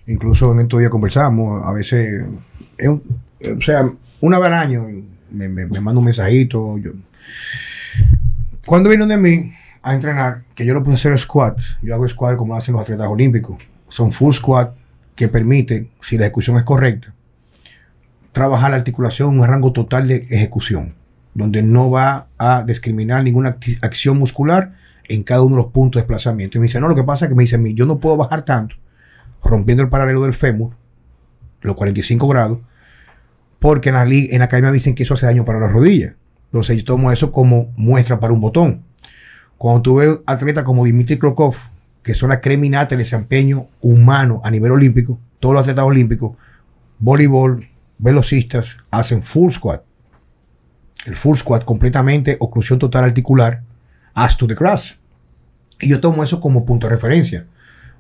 Incluso 0.07 0.53
en 0.53 0.61
estos 0.61 0.79
días 0.81 0.91
conversamos. 0.91 1.65
A 1.67 1.73
veces, 1.73 2.23
o 2.87 3.61
sea, 3.61 3.89
una 4.21 4.39
vez 4.39 4.47
al 4.49 4.55
año 4.55 4.87
me, 5.31 5.49
me- 5.49 5.67
me 5.67 5.81
manda 5.81 5.99
un 5.99 6.05
mensajito. 6.05 6.79
yo- 6.79 6.93
Cuando 8.65 8.89
vienen 8.89 9.09
de 9.09 9.17
mí 9.17 9.53
a 9.83 9.95
entrenar, 9.95 10.43
que 10.55 10.67
yo 10.67 10.75
lo 10.75 10.83
puse 10.83 10.95
a 10.95 10.97
hacer 10.97 11.19
squat, 11.19 11.61
yo 11.83 11.95
hago 11.95 12.09
squat 12.09 12.37
como 12.37 12.55
lo 12.55 12.59
hacen 12.59 12.75
los 12.75 12.83
atletas 12.83 13.07
olímpicos. 13.07 13.63
Son 13.89 14.13
full 14.13 14.33
squat 14.33 14.75
que 15.15 15.29
permite, 15.29 15.91
si 16.01 16.19
la 16.19 16.25
ejecución 16.25 16.57
es 16.59 16.65
correcta, 16.65 17.15
trabajar 18.33 18.71
la 18.71 18.77
articulación 18.77 19.35
en 19.35 19.41
un 19.41 19.47
rango 19.47 19.73
total 19.73 20.09
de 20.09 20.27
ejecución 20.31 20.95
donde 21.37 21.63
no 21.63 21.91
va 21.91 22.29
a 22.39 22.65
discriminar 22.65 23.23
ninguna 23.23 23.59
acción 23.83 24.19
muscular 24.19 24.73
en 25.07 25.23
cada 25.23 25.43
uno 25.43 25.57
de 25.57 25.63
los 25.63 25.71
puntos 25.71 26.01
de 26.01 26.03
desplazamiento. 26.03 26.57
Y 26.57 26.61
me 26.61 26.67
dice, 26.67 26.81
no, 26.81 26.89
lo 26.89 26.95
que 26.95 27.05
pasa 27.05 27.27
es 27.27 27.29
que 27.29 27.35
me 27.35 27.43
dice 27.43 27.57
a 27.57 27.59
mí, 27.59 27.75
yo 27.75 27.85
no 27.85 27.99
puedo 27.99 28.17
bajar 28.17 28.43
tanto, 28.43 28.75
rompiendo 29.45 29.83
el 29.83 29.91
paralelo 29.91 30.23
del 30.23 30.33
fémur, 30.33 30.73
los 31.61 31.77
45 31.77 32.27
grados, 32.27 32.59
porque 33.59 33.91
en 33.91 33.97
la, 33.97 34.05
en 34.05 34.39
la 34.39 34.47
academia 34.47 34.73
dicen 34.73 34.95
que 34.95 35.03
eso 35.03 35.13
hace 35.13 35.27
daño 35.27 35.45
para 35.45 35.61
las 35.61 35.71
rodillas. 35.71 36.15
Entonces 36.57 36.79
yo 36.79 36.85
tomo 36.85 37.13
eso 37.13 37.31
como 37.31 37.73
muestra 37.77 38.19
para 38.19 38.33
un 38.33 38.41
botón. 38.41 38.83
Cuando 39.59 39.83
tú 39.83 39.97
ves 39.97 40.19
atletas 40.27 40.65
como 40.65 40.85
Dimitri 40.85 41.19
Krokov, 41.19 41.57
que 42.03 42.15
son 42.15 42.31
la 42.31 42.41
creminata 42.41 42.91
del 42.91 42.99
desempeño 42.99 43.69
humano 43.81 44.41
a 44.45 44.51
nivel 44.51 44.73
olímpico, 44.73 45.19
todos 45.41 45.55
los 45.55 45.63
atletas 45.63 45.85
olímpicos, 45.85 46.37
voleibol, 46.99 47.69
velocistas, 47.99 48.77
hacen 48.91 49.23
full 49.23 49.51
squat 49.51 49.83
el 51.07 51.15
full 51.15 51.37
squat 51.37 51.65
completamente, 51.65 52.37
oclusión 52.41 52.79
total 52.79 53.05
articular, 53.05 53.63
as 54.13 54.37
to 54.37 54.47
the 54.47 54.55
grass. 54.55 54.99
Y 55.81 55.89
yo 55.89 56.01
tomo 56.01 56.25
eso 56.25 56.41
como 56.41 56.67
punto 56.67 56.89
de 56.89 56.95
referencia. 56.95 57.47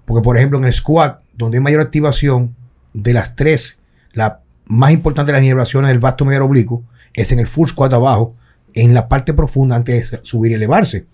Porque, 0.04 0.22
por 0.22 0.36
ejemplo, 0.36 0.58
en 0.58 0.64
el 0.64 0.72
squat, 0.72 1.20
donde 1.34 1.58
hay 1.58 1.62
mayor 1.62 1.80
activación 1.80 2.54
de 2.92 3.12
las 3.12 3.36
tres, 3.36 3.78
la 4.12 4.40
más 4.66 4.90
importante 4.90 5.30
de 5.30 5.38
las 5.38 5.42
nivelaciones 5.42 5.88
del 5.88 6.00
vasto 6.00 6.24
medio 6.24 6.44
oblicuo 6.44 6.82
es 7.14 7.30
en 7.32 7.38
el 7.38 7.46
full 7.46 7.68
squat 7.68 7.92
abajo, 7.92 8.34
en 8.76 8.94
la 8.94 9.08
parte 9.08 9.34
profunda 9.34 9.74
antes 9.74 10.10
de 10.12 10.20
subir 10.22 10.52
y 10.52 10.54
elevarse. 10.54 11.06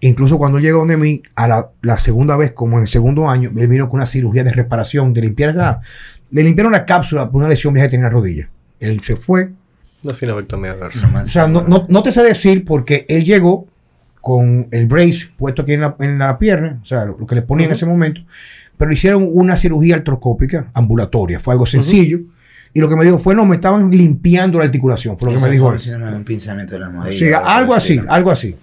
Incluso 0.00 0.38
cuando 0.38 0.58
llegó 0.58 0.80
donde 0.80 0.96
mí, 0.96 1.22
a 1.36 1.46
la, 1.46 1.70
la 1.82 1.98
segunda 1.98 2.36
vez, 2.36 2.52
como 2.52 2.78
en 2.78 2.82
el 2.82 2.88
segundo 2.88 3.28
año, 3.28 3.52
él 3.56 3.68
vino 3.68 3.88
con 3.88 3.98
una 3.98 4.06
cirugía 4.06 4.42
de 4.42 4.52
reparación, 4.52 5.12
de 5.12 5.20
limpiar 5.20 5.54
la, 5.54 5.80
le 6.30 6.42
limpiaron 6.42 6.72
la 6.72 6.84
cápsula 6.84 7.30
por 7.30 7.40
una 7.40 7.48
lesión 7.48 7.72
vieja 7.72 7.86
que 7.86 7.92
tenía 7.92 8.06
en 8.06 8.12
la 8.12 8.18
rodilla. 8.18 8.50
Él 8.80 9.00
se 9.02 9.16
fue, 9.16 9.52
sinevectomía 10.12 10.74
de 10.74 10.86
o 10.86 11.26
sea, 11.26 11.46
no, 11.46 11.62
no, 11.62 11.86
no 11.88 12.02
te 12.02 12.12
sé 12.12 12.22
decir 12.22 12.64
porque 12.64 13.06
él 13.08 13.24
llegó 13.24 13.66
con 14.20 14.68
el 14.70 14.86
brace 14.86 15.28
puesto 15.36 15.62
aquí 15.62 15.74
en 15.74 15.82
la, 15.82 15.96
en 16.00 16.18
la 16.18 16.38
pierna, 16.38 16.80
o 16.82 16.84
sea, 16.84 17.04
lo 17.04 17.26
que 17.26 17.34
le 17.34 17.42
ponía 17.42 17.66
en 17.66 17.72
ese 17.72 17.86
momento, 17.86 18.22
pero 18.76 18.90
le 18.90 18.94
hicieron 18.94 19.28
una 19.30 19.56
cirugía 19.56 19.96
artroscópica 19.96 20.70
ambulatoria, 20.74 21.40
fue 21.40 21.54
algo 21.54 21.66
sencillo. 21.66 22.20
Y 22.74 22.80
lo 22.80 22.88
que 22.88 22.96
me 22.96 23.04
dijo 23.04 23.18
fue, 23.18 23.34
no, 23.34 23.46
me 23.46 23.54
estaban 23.54 23.90
limpiando 23.90 24.58
la 24.58 24.64
articulación, 24.64 25.16
fue 25.16 25.32
lo 25.32 25.38
que 25.38 25.44
me 25.44 25.50
dijo 25.50 25.72
él. 25.72 25.80
Un 26.14 26.24
pinzamiento 26.24 26.74
de 26.74 26.80
la 26.80 26.86
almohadilla, 26.86 27.16
Sí, 27.16 27.32
algo 27.32 27.72
así, 27.72 28.00
algo 28.08 28.30
así. 28.30 28.56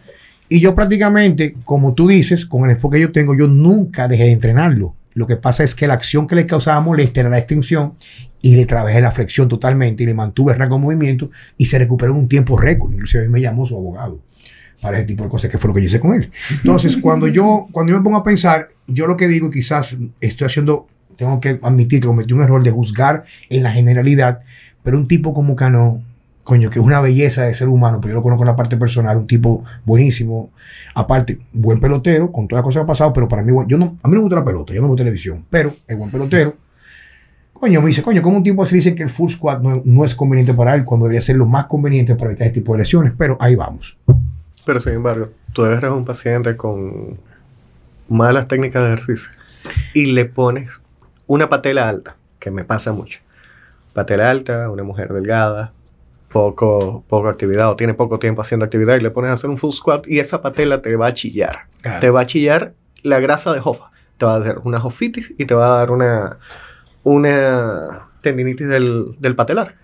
Y 0.49 0.59
yo 0.59 0.75
prácticamente, 0.75 1.55
como 1.63 1.93
tú 1.93 2.09
dices, 2.09 2.45
con 2.45 2.65
el 2.65 2.71
enfoque 2.71 2.97
que 2.97 3.03
yo 3.03 3.11
tengo, 3.13 3.33
yo 3.33 3.47
nunca 3.47 4.09
dejé 4.09 4.25
de 4.25 4.31
entrenarlo. 4.33 4.95
Lo 5.13 5.27
que 5.27 5.37
pasa 5.37 5.63
es 5.63 5.75
que 5.75 5.87
la 5.87 5.93
acción 5.93 6.27
que 6.27 6.35
le 6.35 6.45
causaba 6.45 6.79
molestia 6.81 7.21
era 7.21 7.29
la 7.29 7.37
extensión 7.37 7.93
y 8.41 8.55
le 8.55 8.65
trabajé 8.65 8.99
la 8.99 9.11
flexión 9.11 9.47
totalmente 9.47 10.03
y 10.03 10.05
le 10.05 10.13
mantuve 10.13 10.53
el 10.53 10.59
rango 10.59 10.75
de 10.75 10.81
movimiento 10.81 11.29
y 11.57 11.65
se 11.65 11.79
recuperó 11.79 12.11
en 12.11 12.19
un 12.19 12.27
tiempo 12.27 12.57
récord. 12.57 12.91
Inclusive 12.93 13.23
a 13.23 13.27
mí 13.27 13.31
me 13.31 13.41
llamó 13.41 13.65
su 13.65 13.75
abogado 13.75 14.21
para 14.81 14.97
ese 14.97 15.05
tipo 15.05 15.23
de 15.23 15.29
cosas, 15.29 15.49
que 15.49 15.57
fue 15.57 15.69
lo 15.69 15.73
que 15.73 15.81
yo 15.81 15.87
hice 15.87 15.99
con 15.99 16.13
él. 16.13 16.29
Entonces, 16.49 16.97
cuando 16.97 17.27
yo, 17.27 17.67
cuando 17.71 17.91
yo 17.91 17.99
me 17.99 18.03
pongo 18.03 18.17
a 18.17 18.23
pensar, 18.23 18.69
yo 18.87 19.07
lo 19.07 19.15
que 19.15 19.27
digo, 19.27 19.49
quizás 19.49 19.95
estoy 20.19 20.47
haciendo, 20.47 20.87
tengo 21.21 21.39
que 21.39 21.59
admitir 21.61 22.01
que 22.01 22.07
cometí 22.07 22.33
un 22.33 22.41
error 22.41 22.63
de 22.63 22.71
juzgar 22.71 23.25
en 23.47 23.61
la 23.61 23.69
generalidad, 23.69 24.39
pero 24.81 24.97
un 24.97 25.07
tipo 25.07 25.35
como 25.35 25.55
Cano, 25.55 26.01
coño, 26.43 26.71
que 26.71 26.79
es 26.79 26.85
una 26.85 26.99
belleza 26.99 27.43
de 27.43 27.53
ser 27.53 27.67
humano, 27.67 27.99
pero 28.01 28.13
yo 28.13 28.15
lo 28.15 28.23
conozco 28.23 28.41
en 28.41 28.47
la 28.47 28.55
parte 28.55 28.75
personal, 28.75 29.17
un 29.17 29.27
tipo 29.27 29.63
buenísimo, 29.85 30.49
aparte, 30.95 31.37
buen 31.53 31.79
pelotero, 31.79 32.31
con 32.31 32.47
todas 32.47 32.61
las 32.61 32.65
cosas 32.65 32.79
que 32.79 32.83
ha 32.85 32.87
pasado, 32.87 33.13
pero 33.13 33.27
para 33.27 33.43
mí, 33.43 33.53
yo 33.67 33.77
no, 33.77 33.99
a 34.01 34.07
mí 34.07 34.15
no 34.15 34.17
me 34.17 34.21
gusta 34.21 34.37
la 34.37 34.43
pelota, 34.43 34.73
yo 34.73 34.81
no 34.81 34.87
veo 34.87 34.95
televisión, 34.95 35.45
pero 35.47 35.75
es 35.87 35.95
buen 35.95 36.09
pelotero, 36.09 36.55
Coño, 37.53 37.79
me 37.79 37.89
dice, 37.89 38.01
coño, 38.01 38.23
¿cómo 38.23 38.37
un 38.37 38.43
tipo 38.43 38.63
así 38.63 38.77
dice 38.77 38.95
que 38.95 39.03
el 39.03 39.11
full 39.11 39.29
squat 39.29 39.61
no, 39.61 39.83
no 39.85 40.03
es 40.03 40.15
conveniente 40.15 40.51
para 40.51 40.73
él 40.73 40.83
cuando 40.83 41.05
debería 41.05 41.21
ser 41.21 41.35
lo 41.35 41.45
más 41.45 41.65
conveniente 41.65 42.15
para 42.15 42.31
evitar 42.31 42.47
este 42.47 42.59
tipo 42.59 42.73
de 42.73 42.79
lesiones? 42.79 43.13
Pero 43.15 43.37
ahí 43.39 43.55
vamos. 43.55 43.99
Pero 44.65 44.79
sin 44.79 44.93
embargo, 44.93 45.29
tú 45.53 45.65
eres 45.65 45.91
un 45.91 46.03
paciente 46.03 46.57
con 46.57 47.19
malas 48.09 48.47
técnicas 48.47 48.81
de 48.81 48.87
ejercicio 48.87 49.29
y 49.93 50.07
le 50.07 50.25
pones 50.25 50.81
una 51.31 51.47
patela 51.47 51.87
alta, 51.87 52.17
que 52.39 52.51
me 52.51 52.65
pasa 52.65 52.91
mucho. 52.91 53.21
Patela 53.93 54.29
alta, 54.29 54.69
una 54.69 54.83
mujer 54.83 55.13
delgada, 55.13 55.71
poco, 56.27 57.05
poco 57.07 57.29
actividad 57.29 57.69
o 57.69 57.77
tiene 57.77 57.93
poco 57.93 58.19
tiempo 58.19 58.41
haciendo 58.41 58.65
actividad 58.65 58.97
y 58.97 58.99
le 58.99 59.11
pones 59.11 59.29
a 59.29 59.35
hacer 59.35 59.49
un 59.49 59.57
full 59.57 59.71
squat 59.71 60.05
y 60.09 60.19
esa 60.19 60.41
patela 60.41 60.81
te 60.81 60.93
va 60.97 61.07
a 61.07 61.13
chillar. 61.13 61.67
Claro. 61.79 62.01
Te 62.01 62.09
va 62.09 62.19
a 62.19 62.25
chillar 62.25 62.73
la 63.01 63.21
grasa 63.21 63.53
de 63.53 63.61
jofa. 63.61 63.91
Te 64.17 64.25
va 64.25 64.35
a 64.35 64.39
dar 64.39 64.59
una 64.65 64.81
jofitis 64.81 65.33
y 65.37 65.45
te 65.45 65.53
va 65.53 65.67
a 65.67 65.77
dar 65.77 65.91
una, 65.91 66.37
una 67.03 68.09
tendinitis 68.21 68.67
del, 68.67 69.15
del 69.19 69.33
patelar. 69.33 69.75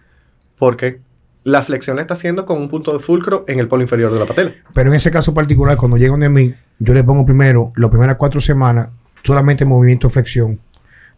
Porque 0.57 0.99
la 1.45 1.63
flexión 1.63 1.95
la 1.95 2.01
está 2.01 2.15
haciendo 2.15 2.45
con 2.45 2.57
un 2.57 2.67
punto 2.67 2.91
de 2.91 2.99
fulcro 2.99 3.45
en 3.47 3.59
el 3.59 3.69
polo 3.69 3.83
inferior 3.83 4.11
de 4.11 4.19
la 4.19 4.25
patela. 4.25 4.51
Pero 4.73 4.89
en 4.89 4.97
ese 4.97 5.11
caso 5.11 5.33
particular, 5.33 5.77
cuando 5.77 5.95
llegan 5.95 6.19
de 6.19 6.27
mí, 6.27 6.53
yo 6.79 6.93
le 6.93 7.05
pongo 7.05 7.25
primero, 7.25 7.71
las 7.77 7.89
primeras 7.89 8.17
cuatro 8.17 8.41
semanas, 8.41 8.89
solamente 9.23 9.63
movimiento 9.63 10.09
flexión. 10.09 10.59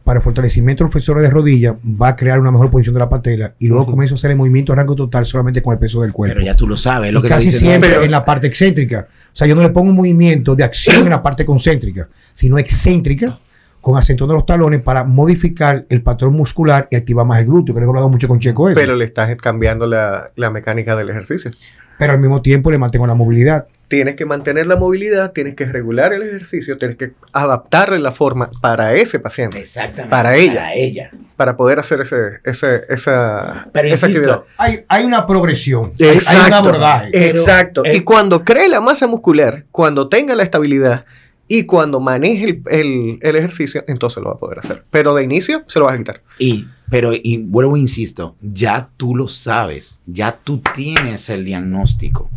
Para 0.04 0.20
el 0.20 0.24
fortalecimiento 0.24 0.84
de 0.84 0.86
los 0.86 0.92
flexores 0.92 1.22
de 1.22 1.30
rodilla, 1.30 1.76
va 1.84 2.10
a 2.10 2.16
crear 2.16 2.40
una 2.40 2.52
mejor 2.52 2.72
posición 2.72 2.96
de 2.96 3.00
la 3.00 3.10
patela 3.10 3.54
y 3.60 3.68
luego 3.68 3.84
Ujú. 3.84 3.92
comienzo 3.92 4.16
a 4.16 4.18
hacer 4.18 4.32
el 4.32 4.38
movimiento 4.38 4.72
de 4.72 4.78
rango 4.78 4.96
total 4.96 5.26
solamente 5.26 5.62
con 5.62 5.74
el 5.74 5.80
peso 5.80 6.02
del 6.02 6.14
cuerpo. 6.14 6.34
Pero 6.36 6.46
ya 6.46 6.56
tú 6.56 6.68
lo 6.68 6.76
sabes, 6.76 7.12
lo 7.12 7.20
y 7.20 7.22
que 7.24 7.28
casi 7.28 7.48
dice, 7.48 7.60
siempre 7.60 8.04
en 8.04 8.10
la 8.10 8.26
parte 8.26 8.48
excéntrica. 8.48 9.08
O 9.10 9.36
sea, 9.36 9.46
yo 9.46 9.56
no 9.56 9.62
le 9.62 9.70
pongo 9.70 9.90
un 9.92 9.96
movimiento 9.96 10.56
de 10.56 10.64
acción 10.64 11.04
en 11.04 11.10
la 11.10 11.22
parte 11.22 11.46
concéntrica, 11.46 12.08
sino 12.34 12.58
excéntrica, 12.58 13.40
con 13.82 13.98
acento 13.98 14.26
de 14.28 14.34
los 14.34 14.46
talones 14.46 14.82
para 14.82 15.04
modificar 15.04 15.86
el 15.90 16.02
patrón 16.02 16.34
muscular 16.34 16.88
y 16.92 16.96
activar 16.96 17.26
más 17.26 17.40
el 17.40 17.46
glúteo. 17.46 17.76
Creo 17.76 17.76
que 17.76 17.82
lo 17.86 17.88
he 17.88 17.92
hablado 17.92 18.10
mucho 18.10 18.28
con 18.28 18.40
Checo 18.40 18.68
eso. 18.68 18.76
Pero 18.76 18.96
le 18.96 19.06
estás 19.06 19.34
cambiando 19.36 19.86
la, 19.86 20.32
la 20.36 20.50
mecánica 20.50 20.96
del 20.96 21.10
ejercicio. 21.12 21.52
Pero 22.00 22.14
al 22.14 22.20
mismo 22.20 22.42
tiempo 22.42 22.72
le 22.72 22.80
mantengo 22.80 23.06
la 23.06 23.14
movilidad. 23.14 23.68
Tienes 23.90 24.16
que 24.16 24.26
mantener 24.26 24.66
la 24.68 24.76
movilidad, 24.78 25.32
tienes 25.34 25.56
que 25.56 25.66
regular 25.66 26.14
el 26.14 26.22
ejercicio, 26.24 26.78
tienes 26.78 26.96
que 26.98 27.12
adaptarle 27.34 28.00
la 28.00 28.12
forma 28.12 28.50
para 28.62 28.94
ese 28.94 29.20
paciente, 29.20 29.60
Exactamente. 29.60 30.10
Para 30.10 30.36
ella. 30.36 30.54
Para 30.62 30.74
ella. 30.76 31.12
para 31.36 31.58
poder 31.58 31.80
hacer 31.80 32.02
ese, 32.02 32.40
ese, 32.44 32.82
esa, 32.90 33.68
Pero 33.74 33.88
esa 33.94 34.08
insisto, 34.10 34.46
Hay, 34.58 34.86
hay 34.88 35.06
una 35.06 35.26
progresión, 35.28 35.92
hay- 36.00 36.08
hay, 36.08 36.16
Exacto. 36.16 36.48
un 36.48 36.54
abordaje. 36.54 37.10
Pero, 37.12 37.40
Exacto. 37.40 37.86
eh, 37.86 37.96
y 37.98 38.00
cuando 38.02 38.44
cree 38.44 38.70
la 38.70 38.80
masa 38.82 39.08
muscular, 39.08 39.66
cuando 39.72 40.08
tenga 40.08 40.36
la 40.36 40.44
estabilidad 40.44 41.06
y 41.50 41.64
cuando 41.64 42.00
maneje 42.00 42.46
el, 42.46 42.62
el- 42.72 43.20
el 43.22 43.36
ejercicio, 43.36 43.84
entonces 43.88 44.24
lo 44.24 44.30
va 44.30 44.36
a 44.36 44.40
poder 44.40 44.60
hacer. 44.60 44.86
Pero 44.90 45.14
de 45.16 45.24
inicio 45.26 45.64
se 45.68 45.80
lo 45.80 45.86
vas 45.86 45.96
a 45.96 45.98
quitar. 45.98 46.22
Y, 46.38 46.66
pero, 46.90 47.12
y 47.14 47.40
vuelvo 47.40 47.76
e 47.76 47.80
insisto, 47.80 48.36
ya 48.42 48.88
tú 48.96 49.16
lo 49.16 49.28
sabes, 49.28 50.00
ya 50.06 50.32
tú 50.42 50.62
tienes 50.74 51.30
el 51.30 51.44
diagnóstico. 51.44 52.30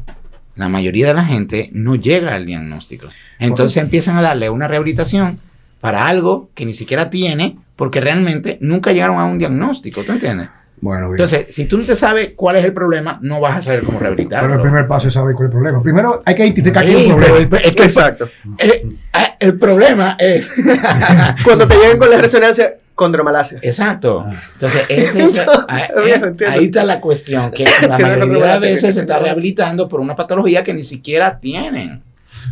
La 0.56 0.68
mayoría 0.68 1.06
de 1.06 1.14
la 1.14 1.24
gente 1.24 1.70
no 1.72 1.94
llega 1.94 2.34
al 2.34 2.44
diagnóstico. 2.46 3.06
Entonces 3.38 3.82
empiezan 3.82 4.16
a 4.16 4.22
darle 4.22 4.50
una 4.50 4.66
rehabilitación 4.68 5.38
para 5.80 6.06
algo 6.06 6.50
que 6.54 6.66
ni 6.66 6.74
siquiera 6.74 7.08
tiene, 7.10 7.56
porque 7.76 8.00
realmente 8.00 8.58
nunca 8.60 8.92
llegaron 8.92 9.18
a 9.18 9.24
un 9.24 9.38
diagnóstico, 9.38 10.02
¿tú 10.04 10.12
entiendes? 10.12 10.48
Bueno, 10.82 11.02
bien. 11.06 11.12
Entonces, 11.12 11.46
si 11.54 11.66
tú 11.66 11.78
no 11.78 11.84
te 11.84 11.94
sabes 11.94 12.32
cuál 12.34 12.56
es 12.56 12.64
el 12.64 12.72
problema, 12.72 13.16
no 13.22 13.38
vas 13.40 13.56
a 13.58 13.62
saber 13.62 13.84
cómo 13.84 14.00
rehabilitarlo. 14.00 14.48
pero 14.48 14.54
el 14.60 14.60
primer 14.68 14.88
paso 14.88 15.06
es 15.06 15.14
saber 15.14 15.32
cuál 15.36 15.46
es 15.46 15.50
el 15.50 15.52
problema. 15.58 15.80
Primero 15.82 16.22
hay 16.24 16.34
que 16.34 16.42
identificar 16.42 16.84
Sí, 16.84 16.90
qué 16.90 16.96
es 16.96 17.10
el 17.10 17.16
problema. 17.16 17.56
el, 17.58 17.64
es 17.66 17.76
que 17.76 17.82
el- 17.82 17.88
Exacto. 17.88 18.28
eh, 18.58 18.86
ah, 19.12 19.36
el 19.38 19.58
problema 19.58 20.16
es... 20.18 20.50
Cuando 21.44 21.68
te 21.68 21.76
lleguen 21.76 21.98
con 21.98 22.10
la 22.10 22.18
resonancia, 22.18 22.74
condromalacia. 22.96 23.60
Exacto. 23.62 24.26
Entonces, 24.54 24.82
ese 24.88 25.04
es- 25.04 25.14
Entonces, 25.38 25.46
ahí, 25.68 25.82
bien, 26.04 26.24
entiendo. 26.24 26.56
ahí 26.58 26.64
está 26.64 26.82
la 26.84 27.00
cuestión, 27.00 27.52
que 27.52 27.64
la 27.88 27.96
mayoría 27.98 28.58
de 28.58 28.70
veces 28.72 28.94
se 28.96 29.02
está 29.02 29.20
rehabilitando 29.20 29.88
por 29.88 30.00
una 30.00 30.16
patología 30.16 30.64
que 30.64 30.74
ni 30.74 30.82
siquiera 30.82 31.38
tienen. 31.38 32.02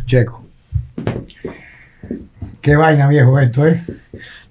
Checo. 0.05 0.41
Qué 2.61 2.75
vaina, 2.77 3.07
viejo, 3.09 3.37
esto, 3.39 3.67
¿eh? 3.67 3.81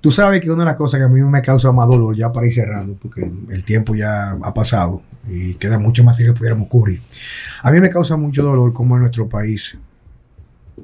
Tú 0.01 0.11
sabes 0.11 0.41
que 0.41 0.51
una 0.51 0.65
de 0.65 0.71
las 0.71 0.77
cosas 0.77 0.99
que 0.99 1.05
a 1.05 1.09
mí 1.09 1.21
me 1.21 1.43
causa 1.43 1.73
más 1.73 1.87
dolor, 1.87 2.17
ya 2.17 2.33
para 2.33 2.47
ir 2.47 2.55
cerrando, 2.55 2.95
porque 3.01 3.31
el 3.51 3.65
tiempo 3.65 3.95
ya 3.95 4.31
ha 4.31 4.55
pasado 4.55 5.03
y 5.29 5.55
queda 5.55 5.79
mucho 5.79 6.03
más 6.03 6.17
que 6.17 6.33
pudiéramos 6.33 6.69
cubrir. 6.69 7.03
A 7.63 7.71
mí 7.71 7.81
me 7.81 7.91
causa 7.91 8.17
mucho 8.17 8.43
dolor 8.43 8.73
como 8.73 8.97
en 8.97 9.03
nuestro 9.03 9.29
país, 9.29 9.79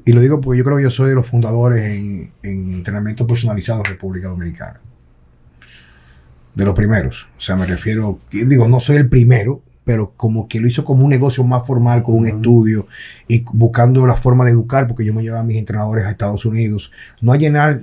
y 0.05 0.13
lo 0.13 0.21
digo 0.21 0.41
porque 0.41 0.59
yo 0.59 0.65
creo 0.65 0.77
que 0.77 0.83
yo 0.83 0.91
soy 0.91 1.09
de 1.09 1.15
los 1.15 1.27
fundadores 1.27 1.85
en, 1.85 2.31
en 2.43 2.75
entrenamiento 2.75 3.27
personalizado 3.27 3.81
en 3.81 3.87
República 3.87 4.29
Dominicana. 4.29 4.81
De 6.55 6.65
los 6.65 6.75
primeros. 6.75 7.27
O 7.37 7.41
sea, 7.41 7.57
me 7.57 7.67
refiero, 7.67 8.19
digo, 8.31 8.69
no 8.69 8.81
soy 8.81 8.97
el 8.97 9.09
primero, 9.09 9.63
pero 9.85 10.13
como 10.17 10.49
que 10.49 10.59
lo 10.59 10.67
hizo 10.67 10.85
como 10.85 11.05
un 11.05 11.11
negocio 11.11 11.45
más 11.45 11.67
formal, 11.67 12.03
con 12.03 12.17
un 12.17 12.27
estudio 12.27 12.87
y 13.29 13.45
buscando 13.53 14.07
la 14.07 14.17
forma 14.17 14.45
de 14.45 14.53
educar, 14.53 14.87
porque 14.87 15.05
yo 15.05 15.15
me 15.15 15.23
llevaba 15.23 15.43
a 15.43 15.45
mis 15.47 15.59
entrenadores 15.59 16.05
a 16.05 16.11
Estados 16.11 16.45
Unidos, 16.45 16.91
no 17.21 17.33
a 17.33 17.37
llenar 17.37 17.83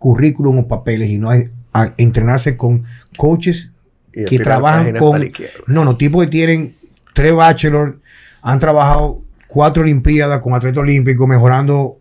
currículum 0.00 0.58
o 0.58 0.66
papeles, 0.66 1.08
y 1.10 1.18
no 1.18 1.30
a, 1.30 1.36
a 1.72 1.92
entrenarse 1.98 2.56
con 2.56 2.82
coaches, 3.16 3.70
Y 4.12 4.24
que 4.24 4.36
trabajan 4.44 4.86
con- 4.98 5.20
no, 5.68 5.84
no, 5.84 5.96
tipos 5.96 6.24
que 6.24 6.30
tienen 6.30 6.74
tres 7.14 7.32
bachelors, 7.32 7.94
han 8.42 8.58
trabajado 8.58 9.22
cuatro 9.46 9.84
olimpiadas 9.84 10.40
con 10.40 10.52
atletas 10.54 10.78
olímpicos, 10.78 11.28
mejorando 11.28 11.99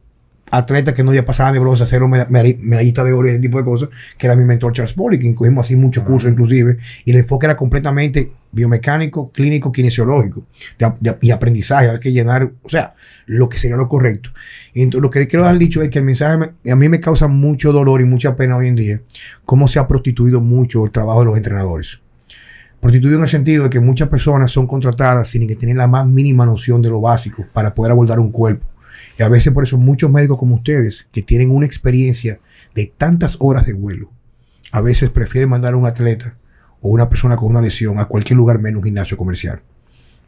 atletas 0.51 0.93
que 0.93 1.03
no 1.03 1.13
ya 1.13 1.25
pasaban 1.25 1.53
de 1.53 1.59
bronce 1.59 1.83
a 1.83 1.85
cero 1.85 2.07
meda- 2.07 2.27
meda- 2.29 2.55
medallista 2.59 3.03
de 3.03 3.13
oro 3.13 3.27
y 3.27 3.31
ese 3.31 3.39
tipo 3.39 3.57
de 3.57 3.63
cosas, 3.63 3.89
que 4.17 4.27
era 4.27 4.35
mi 4.35 4.45
mentor 4.45 4.73
Charles 4.73 4.93
Polly, 4.93 5.19
que 5.19 5.27
incluimos 5.27 5.67
así 5.67 5.75
muchos 5.75 6.03
cursos 6.03 6.31
inclusive, 6.31 6.77
y 7.05 7.11
el 7.11 7.17
enfoque 7.17 7.45
era 7.45 7.55
completamente 7.55 8.31
biomecánico, 8.51 9.31
clínico, 9.31 9.71
kinesiológico 9.71 10.43
de- 10.77 10.93
de- 10.99 11.17
y 11.21 11.31
aprendizaje, 11.31 11.89
hay 11.89 11.99
que 11.99 12.11
llenar, 12.11 12.51
o 12.63 12.69
sea, 12.69 12.95
lo 13.27 13.47
que 13.47 13.57
sería 13.59 13.77
lo 13.77 13.87
correcto. 13.87 14.31
Y 14.73 14.81
entonces, 14.81 15.03
lo 15.03 15.09
que 15.09 15.27
quiero 15.27 15.45
dar 15.45 15.57
dicho 15.57 15.81
es 15.83 15.89
que 15.89 15.99
el 15.99 16.05
mensaje 16.05 16.37
me- 16.37 16.71
a 16.71 16.75
mí 16.75 16.89
me 16.89 16.99
causa 16.99 17.27
mucho 17.27 17.71
dolor 17.71 18.01
y 18.01 18.05
mucha 18.05 18.35
pena 18.35 18.57
hoy 18.57 18.67
en 18.67 18.75
día, 18.75 19.01
cómo 19.45 19.67
se 19.67 19.77
ha 19.79 19.87
prostituido 19.87 20.41
mucho 20.41 20.83
el 20.85 20.91
trabajo 20.91 21.19
de 21.19 21.25
los 21.27 21.37
entrenadores. 21.37 22.01
Prostituido 22.81 23.17
en 23.17 23.23
el 23.23 23.27
sentido 23.29 23.65
de 23.65 23.69
que 23.69 23.81
muchas 23.81 24.07
personas 24.07 24.51
son 24.51 24.65
contratadas 24.65 25.27
sin 25.27 25.45
que 25.45 25.55
tener 25.55 25.75
la 25.75 25.85
más 25.87 26.07
mínima 26.07 26.45
noción 26.45 26.81
de 26.81 26.89
lo 26.89 27.01
básico 27.01 27.45
para 27.53 27.75
poder 27.75 27.91
abordar 27.91 28.19
un 28.19 28.31
cuerpo. 28.31 28.65
Y 29.19 29.23
a 29.23 29.27
veces 29.27 29.51
por 29.51 29.65
eso 29.65 29.77
muchos 29.77 30.09
médicos 30.09 30.37
como 30.37 30.55
ustedes, 30.55 31.09
que 31.11 31.21
tienen 31.21 31.51
una 31.51 31.65
experiencia 31.65 32.39
de 32.73 32.91
tantas 32.97 33.35
horas 33.39 33.65
de 33.65 33.73
vuelo, 33.73 34.09
a 34.71 34.79
veces 34.79 35.09
prefieren 35.09 35.49
mandar 35.49 35.73
a 35.73 35.77
un 35.77 35.85
atleta 35.85 36.37
o 36.79 36.87
una 36.87 37.09
persona 37.09 37.35
con 37.35 37.49
una 37.49 37.61
lesión 37.61 37.99
a 37.99 38.05
cualquier 38.05 38.37
lugar 38.37 38.59
menos 38.59 38.79
un 38.79 38.85
gimnasio 38.85 39.17
comercial. 39.17 39.61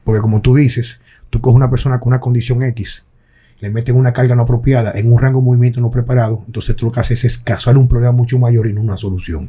Porque 0.03 0.19
como 0.19 0.41
tú 0.41 0.55
dices, 0.55 0.99
tú 1.29 1.39
coges 1.39 1.55
una 1.55 1.69
persona 1.69 2.01
con 2.01 2.09
una 2.09 2.19
condición 2.19 2.63
X, 2.63 3.05
le 3.61 3.69
meten 3.69 3.95
una 3.95 4.11
carga 4.11 4.35
no 4.35 4.41
apropiada 4.41 4.91
en 4.95 5.13
un 5.13 5.19
rango 5.19 5.39
de 5.39 5.45
movimiento 5.45 5.79
no 5.79 5.91
preparado, 5.91 6.43
entonces 6.47 6.75
tú 6.75 6.87
lo 6.87 6.91
que 6.91 6.99
haces 6.99 7.23
es 7.23 7.37
causar 7.37 7.77
un 7.77 7.87
problema 7.87 8.11
mucho 8.11 8.37
mayor 8.39 8.67
y 8.67 8.73
no 8.73 8.81
una 8.81 8.97
solución. 8.97 9.47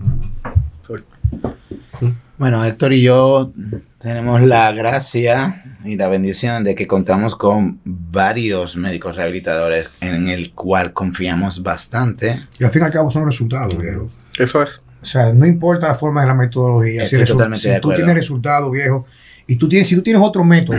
Bueno, 2.37 2.65
Héctor 2.65 2.93
y 2.93 3.03
yo 3.03 3.53
tenemos 3.99 4.43
la 4.43 4.73
gracia 4.73 5.63
y 5.85 5.97
la 5.97 6.09
bendición 6.09 6.65
de 6.65 6.75
que 6.75 6.87
contamos 6.87 7.37
con 7.37 7.81
varios 7.85 8.77
médicos 8.77 9.17
rehabilitadores 9.17 9.91
en 10.01 10.29
el 10.29 10.53
cual 10.53 10.93
confiamos 10.93 11.63
bastante. 11.63 12.41
Y 12.59 12.65
al 12.65 12.71
fin 12.71 12.83
y 12.83 12.85
al 12.87 12.91
cabo 12.91 13.11
son 13.11 13.25
resultados, 13.25 13.79
viejo. 13.79 14.11
Eso 14.39 14.63
es. 14.63 14.83
O 15.01 15.07
sea, 15.07 15.33
no 15.33 15.47
importa 15.47 15.89
la 15.89 15.95
forma 15.95 16.23
de 16.23 16.27
la 16.27 16.35
metodología. 16.35 17.05
Estoy 17.05 17.21
si, 17.21 17.33
totalmente 17.33 17.63
si 17.63 17.69
de 17.69 17.75
tú 17.77 17.89
acuerdo. 17.89 17.97
tienes 17.97 18.15
resultados, 18.17 18.73
viejo, 18.73 19.07
y 19.47 19.57
tú 19.57 19.69
tienes, 19.69 19.89
si 19.89 19.95
tú 19.95 20.03
tienes 20.03 20.23
otro 20.23 20.45
método, 20.45 20.79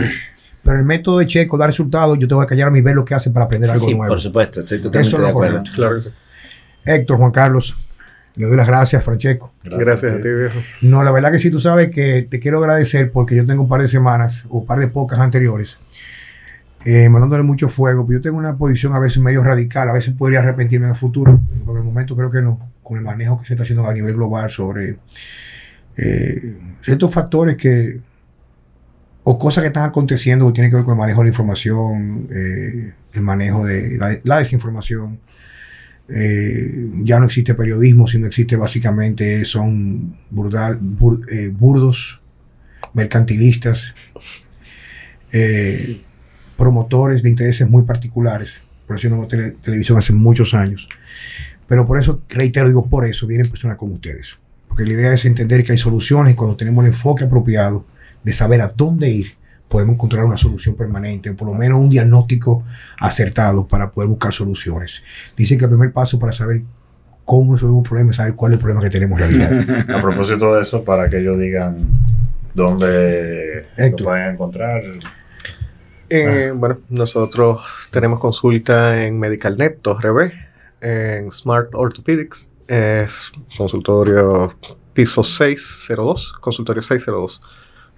pero 0.64 0.78
el 0.78 0.84
método 0.84 1.18
de 1.18 1.26
Checo 1.26 1.56
da 1.58 1.66
resultados, 1.66 2.18
yo 2.18 2.26
te 2.26 2.34
voy 2.34 2.42
a 2.44 2.46
callar 2.46 2.68
a 2.68 2.70
mi 2.70 2.80
ver 2.80 2.94
lo 2.94 3.04
que 3.04 3.14
hace 3.14 3.30
para 3.30 3.44
aprender 3.46 3.68
Sí, 3.70 3.74
algo 3.74 3.86
sí, 3.86 3.94
nuevo. 3.94 4.08
por 4.12 4.20
supuesto, 4.20 4.60
estoy 4.60 4.78
totalmente 4.78 5.06
Eso 5.08 5.16
es 5.16 5.22
de 5.22 5.26
lo 5.28 5.30
acuerdo. 5.30 5.56
correcto. 5.58 5.76
Claro 5.76 5.94
que 5.96 6.00
sí. 6.00 6.10
Héctor, 6.86 7.18
Juan 7.18 7.30
Carlos, 7.30 7.74
le 8.36 8.46
doy 8.46 8.56
las 8.56 8.66
gracias, 8.66 9.04
Francesco. 9.04 9.52
Gracias, 9.62 10.12
a 10.12 10.20
ti, 10.20 10.28
viejo. 10.28 10.58
No, 10.82 11.02
la 11.04 11.12
verdad 11.12 11.30
que 11.30 11.38
sí, 11.38 11.50
tú 11.50 11.60
sabes 11.60 11.90
que 11.90 12.26
te 12.28 12.40
quiero 12.40 12.58
agradecer 12.58 13.12
porque 13.12 13.36
yo 13.36 13.46
tengo 13.46 13.62
un 13.62 13.68
par 13.68 13.80
de 13.82 13.88
semanas 13.88 14.44
o 14.48 14.58
un 14.58 14.66
par 14.66 14.80
de 14.80 14.88
pocas 14.88 15.18
anteriores 15.20 15.78
eh, 16.84 17.08
mandándole 17.08 17.42
mucho 17.44 17.68
fuego. 17.68 18.06
Pero 18.06 18.18
yo 18.18 18.22
tengo 18.22 18.36
una 18.38 18.56
posición 18.56 18.94
a 18.94 18.98
veces 18.98 19.22
medio 19.22 19.42
radical, 19.42 19.88
a 19.88 19.92
veces 19.92 20.14
podría 20.14 20.40
arrepentirme 20.40 20.86
en 20.86 20.92
el 20.92 20.98
futuro. 20.98 21.40
Por 21.64 21.78
el 21.78 21.84
momento 21.84 22.14
creo 22.16 22.30
que 22.30 22.42
no, 22.42 22.58
con 22.82 22.98
el 22.98 23.04
manejo 23.04 23.40
que 23.40 23.46
se 23.46 23.54
está 23.54 23.62
haciendo 23.62 23.86
a 23.86 23.94
nivel 23.94 24.14
global 24.14 24.50
sobre 24.50 24.96
eh, 25.96 26.56
ciertos 26.82 27.12
factores 27.12 27.56
que 27.56 28.00
o 29.26 29.38
cosas 29.38 29.62
que 29.62 29.68
están 29.68 29.84
aconteciendo 29.84 30.46
que 30.46 30.52
tienen 30.52 30.70
que 30.70 30.76
ver 30.76 30.84
con 30.84 30.92
el 30.92 30.98
manejo 30.98 31.20
de 31.20 31.24
la 31.24 31.28
información, 31.30 32.28
eh, 32.30 32.92
el 33.14 33.22
manejo 33.22 33.64
de 33.64 34.20
la, 34.22 34.38
desinformación. 34.38 35.18
Eh, 36.10 36.90
ya 37.02 37.18
no 37.18 37.26
existe 37.26 37.54
periodismo, 37.54 38.06
sino 38.06 38.26
existe 38.26 38.56
básicamente, 38.56 39.46
son 39.46 40.18
eh, 41.30 41.48
burdos, 41.48 42.20
mercantilistas, 42.92 43.94
promotores 46.58 47.22
de 47.22 47.30
intereses 47.30 47.68
muy 47.68 47.82
particulares. 47.84 48.52
Por 48.86 48.96
eso 48.96 49.08
no 49.08 49.26
televisión 49.26 49.96
hace 49.96 50.12
muchos 50.12 50.52
años. 50.52 50.86
Pero 51.66 51.86
por 51.86 51.98
eso, 51.98 52.22
reitero, 52.28 52.68
digo, 52.68 52.86
por 52.90 53.06
eso 53.06 53.26
vienen 53.26 53.50
personas 53.50 53.78
como 53.78 53.94
ustedes. 53.94 54.36
Porque 54.68 54.84
la 54.84 54.92
idea 54.92 55.14
es 55.14 55.24
entender 55.24 55.64
que 55.64 55.72
hay 55.72 55.78
soluciones 55.78 56.36
cuando 56.36 56.56
tenemos 56.56 56.84
el 56.84 56.90
enfoque 56.92 57.24
apropiado 57.24 57.86
de 58.24 58.32
saber 58.32 58.60
a 58.60 58.68
dónde 58.68 59.10
ir, 59.10 59.36
podemos 59.68 59.94
encontrar 59.94 60.24
una 60.24 60.36
solución 60.38 60.74
permanente, 60.74 61.32
por 61.34 61.48
lo 61.48 61.54
menos 61.54 61.78
un 61.78 61.90
diagnóstico 61.90 62.64
acertado 62.98 63.66
para 63.66 63.90
poder 63.90 64.08
buscar 64.08 64.32
soluciones. 64.32 65.02
Dicen 65.36 65.58
que 65.58 65.64
el 65.64 65.70
primer 65.70 65.92
paso 65.92 66.18
para 66.18 66.32
saber 66.32 66.62
cómo 67.24 67.54
resolver 67.54 67.74
un 67.76 67.82
problema 67.82 68.10
es 68.10 68.16
saber 68.16 68.34
cuál 68.34 68.52
es 68.52 68.56
el 68.56 68.60
problema 68.60 68.82
que 68.82 68.90
tenemos 68.90 69.20
en 69.20 69.30
realidad. 69.30 69.90
A 69.96 70.02
propósito 70.02 70.54
de 70.54 70.62
eso, 70.62 70.84
para 70.84 71.08
que 71.08 71.18
ellos 71.18 71.38
digan 71.38 71.88
dónde 72.54 73.66
Héctor. 73.76 74.00
lo 74.00 74.06
pueden 74.06 74.32
encontrar. 74.32 74.82
Eh, 76.10 76.52
Bueno, 76.54 76.78
nosotros 76.90 77.62
tenemos 77.90 78.20
consulta 78.20 79.04
en 79.04 79.18
MedicalNet 79.18 79.82
2RB, 79.82 80.32
en 80.80 81.32
Smart 81.32 81.70
Orthopedics, 81.72 82.48
es 82.68 83.32
consultorio 83.56 84.54
piso 84.92 85.22
602, 85.22 86.34
consultorio 86.40 86.82
602. 86.82 87.40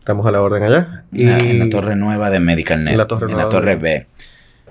Estamos 0.06 0.24
a 0.24 0.30
la 0.30 0.40
orden 0.40 0.62
allá. 0.62 1.02
Y 1.12 1.26
Ah, 1.26 1.36
en 1.36 1.58
la 1.58 1.68
torre 1.68 1.96
nueva 1.96 2.30
de 2.30 2.38
MedicalNet. 2.38 2.92
En 2.92 2.98
la 2.98 3.08
torre 3.08 3.26
en 3.26 3.32
nueva 3.32 3.42
la 3.42 3.50
torre 3.50 3.74
B. 3.74 4.06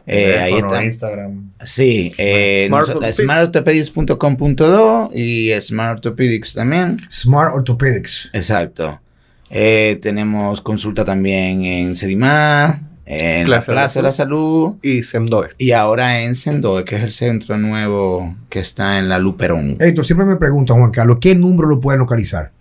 Eh, 0.08 0.40
ahí 0.40 0.52
teléfono, 0.52 0.74
está. 0.76 0.86
Instagram. 0.86 1.52
Sí, 1.62 2.14
eh, 2.18 2.70
smartorthopedics.com.do 3.14 5.10
y 5.14 5.52
Smart 5.60 5.98
Orthopedics 5.98 6.54
también. 6.54 7.00
Smart 7.12 7.54
Orthopedics. 7.54 8.30
Exacto. 8.32 9.02
Eh, 9.50 10.00
tenemos 10.02 10.62
consulta 10.62 11.04
también 11.04 11.66
en 11.66 11.98
Sedimá, 11.98 12.84
en 13.06 13.44
Plaza 13.46 13.74
la 13.74 13.74
de 13.74 13.76
la 13.76 13.82
Plaza 13.82 14.00
de 14.00 14.04
la 14.04 14.12
Salud 14.14 14.76
y 14.82 15.04
SEMDOE. 15.04 15.50
y 15.58 15.72
ahora 15.74 16.22
en 16.22 16.36
Sendoe, 16.36 16.86
que 16.86 16.96
es 16.96 17.04
el 17.04 17.12
centro 17.12 17.58
nuevo 17.58 18.38
que 18.48 18.60
está 18.60 19.00
en 19.00 19.10
la 19.10 19.20
Luperón. 19.20 19.76
Héctor, 19.82 20.06
siempre 20.06 20.26
me 20.26 20.38
preguntan, 20.38 20.78
Juan 20.78 20.92
Carlos, 20.92 21.18
¿qué 21.20 21.36
número 21.36 21.68
lo 21.68 21.82
pueden 21.82 22.00
localizar? 22.00 22.52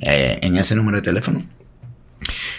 eh, 0.00 0.40
en 0.42 0.56
ese 0.56 0.74
número 0.74 0.96
de 0.96 1.02
teléfono. 1.02 1.40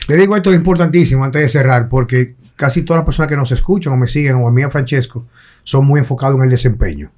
Le 0.08 0.16
digo 0.16 0.38
esto 0.38 0.52
es 0.52 0.56
importantísimo 0.56 1.26
antes 1.26 1.42
de 1.42 1.50
cerrar, 1.50 1.90
porque 1.90 2.36
casi 2.56 2.84
todas 2.84 3.00
las 3.00 3.06
personas 3.06 3.30
que 3.30 3.36
nos 3.36 3.52
escuchan 3.52 3.92
o 3.92 3.98
me 3.98 4.08
siguen, 4.08 4.36
o 4.36 4.48
a 4.48 4.52
mí 4.52 4.62
a 4.62 4.70
Francesco, 4.70 5.26
son 5.66 5.86
muy 5.86 6.00
enfocados 6.00 6.38
en 6.38 6.44
el 6.44 6.50
desempeño. 6.50 7.12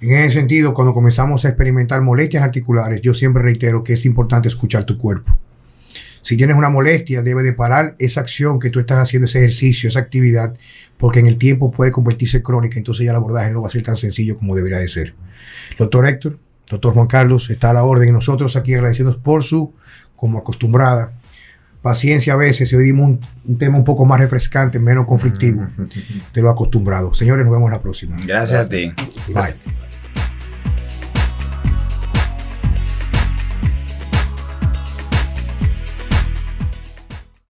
En 0.00 0.12
ese 0.12 0.38
sentido, 0.38 0.72
cuando 0.72 0.94
comenzamos 0.94 1.44
a 1.44 1.48
experimentar 1.48 2.00
molestias 2.00 2.42
articulares, 2.42 3.02
yo 3.02 3.12
siempre 3.12 3.42
reitero 3.42 3.84
que 3.84 3.92
es 3.92 4.06
importante 4.06 4.48
escuchar 4.48 4.84
tu 4.84 4.96
cuerpo. 4.96 5.36
Si 6.22 6.36
tienes 6.36 6.56
una 6.56 6.68
molestia, 6.68 7.22
debe 7.22 7.42
de 7.42 7.52
parar 7.52 7.96
esa 7.98 8.20
acción 8.20 8.58
que 8.58 8.70
tú 8.70 8.80
estás 8.80 8.98
haciendo, 8.98 9.26
ese 9.26 9.38
ejercicio, 9.38 9.88
esa 9.88 10.00
actividad, 10.00 10.54
porque 10.98 11.20
en 11.20 11.26
el 11.26 11.36
tiempo 11.36 11.70
puede 11.70 11.92
convertirse 11.92 12.42
crónica, 12.42 12.78
entonces 12.78 13.04
ya 13.04 13.12
el 13.12 13.16
abordaje 13.16 13.50
no 13.50 13.62
va 13.62 13.68
a 13.68 13.70
ser 13.70 13.82
tan 13.82 13.96
sencillo 13.96 14.36
como 14.36 14.54
debería 14.54 14.78
de 14.78 14.88
ser. 14.88 15.14
Doctor 15.78 16.06
Héctor, 16.06 16.38
doctor 16.68 16.94
Juan 16.94 17.06
Carlos, 17.06 17.50
está 17.50 17.70
a 17.70 17.74
la 17.74 17.84
orden 17.84 18.08
y 18.08 18.12
nosotros 18.12 18.56
aquí 18.56 18.74
agradeciendo 18.74 19.18
por 19.20 19.42
su, 19.42 19.72
como 20.16 20.38
acostumbrada, 20.38 21.12
paciencia 21.82 22.34
a 22.34 22.36
veces, 22.36 22.72
hoy 22.74 22.84
dimos 22.84 23.08
un, 23.08 23.20
un 23.46 23.58
tema 23.58 23.78
un 23.78 23.84
poco 23.84 24.04
más 24.04 24.20
refrescante, 24.20 24.78
menos 24.78 25.06
conflictivo 25.06 25.66
de 26.34 26.42
lo 26.42 26.50
acostumbrado. 26.50 27.14
Señores, 27.14 27.44
nos 27.44 27.54
vemos 27.54 27.70
la 27.70 27.80
próxima. 27.80 28.16
Gracias 28.26 28.66
a 28.66 28.68
ti. 28.68 28.92
Bye. 29.28 29.89